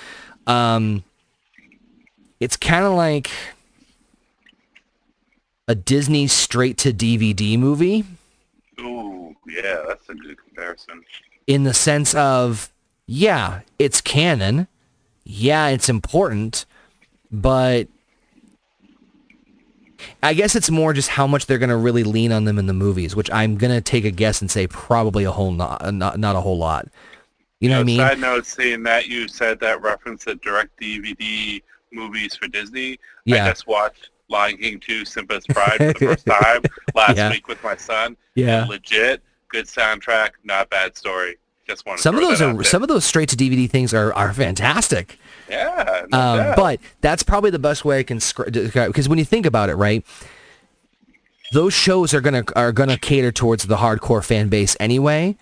Um, 0.46 1.04
it's 2.38 2.56
kind 2.56 2.84
of 2.84 2.92
like 2.92 3.30
a 5.66 5.74
Disney 5.74 6.26
straight 6.26 6.76
to 6.78 6.92
DVD 6.92 7.58
movie 7.58 8.04
yeah, 9.50 9.82
that's 9.86 10.08
a 10.08 10.14
good 10.14 10.36
comparison. 10.42 11.02
in 11.46 11.64
the 11.64 11.74
sense 11.74 12.14
of, 12.14 12.70
yeah, 13.06 13.60
it's 13.78 14.00
canon. 14.00 14.66
Yeah, 15.24 15.68
it's 15.68 15.88
important, 15.88 16.64
but 17.30 17.86
I 20.22 20.32
guess 20.34 20.54
it's 20.54 20.70
more 20.70 20.92
just 20.92 21.08
how 21.10 21.26
much 21.26 21.46
they're 21.46 21.58
going 21.58 21.68
to 21.70 21.76
really 21.76 22.04
lean 22.04 22.32
on 22.32 22.44
them 22.44 22.58
in 22.58 22.66
the 22.66 22.72
movies, 22.72 23.16
which 23.16 23.30
I'm 23.30 23.56
going 23.56 23.72
to 23.74 23.80
take 23.80 24.04
a 24.04 24.10
guess 24.10 24.40
and 24.40 24.50
say 24.50 24.66
probably 24.66 25.24
a 25.24 25.30
whole 25.32 25.52
not, 25.52 25.82
uh, 25.82 25.90
not, 25.90 26.18
not 26.18 26.36
a 26.36 26.40
whole 26.40 26.56
lot. 26.58 26.88
You 27.60 27.68
know 27.68 27.76
what 27.76 27.80
I 27.82 27.84
mean? 27.84 27.98
Side 27.98 28.20
note, 28.20 28.46
seeing 28.46 28.82
that 28.84 29.08
you 29.08 29.26
said 29.26 29.58
that 29.60 29.82
reference 29.82 30.24
to 30.24 30.36
direct 30.36 30.78
DVD 30.80 31.60
movies 31.92 32.36
for 32.36 32.46
Disney. 32.46 32.98
Yeah. 33.24 33.44
I 33.46 33.48
just 33.50 33.66
watched 33.66 34.10
Lion 34.28 34.56
King 34.58 34.78
2 34.78 35.04
Simba's 35.04 35.44
Pride 35.48 35.76
for 35.78 35.86
the 35.92 35.94
first 35.94 36.26
time 36.42 36.62
last 36.94 37.16
Yeah. 37.16 37.30
week 37.30 37.48
with 37.48 37.62
my 37.64 37.76
son. 37.76 38.16
Yeah. 38.36 38.64
Legit, 38.66 39.22
good 39.48 39.66
soundtrack, 39.66 40.30
not 40.44 40.70
bad 40.70 40.96
story. 40.96 41.36
Just 41.66 41.84
want 41.84 42.00
Some 42.00 42.14
of 42.14 42.22
those 42.22 42.40
are 42.40 42.64
some 42.64 42.82
of 42.82 42.88
those 42.88 43.04
straight 43.04 43.28
to 43.28 43.36
DVD 43.36 43.68
things 43.68 43.92
are, 43.92 44.12
are 44.14 44.32
fantastic. 44.32 45.18
Yeah, 45.50 46.06
Um, 46.12 46.54
but 46.56 46.80
that's 47.02 47.22
probably 47.22 47.50
the 47.50 47.58
best 47.58 47.84
way 47.84 47.98
I 47.98 48.02
can 48.02 48.18
describe 48.18 48.88
because 48.88 49.08
when 49.08 49.18
you 49.18 49.24
think 49.24 49.44
about 49.44 49.68
it, 49.68 49.74
right? 49.74 50.04
Those 51.52 51.74
shows 51.74 52.14
are 52.14 52.20
gonna 52.20 52.44
are 52.56 52.72
gonna 52.72 52.98
cater 52.98 53.32
towards 53.32 53.64
the 53.64 53.76
hardcore 53.76 54.24
fan 54.24 54.48
base 54.48 54.76
anyway. 54.80 55.36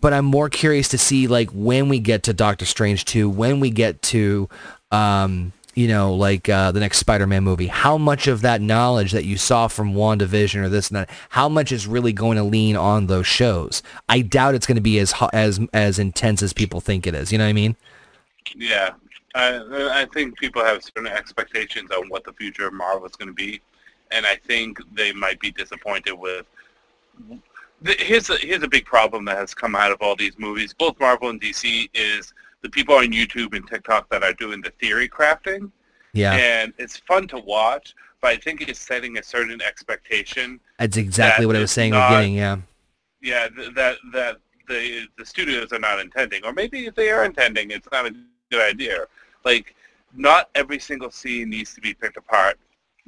But 0.00 0.12
I'm 0.12 0.24
more 0.24 0.48
curious 0.48 0.88
to 0.88 0.98
see 0.98 1.26
like 1.26 1.50
when 1.50 1.88
we 1.88 1.98
get 1.98 2.22
to 2.24 2.32
Doctor 2.32 2.64
Strange 2.64 3.04
2, 3.04 3.28
when 3.28 3.60
we 3.60 3.70
get 3.70 4.00
to 4.02 4.48
um, 4.90 5.52
you 5.74 5.88
know, 5.88 6.14
like 6.14 6.48
uh, 6.48 6.72
the 6.72 6.80
next 6.80 6.98
Spider-Man 6.98 7.44
movie, 7.44 7.68
how 7.68 7.96
much 7.96 8.26
of 8.26 8.42
that 8.42 8.60
knowledge 8.60 9.12
that 9.12 9.24
you 9.24 9.36
saw 9.36 9.68
from 9.68 9.94
WandaVision 9.94 10.62
or 10.62 10.68
this 10.68 10.88
and 10.88 10.96
that, 10.96 11.10
how 11.30 11.48
much 11.48 11.72
is 11.72 11.86
really 11.86 12.12
going 12.12 12.36
to 12.36 12.42
lean 12.42 12.76
on 12.76 13.06
those 13.06 13.26
shows? 13.26 13.82
I 14.08 14.20
doubt 14.22 14.54
it's 14.54 14.66
going 14.66 14.76
to 14.76 14.82
be 14.82 14.98
as 14.98 15.14
as 15.32 15.60
as 15.72 15.98
intense 15.98 16.42
as 16.42 16.52
people 16.52 16.80
think 16.80 17.06
it 17.06 17.14
is. 17.14 17.32
You 17.32 17.38
know 17.38 17.44
what 17.44 17.50
I 17.50 17.54
mean? 17.54 17.76
Yeah, 18.56 18.94
I, 19.34 20.00
I 20.02 20.06
think 20.12 20.38
people 20.38 20.64
have 20.64 20.82
certain 20.82 21.06
expectations 21.06 21.90
on 21.90 22.08
what 22.08 22.24
the 22.24 22.32
future 22.32 22.66
of 22.66 22.72
Marvel 22.72 23.06
is 23.06 23.16
going 23.16 23.28
to 23.28 23.34
be, 23.34 23.60
and 24.10 24.26
I 24.26 24.36
think 24.36 24.78
they 24.92 25.12
might 25.12 25.40
be 25.40 25.50
disappointed 25.50 26.14
with. 26.14 26.46
Here's 27.82 28.28
a, 28.28 28.36
here's 28.36 28.62
a 28.62 28.68
big 28.68 28.84
problem 28.84 29.24
that 29.24 29.38
has 29.38 29.54
come 29.54 29.74
out 29.74 29.90
of 29.90 30.02
all 30.02 30.14
these 30.14 30.38
movies, 30.38 30.74
both 30.74 30.98
Marvel 31.00 31.30
and 31.30 31.40
DC, 31.40 31.88
is 31.94 32.34
the 32.62 32.68
people 32.70 32.94
on 32.94 33.06
YouTube 33.06 33.54
and 33.56 33.66
TikTok 33.66 34.08
that 34.10 34.22
are 34.22 34.32
doing 34.34 34.60
the 34.60 34.70
theory 34.80 35.08
crafting, 35.08 35.70
Yeah, 36.12 36.34
and 36.34 36.72
it's 36.78 36.96
fun 36.98 37.26
to 37.28 37.38
watch, 37.38 37.94
but 38.20 38.28
I 38.32 38.36
think 38.36 38.60
it's 38.62 38.78
setting 38.78 39.18
a 39.18 39.22
certain 39.22 39.60
expectation 39.62 40.60
that's 40.78 40.96
exactly 40.96 41.44
that 41.44 41.46
what 41.48 41.56
I 41.56 41.60
was 41.60 41.72
saying 41.72 41.92
not- 41.92 42.08
beginning. 42.10 42.34
Yeah. 42.34 42.56
yeah, 43.22 43.48
that 43.74 43.96
that 44.12 44.36
the 44.68 45.06
the 45.18 45.26
studios 45.26 45.72
are 45.72 45.78
not 45.78 46.00
intending, 46.00 46.44
or 46.44 46.52
maybe 46.52 46.86
if 46.86 46.94
they 46.94 47.10
are 47.10 47.24
intending, 47.24 47.70
it's 47.70 47.88
not 47.92 48.06
a 48.06 48.14
good 48.50 48.62
idea. 48.62 49.06
Like 49.44 49.74
not 50.14 50.48
every 50.54 50.78
single 50.78 51.10
scene 51.10 51.50
needs 51.50 51.74
to 51.74 51.80
be 51.80 51.94
picked 51.94 52.16
apart 52.16 52.58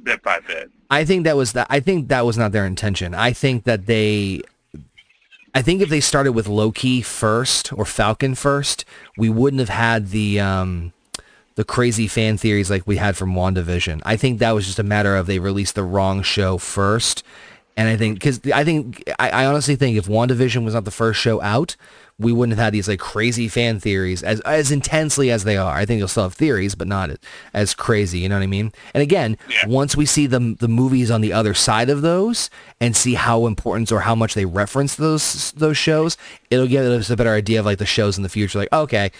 bit 0.01 0.21
by 0.23 0.39
bit. 0.39 0.71
I 0.89 1.05
think 1.05 1.23
that 1.25 1.35
was 1.37 1.53
that. 1.53 1.67
I 1.69 1.79
think 1.79 2.07
that 2.09 2.25
was 2.25 2.37
not 2.37 2.51
their 2.51 2.65
intention. 2.65 3.13
I 3.13 3.33
think 3.33 3.63
that 3.65 3.85
they. 3.85 4.41
I 5.55 5.61
think 5.61 5.81
if 5.81 5.89
they 5.89 5.99
started 5.99 6.31
with 6.31 6.47
Loki 6.47 7.01
first 7.01 7.71
or 7.73 7.85
Falcon 7.85 8.33
first, 8.35 8.85
we 9.17 9.29
wouldn't 9.29 9.59
have 9.59 9.69
had 9.69 10.09
the 10.09 10.39
um, 10.39 10.93
the 11.55 11.63
crazy 11.63 12.07
fan 12.07 12.37
theories 12.37 12.69
like 12.69 12.87
we 12.87 12.97
had 12.97 13.15
from 13.15 13.35
WandaVision. 13.35 14.01
I 14.03 14.17
think 14.17 14.39
that 14.39 14.51
was 14.51 14.65
just 14.65 14.79
a 14.79 14.83
matter 14.83 15.15
of 15.15 15.27
they 15.27 15.39
released 15.39 15.75
the 15.75 15.83
wrong 15.83 16.23
show 16.23 16.57
first, 16.57 17.23
and 17.77 17.87
I 17.87 17.95
think 17.95 18.15
because 18.15 18.41
I 18.51 18.63
think 18.63 19.03
I, 19.19 19.29
I 19.29 19.45
honestly 19.45 19.75
think 19.75 19.97
if 19.97 20.07
WandaVision 20.07 20.65
was 20.65 20.73
not 20.73 20.85
the 20.85 20.91
first 20.91 21.19
show 21.19 21.41
out, 21.41 21.75
we 22.19 22.31
wouldn't 22.31 22.57
have 22.57 22.63
had 22.63 22.73
these 22.73 22.87
like 22.87 22.99
crazy 22.99 23.47
fan 23.47 23.79
theories 23.79 24.21
as 24.23 24.39
as 24.41 24.71
intensely 24.71 25.31
as 25.31 25.43
they 25.43 25.57
are. 25.57 25.73
I 25.75 25.85
think 25.85 25.99
you'll 25.99 26.07
still 26.07 26.23
have 26.23 26.33
theories, 26.33 26.75
but 26.75 26.87
not 26.87 27.11
as 27.53 27.73
crazy. 27.73 28.19
You 28.19 28.29
know 28.29 28.35
what 28.35 28.43
I 28.43 28.47
mean? 28.47 28.71
And 28.93 29.01
again, 29.01 29.37
yeah. 29.49 29.67
once 29.67 29.95
we 29.95 30.05
see 30.05 30.27
the 30.27 30.55
the 30.59 30.67
movies 30.67 31.09
on 31.09 31.21
the 31.21 31.33
other 31.33 31.53
side 31.53 31.89
of 31.89 32.01
those 32.01 32.49
and 32.79 32.95
see 32.95 33.15
how 33.15 33.47
important 33.47 33.91
or 33.91 34.01
how 34.01 34.15
much 34.15 34.35
they 34.35 34.45
reference 34.45 34.95
those 34.95 35.51
those 35.53 35.77
shows, 35.77 36.17
it'll 36.51 36.67
give 36.67 36.85
us 36.85 37.09
a 37.09 37.17
better 37.17 37.33
idea 37.33 37.59
of 37.59 37.65
like 37.65 37.79
the 37.79 37.85
shows 37.85 38.17
in 38.17 38.23
the 38.23 38.29
future. 38.29 38.59
Like, 38.59 38.73
okay, 38.73 39.11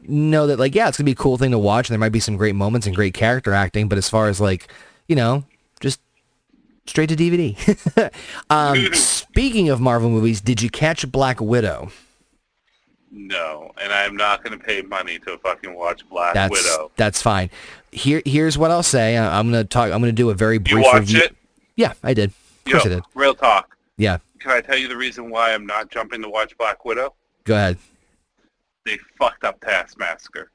know 0.00 0.46
that 0.48 0.58
like 0.58 0.74
yeah, 0.74 0.88
it's 0.88 0.98
gonna 0.98 1.06
be 1.06 1.12
a 1.12 1.16
cool 1.16 1.38
thing 1.38 1.52
to 1.52 1.58
watch, 1.58 1.88
and 1.88 1.94
there 1.94 2.00
might 2.00 2.10
be 2.10 2.20
some 2.20 2.36
great 2.36 2.54
moments 2.54 2.86
and 2.86 2.96
great 2.96 3.14
character 3.14 3.52
acting. 3.52 3.88
But 3.88 3.98
as 3.98 4.08
far 4.08 4.28
as 4.28 4.40
like 4.40 4.68
you 5.06 5.16
know, 5.16 5.44
just 5.80 6.00
straight 6.86 7.08
to 7.08 7.16
DVD. 7.16 7.56
um, 8.50 8.92
speaking 8.94 9.68
of 9.68 9.80
Marvel 9.80 10.10
movies, 10.10 10.40
did 10.40 10.60
you 10.60 10.68
catch 10.68 11.10
Black 11.10 11.40
Widow? 11.40 11.90
No, 13.10 13.72
and 13.80 13.92
I'm 13.92 14.16
not 14.16 14.44
going 14.44 14.56
to 14.56 14.64
pay 14.64 14.82
money 14.82 15.18
to 15.20 15.36
fucking 15.38 15.74
watch 15.74 16.08
Black 16.08 16.34
that's, 16.34 16.50
Widow. 16.50 16.92
That's 16.96 17.20
fine. 17.20 17.50
Here, 17.90 18.22
here's 18.24 18.56
what 18.56 18.70
I'll 18.70 18.84
say. 18.84 19.18
I'm 19.18 19.50
going 19.50 19.62
to 19.62 19.68
talk. 19.68 19.86
I'm 19.86 20.00
going 20.00 20.04
to 20.04 20.12
do 20.12 20.30
a 20.30 20.34
very 20.34 20.58
brief 20.58 20.84
you 20.84 20.92
watch 20.92 21.00
review. 21.00 21.22
it? 21.22 21.36
Yeah, 21.74 21.94
I 22.04 22.14
did. 22.14 22.30
Of 22.30 22.72
course 22.72 22.84
Yo, 22.84 22.90
I 22.90 22.94
did. 22.94 23.04
Real 23.14 23.34
talk. 23.34 23.76
Yeah. 23.96 24.18
Can 24.38 24.52
I 24.52 24.60
tell 24.60 24.76
you 24.76 24.86
the 24.86 24.96
reason 24.96 25.28
why 25.28 25.52
I'm 25.52 25.66
not 25.66 25.90
jumping 25.90 26.22
to 26.22 26.28
watch 26.28 26.56
Black 26.56 26.84
Widow? 26.84 27.14
Go 27.44 27.54
ahead. 27.54 27.78
They 28.86 28.98
fucked 29.18 29.44
up 29.44 29.60
Taskmaster. 29.60 30.50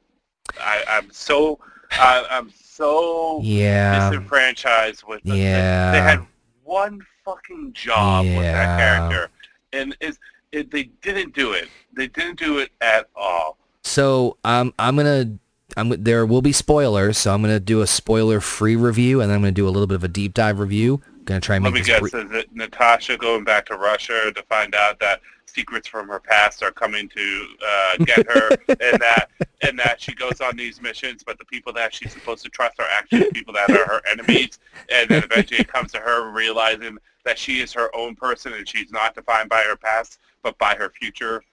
I, 0.60 0.84
I'm 0.88 1.12
so, 1.12 1.60
I, 1.91 2.26
I'm 2.30 2.51
so 2.51 3.41
yeah 3.43 4.10
disenfranchised 4.10 5.03
with. 5.08 5.22
The, 5.24 5.36
yeah. 5.36 5.91
They 5.91 6.01
had 6.01 6.26
one 6.64 7.01
fucking 7.24 7.74
job 7.74 8.26
yeah. 8.26 8.38
with 8.38 8.45
that 8.45 8.80
character, 8.80 9.30
and 9.74 9.95
is 9.99 10.20
it, 10.51 10.72
they 10.72 10.84
didn't 11.01 11.36
do 11.36 11.51
it. 11.51 11.68
They 11.95 12.07
didn't 12.07 12.39
do 12.39 12.59
it 12.59 12.71
at 12.81 13.09
all. 13.15 13.57
So 13.83 14.37
um, 14.43 14.73
I'm 14.79 14.95
gonna. 14.95 15.37
I'm, 15.77 15.89
there 15.89 16.25
will 16.25 16.41
be 16.41 16.51
spoilers, 16.51 17.17
so 17.17 17.33
I'm 17.33 17.41
going 17.41 17.53
to 17.53 17.59
do 17.59 17.81
a 17.81 17.87
spoiler-free 17.87 18.77
review, 18.77 19.19
and 19.19 19.29
then 19.29 19.35
I'm 19.35 19.41
going 19.41 19.53
to 19.53 19.59
do 19.59 19.67
a 19.67 19.71
little 19.71 19.87
bit 19.87 19.95
of 19.95 20.05
a 20.05 20.07
deep 20.07 20.33
dive 20.33 20.59
review. 20.59 21.01
I'm 21.03 21.23
going 21.25 21.41
to 21.41 21.45
try 21.45 21.55
and 21.57 21.65
Let 21.65 21.73
make 21.73 21.85
me 21.85 21.91
this 21.91 21.99
guess, 21.99 22.11
bre- 22.11 22.19
is 22.19 22.31
it 22.31 22.55
Natasha 22.55 23.17
going 23.17 23.43
back 23.43 23.65
to 23.65 23.75
Russia 23.75 24.31
to 24.33 24.43
find 24.43 24.73
out 24.73 24.99
that 24.99 25.19
secrets 25.47 25.87
from 25.87 26.07
her 26.07 26.19
past 26.19 26.61
are 26.63 26.71
coming 26.71 27.09
to 27.09 27.47
uh, 27.67 27.97
get 28.05 28.29
her, 28.31 28.49
and 28.69 29.01
that 29.01 29.27
and 29.63 29.77
that 29.79 29.99
she 29.99 30.13
goes 30.13 30.39
on 30.39 30.55
these 30.55 30.81
missions, 30.81 31.23
but 31.23 31.37
the 31.39 31.45
people 31.45 31.73
that 31.73 31.93
she's 31.93 32.13
supposed 32.13 32.43
to 32.43 32.49
trust 32.49 32.79
are 32.79 32.87
actually 32.91 33.29
people 33.31 33.53
that 33.53 33.69
are 33.69 33.85
her 33.85 34.01
enemies, 34.11 34.59
and 34.91 35.09
then 35.09 35.23
eventually 35.23 35.59
it 35.59 35.67
comes 35.67 35.91
to 35.91 35.99
her 35.99 36.31
realizing 36.31 36.97
that 37.23 37.37
she 37.37 37.59
is 37.59 37.73
her 37.73 37.93
own 37.95 38.15
person 38.15 38.53
and 38.53 38.67
she's 38.67 38.91
not 38.91 39.15
defined 39.15 39.49
by 39.49 39.63
her 39.63 39.75
past, 39.75 40.19
but 40.43 40.57
by 40.57 40.75
her 40.75 40.89
future. 40.89 41.43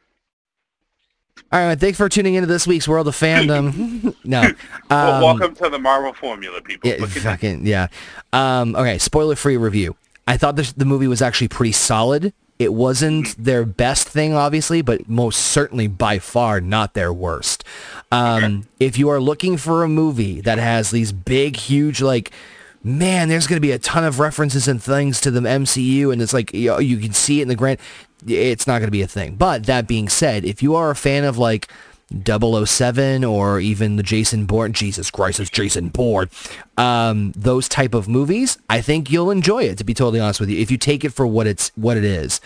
All 1.50 1.60
right, 1.66 1.78
thanks 1.78 1.98
for 1.98 2.08
tuning 2.08 2.34
into 2.34 2.46
this 2.46 2.66
week's 2.66 2.86
World 2.88 3.08
of 3.08 3.14
Fandom. 3.16 4.14
no, 4.24 4.42
um, 4.42 4.54
well, 4.90 5.22
welcome 5.24 5.54
to 5.56 5.68
the 5.68 5.78
Marvel 5.78 6.12
formula, 6.12 6.60
people. 6.60 6.90
Yeah, 6.90 7.04
fucking 7.06 7.66
yeah. 7.66 7.88
Um, 8.32 8.74
okay, 8.76 8.98
spoiler-free 8.98 9.56
review. 9.56 9.96
I 10.26 10.36
thought 10.36 10.56
this, 10.56 10.72
the 10.72 10.84
movie 10.84 11.08
was 11.08 11.20
actually 11.20 11.48
pretty 11.48 11.72
solid. 11.72 12.32
It 12.58 12.72
wasn't 12.72 13.26
Mm-hmm. 13.26 13.42
their 13.42 13.64
best 13.64 14.08
thing, 14.08 14.34
obviously, 14.34 14.82
but 14.82 15.08
most 15.08 15.36
certainly 15.40 15.88
by 15.88 16.18
far 16.18 16.60
not 16.60 16.94
their 16.94 17.12
worst. 17.12 17.64
Um, 18.10 18.66
If 18.78 18.98
you 18.98 19.08
are 19.08 19.20
looking 19.20 19.56
for 19.56 19.82
a 19.82 19.88
movie 19.88 20.40
that 20.42 20.58
has 20.58 20.90
these 20.90 21.12
big, 21.12 21.56
huge, 21.56 22.00
like, 22.00 22.30
man, 22.84 23.28
there's 23.28 23.46
going 23.46 23.56
to 23.56 23.60
be 23.60 23.72
a 23.72 23.78
ton 23.78 24.04
of 24.04 24.20
references 24.20 24.68
and 24.68 24.82
things 24.82 25.20
to 25.22 25.30
the 25.30 25.40
MCU, 25.40 26.12
and 26.12 26.20
it's 26.22 26.32
like 26.32 26.52
you, 26.52 26.68
know, 26.68 26.78
you 26.78 26.98
can 26.98 27.12
see 27.12 27.40
it 27.40 27.42
in 27.42 27.48
the 27.48 27.56
grand. 27.56 27.78
It's 28.26 28.66
not 28.66 28.78
going 28.78 28.88
to 28.88 28.92
be 28.92 29.02
a 29.02 29.08
thing. 29.08 29.36
But 29.36 29.66
that 29.66 29.86
being 29.86 30.08
said, 30.08 30.44
if 30.44 30.62
you 30.62 30.74
are 30.74 30.90
a 30.90 30.96
fan 30.96 31.24
of 31.24 31.38
like 31.38 31.68
007 32.24 33.24
or 33.24 33.60
even 33.60 33.96
the 33.96 34.02
Jason 34.02 34.44
Bourne, 34.46 34.72
Jesus 34.72 35.10
Christ, 35.10 35.40
it's 35.40 35.50
Jason 35.50 35.88
Bourne, 35.88 36.28
um, 36.76 37.32
those 37.32 37.68
type 37.68 37.94
of 37.94 38.08
movies, 38.08 38.58
I 38.68 38.80
think 38.80 39.10
you'll 39.10 39.30
enjoy 39.30 39.64
it. 39.64 39.78
To 39.78 39.84
be 39.84 39.94
totally 39.94 40.20
honest 40.20 40.40
with 40.40 40.50
you, 40.50 40.58
if 40.58 40.70
you 40.70 40.76
take 40.76 41.04
it 41.04 41.10
for 41.10 41.26
what 41.26 41.46
it's 41.46 41.70
what 41.74 41.96
it 41.96 42.04
is. 42.04 42.40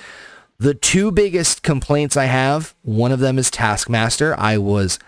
The 0.59 0.72
two 0.74 1.11
biggest 1.11 1.62
complaints 1.62 2.16
I 2.16 2.24
have, 2.24 2.74
one 2.83 3.12
of 3.12 3.20
them 3.20 3.39
is 3.39 3.51
Taskmaster. 3.51 4.35
I 4.39 4.57
was 4.57 4.99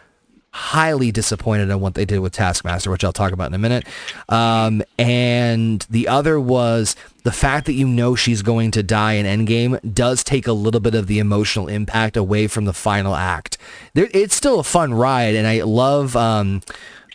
highly 0.51 1.13
disappointed 1.13 1.71
in 1.71 1.81
what 1.81 1.95
they 1.95 2.05
did 2.05 2.21
with 2.21 2.33
Taskmaster, 2.33 2.91
which 2.91 3.05
I'll 3.05 3.13
talk 3.13 3.33
about 3.33 3.49
in 3.49 3.55
a 3.55 3.59
minute. 3.59 3.87
Um, 4.29 4.83
and 4.99 5.87
the 5.91 6.09
other 6.09 6.41
was 6.41 6.97
the 7.25 7.33
fact 7.33 7.67
that 7.67 7.75
you 7.75 7.87
know 7.87 8.15
she's 8.15 8.43
going 8.43 8.71
to 8.73 8.83
die 8.83 9.15
in 9.15 9.27
Endgame 9.27 9.79
does 9.95 10.25
take 10.25 10.47
a 10.47 10.53
little 10.53 10.81
bit 10.81 10.95
of 10.95 11.07
the 11.07 11.19
emotional 11.19 11.69
impact 11.69 12.17
away 12.17 12.47
from 12.47 12.65
the 12.65 12.73
final 12.73 13.15
act. 13.15 13.59
There, 13.95 14.09
it's 14.13 14.35
still 14.35 14.59
a 14.59 14.65
fun 14.65 14.95
ride, 14.95 15.35
and 15.35 15.47
I 15.47 15.63
love. 15.63 16.17
Um, 16.17 16.63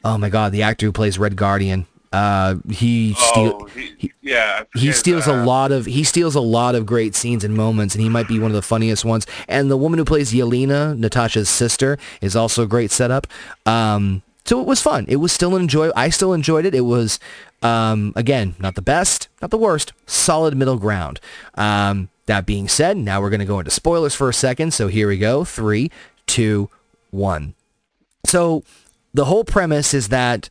oh 0.04 0.18
my 0.18 0.30
God, 0.30 0.52
the 0.52 0.64
actor 0.64 0.86
who 0.86 0.92
plays 0.92 1.18
Red 1.18 1.36
Guardian. 1.36 1.88
Uh, 2.14 2.55
he 2.70 3.16
steal, 3.16 3.57
Oh, 3.61 3.66
he, 3.66 4.14
yeah. 4.22 4.64
He 4.76 4.91
steals 4.91 5.28
uh, 5.28 5.34
a 5.34 5.43
lot 5.43 5.72
of 5.72 5.88
he 5.88 6.03
steals 6.03 6.36
a 6.36 6.41
lot 6.41 6.76
of 6.76 6.86
great 6.86 7.16
scenes 7.16 7.43
and 7.43 7.55
moments, 7.55 7.95
and 7.95 8.03
he 8.03 8.07
might 8.09 8.28
be 8.28 8.38
one 8.38 8.51
of 8.51 8.55
the 8.55 8.61
funniest 8.61 9.03
ones. 9.03 9.26
And 9.47 9.70
the 9.70 9.78
woman 9.78 9.97
who 9.97 10.05
plays 10.05 10.32
Yelena, 10.32 10.97
Natasha's 10.97 11.49
sister, 11.49 11.97
is 12.22 12.36
also 12.36 12.64
a 12.64 12.68
great 12.68 12.91
setup. 12.91 13.26
Um, 13.66 14.22
so 14.45 14.61
it 14.61 14.68
was 14.68 14.80
fun. 14.82 15.05
It 15.07 15.16
was 15.16 15.32
still 15.32 15.55
enjoy. 15.55 15.89
I 15.95 16.09
still 16.09 16.34
enjoyed 16.34 16.66
it. 16.66 16.76
It 16.76 16.82
was 16.82 17.20
um, 17.64 18.14
again 18.16 18.55
not 18.59 18.76
the 18.76 18.82
best, 18.84 19.28
not 19.41 19.49
the 19.49 19.57
worst, 19.57 19.91
solid 20.05 20.55
middle 20.55 20.78
ground. 20.78 21.20
Um, 21.55 22.09
that 22.28 22.45
being 22.45 22.68
said, 22.68 22.95
now 22.95 23.22
we're 23.22 23.32
going 23.32 23.39
to 23.39 23.45
go 23.45 23.59
into 23.59 23.72
spoilers 23.72 24.14
for 24.14 24.30
a 24.30 24.34
second. 24.34 24.74
So 24.74 24.88
here 24.88 25.07
we 25.07 25.18
go. 25.18 25.43
Three, 25.43 25.91
two, 26.28 26.70
one. 27.09 27.55
So 28.26 28.64
the 29.14 29.26
whole 29.26 29.43
premise 29.43 29.93
is 29.93 30.09
that 30.09 30.47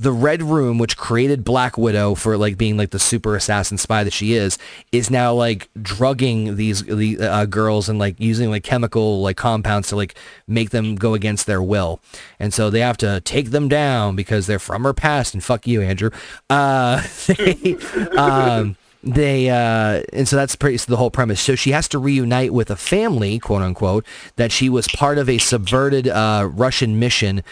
the 0.00 0.12
Red 0.12 0.42
Room, 0.42 0.78
which 0.78 0.96
created 0.96 1.44
Black 1.44 1.76
Widow 1.76 2.14
for 2.14 2.38
like 2.38 2.56
being 2.56 2.78
like 2.78 2.88
the 2.88 2.98
super 2.98 3.36
assassin 3.36 3.76
spy 3.76 4.02
that 4.02 4.14
she 4.14 4.32
is, 4.32 4.56
is 4.92 5.10
now 5.10 5.34
like 5.34 5.68
drugging 5.80 6.56
these 6.56 6.82
the 6.84 7.18
uh, 7.18 7.44
girls 7.44 7.86
and 7.86 7.98
like 7.98 8.18
using 8.18 8.48
like 8.48 8.64
chemical 8.64 9.20
like 9.20 9.36
compounds 9.36 9.88
to 9.88 9.96
like 9.96 10.14
make 10.48 10.70
them 10.70 10.94
go 10.94 11.12
against 11.12 11.46
their 11.46 11.62
will, 11.62 12.00
and 12.38 12.54
so 12.54 12.70
they 12.70 12.80
have 12.80 12.96
to 12.96 13.20
take 13.20 13.50
them 13.50 13.68
down 13.68 14.16
because 14.16 14.46
they're 14.46 14.58
from 14.58 14.84
her 14.84 14.94
past. 14.94 15.34
And 15.34 15.44
fuck 15.44 15.66
you, 15.66 15.82
Andrew. 15.82 16.10
Uh, 16.48 17.06
they, 17.26 17.76
um, 18.16 18.76
they 19.04 19.50
uh, 19.50 20.02
and 20.14 20.26
so 20.26 20.34
that's 20.34 20.56
pretty 20.56 20.78
so 20.78 20.90
the 20.90 20.96
whole 20.96 21.10
premise. 21.10 21.42
So 21.42 21.54
she 21.54 21.72
has 21.72 21.88
to 21.88 21.98
reunite 21.98 22.54
with 22.54 22.70
a 22.70 22.76
family, 22.76 23.38
quote 23.38 23.60
unquote, 23.60 24.06
that 24.36 24.50
she 24.50 24.70
was 24.70 24.88
part 24.88 25.18
of 25.18 25.28
a 25.28 25.36
subverted 25.36 26.08
uh, 26.08 26.48
Russian 26.50 26.98
mission 26.98 27.42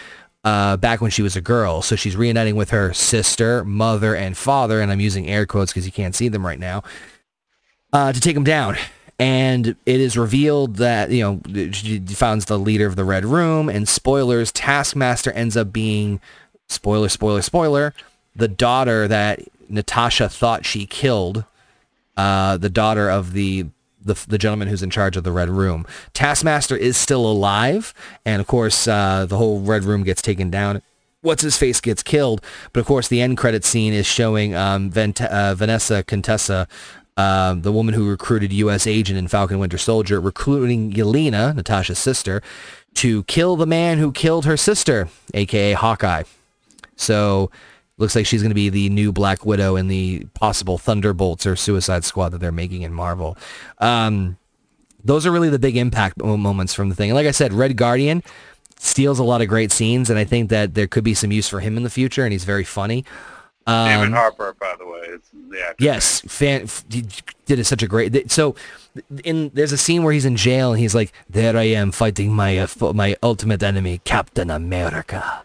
uh, 0.43 0.77
back 0.77 1.01
when 1.01 1.11
she 1.11 1.21
was 1.21 1.35
a 1.35 1.41
girl. 1.41 1.81
So 1.81 1.95
she's 1.95 2.15
reuniting 2.15 2.55
with 2.55 2.69
her 2.69 2.93
sister, 2.93 3.63
mother, 3.65 4.15
and 4.15 4.37
father, 4.37 4.81
and 4.81 4.91
I'm 4.91 4.99
using 4.99 5.27
air 5.27 5.45
quotes 5.45 5.71
because 5.71 5.85
you 5.85 5.91
can't 5.91 6.15
see 6.15 6.29
them 6.29 6.45
right 6.45 6.59
now, 6.59 6.83
uh, 7.91 8.13
to 8.13 8.19
take 8.19 8.35
them 8.35 8.43
down. 8.43 8.77
And 9.17 9.75
it 9.85 9.99
is 9.99 10.17
revealed 10.17 10.77
that, 10.77 11.11
you 11.11 11.21
know, 11.21 11.71
she 11.73 11.99
finds 11.99 12.45
the 12.45 12.57
leader 12.57 12.85
of 12.85 12.95
the 12.95 13.03
Red 13.03 13.25
Room, 13.25 13.67
and 13.67 13.87
spoilers, 13.87 14.51
Taskmaster 14.51 15.31
ends 15.33 15.57
up 15.57 15.73
being, 15.73 16.21
spoiler, 16.69 17.09
spoiler, 17.09 17.41
spoiler, 17.41 17.93
the 18.33 18.47
daughter 18.47 19.09
that 19.09 19.41
Natasha 19.67 20.29
thought 20.29 20.65
she 20.65 20.85
killed, 20.85 21.43
uh, 22.15 22.55
the 22.55 22.69
daughter 22.69 23.09
of 23.09 23.33
the 23.33 23.65
the, 24.03 24.13
the 24.27 24.37
gentleman 24.37 24.67
who's 24.67 24.83
in 24.83 24.89
charge 24.89 25.17
of 25.17 25.23
the 25.23 25.31
Red 25.31 25.49
Room. 25.49 25.85
Taskmaster 26.13 26.75
is 26.75 26.97
still 26.97 27.25
alive, 27.29 27.93
and 28.25 28.39
of 28.39 28.47
course, 28.47 28.87
uh, 28.87 29.25
the 29.27 29.37
whole 29.37 29.59
Red 29.59 29.83
Room 29.83 30.03
gets 30.03 30.21
taken 30.21 30.49
down. 30.49 30.81
What's 31.21 31.41
his 31.43 31.57
face 31.57 31.81
gets 31.81 32.01
killed, 32.01 32.41
but 32.71 32.79
of 32.79 32.85
course, 32.85 33.09
the 33.09 33.21
end 33.21 33.37
credit 33.37 33.65
scene 33.65 33.93
is 33.93 34.05
showing 34.05 34.55
um, 34.55 34.89
Vent- 34.89 35.21
uh, 35.21 35.53
Vanessa 35.53 36.01
Contessa, 36.03 36.67
uh, 37.17 37.53
the 37.55 37.73
woman 37.73 37.93
who 37.93 38.09
recruited 38.09 38.53
U.S. 38.53 38.87
agent 38.87 39.19
in 39.19 39.27
Falcon 39.27 39.59
Winter 39.59 39.77
Soldier, 39.77 40.21
recruiting 40.21 40.93
Yelena, 40.93 41.53
Natasha's 41.53 41.99
sister, 41.99 42.41
to 42.93 43.23
kill 43.23 43.57
the 43.57 43.65
man 43.65 43.97
who 43.97 44.13
killed 44.13 44.45
her 44.45 44.55
sister, 44.55 45.09
aka 45.33 45.73
Hawkeye. 45.73 46.23
So 46.95 47.51
looks 47.99 48.15
like 48.15 48.25
she's 48.25 48.41
going 48.41 48.49
to 48.49 48.55
be 48.55 48.69
the 48.69 48.89
new 48.89 49.11
Black 49.11 49.45
Widow 49.45 49.75
in 49.75 49.87
the 49.87 50.25
possible 50.33 50.77
Thunderbolts 50.77 51.45
or 51.45 51.55
Suicide 51.55 52.03
Squad 52.03 52.29
that 52.29 52.39
they're 52.39 52.51
making 52.51 52.81
in 52.81 52.93
Marvel. 52.93 53.37
Um, 53.77 54.37
those 55.03 55.25
are 55.25 55.31
really 55.31 55.49
the 55.49 55.59
big 55.59 55.77
impact 55.77 56.17
moments 56.17 56.73
from 56.73 56.89
the 56.89 56.95
thing. 56.95 57.11
And 57.11 57.15
like 57.15 57.27
I 57.27 57.31
said, 57.31 57.53
Red 57.53 57.77
Guardian, 57.77 58.23
steals 58.79 59.19
a 59.19 59.23
lot 59.23 59.41
of 59.41 59.47
great 59.47 59.71
scenes, 59.71 60.09
and 60.09 60.17
I 60.17 60.23
think 60.23 60.49
that 60.49 60.73
there 60.73 60.87
could 60.87 61.03
be 61.03 61.13
some 61.13 61.31
use 61.31 61.47
for 61.47 61.59
him 61.59 61.77
in 61.77 61.83
the 61.83 61.89
future, 61.89 62.23
and 62.23 62.31
he's 62.31 62.45
very 62.45 62.63
funny. 62.63 63.05
David 63.67 64.07
Um, 64.07 64.13
Harper, 64.13 64.55
by 64.59 64.73
the 64.79 64.87
way, 64.87 64.99
is 65.01 65.21
the 65.49 65.61
actor. 65.61 65.83
Yes, 65.83 66.21
fan 66.21 66.67
did 67.45 67.65
such 67.65 67.83
a 67.83 67.87
great. 67.87 68.31
So, 68.31 68.55
in 69.23 69.51
there's 69.53 69.71
a 69.71 69.77
scene 69.77 70.03
where 70.03 70.13
he's 70.13 70.25
in 70.25 70.37
jail 70.37 70.71
and 70.71 70.79
he's 70.79 70.95
like, 70.95 71.13
"There 71.29 71.55
I 71.55 71.63
am 71.63 71.91
fighting 71.91 72.33
my 72.33 72.57
uh, 72.57 72.93
my 72.93 73.15
ultimate 73.21 73.61
enemy, 73.61 74.01
Captain 74.05 74.49
America." 74.49 75.43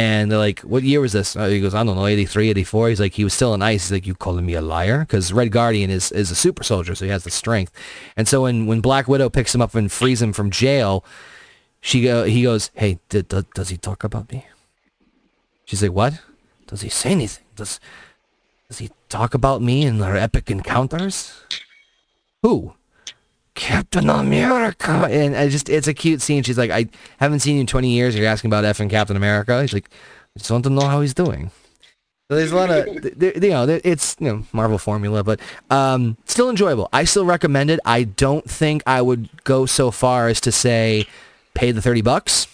And 0.00 0.30
they're 0.30 0.38
like, 0.38 0.60
"What 0.60 0.82
year 0.82 1.00
was 1.02 1.12
this?" 1.12 1.36
Uh, 1.36 1.48
he 1.48 1.60
goes, 1.60 1.74
"I 1.74 1.84
don't 1.84 1.96
know, 1.96 2.06
83, 2.06 2.48
84. 2.48 2.88
He's 2.88 3.00
like, 3.00 3.12
"He 3.12 3.24
was 3.24 3.34
still 3.34 3.52
in 3.52 3.60
ice." 3.60 3.84
He's 3.84 3.92
like, 3.92 4.06
"You 4.06 4.14
calling 4.14 4.46
me 4.46 4.54
a 4.54 4.62
liar?" 4.62 5.00
Because 5.00 5.30
Red 5.30 5.50
Guardian 5.52 5.90
is 5.90 6.10
is 6.12 6.30
a 6.30 6.34
super 6.34 6.64
soldier, 6.64 6.94
so 6.94 7.04
he 7.04 7.10
has 7.10 7.24
the 7.24 7.30
strength. 7.30 7.72
And 8.16 8.26
so 8.26 8.42
when 8.42 8.66
when 8.66 8.80
Black 8.80 9.08
Widow 9.08 9.28
picks 9.28 9.54
him 9.54 9.60
up 9.60 9.74
and 9.74 9.92
frees 9.92 10.22
him 10.22 10.32
from 10.32 10.50
jail, 10.50 11.04
she 11.82 12.02
go 12.02 12.24
he 12.24 12.42
goes, 12.42 12.70
"Hey, 12.74 12.98
d- 13.10 13.22
d- 13.22 13.44
does 13.54 13.68
he 13.68 13.76
talk 13.76 14.02
about 14.02 14.32
me?" 14.32 14.46
She's 15.66 15.82
like, 15.82 15.92
"What? 15.92 16.14
Does 16.66 16.80
he 16.80 16.88
say 16.88 17.10
anything? 17.10 17.44
Does 17.56 17.78
does 18.68 18.78
he 18.78 18.90
talk 19.08 19.34
about 19.34 19.60
me 19.60 19.84
in 19.84 20.00
our 20.00 20.16
epic 20.16 20.50
encounters? 20.50 21.44
Who? 22.42 22.72
Captain 23.54 24.08
America. 24.08 24.90
And 25.10 25.36
I 25.36 25.48
just, 25.48 25.68
it's 25.68 25.88
a 25.88 25.94
cute 25.94 26.22
scene. 26.22 26.42
She's 26.42 26.58
like, 26.58 26.70
I 26.70 26.86
haven't 27.18 27.40
seen 27.40 27.56
you 27.56 27.62
in 27.62 27.66
20 27.66 27.90
years. 27.90 28.16
You're 28.16 28.26
asking 28.26 28.50
about 28.50 28.64
effing 28.64 28.90
Captain 28.90 29.16
America. 29.16 29.60
He's 29.60 29.72
like, 29.72 29.90
I 30.36 30.38
just 30.38 30.50
want 30.50 30.64
to 30.64 30.70
know 30.70 30.86
how 30.86 31.00
he's 31.00 31.14
doing. 31.14 31.50
So 32.30 32.36
there's 32.36 32.52
a 32.52 32.56
lot 32.56 32.70
of, 32.70 32.86
you 32.86 33.50
know, 33.50 33.80
it's, 33.82 34.14
you 34.20 34.28
know, 34.28 34.44
Marvel 34.52 34.78
formula, 34.78 35.24
but 35.24 35.40
um, 35.68 36.16
still 36.26 36.48
enjoyable. 36.48 36.88
I 36.92 37.02
still 37.02 37.24
recommend 37.24 37.70
it. 37.70 37.80
I 37.84 38.04
don't 38.04 38.48
think 38.48 38.84
I 38.86 39.02
would 39.02 39.28
go 39.42 39.66
so 39.66 39.90
far 39.90 40.28
as 40.28 40.40
to 40.42 40.52
say 40.52 41.06
pay 41.54 41.72
the 41.72 41.82
30 41.82 42.02
bucks. 42.02 42.46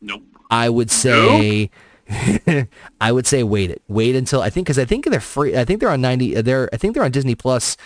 Nope. 0.00 0.22
I 0.50 0.68
would 0.68 0.90
say, 0.90 1.70
I 3.00 3.10
would 3.10 3.26
say 3.26 3.42
wait 3.42 3.70
it. 3.70 3.82
Wait 3.88 4.14
until 4.14 4.40
I 4.40 4.50
think 4.50 4.66
because 4.66 4.78
I 4.78 4.84
think 4.84 5.04
they're 5.06 5.20
free. 5.20 5.56
I 5.56 5.64
think 5.64 5.80
they're 5.80 5.90
on 5.90 6.00
ninety. 6.00 6.40
They're 6.40 6.68
I 6.72 6.76
think 6.76 6.94
they're 6.94 7.02
on 7.04 7.10
Disney 7.10 7.34
Plus. 7.34 7.76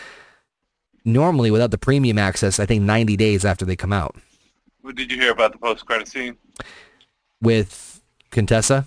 Normally, 1.08 1.50
without 1.50 1.70
the 1.70 1.78
premium 1.78 2.18
access, 2.18 2.60
I 2.60 2.66
think 2.66 2.82
ninety 2.82 3.16
days 3.16 3.44
after 3.44 3.64
they 3.64 3.76
come 3.76 3.92
out 3.92 4.16
What 4.82 4.94
did 4.94 5.10
you 5.10 5.18
hear 5.18 5.32
about 5.32 5.52
the 5.52 5.58
post-credit 5.58 6.08
scene? 6.08 6.36
with 7.40 8.00
Contessa. 8.30 8.86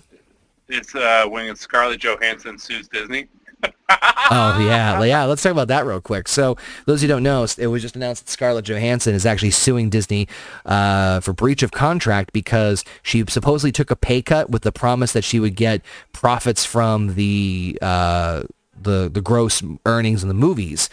It's 0.68 0.94
uh, 0.94 1.26
when 1.28 1.54
Scarlett 1.56 2.00
Johansson 2.00 2.58
sues 2.58 2.88
Disney. 2.88 3.28
Oh 4.30 4.58
yeah, 4.66 5.02
yeah. 5.04 5.24
Let's 5.24 5.42
talk 5.42 5.52
about 5.52 5.68
that 5.68 5.84
real 5.84 6.00
quick. 6.00 6.26
So 6.26 6.56
those 6.86 7.02
who 7.02 7.08
don't 7.08 7.22
know, 7.22 7.46
it 7.58 7.66
was 7.66 7.82
just 7.82 7.94
announced 7.94 8.24
that 8.24 8.30
Scarlett 8.32 8.64
Johansson 8.64 9.14
is 9.14 9.26
actually 9.26 9.50
suing 9.50 9.90
Disney 9.90 10.26
uh, 10.64 11.20
for 11.20 11.32
breach 11.34 11.62
of 11.62 11.70
contract 11.72 12.32
because 12.32 12.84
she 13.02 13.24
supposedly 13.28 13.70
took 13.70 13.90
a 13.90 13.96
pay 13.96 14.22
cut 14.22 14.48
with 14.50 14.62
the 14.62 14.72
promise 14.72 15.12
that 15.12 15.22
she 15.24 15.38
would 15.38 15.54
get 15.54 15.82
profits 16.12 16.64
from 16.64 17.14
the 17.14 17.78
uh, 17.82 18.44
the 18.80 19.10
the 19.12 19.20
gross 19.20 19.62
earnings 19.84 20.22
in 20.22 20.28
the 20.28 20.34
movies. 20.34 20.88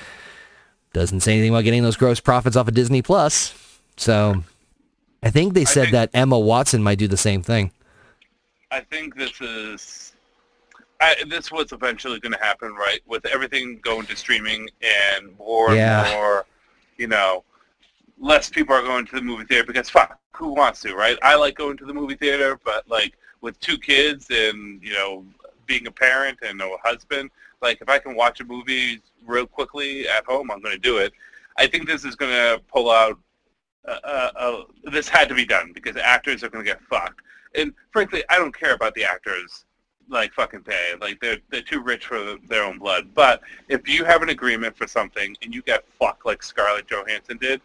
Doesn't 0.93 1.19
say 1.21 1.33
anything 1.33 1.51
about 1.51 1.63
getting 1.63 1.83
those 1.83 1.97
gross 1.97 2.19
profits 2.19 2.55
off 2.55 2.67
of 2.67 2.73
Disney 2.73 3.01
Plus. 3.01 3.53
So 3.97 4.43
I 5.21 5.29
think 5.29 5.53
they 5.53 5.65
said 5.65 5.83
think- 5.85 5.91
that 5.93 6.09
Emma 6.13 6.39
Watson 6.39 6.81
might 6.81 6.97
do 6.99 7.07
the 7.07 7.17
same 7.17 7.41
thing. 7.43 7.71
I 8.71 8.81
think 8.81 9.15
this 9.15 9.39
is 9.41 10.13
I, 11.01 11.15
this 11.27 11.51
was 11.51 11.71
eventually 11.71 12.19
going 12.19 12.33
to 12.33 12.39
happen, 12.43 12.73
right? 12.73 12.99
With 13.07 13.25
everything 13.25 13.79
going 13.81 14.05
to 14.07 14.15
streaming 14.17 14.69
and 14.81 15.35
more 15.37 15.73
Yeah. 15.73 16.05
and 16.05 16.13
more, 16.13 16.45
you 16.97 17.07
know, 17.07 17.43
less 18.19 18.49
people 18.49 18.75
are 18.75 18.81
going 18.81 19.05
to 19.07 19.15
the 19.15 19.21
movie 19.21 19.45
theater 19.45 19.65
because 19.65 19.89
fuck, 19.89 20.19
who 20.33 20.53
wants 20.53 20.81
to, 20.81 20.93
right? 20.95 21.17
I 21.21 21.35
like 21.35 21.55
going 21.55 21.77
to 21.77 21.85
the 21.85 21.93
movie 21.93 22.15
theater, 22.15 22.59
but 22.65 22.87
like 22.89 23.13
with 23.41 23.57
two 23.61 23.77
kids 23.77 24.27
and 24.29 24.83
you 24.83 24.93
know 24.93 25.25
being 25.65 25.87
a 25.87 25.91
parent 25.91 26.37
and 26.45 26.61
a 26.61 26.69
husband, 26.83 27.29
like 27.61 27.81
if 27.81 27.89
I 27.89 27.99
can 27.99 28.15
watch 28.15 28.39
a 28.39 28.45
movie 28.45 29.01
real 29.25 29.45
quickly 29.45 30.07
at 30.07 30.25
home, 30.25 30.51
I'm 30.51 30.61
going 30.61 30.75
to 30.75 30.81
do 30.81 30.97
it. 30.97 31.13
I 31.57 31.67
think 31.67 31.87
this 31.87 32.05
is 32.05 32.15
going 32.15 32.31
to 32.31 32.61
pull 32.67 32.89
out. 32.89 33.17
Uh, 33.87 33.97
uh, 34.03 34.31
uh, 34.35 34.63
this 34.91 35.07
had 35.07 35.29
to 35.29 35.35
be 35.35 35.45
done 35.45 35.71
because 35.73 35.95
actors 35.95 36.43
are 36.43 36.49
going 36.49 36.63
to 36.63 36.69
get 36.69 36.81
fucked. 36.81 37.21
And 37.55 37.73
frankly, 37.91 38.23
I 38.29 38.37
don't 38.37 38.57
care 38.57 38.73
about 38.73 38.93
the 38.93 39.03
actors 39.03 39.65
like 40.09 40.33
fucking 40.33 40.63
pay. 40.63 40.93
Like 40.99 41.19
they're 41.19 41.37
they're 41.49 41.61
too 41.61 41.81
rich 41.81 42.07
for 42.07 42.35
their 42.47 42.63
own 42.63 42.77
blood. 42.77 43.09
But 43.13 43.41
if 43.67 43.87
you 43.87 44.03
have 44.05 44.21
an 44.21 44.29
agreement 44.29 44.75
for 44.75 44.87
something 44.87 45.35
and 45.41 45.53
you 45.53 45.61
get 45.61 45.85
fucked 45.99 46.25
like 46.25 46.43
Scarlett 46.43 46.87
Johansson 46.87 47.37
did, 47.37 47.61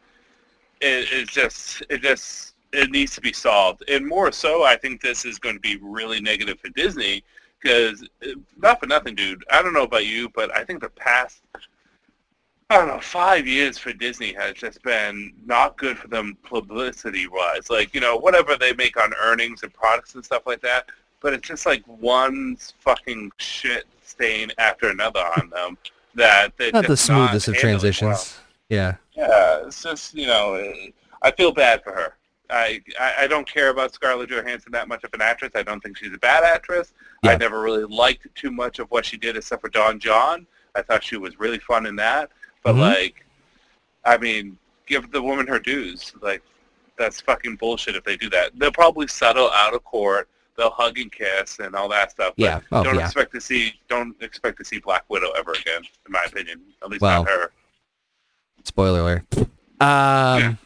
it, 0.80 1.08
it's 1.10 1.32
just 1.32 1.82
it 1.90 2.02
just 2.02 2.54
it 2.72 2.90
needs 2.90 3.14
to 3.14 3.20
be 3.20 3.32
solved. 3.32 3.84
And 3.88 4.06
more 4.06 4.32
so, 4.32 4.64
I 4.64 4.76
think 4.76 5.00
this 5.00 5.24
is 5.24 5.38
going 5.38 5.56
to 5.56 5.60
be 5.60 5.78
really 5.80 6.20
negative 6.20 6.58
for 6.60 6.68
Disney 6.70 7.22
because 7.64 8.06
uh, 8.22 8.32
not 8.58 8.78
for 8.78 8.86
nothing, 8.86 9.14
dude. 9.14 9.42
I 9.50 9.62
don't 9.62 9.72
know 9.72 9.82
about 9.82 10.06
you, 10.06 10.28
but 10.28 10.54
I 10.54 10.64
think 10.64 10.82
the 10.82 10.90
past 10.90 11.40
I 12.70 12.78
don't 12.78 12.88
know, 12.88 13.00
five 13.00 13.46
years 13.46 13.76
for 13.76 13.92
Disney 13.92 14.32
has 14.32 14.54
just 14.54 14.82
been 14.82 15.32
not 15.44 15.76
good 15.76 15.98
for 15.98 16.08
them 16.08 16.36
publicity-wise. 16.44 17.68
Like, 17.68 17.94
you 17.94 18.00
know, 18.00 18.16
whatever 18.16 18.56
they 18.56 18.72
make 18.72 19.00
on 19.00 19.12
earnings 19.22 19.62
and 19.62 19.72
products 19.72 20.14
and 20.14 20.24
stuff 20.24 20.46
like 20.46 20.62
that, 20.62 20.86
but 21.20 21.34
it's 21.34 21.46
just 21.46 21.66
like 21.66 21.84
one 21.84 22.56
fucking 22.80 23.32
shit 23.36 23.84
stain 24.02 24.50
after 24.58 24.88
another 24.88 25.20
on 25.36 25.50
them 25.50 25.76
that 26.14 26.56
they're 26.56 26.72
Not 26.72 26.82
the 26.82 26.88
just 26.88 27.08
not 27.08 27.28
smoothest 27.28 27.48
of 27.48 27.54
transitions. 27.56 28.38
Yeah. 28.70 28.96
well. 29.14 29.28
Yeah, 29.28 29.66
it's 29.66 29.82
just, 29.82 30.14
you 30.14 30.26
know, 30.26 30.74
I 31.20 31.30
feel 31.32 31.52
bad 31.52 31.84
for 31.84 31.92
her. 31.92 32.16
I, 32.54 32.80
I 33.00 33.14
I 33.20 33.26
don't 33.26 33.48
care 33.50 33.70
about 33.70 33.92
Scarlett 33.94 34.30
Johansson 34.30 34.72
that 34.72 34.88
much 34.88 35.02
of 35.04 35.12
an 35.12 35.20
actress. 35.20 35.52
I 35.54 35.62
don't 35.62 35.82
think 35.82 35.96
she's 35.98 36.14
a 36.14 36.18
bad 36.18 36.44
actress. 36.44 36.92
Yeah. 37.22 37.32
I 37.32 37.36
never 37.36 37.60
really 37.60 37.84
liked 37.84 38.26
too 38.34 38.50
much 38.50 38.78
of 38.78 38.90
what 38.90 39.04
she 39.04 39.16
did 39.16 39.36
except 39.36 39.60
for 39.62 39.68
Don 39.68 39.98
Jon. 39.98 40.46
I 40.74 40.82
thought 40.82 41.02
she 41.04 41.16
was 41.16 41.38
really 41.38 41.58
fun 41.58 41.86
in 41.86 41.96
that. 41.96 42.30
But 42.62 42.74
Mhm. 42.76 42.80
like, 42.80 43.26
I 44.04 44.16
mean, 44.18 44.56
give 44.86 45.10
the 45.10 45.22
woman 45.22 45.46
her 45.46 45.58
dues. 45.58 46.12
Like, 46.20 46.42
that's 46.96 47.20
fucking 47.20 47.56
bullshit 47.56 47.96
if 47.96 48.04
they 48.04 48.16
do 48.16 48.30
that. 48.30 48.52
They'll 48.58 48.70
probably 48.72 49.06
settle 49.08 49.50
out 49.50 49.74
of 49.74 49.82
court. 49.84 50.28
They'll 50.56 50.70
hug 50.70 50.98
and 50.98 51.10
kiss 51.10 51.58
and 51.58 51.74
all 51.74 51.88
that 51.88 52.12
stuff. 52.12 52.34
But 52.36 52.44
Yeah. 52.44 52.60
Oh, 52.70 52.84
don't 52.84 52.94
yeah. 52.96 53.04
expect 53.06 53.32
to 53.34 53.40
see 53.40 53.74
don't 53.88 54.14
expect 54.22 54.58
to 54.58 54.64
see 54.64 54.78
Black 54.78 55.04
Widow 55.08 55.30
ever 55.32 55.52
again, 55.52 55.82
in 56.06 56.12
my 56.12 56.22
opinion. 56.24 56.60
At 56.82 56.88
least 56.90 57.02
Well, 57.02 57.24
not 57.24 57.30
her. 57.32 57.50
Spoiler 58.62 59.00
alert. 59.00 59.22
Um, 59.80 60.58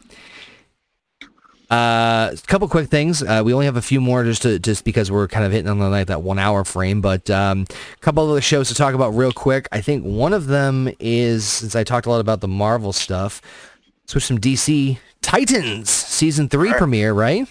uh, 1.71 2.31
a 2.33 2.37
couple 2.47 2.67
quick 2.69 2.89
things. 2.89 3.23
Uh, 3.23 3.43
we 3.45 3.53
only 3.53 3.67
have 3.67 3.77
a 3.77 3.83
few 3.83 4.01
more 4.01 4.25
just 4.25 4.43
to, 4.43 4.59
just 4.59 4.85
because 4.85 5.11
we're 5.11 5.29
kind 5.29 5.45
of 5.45 5.53
hitting 5.53 5.69
on 5.69 5.79
the 5.79 5.89
like 5.89 6.07
that 6.07 6.23
one 6.23 6.39
hour 6.39 6.65
frame, 6.65 7.01
but 7.01 7.29
um, 7.29 7.67
a 7.71 7.97
couple 8.01 8.25
of 8.25 8.31
other 8.31 8.41
shows 8.41 8.69
to 8.69 8.75
talk 8.75 8.95
about 8.95 9.11
real 9.11 9.33
quick. 9.33 9.69
I 9.71 9.81
think 9.83 10.05
one 10.05 10.33
of 10.33 10.47
them 10.47 10.89
is 10.99 11.45
since 11.45 11.77
I 11.77 11.85
talked 11.85 12.07
a 12.07 12.11
lot 12.11 12.21
about 12.21 12.41
the 12.41 12.49
Marvel 12.49 12.93
stuff. 12.93 13.43
Switch 14.07 14.25
some 14.25 14.39
DC 14.39 14.99
Titans 15.21 15.91
season 15.91 16.49
three 16.49 16.71
Right. 16.71 16.79
premiere, 16.79 17.13
right? 17.13 17.47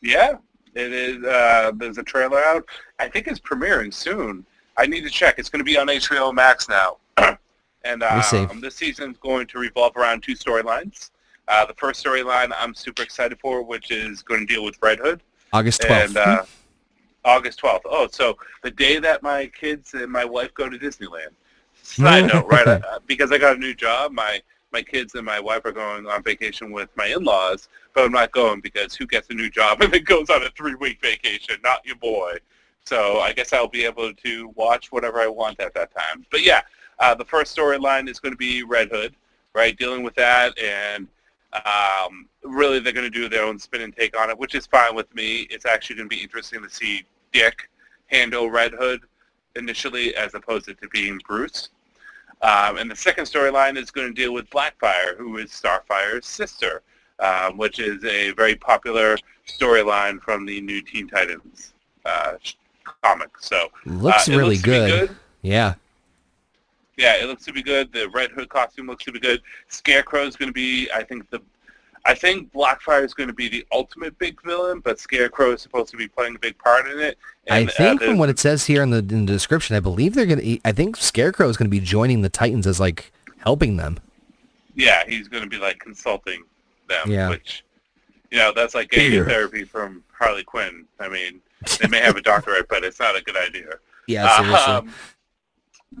Yeah, 0.00 0.36
it 0.74 0.92
is. 0.92 1.22
Uh, 1.22 1.72
there's 1.76 1.98
a 1.98 2.02
trailer 2.02 2.38
out. 2.42 2.64
I 2.98 3.08
think 3.08 3.26
it's 3.26 3.40
premiering 3.40 3.92
soon. 3.92 4.46
I 4.78 4.86
need 4.86 5.02
to 5.02 5.10
check. 5.10 5.38
It's 5.38 5.50
going 5.50 5.60
to 5.60 5.64
be 5.64 5.76
on 5.76 5.88
HBO 5.88 6.32
Max 6.32 6.68
now. 6.68 6.96
and 7.84 8.02
um, 8.02 8.60
this 8.60 8.74
season's 8.74 9.18
going 9.18 9.46
to 9.48 9.58
revolve 9.58 9.96
around 9.96 10.22
two 10.22 10.34
storylines. 10.34 11.10
Uh, 11.46 11.66
the 11.66 11.74
first 11.74 12.04
storyline 12.04 12.52
I'm 12.58 12.74
super 12.74 13.02
excited 13.02 13.38
for, 13.40 13.62
which 13.62 13.90
is 13.90 14.22
going 14.22 14.46
to 14.46 14.46
deal 14.46 14.64
with 14.64 14.76
Red 14.80 14.98
Hood. 14.98 15.22
August 15.52 15.82
twelfth. 15.82 16.08
And 16.08 16.16
uh, 16.16 16.44
August 17.24 17.60
12th. 17.60 17.80
Oh, 17.86 18.08
so 18.10 18.36
the 18.62 18.70
day 18.70 18.98
that 18.98 19.22
my 19.22 19.46
kids 19.46 19.94
and 19.94 20.10
my 20.10 20.24
wife 20.24 20.52
go 20.54 20.68
to 20.68 20.78
Disneyland. 20.78 21.30
Side 21.82 22.26
note, 22.32 22.46
right? 22.46 22.66
uh, 22.66 22.98
because 23.06 23.32
I 23.32 23.38
got 23.38 23.56
a 23.56 23.58
new 23.58 23.74
job, 23.74 24.12
my 24.12 24.40
my 24.72 24.82
kids 24.82 25.14
and 25.14 25.24
my 25.24 25.38
wife 25.38 25.64
are 25.64 25.72
going 25.72 26.04
on 26.08 26.20
vacation 26.24 26.72
with 26.72 26.88
my 26.96 27.06
in-laws, 27.06 27.68
but 27.94 28.04
I'm 28.04 28.10
not 28.10 28.32
going 28.32 28.60
because 28.60 28.92
who 28.92 29.06
gets 29.06 29.30
a 29.30 29.32
new 29.32 29.48
job 29.48 29.80
and 29.82 29.92
then 29.92 30.02
goes 30.02 30.30
on 30.30 30.42
a 30.42 30.50
three-week 30.50 31.00
vacation? 31.00 31.56
Not 31.62 31.86
your 31.86 31.94
boy. 31.94 32.38
So 32.84 33.20
I 33.20 33.32
guess 33.32 33.52
I'll 33.52 33.68
be 33.68 33.84
able 33.84 34.12
to 34.12 34.52
watch 34.56 34.90
whatever 34.90 35.20
I 35.20 35.28
want 35.28 35.60
at 35.60 35.74
that 35.74 35.94
time. 35.94 36.26
But 36.30 36.42
yeah, 36.42 36.62
uh, 36.98 37.14
the 37.14 37.24
first 37.24 37.56
storyline 37.56 38.08
is 38.08 38.18
going 38.18 38.32
to 38.32 38.36
be 38.36 38.64
Red 38.64 38.88
Hood, 38.90 39.14
right? 39.54 39.78
Dealing 39.78 40.02
with 40.02 40.16
that 40.16 40.58
and 40.58 41.06
um, 41.54 42.28
really 42.42 42.78
they're 42.78 42.92
going 42.92 43.10
to 43.10 43.18
do 43.18 43.28
their 43.28 43.44
own 43.44 43.58
spin 43.58 43.82
and 43.82 43.94
take 43.96 44.18
on 44.18 44.30
it, 44.30 44.38
which 44.38 44.54
is 44.54 44.66
fine 44.66 44.94
with 44.94 45.12
me. 45.14 45.46
It's 45.50 45.66
actually 45.66 45.96
going 45.96 46.08
to 46.08 46.16
be 46.16 46.22
interesting 46.22 46.62
to 46.62 46.70
see 46.70 47.04
Dick 47.32 47.68
handle 48.06 48.50
Red 48.50 48.72
Hood 48.72 49.02
initially 49.56 50.14
as 50.16 50.34
opposed 50.34 50.66
to 50.66 50.88
being 50.92 51.20
Bruce. 51.26 51.68
Um, 52.42 52.76
and 52.78 52.90
the 52.90 52.96
second 52.96 53.24
storyline 53.24 53.76
is 53.76 53.90
going 53.90 54.08
to 54.08 54.14
deal 54.14 54.34
with 54.34 54.50
Blackfire, 54.50 55.16
who 55.16 55.38
is 55.38 55.50
Starfire's 55.50 56.26
sister, 56.26 56.82
um, 57.20 57.56
which 57.56 57.78
is 57.78 58.04
a 58.04 58.32
very 58.32 58.56
popular 58.56 59.16
storyline 59.46 60.20
from 60.20 60.44
the 60.44 60.60
new 60.60 60.82
Teen 60.82 61.08
Titans 61.08 61.74
uh, 62.04 62.34
comic. 63.02 63.30
So 63.40 63.68
Looks 63.86 64.28
uh, 64.28 64.32
really 64.32 64.56
looks 64.56 64.62
good. 64.62 65.08
good. 65.08 65.16
Yeah. 65.42 65.74
Yeah, 66.96 67.16
it 67.16 67.26
looks 67.26 67.44
to 67.46 67.52
be 67.52 67.62
good. 67.62 67.92
The 67.92 68.08
Red 68.10 68.30
Hood 68.30 68.48
costume 68.48 68.86
looks 68.86 69.04
to 69.04 69.12
be 69.12 69.20
good. 69.20 69.42
Scarecrow 69.68 70.26
is 70.26 70.36
going 70.36 70.48
to 70.48 70.52
be, 70.52 70.90
I 70.94 71.02
think, 71.02 71.28
the. 71.30 71.40
I 72.06 72.14
think 72.14 72.52
Blackfire 72.52 73.02
is 73.02 73.14
going 73.14 73.28
to 73.28 73.34
be 73.34 73.48
the 73.48 73.66
ultimate 73.72 74.18
big 74.18 74.38
villain, 74.42 74.80
but 74.80 75.00
Scarecrow 75.00 75.52
is 75.52 75.62
supposed 75.62 75.90
to 75.90 75.96
be 75.96 76.06
playing 76.06 76.36
a 76.36 76.38
big 76.38 76.58
part 76.58 76.86
in 76.86 77.00
it. 77.00 77.16
And, 77.46 77.70
I 77.70 77.72
think 77.72 78.02
uh, 78.02 78.04
from 78.04 78.18
what 78.18 78.28
it 78.28 78.38
says 78.38 78.66
here 78.66 78.82
in 78.82 78.90
the 78.90 78.98
in 78.98 79.24
the 79.24 79.32
description, 79.32 79.74
I 79.74 79.80
believe 79.80 80.14
they're 80.14 80.26
going 80.26 80.40
to. 80.40 80.60
I 80.66 80.72
think 80.72 80.96
Scarecrow 80.96 81.48
is 81.48 81.56
going 81.56 81.66
to 81.66 81.70
be 81.70 81.80
joining 81.80 82.20
the 82.20 82.28
Titans 82.28 82.66
as 82.66 82.78
like 82.78 83.10
helping 83.38 83.78
them. 83.78 83.98
Yeah, 84.74 85.02
he's 85.06 85.28
going 85.28 85.44
to 85.44 85.48
be 85.48 85.56
like 85.56 85.78
consulting 85.78 86.42
them, 86.88 87.10
yeah. 87.10 87.30
which 87.30 87.64
you 88.30 88.38
know 88.38 88.52
that's 88.54 88.74
like 88.74 88.90
getting 88.90 89.24
therapy 89.24 89.64
from 89.64 90.02
Harley 90.12 90.44
Quinn. 90.44 90.84
I 91.00 91.08
mean, 91.08 91.40
they 91.80 91.88
may 91.88 92.00
have 92.00 92.16
a 92.16 92.22
doctorate, 92.22 92.68
but 92.68 92.84
it's 92.84 93.00
not 93.00 93.16
a 93.16 93.22
good 93.22 93.36
idea. 93.36 93.74
Yeah, 94.06 94.36
seriously. 94.36 94.74
Um, 94.74 94.92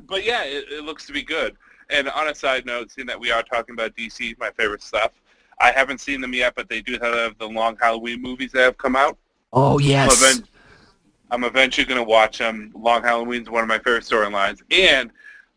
but 0.06 0.24
yeah, 0.24 0.44
it, 0.44 0.66
it 0.70 0.84
looks 0.84 1.06
to 1.06 1.12
be 1.12 1.22
good. 1.22 1.56
And 1.90 2.08
on 2.08 2.28
a 2.28 2.34
side 2.34 2.66
note, 2.66 2.90
seeing 2.90 3.06
that 3.06 3.18
we 3.18 3.30
are 3.30 3.42
talking 3.42 3.74
about 3.74 3.94
DC, 3.96 4.38
my 4.38 4.50
favorite 4.50 4.82
stuff, 4.82 5.12
I 5.60 5.70
haven't 5.70 6.00
seen 6.00 6.20
them 6.20 6.34
yet, 6.34 6.54
but 6.54 6.68
they 6.68 6.80
do 6.80 6.98
have 7.00 7.38
the 7.38 7.48
long 7.48 7.76
Halloween 7.80 8.20
movies 8.20 8.52
that 8.52 8.62
have 8.62 8.78
come 8.78 8.96
out. 8.96 9.18
Oh 9.52 9.78
yes. 9.78 10.10
I'm, 10.10 10.30
event- 10.30 10.48
I'm 11.30 11.44
eventually 11.44 11.86
going 11.86 11.98
to 12.00 12.08
watch 12.08 12.38
them. 12.38 12.72
Long 12.74 13.02
Halloween 13.02 13.42
is 13.42 13.50
one 13.50 13.62
of 13.62 13.68
my 13.68 13.78
favorite 13.78 14.04
storylines, 14.04 14.62
and 14.70 15.10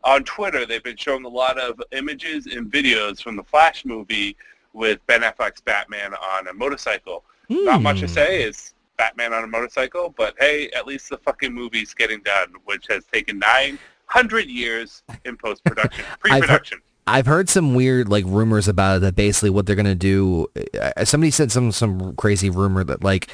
on 0.04 0.24
Twitter 0.24 0.66
they've 0.66 0.82
been 0.82 0.96
showing 0.96 1.24
a 1.24 1.28
lot 1.28 1.58
of 1.58 1.80
images 1.92 2.46
and 2.46 2.70
videos 2.70 3.22
from 3.22 3.36
the 3.36 3.42
Flash 3.42 3.84
movie 3.84 4.36
with 4.72 5.04
Ben 5.06 5.22
Affleck's 5.22 5.60
Batman 5.60 6.14
on 6.14 6.48
a 6.48 6.52
motorcycle. 6.52 7.24
Hmm. 7.48 7.64
Not 7.64 7.82
much 7.82 8.00
to 8.00 8.06
hmm. 8.06 8.12
say. 8.12 8.42
It's 8.42 8.74
Batman 8.96 9.32
on 9.32 9.44
a 9.44 9.46
motorcycle, 9.46 10.14
but 10.16 10.34
hey, 10.38 10.70
at 10.70 10.86
least 10.86 11.08
the 11.08 11.18
fucking 11.18 11.52
movie's 11.52 11.94
getting 11.94 12.20
done, 12.22 12.52
which 12.64 12.86
has 12.88 13.04
taken 13.06 13.38
nine 13.38 13.78
hundred 14.08 14.48
years 14.48 15.02
in 15.24 15.36
post 15.36 15.64
production, 15.64 16.04
pre 16.20 16.40
production. 16.40 16.80
I've 17.06 17.26
heard 17.26 17.48
some 17.48 17.74
weird 17.74 18.08
like 18.08 18.24
rumors 18.26 18.68
about 18.68 18.98
it 18.98 19.00
that 19.00 19.16
basically 19.16 19.50
what 19.50 19.66
they're 19.66 19.76
gonna 19.76 19.94
do. 19.94 20.46
Uh, 20.78 21.04
somebody 21.04 21.30
said 21.30 21.50
some 21.50 21.72
some 21.72 22.14
crazy 22.16 22.50
rumor 22.50 22.84
that 22.84 23.02
like 23.02 23.28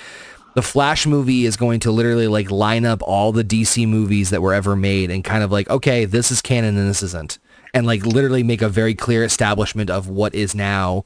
the 0.54 0.62
Flash 0.62 1.06
movie 1.06 1.46
is 1.46 1.56
going 1.56 1.80
to 1.80 1.90
literally 1.90 2.28
like 2.28 2.50
line 2.50 2.84
up 2.84 3.02
all 3.02 3.32
the 3.32 3.42
DC 3.42 3.88
movies 3.88 4.30
that 4.30 4.40
were 4.40 4.54
ever 4.54 4.76
made 4.76 5.10
and 5.10 5.24
kind 5.24 5.42
of 5.42 5.50
like 5.50 5.68
okay 5.68 6.04
this 6.04 6.30
is 6.30 6.40
canon 6.40 6.76
and 6.76 6.88
this 6.88 7.02
isn't 7.02 7.38
and 7.74 7.86
like 7.86 8.06
literally 8.06 8.44
make 8.44 8.62
a 8.62 8.68
very 8.68 8.94
clear 8.94 9.24
establishment 9.24 9.90
of 9.90 10.08
what 10.08 10.34
is 10.34 10.54
now 10.54 11.04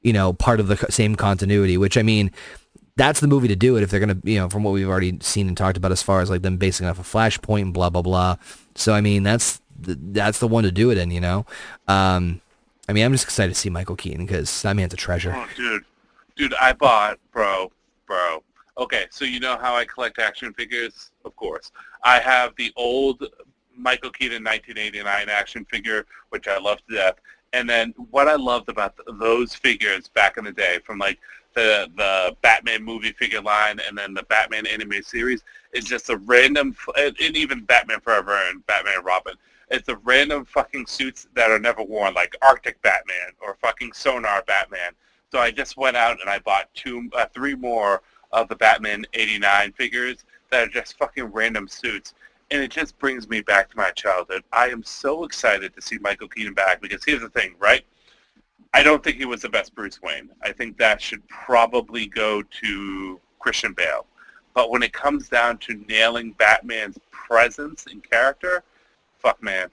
you 0.00 0.12
know 0.12 0.32
part 0.32 0.60
of 0.60 0.68
the 0.68 0.76
same 0.90 1.16
continuity. 1.16 1.76
Which 1.76 1.98
I 1.98 2.02
mean 2.02 2.30
that's 2.96 3.20
the 3.20 3.26
movie 3.26 3.48
to 3.48 3.56
do 3.56 3.76
it 3.76 3.82
if 3.82 3.90
they're 3.90 4.00
gonna 4.00 4.18
you 4.24 4.38
know 4.38 4.48
from 4.48 4.62
what 4.62 4.72
we've 4.72 4.88
already 4.88 5.18
seen 5.20 5.48
and 5.48 5.56
talked 5.56 5.76
about 5.76 5.92
as 5.92 6.02
far 6.02 6.20
as 6.20 6.30
like 6.30 6.42
them 6.42 6.56
basing 6.56 6.86
off 6.86 6.98
a 6.98 7.02
Flashpoint 7.02 7.62
and 7.62 7.74
blah 7.74 7.90
blah 7.90 8.02
blah. 8.02 8.36
So 8.74 8.92
I 8.92 9.00
mean 9.00 9.22
that's 9.22 9.60
that's 9.78 10.38
the 10.38 10.48
one 10.48 10.64
to 10.64 10.72
do 10.72 10.90
it 10.90 10.98
in, 10.98 11.10
you 11.10 11.20
know. 11.20 11.46
Um, 11.88 12.40
I 12.88 12.92
mean, 12.92 13.04
I'm 13.04 13.12
just 13.12 13.24
excited 13.24 13.52
to 13.52 13.58
see 13.58 13.70
Michael 13.70 13.96
Keaton 13.96 14.26
because 14.26 14.62
that 14.62 14.76
man's 14.76 14.94
a 14.94 14.96
treasure. 14.96 15.32
Oh, 15.34 15.46
dude, 15.56 15.84
dude, 16.36 16.54
I 16.54 16.72
bought, 16.72 17.18
bro, 17.32 17.70
bro. 18.06 18.42
Okay, 18.76 19.06
so 19.10 19.24
you 19.24 19.40
know 19.40 19.56
how 19.56 19.74
I 19.74 19.84
collect 19.84 20.18
action 20.18 20.52
figures? 20.52 21.10
Of 21.24 21.34
course, 21.36 21.72
I 22.02 22.18
have 22.18 22.54
the 22.56 22.72
old 22.76 23.24
Michael 23.76 24.10
Keaton 24.10 24.44
1989 24.44 25.28
action 25.28 25.64
figure, 25.64 26.06
which 26.30 26.48
I 26.48 26.58
love 26.58 26.78
to 26.88 26.94
death. 26.94 27.14
And 27.52 27.70
then 27.70 27.94
what 28.10 28.28
I 28.28 28.34
loved 28.34 28.68
about 28.68 28.96
th- 28.96 29.16
those 29.20 29.54
figures 29.54 30.08
back 30.08 30.36
in 30.36 30.44
the 30.44 30.52
day, 30.52 30.78
from 30.84 30.98
like 30.98 31.20
the 31.54 31.90
the 31.96 32.36
Batman 32.42 32.82
movie 32.82 33.12
figure 33.12 33.40
line 33.40 33.80
and 33.86 33.96
then 33.96 34.14
the 34.14 34.24
Batman 34.24 34.66
anime 34.66 35.02
series, 35.02 35.42
is 35.72 35.84
just 35.84 36.10
a 36.10 36.16
random, 36.16 36.76
and 36.96 37.18
even 37.20 37.64
Batman 37.64 38.00
Forever 38.00 38.38
and 38.48 38.66
Batman 38.66 39.02
Robin 39.04 39.34
it's 39.70 39.86
the 39.86 39.96
random 39.98 40.44
fucking 40.44 40.86
suits 40.86 41.26
that 41.34 41.50
are 41.50 41.58
never 41.58 41.82
worn, 41.82 42.14
like 42.14 42.36
Arctic 42.42 42.80
Batman 42.82 43.32
or 43.40 43.56
fucking 43.60 43.92
Sonar 43.92 44.42
Batman. 44.46 44.92
So 45.30 45.38
I 45.38 45.50
just 45.50 45.76
went 45.76 45.96
out 45.96 46.20
and 46.20 46.30
I 46.30 46.38
bought 46.38 46.72
two, 46.74 47.10
uh, 47.16 47.26
three 47.34 47.54
more 47.54 48.02
of 48.32 48.48
the 48.48 48.56
Batman 48.56 49.04
'89 49.14 49.72
figures 49.72 50.24
that 50.50 50.68
are 50.68 50.70
just 50.70 50.98
fucking 50.98 51.24
random 51.24 51.66
suits, 51.66 52.14
and 52.50 52.62
it 52.62 52.70
just 52.70 52.98
brings 52.98 53.28
me 53.28 53.40
back 53.40 53.70
to 53.70 53.76
my 53.76 53.90
childhood. 53.90 54.44
I 54.52 54.68
am 54.68 54.82
so 54.82 55.24
excited 55.24 55.74
to 55.74 55.82
see 55.82 55.98
Michael 55.98 56.28
Keaton 56.28 56.54
back 56.54 56.80
because 56.80 57.04
here's 57.04 57.22
the 57.22 57.30
thing, 57.30 57.54
right? 57.58 57.84
I 58.72 58.82
don't 58.82 59.04
think 59.04 59.16
he 59.16 59.24
was 59.24 59.42
the 59.42 59.48
best 59.48 59.74
Bruce 59.74 60.02
Wayne. 60.02 60.30
I 60.42 60.50
think 60.50 60.76
that 60.78 61.00
should 61.00 61.26
probably 61.28 62.06
go 62.06 62.42
to 62.42 63.20
Christian 63.38 63.72
Bale. 63.72 64.06
But 64.52 64.70
when 64.70 64.82
it 64.82 64.92
comes 64.92 65.28
down 65.28 65.58
to 65.58 65.74
nailing 65.88 66.32
Batman's 66.32 66.98
presence 67.10 67.86
and 67.90 68.08
character, 68.08 68.64
fuck 69.18 69.42
man, 69.42 69.68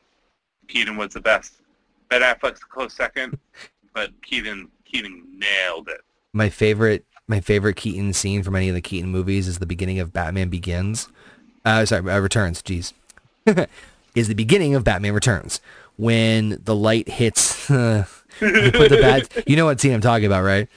Keaton 0.68 0.98
was 0.98 1.14
the 1.14 1.20
best. 1.20 1.54
Ben 2.10 2.22
Affleck's 2.22 2.62
a 2.62 2.66
close 2.66 2.94
second, 2.94 3.40
but 3.94 4.12
Keaton 4.22 4.70
Keaton 4.86 5.26
nailed 5.36 5.88
it. 5.88 6.02
My 6.34 6.50
favorite 6.50 7.06
my 7.28 7.40
favorite 7.40 7.78
Keaton 7.78 8.14
scene 8.14 8.44
from 8.44 8.56
any 8.56 8.70
of 8.70 8.76
the 8.76 8.82
Keaton 8.82 9.10
movies 9.10 9.48
is 9.48 9.60
the 9.60 9.66
beginning 9.66 10.00
of 10.00 10.14
Batman 10.14 10.50
Begins. 10.50 11.08
Uh, 11.64 11.86
sorry, 11.86 12.10
uh, 12.10 12.20
Returns. 12.20 12.62
Jeez, 12.62 12.94
is 14.16 14.28
the 14.28 14.34
beginning 14.34 14.76
of 14.76 14.84
Batman 14.84 15.14
Returns 15.14 15.62
when 15.98 16.60
the 16.64 16.76
light 16.76 17.10
hits. 17.10 17.70
Uh, 17.72 18.04
you 18.40 18.72
put 18.72 18.90
the 18.90 19.00
bad. 19.02 19.28
You 19.48 19.56
know 19.56 19.66
what 19.66 19.80
scene 19.82 19.94
I'm 19.94 20.02
talking 20.02 20.26
about, 20.26 20.44
right? 20.44 20.68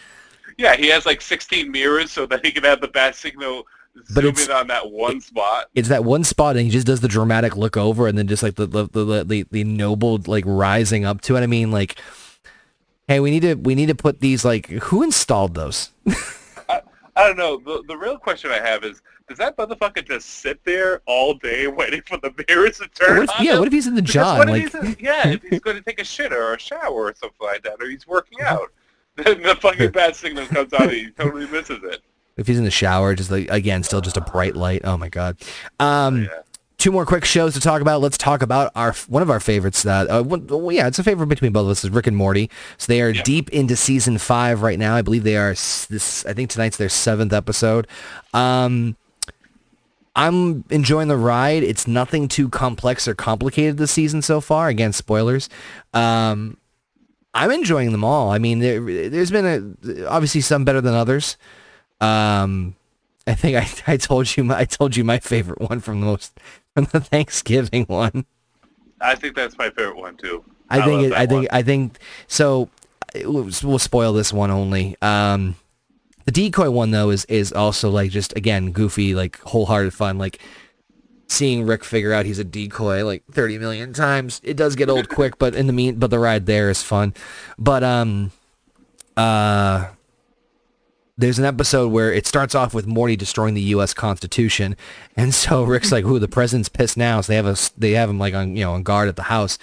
Yeah, 0.56 0.76
he 0.76 0.88
has 0.88 1.04
like 1.04 1.20
16 1.20 1.70
mirrors 1.70 2.12
so 2.12 2.26
that 2.26 2.44
he 2.44 2.52
can 2.52 2.64
have 2.64 2.80
the 2.80 2.88
bat 2.88 3.16
signal 3.16 3.66
but 4.14 4.24
it's 4.24 4.48
on 4.48 4.66
that 4.68 4.90
one 4.90 5.20
spot. 5.20 5.66
It's 5.74 5.88
that 5.88 6.04
one 6.04 6.24
spot, 6.24 6.56
and 6.56 6.64
he 6.64 6.70
just 6.70 6.86
does 6.86 7.00
the 7.00 7.08
dramatic 7.08 7.56
look 7.56 7.76
over, 7.76 8.08
and 8.08 8.18
then 8.18 8.26
just 8.26 8.42
like 8.42 8.56
the 8.56 8.66
the 8.66 8.88
the 8.88 9.24
the, 9.24 9.46
the 9.50 9.64
noble 9.64 10.20
like 10.26 10.44
rising 10.46 11.04
up 11.04 11.20
to 11.22 11.36
it. 11.36 11.42
I 11.42 11.46
mean, 11.46 11.70
like, 11.70 11.96
hey, 13.06 13.20
we 13.20 13.30
need 13.30 13.40
to 13.40 13.54
we 13.54 13.74
need 13.74 13.86
to 13.86 13.94
put 13.94 14.20
these 14.20 14.44
like 14.44 14.66
who 14.68 15.02
installed 15.02 15.54
those? 15.54 15.90
I, 16.68 16.82
I 17.14 17.28
don't 17.28 17.36
know. 17.36 17.58
The 17.58 17.84
the 17.86 17.96
real 17.96 18.18
question 18.18 18.50
I 18.50 18.58
have 18.58 18.84
is. 18.84 19.00
Does 19.28 19.38
that 19.38 19.56
motherfucker 19.56 20.06
just 20.06 20.28
sit 20.28 20.62
there 20.64 21.00
all 21.06 21.34
day 21.34 21.66
waiting 21.68 22.02
for 22.02 22.18
the 22.18 22.32
mirrors 22.46 22.78
to 22.78 22.88
turn 22.88 23.18
what 23.18 23.30
if, 23.30 23.40
Yeah, 23.40 23.52
him? 23.52 23.58
what 23.60 23.68
if 23.68 23.72
he's 23.72 23.86
in 23.86 23.94
the 23.94 24.02
John? 24.02 24.46
Like... 24.46 25.00
yeah, 25.00 25.28
if 25.28 25.42
he's 25.42 25.60
going 25.60 25.76
to 25.76 25.82
take 25.82 26.00
a 26.00 26.04
shit 26.04 26.32
or 26.32 26.54
a 26.54 26.58
shower 26.58 27.04
or 27.04 27.14
something 27.14 27.46
like 27.46 27.62
that, 27.62 27.76
or 27.80 27.88
he's 27.88 28.06
working 28.06 28.40
out, 28.42 28.70
then 29.16 29.42
the 29.42 29.56
fucking 29.56 29.92
bat 29.92 30.16
signal 30.16 30.46
comes 30.46 30.72
out 30.74 30.82
and 30.82 30.92
he 30.92 31.10
totally 31.10 31.46
misses 31.46 31.82
it. 31.84 32.02
If 32.36 32.48
he's 32.48 32.58
in 32.58 32.64
the 32.64 32.70
shower, 32.70 33.14
just 33.14 33.30
like 33.30 33.48
again, 33.48 33.82
still 33.84 34.00
just 34.00 34.16
a 34.16 34.20
bright 34.20 34.56
light. 34.56 34.82
Oh 34.84 34.98
my 34.98 35.08
god. 35.08 35.36
Um, 35.78 36.24
yeah. 36.24 36.28
Two 36.78 36.90
more 36.90 37.06
quick 37.06 37.24
shows 37.24 37.54
to 37.54 37.60
talk 37.60 37.80
about. 37.80 38.00
Let's 38.00 38.18
talk 38.18 38.42
about 38.42 38.72
our 38.74 38.92
one 39.06 39.22
of 39.22 39.30
our 39.30 39.38
favorites. 39.38 39.84
That 39.84 40.10
uh, 40.10 40.24
well, 40.26 40.72
yeah, 40.72 40.88
it's 40.88 40.98
a 40.98 41.04
favorite 41.04 41.28
between 41.28 41.52
both 41.52 41.66
of 41.66 41.70
us. 41.70 41.84
Is 41.84 41.90
Rick 41.90 42.08
and 42.08 42.16
Morty. 42.16 42.50
So 42.76 42.92
they 42.92 43.00
are 43.00 43.10
yeah. 43.10 43.22
deep 43.22 43.48
into 43.50 43.76
season 43.76 44.18
five 44.18 44.62
right 44.62 44.78
now. 44.78 44.96
I 44.96 45.02
believe 45.02 45.22
they 45.22 45.36
are. 45.36 45.50
This 45.50 46.26
I 46.26 46.32
think 46.32 46.50
tonight's 46.50 46.76
their 46.76 46.88
seventh 46.88 47.32
episode. 47.32 47.86
Um, 48.34 48.96
I'm 50.16 50.64
enjoying 50.70 51.08
the 51.08 51.16
ride. 51.16 51.62
It's 51.62 51.86
nothing 51.86 52.28
too 52.28 52.48
complex 52.48 53.08
or 53.08 53.14
complicated 53.14 53.78
this 53.78 53.90
season 53.90 54.22
so 54.22 54.40
far. 54.40 54.68
Again, 54.68 54.92
spoilers. 54.92 55.48
Um, 55.92 56.56
I'm 57.34 57.50
enjoying 57.50 57.90
them 57.90 58.04
all. 58.04 58.30
I 58.30 58.38
mean, 58.38 58.60
there, 58.60 58.80
has 58.80 59.32
been 59.32 59.76
a, 59.84 60.06
obviously 60.06 60.40
some 60.40 60.64
better 60.64 60.80
than 60.80 60.94
others. 60.94 61.36
Um, 62.00 62.76
I 63.26 63.34
think 63.34 63.56
I, 63.56 63.92
I 63.92 63.96
told 63.96 64.36
you 64.36 64.44
my, 64.44 64.58
I 64.58 64.64
told 64.64 64.96
you 64.96 65.04
my 65.04 65.18
favorite 65.18 65.60
one 65.60 65.80
from 65.80 66.00
the 66.00 66.06
most 66.06 66.38
from 66.74 66.84
the 66.86 67.00
Thanksgiving 67.00 67.84
one. 67.86 68.24
I 69.00 69.16
think 69.16 69.34
that's 69.34 69.58
my 69.58 69.70
favorite 69.70 69.96
one 69.96 70.16
too. 70.16 70.44
I, 70.70 70.80
I 70.80 70.84
think 70.84 71.02
it, 71.02 71.12
I 71.12 71.26
think 71.26 71.50
one. 71.52 71.58
I 71.58 71.62
think 71.62 71.98
so. 72.28 72.68
We'll 73.16 73.78
spoil 73.78 74.12
this 74.12 74.32
one 74.32 74.50
only. 74.50 74.96
Um, 75.00 75.54
the 76.24 76.32
decoy 76.32 76.70
one 76.70 76.90
though 76.90 77.10
is 77.10 77.24
is 77.26 77.52
also 77.52 77.90
like 77.90 78.10
just 78.10 78.36
again 78.36 78.72
goofy, 78.72 79.14
like 79.14 79.40
wholehearted 79.40 79.92
fun. 79.92 80.18
Like 80.18 80.40
seeing 81.28 81.66
Rick 81.66 81.84
figure 81.84 82.12
out 82.12 82.26
he's 82.26 82.38
a 82.38 82.44
decoy 82.44 83.04
like 83.04 83.24
30 83.30 83.58
million 83.58 83.92
times. 83.92 84.40
It 84.44 84.56
does 84.56 84.76
get 84.76 84.88
old 84.88 85.08
quick, 85.08 85.38
but 85.38 85.54
in 85.54 85.66
the 85.66 85.72
mean, 85.72 85.96
but 85.96 86.10
the 86.10 86.18
ride 86.18 86.46
there 86.46 86.70
is 86.70 86.82
fun. 86.82 87.14
But 87.58 87.82
um, 87.82 88.32
uh, 89.16 89.88
there's 91.16 91.38
an 91.38 91.44
episode 91.44 91.92
where 91.92 92.12
it 92.12 92.26
starts 92.26 92.54
off 92.54 92.74
with 92.74 92.86
Morty 92.86 93.16
destroying 93.16 93.54
the 93.54 93.60
U.S. 93.62 93.94
Constitution, 93.94 94.76
and 95.16 95.34
so 95.34 95.62
Rick's 95.64 95.92
like, 95.92 96.04
"Ooh, 96.04 96.18
the 96.18 96.28
president's 96.28 96.68
pissed 96.68 96.96
now." 96.96 97.20
So 97.20 97.32
they 97.32 97.36
have 97.36 97.46
a 97.46 97.56
they 97.78 97.92
have 97.92 98.10
him 98.10 98.18
like 98.18 98.34
on 98.34 98.56
you 98.56 98.64
know 98.64 98.72
on 98.72 98.82
guard 98.82 99.08
at 99.08 99.16
the 99.16 99.24
house, 99.24 99.58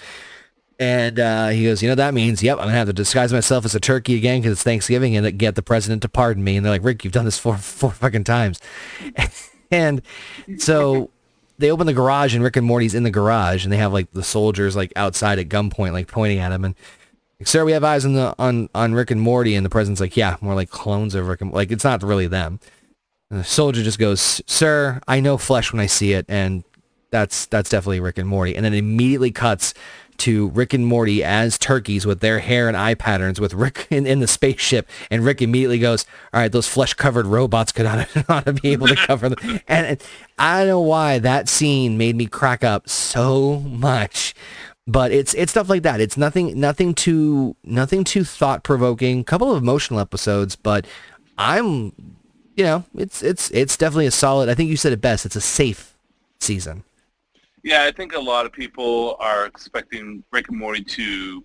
and 0.82 1.20
uh, 1.20 1.48
he 1.48 1.64
goes, 1.64 1.80
"You 1.80 1.88
know 1.88 1.94
that 1.94 2.12
means, 2.12 2.42
yep, 2.42 2.58
I'm 2.58 2.64
gonna 2.64 2.72
have 2.72 2.88
to 2.88 2.92
disguise 2.92 3.32
myself 3.32 3.64
as 3.64 3.74
a 3.74 3.80
turkey 3.80 4.16
again 4.16 4.40
because 4.40 4.52
it's 4.52 4.62
Thanksgiving 4.64 5.16
and 5.16 5.38
get 5.38 5.54
the 5.54 5.62
president 5.62 6.02
to 6.02 6.08
pardon 6.08 6.42
me." 6.42 6.56
And 6.56 6.66
they're 6.66 6.72
like, 6.72 6.84
"Rick, 6.84 7.04
you've 7.04 7.12
done 7.12 7.24
this 7.24 7.38
four 7.38 7.56
four 7.58 7.92
fucking 7.92 8.24
times," 8.24 8.58
and 9.70 10.02
so 10.58 11.10
they 11.58 11.70
open 11.70 11.86
the 11.86 11.92
garage 11.92 12.34
and 12.34 12.42
Rick 12.42 12.56
and 12.56 12.66
Morty's 12.66 12.94
in 12.94 13.04
the 13.04 13.10
garage 13.10 13.64
and 13.64 13.72
they 13.72 13.76
have 13.76 13.92
like 13.92 14.10
the 14.10 14.24
soldiers 14.24 14.74
like 14.74 14.92
outside 14.96 15.38
at 15.38 15.48
gunpoint 15.48 15.92
like 15.92 16.08
pointing 16.08 16.40
at 16.40 16.50
him 16.50 16.64
and 16.64 16.74
like, 17.38 17.46
sir, 17.46 17.64
we 17.64 17.72
have 17.72 17.84
eyes 17.84 18.04
on 18.04 18.14
the 18.14 18.34
on 18.38 18.68
on 18.74 18.94
Rick 18.94 19.10
and 19.10 19.20
Morty, 19.20 19.54
and 19.54 19.64
the 19.64 19.70
president's 19.70 20.00
like, 20.00 20.16
yeah, 20.16 20.36
more 20.40 20.54
like 20.54 20.70
clones 20.70 21.14
of 21.14 21.26
Rick 21.28 21.40
and 21.40 21.52
like 21.52 21.70
it's 21.70 21.84
not 21.84 22.02
really 22.02 22.26
them. 22.26 22.60
And 23.30 23.40
the 23.40 23.44
soldier 23.44 23.82
just 23.82 23.98
goes, 23.98 24.42
sir, 24.46 25.00
I 25.08 25.20
know 25.20 25.38
flesh 25.38 25.72
when 25.72 25.80
I 25.80 25.86
see 25.86 26.12
it, 26.12 26.26
and 26.28 26.64
that's 27.10 27.46
that's 27.46 27.70
definitely 27.70 28.00
Rick 28.00 28.18
and 28.18 28.28
Morty. 28.28 28.56
And 28.56 28.64
then 28.64 28.74
immediately 28.74 29.30
cuts 29.30 29.74
to 30.18 30.48
Rick 30.48 30.74
and 30.74 30.86
Morty 30.86 31.22
as 31.24 31.58
turkeys 31.58 32.06
with 32.06 32.20
their 32.20 32.38
hair 32.38 32.68
and 32.68 32.76
eye 32.76 32.94
patterns 32.94 33.40
with 33.40 33.54
Rick 33.54 33.86
in, 33.90 34.06
in 34.06 34.20
the 34.20 34.26
spaceship. 34.26 34.88
And 35.10 35.24
Rick 35.24 35.42
immediately 35.42 35.78
goes, 35.78 36.06
all 36.32 36.40
right, 36.40 36.50
those 36.50 36.68
flesh-covered 36.68 37.26
robots 37.26 37.72
could 37.72 37.84
not, 37.84 38.08
to 38.44 38.52
be 38.52 38.70
able 38.72 38.88
to 38.88 38.96
cover 38.96 39.28
them. 39.28 39.60
And, 39.68 39.86
and 39.86 40.04
I 40.38 40.60
don't 40.60 40.68
know 40.68 40.80
why 40.80 41.18
that 41.18 41.48
scene 41.48 41.96
made 41.96 42.16
me 42.16 42.26
crack 42.26 42.64
up 42.64 42.88
so 42.88 43.60
much. 43.60 44.34
But 44.86 45.12
it's 45.12 45.34
it's 45.34 45.52
stuff 45.52 45.68
like 45.68 45.82
that. 45.82 46.00
It's 46.00 46.16
nothing 46.16 46.58
nothing 46.58 46.94
too 46.94 47.54
nothing 47.62 48.02
too 48.02 48.24
thought 48.24 48.64
provoking. 48.64 49.20
A 49.20 49.24
couple 49.24 49.52
of 49.52 49.62
emotional 49.62 50.00
episodes, 50.00 50.56
but 50.56 50.86
I'm 51.38 51.92
you 52.56 52.64
know, 52.64 52.84
it's 52.96 53.22
it's 53.22 53.50
it's 53.52 53.76
definitely 53.76 54.06
a 54.06 54.10
solid 54.10 54.48
I 54.48 54.54
think 54.54 54.70
you 54.70 54.76
said 54.76 54.92
it 54.92 55.00
best. 55.00 55.24
It's 55.24 55.36
a 55.36 55.40
safe 55.40 55.96
season. 56.40 56.82
Yeah, 57.62 57.84
I 57.84 57.92
think 57.92 58.14
a 58.14 58.20
lot 58.20 58.44
of 58.46 58.52
people 58.52 59.16
are 59.20 59.46
expecting 59.46 60.24
Rick 60.32 60.48
and 60.48 60.58
Morty 60.58 60.82
to 60.82 61.44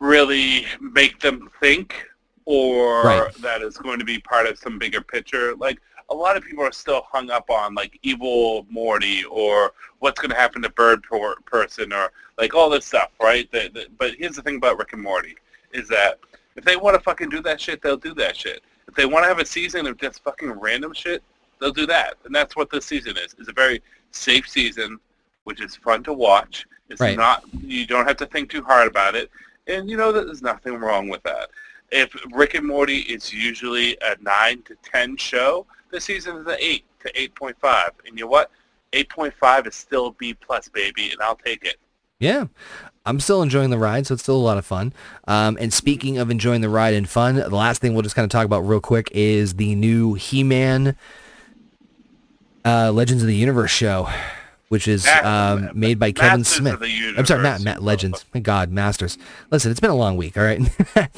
really 0.00 0.66
make 0.80 1.20
them 1.20 1.50
think 1.60 2.06
or 2.46 3.04
Right. 3.04 3.34
that 3.40 3.62
it's 3.62 3.78
going 3.78 3.98
to 3.98 4.04
be 4.04 4.18
part 4.18 4.46
of 4.46 4.58
some 4.58 4.78
bigger 4.78 5.00
picture. 5.00 5.54
Like 5.54 5.80
a 6.10 6.14
lot 6.14 6.36
of 6.36 6.42
people 6.44 6.64
are 6.64 6.72
still 6.72 7.06
hung 7.10 7.30
up 7.30 7.48
on 7.48 7.74
like 7.74 7.98
evil 8.02 8.66
Morty 8.68 9.24
or 9.24 9.72
what's 10.00 10.20
going 10.20 10.30
to 10.30 10.36
happen 10.36 10.60
to 10.62 10.68
Bird 10.70 11.02
per- 11.04 11.36
Person 11.46 11.92
or 11.92 12.12
like 12.36 12.54
all 12.54 12.68
this 12.68 12.84
stuff, 12.84 13.10
right? 13.22 13.50
The, 13.52 13.70
the, 13.72 13.86
but 13.98 14.14
here's 14.16 14.36
the 14.36 14.42
thing 14.42 14.56
about 14.56 14.78
Rick 14.78 14.92
and 14.92 15.02
Morty 15.02 15.36
is 15.72 15.88
that 15.88 16.18
if 16.56 16.64
they 16.64 16.76
want 16.76 16.94
to 16.96 17.00
fucking 17.02 17.30
do 17.30 17.40
that 17.42 17.60
shit, 17.60 17.80
they'll 17.82 17.96
do 17.96 18.14
that 18.14 18.36
shit. 18.36 18.62
If 18.88 18.94
they 18.94 19.06
want 19.06 19.24
to 19.24 19.28
have 19.28 19.38
a 19.38 19.46
season 19.46 19.86
of 19.86 19.96
just 19.96 20.22
fucking 20.22 20.50
random 20.52 20.92
shit, 20.92 21.22
they'll 21.60 21.72
do 21.72 21.86
that. 21.86 22.14
And 22.24 22.34
that's 22.34 22.54
what 22.56 22.70
this 22.70 22.84
season 22.84 23.16
is. 23.16 23.34
It's 23.38 23.48
a 23.48 23.52
very 23.52 23.80
safe 24.10 24.48
season, 24.48 24.98
which 25.44 25.60
is 25.60 25.76
fun 25.76 26.02
to 26.04 26.12
watch. 26.12 26.66
It's 26.88 27.00
Right. 27.00 27.16
not 27.16 27.44
you 27.62 27.86
don't 27.86 28.06
have 28.06 28.16
to 28.18 28.26
think 28.26 28.50
too 28.50 28.62
hard 28.62 28.88
about 28.88 29.14
it. 29.14 29.30
And 29.66 29.88
you 29.88 29.96
know 29.96 30.12
that 30.12 30.26
there's 30.26 30.42
nothing 30.42 30.74
wrong 30.76 31.08
with 31.08 31.22
that. 31.22 31.50
If 31.90 32.14
Rick 32.32 32.54
and 32.54 32.66
Morty 32.66 32.98
is 33.00 33.32
usually 33.32 33.96
a 34.02 34.16
9 34.20 34.62
to 34.62 34.76
10 34.82 35.16
show, 35.16 35.66
this 35.90 36.04
season 36.04 36.36
is 36.36 36.46
an 36.46 36.56
8 36.58 36.84
to 37.04 37.12
8.5. 37.12 37.90
And 38.06 38.18
you 38.18 38.24
know 38.24 38.30
what? 38.30 38.50
8.5 38.92 39.66
is 39.66 39.74
still 39.74 40.10
B 40.12 40.34
plus, 40.34 40.68
baby, 40.68 41.10
and 41.12 41.20
I'll 41.20 41.36
take 41.36 41.64
it. 41.64 41.76
Yeah, 42.20 42.46
I'm 43.04 43.20
still 43.20 43.42
enjoying 43.42 43.70
the 43.70 43.78
ride, 43.78 44.06
so 44.06 44.14
it's 44.14 44.22
still 44.22 44.36
a 44.36 44.38
lot 44.38 44.56
of 44.56 44.64
fun. 44.64 44.92
Um, 45.26 45.58
and 45.60 45.72
speaking 45.72 46.16
of 46.18 46.30
enjoying 46.30 46.60
the 46.60 46.68
ride 46.68 46.94
and 46.94 47.08
fun, 47.08 47.34
the 47.36 47.48
last 47.50 47.80
thing 47.80 47.92
we'll 47.92 48.02
just 48.02 48.14
kind 48.14 48.24
of 48.24 48.30
talk 48.30 48.44
about 48.46 48.60
real 48.60 48.80
quick 48.80 49.08
is 49.12 49.54
the 49.54 49.74
new 49.74 50.14
He-Man 50.14 50.96
uh, 52.64 52.92
Legends 52.92 53.22
of 53.22 53.26
the 53.26 53.34
Universe 53.36 53.70
show, 53.70 54.08
which 54.68 54.88
is 54.88 55.06
um, 55.06 55.70
made 55.74 55.98
by 55.98 56.12
Kevin 56.12 56.40
Masters 56.40 56.56
Smith. 56.56 56.82
I'm 57.16 57.26
sorry, 57.26 57.42
Matt, 57.42 57.60
Matt 57.62 57.82
Legends. 57.82 58.24
My 58.34 58.40
God, 58.40 58.70
Masters. 58.70 59.18
Listen, 59.50 59.70
it's 59.70 59.80
been 59.80 59.90
a 59.90 59.94
long 59.96 60.16
week, 60.16 60.36
all 60.36 60.44
right? 60.44 60.60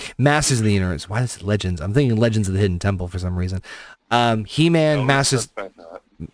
Masters 0.18 0.59
of 0.59 0.64
the 0.64 0.73
Universe. 0.73 1.09
Why 1.09 1.23
is 1.23 1.36
it 1.36 1.43
Legends? 1.43 1.81
I'm 1.81 1.94
thinking 1.94 2.16
Legends 2.18 2.48
of 2.48 2.55
the 2.55 2.60
Hidden 2.60 2.78
Temple 2.78 3.09
for 3.09 3.18
some 3.18 3.36
reason. 3.36 3.62
Um, 4.10 4.44
He-Man, 4.44 4.98
Oh, 5.01 5.05
Masters, 5.05 5.48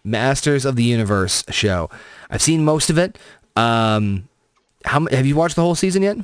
Masters 0.05 0.65
of 0.65 0.77
the 0.77 0.85
Universe 0.85 1.45
show. 1.51 1.91
I've 2.31 2.43
seen 2.43 2.65
most 2.65 2.91
of 2.91 2.99
it. 2.99 3.19
Um, 3.57 4.29
how 4.85 5.07
have 5.11 5.27
you 5.27 5.37
watched 5.37 5.57
the 5.57 5.63
whole 5.63 5.75
season 5.75 6.03
yet? 6.03 6.17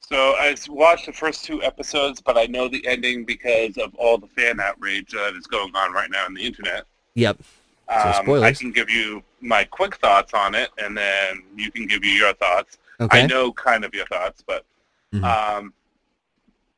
So 0.00 0.16
I 0.16 0.56
watched 0.68 1.06
the 1.06 1.12
first 1.12 1.44
two 1.44 1.62
episodes, 1.62 2.20
but 2.20 2.36
I 2.36 2.46
know 2.46 2.66
the 2.68 2.84
ending 2.86 3.24
because 3.24 3.76
of 3.78 3.94
all 3.94 4.18
the 4.18 4.26
fan 4.26 4.58
outrage 4.58 5.12
that 5.12 5.34
is 5.34 5.46
going 5.46 5.74
on 5.76 5.92
right 5.92 6.10
now 6.10 6.24
on 6.24 6.34
the 6.34 6.44
internet. 6.44 6.84
Yep. 7.14 7.38
So 7.90 8.22
Um, 8.34 8.44
I 8.44 8.52
can 8.52 8.70
give 8.70 8.88
you 8.88 9.22
my 9.40 9.64
quick 9.64 9.96
thoughts 9.96 10.32
on 10.32 10.54
it, 10.54 10.70
and 10.78 10.96
then 10.96 11.42
you 11.56 11.72
can 11.72 11.86
give 11.86 12.04
you 12.04 12.12
your 12.12 12.32
thoughts. 12.34 12.78
Okay. 13.00 13.22
I 13.22 13.26
know 13.26 13.52
kind 13.52 13.84
of 13.84 13.92
your 13.92 14.06
thoughts, 14.06 14.44
but 14.46 14.64
Mhm. 15.12 15.24
um, 15.24 15.74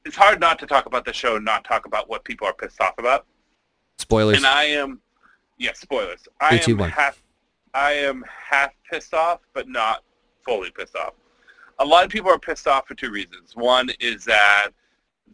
it's 0.06 0.16
hard 0.16 0.40
not 0.40 0.58
to 0.60 0.66
talk 0.66 0.86
about 0.86 1.04
the 1.04 1.12
show 1.12 1.36
and 1.36 1.44
not 1.44 1.64
talk 1.64 1.84
about 1.84 2.08
what 2.08 2.24
people 2.24 2.46
are 2.46 2.54
pissed 2.54 2.80
off 2.80 2.94
about. 2.96 3.26
Spoilers. 3.98 4.38
And 4.38 4.46
I 4.46 4.64
am, 4.64 5.02
yeah, 5.58 5.74
spoilers. 5.74 6.26
I 6.40 6.58
Three, 6.58 6.74
am 6.74 6.78
two, 6.78 6.84
half, 6.84 7.22
I 7.74 7.92
am 7.92 8.24
half 8.28 8.70
pissed 8.90 9.12
off, 9.12 9.40
but 9.52 9.68
not 9.68 10.02
fully 10.46 10.70
pissed 10.70 10.96
off. 10.96 11.12
A 11.78 11.84
lot 11.84 12.04
of 12.04 12.10
people 12.10 12.30
are 12.30 12.38
pissed 12.38 12.66
off 12.66 12.88
for 12.88 12.94
two 12.94 13.10
reasons. 13.10 13.54
One 13.54 13.90
is 14.00 14.24
that 14.24 14.70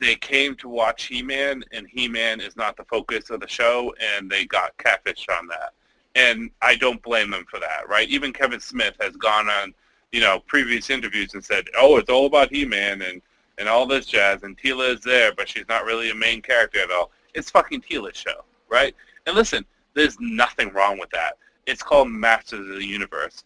they 0.01 0.17
came 0.17 0.55
to 0.57 0.69
watch 0.69 1.05
He-Man, 1.05 1.65
and 1.73 1.87
He-Man 1.87 2.41
is 2.41 2.57
not 2.57 2.77
the 2.77 2.85
focus 2.85 3.31
of 3.31 3.41
the 3.41 3.49
show, 3.49 3.95
and 4.01 4.31
they 4.31 4.45
got 4.45 4.77
catfished 4.79 5.29
on 5.37 5.47
that. 5.49 5.75
And 6.15 6.51
I 6.63 6.77
don't 6.77 7.03
blame 7.03 7.31
them 7.31 7.45
for 7.49 7.61
that, 7.61 7.89
right? 7.89 8.09
Even 8.09 8.33
Kevin 8.33 8.61
Smith 8.61 8.95
has 9.01 9.17
gone 9.17 9.49
on, 9.49 9.75
you 10.13 10.21
know, 10.21 10.41
previous 10.47 10.91
interviews 10.91 11.35
and 11.35 11.45
said, 11.45 11.67
"Oh, 11.77 11.97
it's 11.97 12.11
all 12.11 12.27
about 12.27 12.51
He-Man 12.51 13.03
and 13.03 13.23
and 13.59 13.69
all 13.69 13.87
this 13.87 14.07
jazz, 14.07 14.45
and 14.45 14.57
Teela 14.57 14.95
is 14.95 15.01
there, 15.01 15.33
but 15.35 15.49
she's 15.49 15.69
not 15.69 15.85
really 15.85 16.11
a 16.11 16.15
main 16.15 16.43
character 16.43 16.81
at 16.81 16.91
all." 16.91 17.11
It's 17.35 17.51
fucking 17.51 17.83
Teela's 17.83 18.17
show, 18.17 18.45
right? 18.69 18.95
And 19.27 19.37
listen, 19.37 19.65
there's 19.95 20.17
nothing 20.21 20.73
wrong 20.73 20.99
with 20.99 21.11
that. 21.11 21.39
It's 21.67 21.83
called 21.83 22.09
Masters 22.09 22.69
of 22.69 22.77
the 22.77 22.87
Universe. 22.87 23.45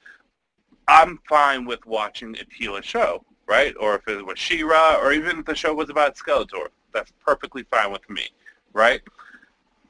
I'm 0.88 1.18
fine 1.28 1.64
with 1.64 1.84
watching 1.86 2.36
a 2.36 2.44
Teela 2.44 2.82
show, 2.82 3.24
right? 3.46 3.74
Or 3.78 3.94
if 3.94 4.08
it 4.08 4.24
was 4.24 4.38
She-Ra, 4.38 4.98
or 5.00 5.12
even 5.12 5.40
if 5.40 5.44
the 5.44 5.54
show 5.54 5.74
was 5.74 5.90
about 5.90 6.16
Skeletor, 6.16 6.68
that's 6.92 7.12
perfectly 7.24 7.64
fine 7.64 7.90
with 7.90 8.08
me, 8.08 8.28
right? 8.72 9.00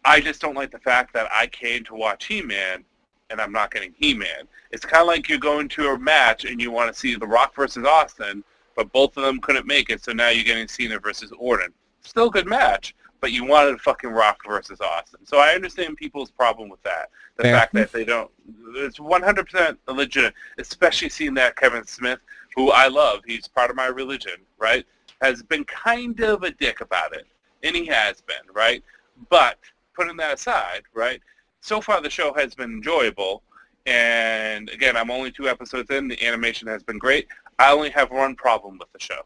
I 0.05 0.21
just 0.21 0.41
don't 0.41 0.57
like 0.57 0.71
the 0.71 0.79
fact 0.79 1.13
that 1.15 1.29
I 1.33 1.47
came 1.47 1.85
to 1.85 1.95
watch 1.95 2.27
He-Man 2.27 2.85
and 3.31 3.41
I'm 3.41 3.53
not 3.53 3.73
getting 3.73 3.95
He-Man. 3.97 4.49
It's 4.73 4.85
kind 4.85 5.01
of 5.01 5.07
like 5.07 5.29
you're 5.29 5.39
going 5.39 5.69
to 5.71 5.89
a 5.89 5.99
match 5.99 6.45
and 6.45 6.61
you 6.61 6.71
want 6.71 6.93
to 6.93 6.99
see 6.99 7.15
The 7.15 7.27
Rock 7.27 7.55
versus 7.55 7.85
Austin, 7.85 8.45
but 8.77 8.93
both 8.93 9.17
of 9.17 9.23
them 9.23 9.41
couldn't 9.41 9.67
make 9.67 9.91
it, 9.91 10.03
so 10.03 10.13
now 10.13 10.29
you're 10.29 10.45
getting 10.45 10.69
Cena 10.69 10.99
versus 10.99 11.33
Orton. 11.39 11.73
Still 12.03 12.27
a 12.29 12.31
good 12.31 12.47
match, 12.47 12.95
but 13.21 13.33
you 13.33 13.45
wanted 13.45 13.75
a 13.75 13.79
fucking 13.79 14.11
Rock 14.11 14.41
versus 14.47 14.81
Austin. 14.81 15.21
So 15.25 15.39
I 15.39 15.55
understand 15.55 15.97
people's 15.97 16.31
problem 16.31 16.69
with 16.69 16.83
that. 16.83 17.11
The 17.37 17.45
Fair. 17.45 17.57
fact 17.57 17.75
that 17.75 17.93
they 17.93 18.05
don't, 18.05 18.31
it's 18.75 18.99
100% 18.99 19.77
legit, 19.89 20.35
especially 20.59 21.09
seeing 21.09 21.35
that 21.35 21.57
Kevin 21.57 21.87
Smith, 21.87 22.19
who 22.57 22.71
I 22.71 22.89
love, 22.89 23.21
he's 23.27 23.49
part 23.49 23.71
of 23.71 23.77
my 23.77 23.87
religion, 23.87 24.37
right, 24.59 24.85
has 25.21 25.43
been 25.43 25.65
kind 25.65 26.19
of 26.21 26.43
a 26.43 26.51
dick 26.51 26.81
about 26.81 27.15
it. 27.15 27.27
And 27.63 27.77
he 27.77 27.87
has 27.87 28.21
been, 28.21 28.53
right? 28.53 28.83
But 29.29 29.59
putting 29.95 30.17
that 30.17 30.35
aside, 30.35 30.83
right, 30.95 31.21
so 31.61 31.81
far 31.81 32.01
the 32.01 32.11
show 32.11 32.33
has 32.35 32.55
been 32.55 32.73
enjoyable. 32.73 33.43
And 33.87 34.69
again, 34.71 34.97
I'm 34.97 35.11
only 35.11 35.31
two 35.31 35.49
episodes 35.49 35.91
in. 35.91 36.09
The 36.09 36.25
animation 36.27 36.69
has 36.69 36.83
been 36.83 36.99
great. 36.99 37.29
I 37.59 37.73
only 37.73 37.91
have 37.91 38.11
one 38.11 38.35
problem 38.35 38.79
with 38.79 38.93
the 38.93 39.01
show 39.01 39.23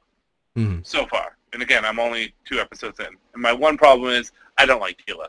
Mhm. 0.57 0.86
so 0.86 1.07
far. 1.07 1.36
And 1.53 1.62
again, 1.62 1.85
I'm 1.85 1.98
only 1.98 2.35
two 2.44 2.61
episodes 2.61 3.01
in. 3.01 3.07
And 3.07 3.43
my 3.43 3.53
one 3.53 3.77
problem 3.78 4.12
is 4.12 4.32
I 4.59 4.66
don't 4.66 4.81
like 4.81 4.98
Teela. 5.07 5.28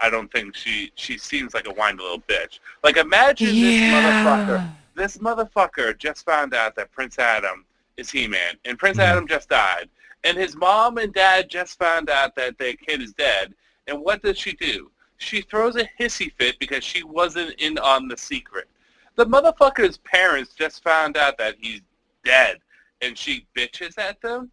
I 0.00 0.10
don't 0.10 0.30
think 0.32 0.54
she 0.56 0.92
she 0.96 1.16
seems 1.18 1.54
like 1.54 1.66
a 1.66 1.72
whiny 1.72 1.98
little 1.98 2.20
bitch. 2.20 2.58
Like 2.82 2.96
imagine 2.96 3.48
this 3.60 3.80
motherfucker. 3.92 4.68
This 4.94 5.18
motherfucker 5.18 5.96
just 5.98 6.24
found 6.24 6.54
out 6.54 6.76
that 6.76 6.92
Prince 6.92 7.18
Adam 7.18 7.64
is 7.96 8.10
He-Man, 8.10 8.56
and 8.64 8.78
Prince 8.78 8.98
Mhm. 8.98 9.04
Adam 9.04 9.26
just 9.26 9.48
died, 9.48 9.88
and 10.24 10.36
his 10.36 10.56
mom 10.56 10.98
and 10.98 11.12
dad 11.12 11.48
just 11.48 11.78
found 11.78 12.10
out 12.10 12.34
that 12.36 12.58
their 12.58 12.74
kid 12.74 13.02
is 13.02 13.12
dead. 13.12 13.54
And 13.86 14.00
what 14.00 14.22
does 14.22 14.38
she 14.38 14.52
do? 14.52 14.90
She 15.18 15.42
throws 15.42 15.76
a 15.76 15.88
hissy 15.98 16.32
fit 16.38 16.58
because 16.58 16.82
she 16.82 17.02
wasn't 17.02 17.60
in 17.60 17.78
on 17.78 18.08
the 18.08 18.16
secret. 18.16 18.68
The 19.16 19.26
motherfucker's 19.26 19.98
parents 19.98 20.54
just 20.54 20.82
found 20.82 21.16
out 21.16 21.38
that 21.38 21.56
he's 21.58 21.82
dead, 22.24 22.60
and 23.00 23.16
she 23.16 23.46
bitches 23.56 23.98
at 23.98 24.20
them. 24.20 24.50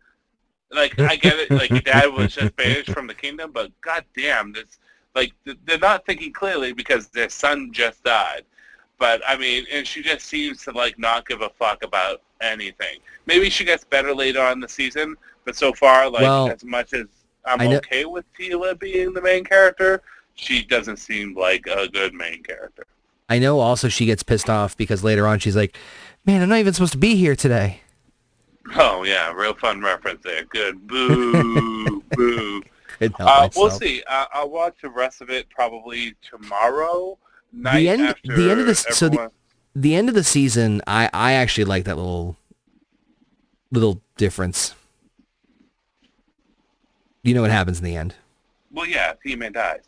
Like 0.70 1.00
I 1.00 1.16
get 1.16 1.40
it, 1.40 1.52
like 1.52 1.70
your 1.70 1.82
dad 1.82 2.14
was 2.14 2.36
just 2.36 2.56
banished 2.56 2.92
from 2.92 3.08
the 3.08 3.14
kingdom, 3.14 3.52
but 3.52 3.72
goddamn, 3.82 4.54
this 4.54 4.80
like 5.16 5.34
they're 5.44 5.78
not 5.80 6.06
thinking 6.06 6.32
clearly 6.32 6.72
because 6.74 7.08
their 7.08 7.30
son 7.30 7.74
just 7.74 8.04
died. 8.04 8.46
But 9.02 9.24
I 9.28 9.36
mean, 9.36 9.66
and 9.74 9.88
she 9.88 10.04
just 10.04 10.28
seems 10.28 10.64
to 10.66 10.72
like 10.74 11.00
not 11.00 11.28
give 11.28 11.42
a 11.42 11.50
fuck 11.50 11.84
about 11.84 12.22
anything. 12.40 13.00
Maybe 13.26 13.50
she 13.50 13.66
gets 13.66 13.84
better 13.84 14.14
later 14.14 14.40
on 14.40 14.52
in 14.52 14.60
the 14.60 14.70
season, 14.70 15.16
but 15.44 15.56
so 15.56 15.74
far, 15.74 16.08
like 16.08 16.22
Well, 16.22 16.52
as 16.52 16.64
much 16.64 16.94
as 16.94 17.08
I'm 17.44 17.62
okay 17.78 18.06
with 18.06 18.26
Teela 18.40 18.80
being 18.80 19.12
the 19.12 19.22
main 19.24 19.44
character, 19.44 20.04
she 20.36 20.62
doesn't 20.62 20.98
seem 20.98 21.36
like 21.36 21.66
a 21.66 21.88
good 21.88 22.14
main 22.14 22.44
character. 22.44 22.86
I 23.28 23.40
know 23.40 23.60
also 23.60 23.90
she 23.90 24.06
gets 24.06 24.22
pissed 24.22 24.52
off 24.52 24.78
because 24.78 25.04
later 25.04 25.26
on 25.26 25.40
she's 25.40 25.56
like, 25.56 25.76
man, 26.24 26.44
I'm 26.44 26.50
not 26.50 26.60
even 26.60 26.72
supposed 26.72 26.92
to 26.92 27.00
be 27.00 27.16
here 27.16 27.36
today. 27.36 27.82
Oh 28.76 29.02
yeah, 29.02 29.34
real 29.34 29.56
fun 29.56 29.82
reference 29.82 30.22
there. 30.24 30.44
Good. 30.44 30.86
Boo, 30.86 32.04
boo. 32.12 32.62
Uh, 33.20 33.50
we'll 33.56 33.72
see. 33.72 34.04
Uh, 34.06 34.26
I'll 34.32 34.52
watch 34.52 34.76
the 34.84 34.92
rest 34.92 35.22
of 35.22 35.32
it 35.32 35.50
probably 35.50 36.14
tomorrow 36.22 37.18
The 37.54 37.90
end- 37.90 38.16
the 38.24 38.52
end 38.52 38.60
of 38.62 38.66
this- 38.68 38.86
so 38.92 39.10
the- 39.10 39.32
The 39.74 39.96
end 39.96 40.10
of 40.10 40.16
the 40.16 40.24
season, 40.24 40.82
I, 40.86 41.10
I 41.14 41.32
actually 41.34 41.64
like 41.64 41.86
that 41.86 41.96
little 41.96 42.36
little 43.72 44.02
difference. 44.18 44.76
You 47.24 47.34
know 47.34 47.42
what 47.42 47.52
happens 47.52 47.78
in 47.80 47.86
the 47.86 47.96
end. 47.96 48.16
well, 48.72 48.86
yeah, 48.86 49.14
He-Man 49.24 49.54
dies. 49.54 49.84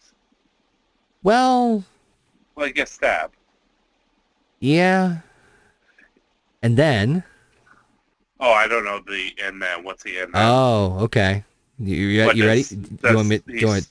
Well, 1.22 1.84
Well, 2.56 2.68
he 2.68 2.72
gets 2.72 2.92
stabbed. 2.92 3.36
Yeah. 4.60 5.18
And 6.62 6.78
then. 6.78 7.24
Oh, 8.40 8.52
I 8.52 8.68
don't 8.68 8.86
know 8.86 9.00
the 9.06 9.34
and 9.44 9.62
then. 9.62 9.84
What's 9.84 10.04
the 10.04 10.20
end 10.20 10.32
man? 10.32 10.46
Oh, 10.50 10.98
okay. 11.02 11.44
You, 11.80 11.96
you, 11.96 12.32
you 12.32 12.46
ready? 12.46 12.64
Do 12.64 13.10
you 13.10 13.16
want 13.16 13.28
me? 13.28 13.38
Do 13.40 13.54
you 13.54 13.68
want, 13.68 13.88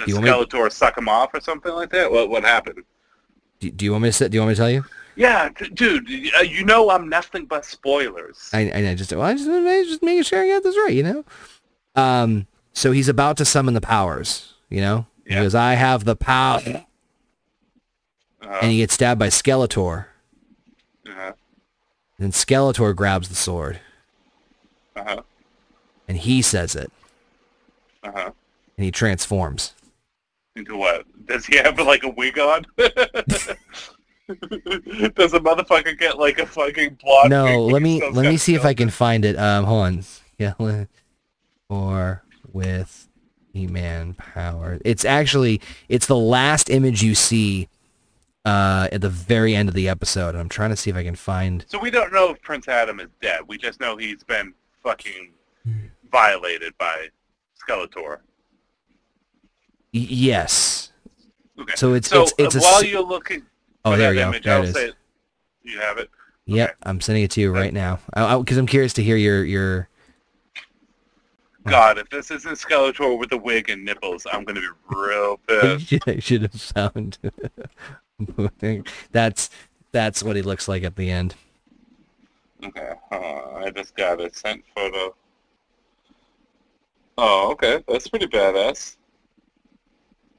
Does 0.00 0.08
you 0.08 0.14
want 0.14 0.24
me- 0.26 0.30
Skeletor 0.58 0.72
suck 0.72 0.96
him 0.98 1.08
off 1.08 1.32
or 1.34 1.40
something 1.40 1.72
like 1.72 1.90
that? 1.90 2.10
What 2.10 2.28
what 2.30 2.42
happened? 2.44 2.84
do, 3.60 3.70
do 3.70 3.84
you 3.84 3.92
want 3.92 4.02
me 4.04 4.08
to? 4.08 4.12
say- 4.12 4.28
Do 4.28 4.36
you 4.36 4.40
want 4.40 4.48
me 4.50 4.54
to 4.54 4.60
tell 4.60 4.70
you? 4.70 4.84
Yeah, 5.16 5.50
d- 5.50 5.68
dude, 5.70 6.08
uh, 6.38 6.40
you 6.42 6.64
know 6.64 6.88
I'm 6.90 7.08
nothing 7.08 7.44
but 7.44 7.64
spoilers. 7.66 8.48
I, 8.54 8.70
I 8.72 8.80
know, 8.80 8.94
just 8.94 9.12
well, 9.12 9.22
I 9.22 9.34
just, 9.34 9.48
I 9.48 9.82
just 9.84 10.02
making 10.02 10.22
sure 10.22 10.42
I 10.42 10.48
got 10.48 10.62
this 10.62 10.76
right, 10.76 10.94
you 10.94 11.02
know. 11.02 11.24
Um, 11.94 12.46
so 12.72 12.92
he's 12.92 13.08
about 13.08 13.36
to 13.38 13.44
summon 13.44 13.74
the 13.74 13.80
powers, 13.82 14.54
you 14.70 14.80
know. 14.80 15.06
He 15.26 15.34
Yeah. 15.34 15.42
goes, 15.42 15.54
"I 15.54 15.74
have 15.74 16.04
the 16.04 16.16
power," 16.16 16.60
Uh, 18.42 18.58
and 18.62 18.70
he 18.72 18.78
gets 18.78 18.94
stabbed 18.94 19.18
by 19.18 19.26
Skeletor. 19.28 20.06
uh-huh, 21.06 21.32
And 22.18 22.32
Skeletor 22.32 22.94
grabs 22.96 23.28
the 23.28 23.34
sword, 23.34 23.80
uh-huh, 24.96 25.22
and 26.08 26.16
he 26.18 26.40
says 26.40 26.74
it, 26.74 26.90
uh-huh. 28.02 28.30
and 28.76 28.84
he 28.84 28.90
transforms. 28.90 29.74
Into 30.56 30.76
what? 30.76 31.04
Does 31.26 31.46
he 31.46 31.56
have 31.58 31.78
like 31.78 32.02
a 32.02 32.08
wig 32.10 32.38
on? 32.38 32.64
Does 32.78 33.48
a 35.34 35.40
motherfucker 35.40 35.98
get 35.98 36.18
like 36.18 36.38
a 36.38 36.46
fucking 36.46 36.98
blonde? 37.02 37.30
No, 37.30 37.62
let 37.64 37.82
me 37.82 38.00
let 38.10 38.26
me 38.26 38.36
see 38.36 38.54
if 38.54 38.64
I 38.64 38.74
can 38.74 38.90
find 38.90 39.24
it. 39.24 39.36
Um, 39.38 39.64
hold 39.64 39.82
on. 39.86 39.98
Skeletor 40.38 40.88
or 41.68 42.24
with 42.52 43.08
He-Man 43.52 44.14
power. 44.14 44.78
It's 44.84 45.04
actually 45.04 45.60
it's 45.88 46.06
the 46.06 46.16
last 46.16 46.68
image 46.70 47.02
you 47.02 47.14
see 47.14 47.68
uh, 48.44 48.88
at 48.90 49.00
the 49.02 49.08
very 49.08 49.54
end 49.54 49.68
of 49.68 49.74
the 49.74 49.88
episode. 49.88 50.34
I'm 50.34 50.48
trying 50.48 50.70
to 50.70 50.76
see 50.76 50.90
if 50.90 50.96
I 50.96 51.04
can 51.04 51.14
find. 51.16 51.64
So 51.68 51.78
we 51.78 51.90
don't 51.90 52.12
know 52.12 52.30
if 52.30 52.42
Prince 52.42 52.66
Adam 52.68 52.98
is 53.00 53.08
dead. 53.20 53.40
We 53.46 53.56
just 53.58 53.80
know 53.80 53.96
he's 53.96 54.22
been 54.24 54.52
fucking 54.82 55.32
Hmm. 55.64 55.72
violated 56.10 56.72
by 56.78 57.08
Skeletor. 57.68 58.20
Yes. 59.92 60.92
Okay. 61.58 61.74
So 61.76 61.94
it's 61.94 62.08
so 62.08 62.22
it's 62.22 62.34
it's 62.38 62.56
uh, 62.56 62.58
a. 62.58 62.62
while 62.62 62.84
you're 62.84 63.02
looking 63.02 63.42
oh, 63.84 63.96
there 63.96 64.12
you 64.12 64.20
go. 64.20 64.28
image, 64.28 64.44
There 64.44 64.62
it 64.62 64.76
is. 64.76 64.94
you 65.62 65.78
have 65.78 65.98
it. 65.98 66.10
Yep, 66.46 66.68
okay. 66.68 66.76
I'm 66.82 67.00
sending 67.00 67.24
it 67.24 67.30
to 67.32 67.40
you 67.40 67.52
right 67.52 67.72
now. 67.72 68.00
Because 68.14 68.56
I'm 68.56 68.66
curious 68.66 68.92
to 68.94 69.02
hear 69.02 69.16
your 69.16 69.44
your. 69.44 69.88
God, 71.66 71.98
if 71.98 72.08
this 72.08 72.30
isn't 72.30 72.54
Skeletor 72.54 73.18
with 73.18 73.32
a 73.32 73.36
wig 73.36 73.68
and 73.68 73.84
nipples, 73.84 74.26
I'm 74.32 74.44
gonna 74.44 74.60
be 74.60 74.96
real 74.96 75.36
pissed. 75.46 76.08
I 76.08 76.18
should 76.18 76.42
have 76.42 76.52
found. 76.52 77.18
that's 79.12 79.50
that's 79.92 80.22
what 80.22 80.36
he 80.36 80.42
looks 80.42 80.68
like 80.68 80.82
at 80.82 80.96
the 80.96 81.10
end. 81.10 81.34
Okay, 82.64 82.92
uh, 83.12 83.54
I 83.56 83.70
just 83.70 83.94
got 83.96 84.20
a 84.20 84.32
sent 84.32 84.64
photo. 84.74 85.14
Oh, 87.18 87.52
okay, 87.52 87.84
that's 87.86 88.08
pretty 88.08 88.26
badass. 88.26 88.96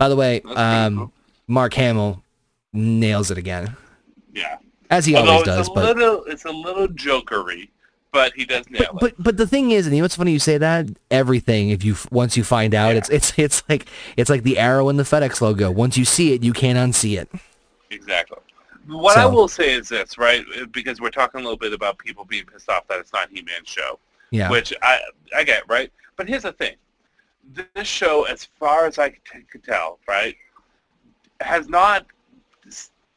By 0.01 0.09
the 0.09 0.15
way, 0.15 0.41
um. 0.55 1.11
Mark 1.47 1.73
Hamill 1.75 2.23
nails 2.73 3.29
it 3.29 3.37
again, 3.37 3.75
Yeah. 4.33 4.57
as 4.89 5.05
he 5.05 5.15
Although 5.15 5.31
always 5.31 5.47
it's 5.47 5.55
does. 5.57 5.67
a 5.67 5.71
But, 5.73 5.97
little, 5.97 6.23
it's 6.23 6.45
a 6.45 6.49
little 6.51 6.87
jokery, 6.87 7.69
but 8.11 8.31
he 8.35 8.45
does 8.45 8.67
nail 8.69 8.87
but 8.93 8.99
but 8.99 9.13
but 9.23 9.37
the 9.37 9.45
thing 9.45 9.69
is, 9.71 9.85
and 9.85 9.93
you 9.95 10.01
know 10.01 10.05
what's 10.05 10.15
funny? 10.15 10.31
You 10.31 10.39
say 10.39 10.57
that 10.57 10.87
everything. 11.11 11.69
If 11.69 11.83
you 11.83 11.95
once 12.09 12.35
you 12.35 12.43
find 12.43 12.73
out, 12.73 12.91
Yeah. 12.93 12.97
it's 12.99 13.09
it's 13.09 13.33
it's 13.37 13.63
like 13.69 13.85
it's 14.17 14.29
like 14.29 14.41
the 14.43 14.57
arrow 14.57 14.89
in 14.89 14.95
the 14.97 15.03
FedEx 15.03 15.39
logo. 15.41 15.69
Once 15.69 15.97
you 15.97 16.05
see 16.05 16.33
it, 16.33 16.41
you 16.41 16.53
can't 16.53 16.79
unsee 16.79 17.19
it. 17.19 17.29
it. 17.33 17.39
Exactly. 17.91 18.37
What 18.87 19.17
I 19.17 19.25
will 19.27 19.47
say 19.49 19.73
is 19.73 19.89
this, 19.89 20.17
right? 20.17 20.43
Because 20.71 20.99
we're 21.01 21.11
talking 21.11 21.41
a 21.41 21.43
little 21.43 21.57
bit 21.59 21.73
about 21.73 21.97
people 21.99 22.25
being 22.25 22.45
pissed 22.45 22.69
off 22.69 22.87
that 22.87 22.99
it's 22.99 23.13
not 23.13 23.29
He-Man's 23.29 23.67
show. 23.67 23.99
Yeah. 24.31 24.49
which 24.49 24.73
I 24.81 24.99
I 25.35 25.43
get 25.43 25.63
right. 25.69 25.91
But 26.15 26.27
here's 26.29 26.43
the 26.43 26.53
thing: 26.53 26.75
this 27.75 27.87
show, 27.87 28.23
as 28.23 28.45
far 28.45 28.85
as 28.85 28.97
I 28.97 29.09
could 29.09 29.63
tell, 29.63 29.99
right, 30.07 30.35
has 31.39 31.67
not 31.69 32.05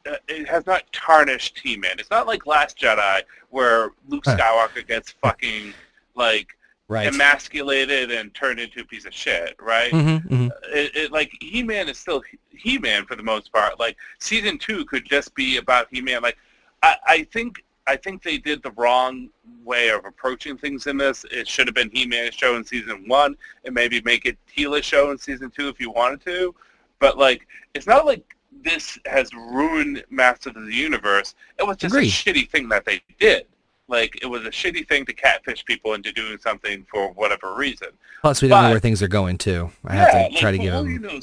uh, 0.06 0.16
it 0.28 0.46
has 0.48 0.66
not 0.66 0.84
tarnished 0.92 1.58
He-Man. 1.58 1.96
It's 1.98 2.10
not 2.10 2.26
like 2.26 2.46
Last 2.46 2.78
Jedi 2.78 3.22
where 3.50 3.92
Luke 4.08 4.24
Huh. 4.26 4.36
Skywalker 4.36 4.86
gets 4.86 5.12
fucking 5.12 5.72
like 6.14 6.48
right. 6.88 7.06
emasculated 7.06 8.10
and 8.10 8.34
turned 8.34 8.60
into 8.60 8.80
a 8.80 8.84
piece 8.84 9.06
of 9.06 9.14
shit, 9.14 9.56
right? 9.60 9.90
Mm-hmm, 9.92 10.34
mm-hmm. 10.34 10.48
it, 10.76 10.96
it 10.96 11.12
like 11.12 11.30
He-Man 11.40 11.88
is 11.88 11.98
still 11.98 12.22
He-Man 12.50 13.06
for 13.06 13.16
the 13.16 13.22
most 13.22 13.52
part. 13.52 13.78
Like 13.80 13.96
season 14.18 14.58
two 14.58 14.84
could 14.84 15.04
just 15.04 15.34
be 15.34 15.56
about 15.56 15.88
He-Man. 15.90 16.22
Like 16.22 16.36
I, 16.82 16.96
I 17.06 17.22
think 17.24 17.64
I 17.86 17.96
think 17.96 18.22
they 18.22 18.38
did 18.38 18.62
the 18.62 18.70
wrong 18.72 19.28
way 19.62 19.88
of 19.90 20.04
approaching 20.04 20.56
things 20.56 20.86
in 20.86 20.96
this. 20.96 21.24
It 21.30 21.46
should 21.46 21.66
have 21.66 21.74
been 21.74 21.90
He-Man's 21.90 22.34
show 22.34 22.56
in 22.56 22.64
season 22.64 23.04
one, 23.06 23.36
and 23.64 23.74
maybe 23.74 24.00
make 24.02 24.24
it 24.24 24.38
Teela's 24.54 24.84
show 24.84 25.10
in 25.10 25.18
season 25.18 25.50
two 25.50 25.68
if 25.68 25.78
you 25.78 25.90
wanted 25.90 26.24
to. 26.24 26.54
But 26.98 27.18
like, 27.18 27.46
it's 27.74 27.86
not 27.86 28.06
like 28.06 28.34
this 28.62 28.98
has 29.04 29.32
ruined 29.34 30.02
Masters 30.10 30.56
of 30.56 30.64
the 30.64 30.74
Universe. 30.74 31.34
It 31.58 31.66
was 31.66 31.76
just 31.76 31.94
Agreed. 31.94 32.08
a 32.08 32.10
shitty 32.10 32.48
thing 32.48 32.68
that 32.70 32.84
they 32.84 33.02
did. 33.18 33.46
Like 33.86 34.18
it 34.22 34.26
was 34.26 34.46
a 34.46 34.50
shitty 34.50 34.88
thing 34.88 35.04
to 35.06 35.12
catfish 35.12 35.62
people 35.64 35.92
into 35.92 36.10
doing 36.10 36.38
something 36.38 36.86
for 36.90 37.12
whatever 37.12 37.54
reason. 37.54 37.88
Plus, 38.22 38.40
we 38.40 38.48
don't 38.48 38.62
know 38.64 38.70
where 38.70 38.80
things 38.80 39.02
are 39.02 39.08
going 39.08 39.36
too. 39.36 39.70
I 39.84 39.94
have 39.94 40.32
to 40.32 40.38
try 40.38 40.50
to 40.52 40.56
for 40.56 40.62
give 40.62 40.72
him. 40.72 40.90
you 40.90 40.98
know, 41.00 41.20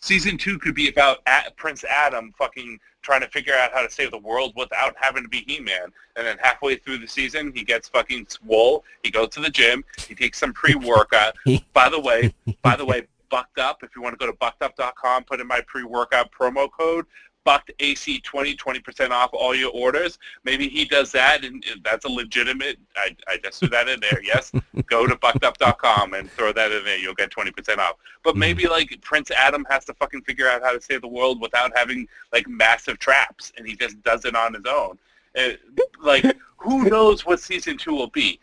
season 0.00 0.38
two 0.38 0.58
could 0.58 0.74
be 0.74 0.88
about 0.88 1.18
Prince 1.56 1.84
Adam 1.84 2.32
fucking 2.38 2.80
trying 3.08 3.20
to 3.22 3.28
figure 3.28 3.54
out 3.54 3.72
how 3.72 3.80
to 3.80 3.90
save 3.90 4.10
the 4.10 4.18
world 4.18 4.52
without 4.54 4.94
having 5.00 5.22
to 5.22 5.30
be 5.30 5.42
He-Man. 5.46 5.90
And 6.16 6.26
then 6.26 6.36
halfway 6.42 6.76
through 6.76 6.98
the 6.98 7.08
season, 7.08 7.52
he 7.54 7.64
gets 7.64 7.88
fucking 7.88 8.26
swole. 8.28 8.84
He 9.02 9.10
goes 9.10 9.30
to 9.30 9.40
the 9.40 9.48
gym. 9.48 9.82
He 10.06 10.14
takes 10.14 10.38
some 10.38 10.52
pre-workout. 10.52 11.34
by 11.72 11.88
the 11.88 11.98
way, 11.98 12.34
by 12.60 12.76
the 12.76 12.84
way, 12.90 13.06
Bucked 13.30 13.58
Up. 13.58 13.82
If 13.82 13.96
you 13.96 14.02
want 14.02 14.18
to 14.18 14.18
go 14.18 14.30
to 14.30 14.36
buckedup.com, 14.36 15.24
put 15.24 15.40
in 15.40 15.46
my 15.46 15.62
pre-workout 15.66 16.30
promo 16.32 16.70
code. 16.70 17.06
Bucked 17.48 17.72
AC 17.80 18.20
20, 18.20 18.56
20% 18.56 19.10
off 19.10 19.30
all 19.32 19.54
your 19.54 19.70
orders. 19.72 20.18
Maybe 20.44 20.68
he 20.68 20.84
does 20.84 21.10
that, 21.12 21.46
and 21.46 21.64
and 21.72 21.82
that's 21.82 22.04
a 22.04 22.08
legitimate. 22.10 22.76
I, 22.94 23.16
I 23.26 23.38
just 23.42 23.60
threw 23.60 23.70
that 23.70 23.88
in 23.88 24.00
there. 24.00 24.20
Yes, 24.22 24.52
go 24.86 25.06
to 25.06 25.16
buckedup.com 25.16 26.12
and 26.12 26.30
throw 26.32 26.52
that 26.52 26.70
in 26.72 26.84
there. 26.84 26.98
You'll 26.98 27.14
get 27.14 27.30
20% 27.30 27.78
off. 27.78 27.94
But 28.22 28.34
Mhm. 28.34 28.38
maybe 28.38 28.66
like 28.68 29.00
Prince 29.00 29.30
Adam 29.30 29.66
has 29.70 29.86
to 29.86 29.94
fucking 29.94 30.24
figure 30.24 30.46
out 30.46 30.60
how 30.62 30.72
to 30.72 30.82
save 30.82 31.00
the 31.00 31.08
world 31.08 31.40
without 31.40 31.72
having 31.74 32.06
like 32.34 32.46
massive 32.46 32.98
traps, 32.98 33.50
and 33.56 33.66
he 33.66 33.74
just 33.74 34.02
does 34.02 34.26
it 34.26 34.36
on 34.36 34.52
his 34.52 34.66
own. 34.68 34.98
Uh, 35.34 35.52
like 36.02 36.26
who 36.58 36.84
knows 36.90 37.24
what 37.24 37.40
season 37.40 37.78
two 37.78 37.92
will 37.92 38.08
be? 38.10 38.38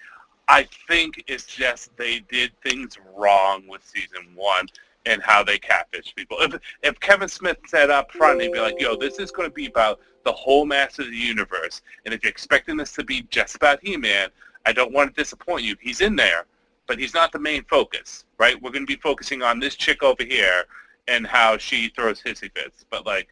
I 0.47 0.67
think 0.87 1.23
it's 1.27 1.45
just 1.45 1.95
they 1.97 2.21
did 2.21 2.59
things 2.63 2.97
wrong 3.15 3.67
with 3.67 3.85
season 3.85 4.25
one 4.33 4.67
and 5.05 5.21
how 5.21 5.43
they 5.43 5.57
catfish 5.57 6.13
people. 6.15 6.37
If 6.39 6.55
if 6.83 6.99
Kevin 6.99 7.29
Smith 7.29 7.57
said 7.67 7.89
up 7.89 8.11
front, 8.11 8.41
he'd 8.41 8.51
be 8.51 8.59
like, 8.59 8.79
"Yo, 8.79 8.95
this 8.95 9.19
is 9.19 9.31
going 9.31 9.49
to 9.49 9.53
be 9.53 9.67
about 9.67 9.99
the 10.23 10.31
whole 10.31 10.65
mass 10.65 10.99
of 10.99 11.05
the 11.07 11.17
universe, 11.17 11.81
and 12.05 12.13
if 12.13 12.23
you're 12.23 12.31
expecting 12.31 12.77
this 12.77 12.93
to 12.93 13.03
be 13.03 13.21
just 13.29 13.55
about 13.55 13.79
He-Man, 13.83 14.29
I 14.65 14.73
don't 14.73 14.91
want 14.91 15.15
to 15.15 15.21
disappoint 15.21 15.63
you. 15.63 15.75
He's 15.79 16.01
in 16.01 16.15
there, 16.15 16.45
but 16.87 16.99
he's 16.99 17.13
not 17.13 17.31
the 17.31 17.39
main 17.39 17.63
focus, 17.65 18.25
right? 18.39 18.59
We're 18.61 18.71
going 18.71 18.85
to 18.85 18.93
be 18.93 18.99
focusing 19.01 19.43
on 19.43 19.59
this 19.59 19.75
chick 19.75 20.01
over 20.01 20.23
here 20.23 20.65
and 21.07 21.27
how 21.27 21.57
she 21.57 21.89
throws 21.89 22.21
hissy 22.21 22.51
fits. 22.51 22.85
But 22.89 23.05
like, 23.05 23.27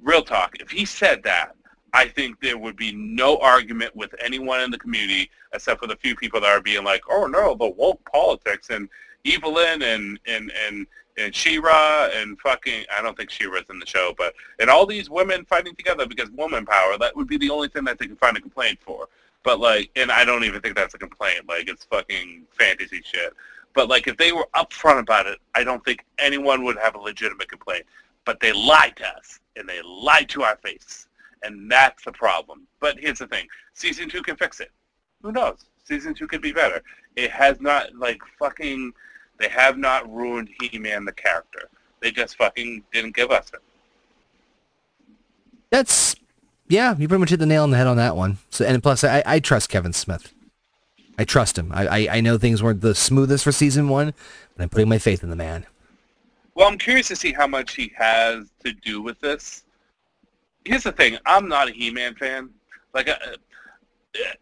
real 0.00 0.22
talk, 0.22 0.56
if 0.60 0.70
he 0.70 0.84
said 0.84 1.22
that, 1.24 1.56
I 1.92 2.06
think 2.06 2.40
there 2.40 2.56
would 2.56 2.76
be 2.76 2.92
no 2.92 3.38
argument 3.38 3.96
with 3.96 4.14
anyone 4.20 4.60
in 4.60 4.70
the 4.70 4.78
community 4.78 5.28
except 5.52 5.80
for 5.80 5.88
the 5.88 5.96
few 5.96 6.14
people 6.14 6.40
that 6.40 6.50
are 6.50 6.60
being 6.60 6.84
like, 6.84 7.02
"Oh 7.10 7.26
no, 7.26 7.56
the 7.56 7.68
woke 7.68 8.08
politics 8.10 8.70
and 8.70 8.88
Evil-Lyn 9.24 9.82
and 9.82 10.18
and 10.26 10.52
and 10.66 10.86
and 11.18 11.34
She-Ra 11.34 12.08
and 12.14 12.38
fucking 12.40 12.84
I 12.96 13.02
don't 13.02 13.16
think 13.16 13.30
She-Ra's 13.30 13.64
in 13.70 13.78
the 13.78 13.86
show, 13.86 14.14
but 14.16 14.34
and 14.58 14.70
all 14.70 14.86
these 14.86 15.10
women 15.10 15.44
fighting 15.44 15.74
together 15.74 16.06
because 16.06 16.30
woman 16.30 16.64
power. 16.64 16.96
That 16.98 17.16
would 17.16 17.28
be 17.28 17.36
the 17.36 17.50
only 17.50 17.68
thing 17.68 17.84
that 17.84 17.98
they 17.98 18.06
can 18.06 18.16
find 18.16 18.36
a 18.36 18.40
complaint 18.40 18.78
for. 18.80 19.08
But 19.42 19.58
like, 19.60 19.90
and 19.96 20.10
I 20.10 20.24
don't 20.24 20.44
even 20.44 20.60
think 20.60 20.76
that's 20.76 20.94
a 20.94 20.98
complaint. 20.98 21.48
Like, 21.48 21.68
it's 21.68 21.84
fucking 21.84 22.44
fantasy 22.58 23.02
shit. 23.04 23.32
But 23.74 23.88
like, 23.88 24.06
if 24.06 24.16
they 24.16 24.32
were 24.32 24.46
upfront 24.54 25.00
about 25.00 25.26
it, 25.26 25.38
I 25.54 25.64
don't 25.64 25.84
think 25.84 26.04
anyone 26.18 26.64
would 26.64 26.76
have 26.78 26.94
a 26.94 27.00
legitimate 27.00 27.48
complaint. 27.48 27.84
But 28.24 28.40
they 28.40 28.52
lied 28.52 28.96
to 28.96 29.08
us, 29.08 29.40
and 29.56 29.68
they 29.68 29.80
lied 29.82 30.28
to 30.30 30.42
our 30.42 30.56
face, 30.56 31.08
and 31.42 31.70
that's 31.70 32.04
the 32.04 32.12
problem. 32.12 32.66
But 32.80 32.98
here's 32.98 33.18
the 33.18 33.26
thing: 33.26 33.46
season 33.72 34.08
two 34.08 34.22
can 34.22 34.36
fix 34.36 34.60
it. 34.60 34.70
Who 35.22 35.32
knows? 35.32 35.64
Season 35.84 36.14
two 36.14 36.26
could 36.26 36.42
be 36.42 36.52
better. 36.52 36.82
It 37.16 37.30
has 37.30 37.60
not 37.60 37.94
like 37.96 38.20
fucking. 38.38 38.92
They 39.38 39.48
have 39.48 39.78
not 39.78 40.12
ruined 40.12 40.50
He-Man 40.60 41.04
the 41.04 41.12
character. 41.12 41.68
They 42.00 42.10
just 42.10 42.36
fucking 42.36 42.84
didn't 42.92 43.16
give 43.16 43.30
us 43.30 43.50
it. 43.52 43.60
That's 45.70 46.14
yeah. 46.68 46.94
You 46.96 47.08
pretty 47.08 47.20
much 47.20 47.30
hit 47.30 47.40
the 47.40 47.46
nail 47.46 47.62
on 47.62 47.70
the 47.70 47.76
head 47.76 47.86
on 47.86 47.96
that 47.96 48.16
one. 48.16 48.38
So 48.50 48.64
and 48.64 48.82
plus, 48.82 49.02
I, 49.04 49.22
I 49.26 49.40
trust 49.40 49.68
Kevin 49.70 49.92
Smith. 49.92 50.32
I 51.18 51.24
trust 51.24 51.58
him. 51.58 51.70
I, 51.72 51.86
I 51.86 52.16
I 52.16 52.20
know 52.20 52.38
things 52.38 52.62
weren't 52.62 52.80
the 52.80 52.94
smoothest 52.94 53.44
for 53.44 53.52
season 53.52 53.88
one, 53.88 54.14
but 54.56 54.62
I'm 54.62 54.68
putting 54.68 54.88
my 54.88 54.98
faith 54.98 55.22
in 55.22 55.30
the 55.30 55.36
man. 55.36 55.66
Well, 56.54 56.68
I'm 56.68 56.78
curious 56.78 57.08
to 57.08 57.16
see 57.16 57.32
how 57.32 57.46
much 57.46 57.74
he 57.74 57.92
has 57.96 58.50
to 58.64 58.72
do 58.72 59.00
with 59.00 59.18
this. 59.20 59.64
here's 60.64 60.82
the 60.82 60.92
thing. 60.92 61.16
I'm 61.24 61.48
not 61.48 61.68
a 61.68 61.72
He-Man 61.72 62.14
fan. 62.16 62.50
Like, 62.92 63.08
uh, 63.08 63.16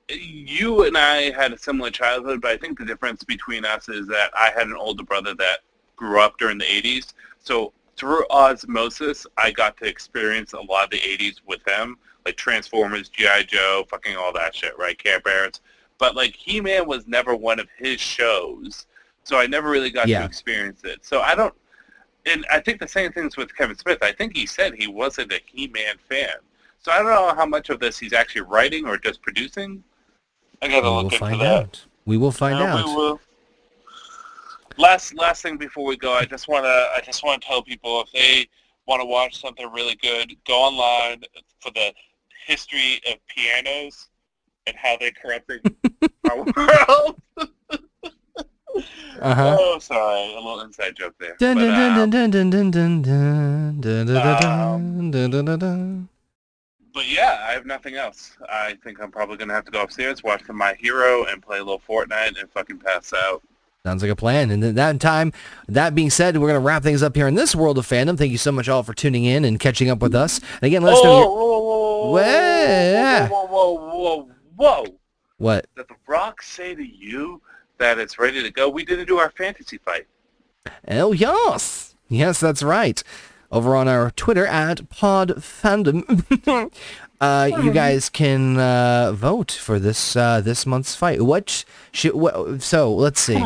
you 0.08 0.84
and 0.84 0.96
I 0.96 1.30
had 1.30 1.52
a 1.52 1.58
similar 1.58 1.90
childhood, 1.90 2.40
but 2.40 2.50
I 2.50 2.56
think 2.56 2.78
the 2.78 2.84
difference 2.84 3.22
between 3.22 3.64
us 3.64 3.88
is 3.88 4.06
that 4.08 4.30
I 4.38 4.50
had 4.56 4.66
an 4.66 4.76
older 4.76 5.04
brother 5.04 5.34
that 5.34 5.58
grew 5.96 6.20
up 6.20 6.38
during 6.38 6.58
the 6.58 6.64
80s. 6.64 7.12
So 7.40 7.72
through 7.96 8.24
osmosis, 8.30 9.26
I 9.36 9.50
got 9.50 9.76
to 9.78 9.86
experience 9.86 10.52
a 10.52 10.60
lot 10.60 10.84
of 10.84 10.90
the 10.90 10.98
80s 10.98 11.36
with 11.46 11.60
him, 11.66 11.98
like 12.24 12.36
Transformers, 12.36 13.08
G.I. 13.08 13.42
Joe, 13.44 13.84
fucking 13.90 14.16
all 14.16 14.32
that 14.34 14.54
shit, 14.54 14.78
right? 14.78 14.96
Care 14.96 15.20
Bears. 15.20 15.60
But 15.98 16.14
like 16.14 16.34
He-Man 16.34 16.86
was 16.86 17.06
never 17.06 17.34
one 17.34 17.58
of 17.58 17.68
his 17.76 18.00
shows, 18.00 18.86
so 19.24 19.38
I 19.38 19.46
never 19.46 19.68
really 19.68 19.90
got 19.90 20.08
Yeah. 20.08 20.20
to 20.20 20.24
experience 20.24 20.84
it. 20.84 21.04
So 21.04 21.20
I 21.20 21.34
don't, 21.34 21.54
and 22.24 22.46
I 22.50 22.60
think 22.60 22.80
the 22.80 22.88
same 22.88 23.12
thing's 23.12 23.36
with 23.36 23.54
Kevin 23.56 23.76
Smith. 23.76 23.98
I 24.02 24.12
think 24.12 24.36
he 24.36 24.46
said 24.46 24.74
he 24.74 24.86
wasn't 24.86 25.32
a 25.32 25.40
He-Man 25.46 25.96
fan. 26.08 26.36
So 26.88 26.94
I 26.94 27.02
don't 27.02 27.08
know 27.08 27.34
how 27.34 27.44
much 27.44 27.68
of 27.68 27.80
this 27.80 27.98
he's 27.98 28.14
actually 28.14 28.40
writing 28.40 28.86
or 28.86 28.96
just 28.96 29.20
producing. 29.20 29.84
I 30.62 30.68
gotta 30.68 30.88
We 30.88 30.94
look 30.94 31.02
will 31.02 31.10
into 31.10 31.18
find 31.18 31.40
that. 31.42 31.62
out. 31.62 31.84
We 32.06 32.16
will 32.16 32.32
find 32.32 32.58
Yeah, 32.58 32.76
out. 32.76 32.86
we 32.86 32.94
will. 32.94 33.20
Last 34.78 35.14
last 35.14 35.42
thing 35.42 35.58
before 35.58 35.84
we 35.84 35.98
go, 35.98 36.14
I 36.14 36.24
just 36.24 36.48
wanna 36.48 36.66
I 36.66 37.02
just 37.04 37.22
wanna 37.22 37.40
tell 37.40 37.62
people 37.62 38.00
if 38.00 38.10
they 38.12 38.48
want 38.86 39.02
to 39.02 39.04
watch 39.04 39.38
something 39.38 39.70
really 39.70 39.96
good, 39.96 40.34
go 40.46 40.54
online 40.54 41.24
for 41.60 41.70
the 41.72 41.92
history 42.46 43.02
of 43.06 43.18
pianos 43.26 44.08
and 44.66 44.74
how 44.74 44.96
they 44.96 45.10
corrupted 45.10 45.70
our 46.30 46.36
world. 46.38 47.20
Uh-huh. 49.20 49.56
Oh, 49.58 49.78
sorry, 49.78 50.32
a 50.32 50.36
little 50.36 50.60
inside 50.62 50.96
joke 50.96 51.16
there 51.20 51.36
but 56.98 57.08
yeah, 57.08 57.46
I 57.48 57.52
have 57.52 57.64
nothing 57.64 57.94
else. 57.94 58.36
I 58.50 58.76
think 58.82 59.00
I'm 59.00 59.12
probably 59.12 59.36
gonna 59.36 59.54
have 59.54 59.64
to 59.66 59.70
go 59.70 59.82
upstairs, 59.82 60.24
watch 60.24 60.44
some 60.44 60.56
My 60.56 60.74
Hero, 60.80 61.26
and 61.26 61.40
play 61.40 61.58
a 61.58 61.62
little 61.62 61.80
Fortnite 61.88 62.40
and 62.40 62.50
fucking 62.50 62.78
pass 62.78 63.12
out. 63.12 63.40
Sounds 63.84 64.02
like 64.02 64.10
a 64.10 64.16
plan. 64.16 64.50
And 64.50 64.60
that 64.64 65.00
time, 65.00 65.32
that 65.68 65.94
being 65.94 66.10
said, 66.10 66.36
we're 66.36 66.48
going 66.48 66.60
to 66.60 66.66
wrap 66.66 66.82
things 66.82 67.00
up 67.00 67.14
here 67.14 67.28
in 67.28 67.36
this 67.36 67.54
world 67.54 67.78
of 67.78 67.86
fandom. 67.86 68.18
Thank 68.18 68.32
you 68.32 68.36
so 68.36 68.50
much 68.50 68.68
all 68.68 68.82
for 68.82 68.92
tuning 68.92 69.24
in 69.24 69.44
and 69.44 69.60
catching 69.60 69.88
up 69.88 70.00
with 70.00 70.16
us. 70.16 70.40
And 70.54 70.64
again, 70.64 70.82
let 70.82 70.94
us 70.94 71.04
know. 71.04 71.20
Whoa, 71.20 71.34
whoa, 71.34 72.10
whoa, 72.10 73.46
whoa, 73.46 73.46
whoa, 73.46 73.74
whoa, 73.86 74.30
whoa. 74.56 74.84
What? 75.38 75.66
Did 75.76 75.86
The 75.86 75.94
Rock 76.08 76.42
say 76.42 76.74
to 76.74 76.84
you 76.84 77.40
that 77.78 78.00
it's 78.00 78.18
ready 78.18 78.42
to 78.42 78.50
go? 78.50 78.68
We 78.68 78.84
didn't 78.84 79.06
do 79.06 79.18
our 79.18 79.30
fantasy 79.30 79.78
fight. 79.78 80.08
Oh, 80.88 81.12
yes. 81.12 81.94
Yes, 82.08 82.40
that's 82.40 82.64
right. 82.64 83.02
Over 83.50 83.74
on 83.74 83.88
our 83.88 84.10
Twitter 84.10 84.46
at 84.46 84.90
Pod 84.90 85.30
Fandom, 85.36 86.70
uh, 87.20 87.50
you 87.62 87.72
guys 87.72 88.10
can 88.10 88.58
uh, 88.58 89.12
vote 89.12 89.50
for 89.50 89.78
this 89.78 90.16
uh, 90.16 90.42
this 90.42 90.66
month's 90.66 90.94
fight. 90.94 91.22
What 91.22 91.64
should 91.90 92.14
what, 92.14 92.60
so? 92.60 92.94
Let's 92.94 93.20
see. 93.20 93.42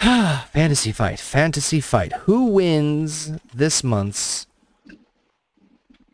fantasy 0.52 0.92
fight. 0.92 1.18
Fantasy 1.18 1.80
fight. 1.80 2.12
Who 2.12 2.46
wins 2.46 3.32
this 3.52 3.82
month's 3.82 4.46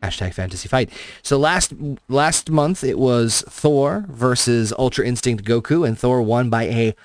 hashtag 0.01 0.33
fantasy 0.33 0.67
fight? 0.67 0.89
So 1.21 1.37
last 1.37 1.73
last 2.09 2.49
month 2.49 2.83
it 2.83 2.97
was 2.97 3.43
Thor 3.47 4.05
versus 4.07 4.73
Ultra 4.79 5.05
Instinct 5.05 5.45
Goku, 5.45 5.87
and 5.87 5.97
Thor 5.97 6.23
won 6.23 6.49
by 6.49 6.63
a 6.63 6.95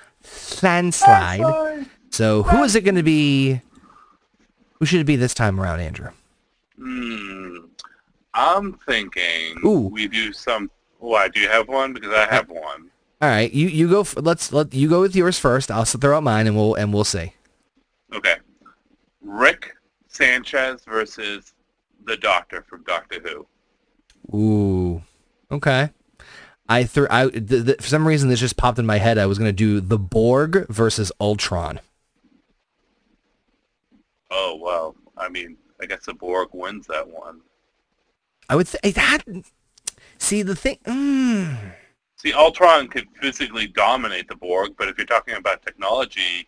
landslide. 0.63 1.85
So 2.09 2.41
who 2.41 2.63
is 2.63 2.75
it 2.75 2.81
going 2.81 2.95
to 2.95 3.03
be? 3.03 3.61
Who 4.79 4.85
should 4.85 5.01
it 5.01 5.05
be 5.05 5.15
this 5.15 5.33
time 5.33 5.59
around, 5.59 5.79
Andrew? 5.79 6.11
Hmm. 6.77 7.57
I'm 8.33 8.73
thinking 8.85 9.55
Ooh. 9.65 9.89
we 9.91 10.07
do 10.07 10.31
some. 10.31 10.69
Why? 10.99 11.27
Do 11.27 11.39
you 11.39 11.49
have 11.49 11.67
one? 11.67 11.93
Because 11.93 12.13
I 12.13 12.25
have 12.33 12.49
one. 12.49 12.89
All 13.19 13.29
right, 13.29 13.51
you 13.51 13.67
you 13.67 13.89
go. 13.89 14.01
f 14.01 14.13
let's 14.17 14.53
let 14.53 14.73
you 14.75 14.87
go 14.87 15.01
with 15.01 15.15
yours 15.15 15.39
first. 15.39 15.71
I'll 15.71 15.85
throw 15.85 16.17
out 16.17 16.23
mine, 16.23 16.45
and 16.45 16.55
we'll 16.55 16.75
and 16.75 16.93
we'll 16.93 17.03
see. 17.03 17.33
Okay. 18.13 18.35
Rick 19.21 19.73
Sanchez 20.07 20.85
versus 20.85 21.53
the 22.05 22.15
Doctor 22.17 22.63
from 22.69 22.83
Doctor 22.83 23.19
Who. 23.21 24.37
Ooh, 24.37 25.01
okay. 25.51 25.89
I 26.69 26.83
threw. 26.83 27.07
I 27.09 27.29
th- 27.29 27.65
th- 27.65 27.77
for 27.77 27.87
some 27.87 28.07
reason 28.07 28.29
this 28.29 28.39
just 28.39 28.57
popped 28.57 28.77
in 28.77 28.85
my 28.85 28.97
head. 28.99 29.17
I 29.17 29.25
was 29.25 29.39
going 29.39 29.49
to 29.49 29.53
do 29.53 29.79
the 29.79 29.97
Borg 29.97 30.67
versus 30.67 31.11
Ultron. 31.19 31.79
Oh 34.31 34.59
well. 34.61 34.95
I 35.17 35.29
mean, 35.29 35.57
I 35.81 35.85
guess 35.85 36.05
the 36.05 36.13
Borg 36.13 36.49
wins 36.53 36.87
that 36.87 37.07
one. 37.07 37.41
I 38.49 38.55
would 38.55 38.67
th- 38.67 38.93
that. 38.95 39.23
See 40.19 40.41
the 40.41 40.55
thing. 40.55 40.79
Mm, 40.85 41.73
See, 42.15 42.33
Ultron 42.33 42.87
could 42.87 43.07
physically 43.21 43.67
dominate 43.67 44.27
the 44.27 44.35
Borg, 44.35 44.71
but 44.77 44.87
if 44.87 44.97
you're 44.97 45.05
talking 45.05 45.35
about 45.35 45.61
technology, 45.61 46.47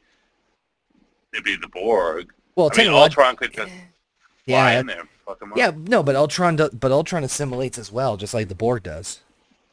it'd 1.31 1.45
be 1.45 1.55
the 1.55 1.67
Borg. 1.67 2.31
well, 2.55 2.69
I 2.73 2.77
mean, 2.77 2.91
Ultron 2.91 3.35
could 3.35 3.53
just 3.53 3.71
fly 3.71 4.73
yeah, 4.73 4.79
in 4.79 4.87
there 4.87 5.01
and 5.01 5.09
fuck 5.25 5.39
him 5.41 5.51
up. 5.51 5.57
yeah, 5.57 5.71
no, 5.75 6.01
but 6.01 6.15
Ultron, 6.15 6.55
do- 6.55 6.71
but 6.73 6.91
Ultron 6.91 7.23
assimilates 7.23 7.77
as 7.77 7.91
well, 7.91 8.17
just 8.17 8.33
like 8.33 8.47
the 8.47 8.55
Borg 8.55 8.81
does. 8.83 9.19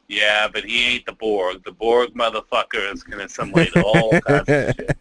Yeah, 0.07 0.47
but 0.47 0.63
he 0.63 0.85
ain't 0.85 1.05
the 1.07 1.13
Borg. 1.13 1.63
The 1.65 1.71
Borg 1.71 2.13
motherfucker 2.13 2.93
is 2.93 3.03
to 3.03 3.19
assimilate 3.19 3.75
all 3.75 4.11
kinds 4.21 4.47
of 4.47 4.75
shit. 4.75 4.97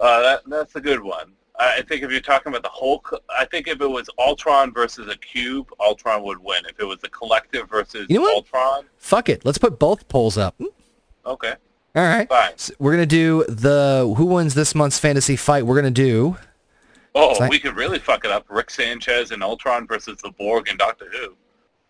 Uh, 0.00 0.20
that, 0.22 0.40
that's 0.46 0.74
a 0.76 0.80
good 0.80 1.02
one. 1.02 1.32
I 1.58 1.82
think 1.82 2.02
if 2.02 2.10
you're 2.10 2.20
talking 2.20 2.52
about 2.52 2.62
the 2.62 2.70
Hulk, 2.70 3.22
I 3.30 3.44
think 3.46 3.66
if 3.66 3.80
it 3.80 3.86
was 3.86 4.08
Ultron 4.18 4.72
versus 4.72 5.08
a 5.08 5.16
cube, 5.16 5.70
Ultron 5.80 6.22
would 6.24 6.38
win. 6.38 6.64
If 6.68 6.78
it 6.78 6.84
was 6.84 6.98
the 6.98 7.08
collective 7.08 7.68
versus 7.68 8.06
you 8.10 8.20
know? 8.20 8.34
Ultron, 8.34 8.84
fuck 8.98 9.28
it, 9.28 9.44
let's 9.44 9.58
put 9.58 9.78
both 9.78 10.06
polls 10.08 10.36
up. 10.36 10.54
Hmm. 10.58 10.66
Okay. 11.24 11.54
All 11.96 12.02
right. 12.02 12.28
Fine. 12.28 12.52
So 12.56 12.74
we're 12.78 12.92
gonna 12.92 13.06
do 13.06 13.44
the 13.48 14.12
who 14.16 14.26
wins 14.26 14.54
this 14.54 14.74
month's 14.74 14.98
fantasy 14.98 15.34
fight. 15.34 15.64
We're 15.64 15.76
gonna 15.76 15.90
do. 15.90 16.36
Oh, 17.14 17.48
we 17.48 17.58
could 17.58 17.74
really 17.74 17.98
fuck 17.98 18.26
it 18.26 18.30
up. 18.30 18.44
Rick 18.50 18.70
Sanchez 18.70 19.30
and 19.30 19.42
Ultron 19.42 19.86
versus 19.86 20.18
the 20.22 20.30
Borg 20.30 20.68
and 20.68 20.78
Doctor 20.78 21.06
Who. 21.10 21.34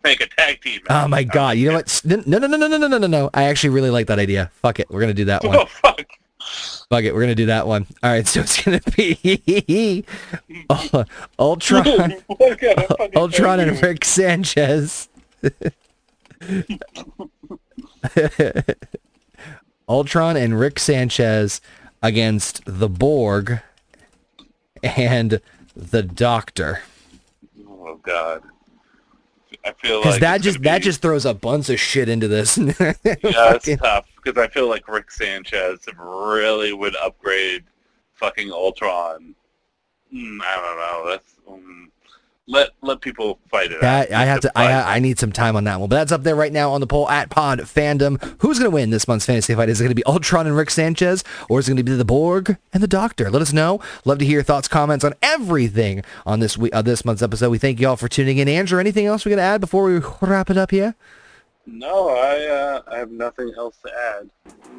Make 0.05 0.21
a 0.21 0.29
tag 0.29 0.61
team. 0.61 0.81
Man. 0.89 1.05
Oh 1.05 1.09
my 1.09 1.25
god! 1.25 1.59
You 1.59 1.71
know 1.71 1.77
what? 1.77 2.01
No, 2.05 2.23
no, 2.25 2.39
no, 2.39 2.47
no, 2.47 2.69
no, 2.69 2.87
no, 2.87 2.99
no, 2.99 3.07
no. 3.09 3.31
I 3.35 3.45
actually 3.45 3.71
really 3.71 3.91
like 3.91 4.07
that 4.07 4.21
idea. 4.21 4.53
Fuck 4.55 4.79
it, 4.79 4.89
we're 4.89 5.01
gonna 5.01 5.15
do 5.15 5.25
that 5.25 5.41
oh, 5.45 5.49
one. 5.49 5.57
Oh 5.57 5.67
fuck. 5.67 6.07
Fuck 6.89 7.05
it, 7.05 7.13
we're 7.15 7.21
gonna 7.21 7.35
do 7.35 7.47
that 7.47 7.67
one. 7.67 7.87
All 8.03 8.11
right, 8.11 8.27
so 8.27 8.41
it's 8.41 8.63
gonna 8.63 8.81
be 8.97 10.05
Ultron, 11.39 12.17
What 12.27 12.61
kind 12.61 12.79
of 12.79 12.87
fucking 12.87 13.17
Ultron, 13.17 13.61
and? 13.61 13.83
Rick 13.83 14.05
Sanchez. 14.05 15.09
Ultron 19.89 20.37
and 20.37 20.59
Rick 20.59 20.79
Sanchez 20.79 21.61
against 22.03 22.63
the 22.67 22.89
Borg 22.89 23.61
and 24.83 25.41
the 25.75 26.03
Doctor. 26.03 26.83
Oh 27.69 27.97
god. 28.03 28.43
I 29.65 29.73
feel 29.73 30.01
like 30.03 30.21
that 30.21 30.43
just 30.43 30.59
gonna 30.59 30.75
that 30.75 30.83
just 30.83 31.03
throws 31.03 31.25
a 31.27 31.35
bunch 31.35 31.69
of 31.71 31.81
shit 31.81 32.09
into 32.09 32.29
this. 32.29 32.57
yeah, 32.59 32.95
it's 33.03 33.69
tough 33.81 34.07
because 34.27 34.43
I 34.43 34.49
feel 34.53 34.69
like 34.69 34.89
Rick 34.89 35.11
Sanchez 35.11 35.81
really 35.97 36.73
would 36.73 36.97
upgrade 36.97 37.65
fucking 38.15 38.51
Ultron. 38.51 39.35
Mm, 40.13 40.39
I 40.43 40.57
don't 40.57 40.77
know. 40.79 41.11
That's 41.11 41.35
um, 41.49 41.93
let 42.49 42.71
let 42.83 43.01
people 43.01 43.39
fight 43.49 43.71
it. 43.71 43.81
That 43.81 44.11
out. 44.11 44.21
I 44.21 44.25
have 44.25 44.41
to. 44.41 44.59
I 44.59 44.67
Fight. 44.67 44.97
I 44.97 44.99
need 44.99 45.19
some 45.19 45.31
time 45.31 45.55
on 45.55 45.65
that 45.65 45.79
one, 45.79 45.89
but 45.89 45.97
that's 45.97 46.13
up 46.13 46.25
there 46.25 46.35
right 46.35 46.53
now 46.53 46.73
on 46.73 46.81
the 46.81 46.87
poll 46.87 47.09
at 47.09 47.31
Pod 47.31 47.61
Fandom. 47.61 48.21
Who's 48.41 48.59
gonna 48.59 48.71
win 48.71 48.91
this 48.91 49.07
month's 49.07 49.27
fantasy 49.27 49.55
fight? 49.55 49.69
Is 49.69 49.81
it 49.81 49.85
gonna 49.85 49.95
be 49.95 50.05
Ultron 50.07 50.47
and 50.47 50.57
Rick 50.57 50.71
Sanchez, 50.71 51.23
or 51.49 51.61
is 51.61 51.69
it 51.69 51.73
gonna 51.73 51.85
be 51.85 51.93
the 51.93 52.05
Borg 52.05 52.57
and 52.73 52.83
the 52.83 52.89
Doctor? 52.89 53.31
Let 53.31 53.43
us 53.43 53.53
know. 53.53 53.81
Love 54.05 54.19
to 54.19 54.25
hear 54.25 54.35
your 54.35 54.43
thoughts, 54.43 54.67
comments 54.69 55.05
on 55.05 55.15
everything 55.23 56.03
on 56.25 56.41
this 56.41 56.59
week, 56.59 56.75
uh, 56.75 56.83
this 56.83 57.05
month's 57.05 57.23
episode. 57.23 57.51
We 57.51 57.59
thank 57.59 57.81
you 57.81 57.89
all 57.89 57.97
for 57.97 58.09
tuning 58.09 58.39
in. 58.39 58.49
Andrew, 58.49 58.81
anything 58.81 59.07
else 59.07 59.25
we 59.25 59.31
gonna 59.31 59.43
add 59.43 59.61
before 59.61 59.85
we 59.85 60.01
wrap 60.21 60.51
it 60.51 60.57
up 60.57 60.73
here? 60.73 60.97
No, 61.67 62.11
I 62.11 62.47
uh, 62.47 62.83
I 62.91 62.99
have 62.99 63.11
nothing 63.11 63.53
else 63.57 63.77
to 63.85 63.91
add. 63.93 64.31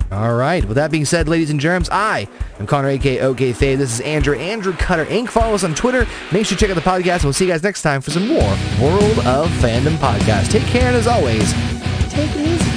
All 0.10 0.36
right. 0.36 0.64
With 0.64 0.76
that 0.76 0.90
being 0.90 1.04
said, 1.04 1.28
ladies 1.28 1.50
and 1.50 1.60
germs, 1.60 1.90
I 1.92 2.30
am 2.60 2.66
Connor, 2.66 2.88
aka 2.90 3.20
OK. 3.22 3.52
This 3.52 3.92
is 3.92 4.00
Andrew, 4.02 4.36
Andrew 4.38 4.72
Cutter 4.74 5.06
Inc. 5.06 5.30
Follow 5.30 5.54
us 5.54 5.66
on 5.66 5.76
Twitter. 5.76 6.08
Make 6.32 6.46
sure 6.46 6.56
you 6.56 6.60
check 6.60 6.70
out 6.70 6.76
the 6.76 6.82
podcast, 6.82 7.24
we'll 7.26 7.34
see 7.34 7.46
you 7.46 7.52
guys 7.52 7.62
next 7.64 7.82
time 7.82 8.00
for 8.00 8.12
some 8.12 8.28
more 8.28 8.58
World 8.82 9.20
of 9.26 9.50
Fandom 9.60 9.98
podcast. 9.98 10.50
Take 10.50 10.64
care, 10.64 10.88
and 10.88 10.96
as 10.96 11.08
always, 11.08 11.52
take 12.10 12.34
it 12.36 12.48
easy. 12.48 12.77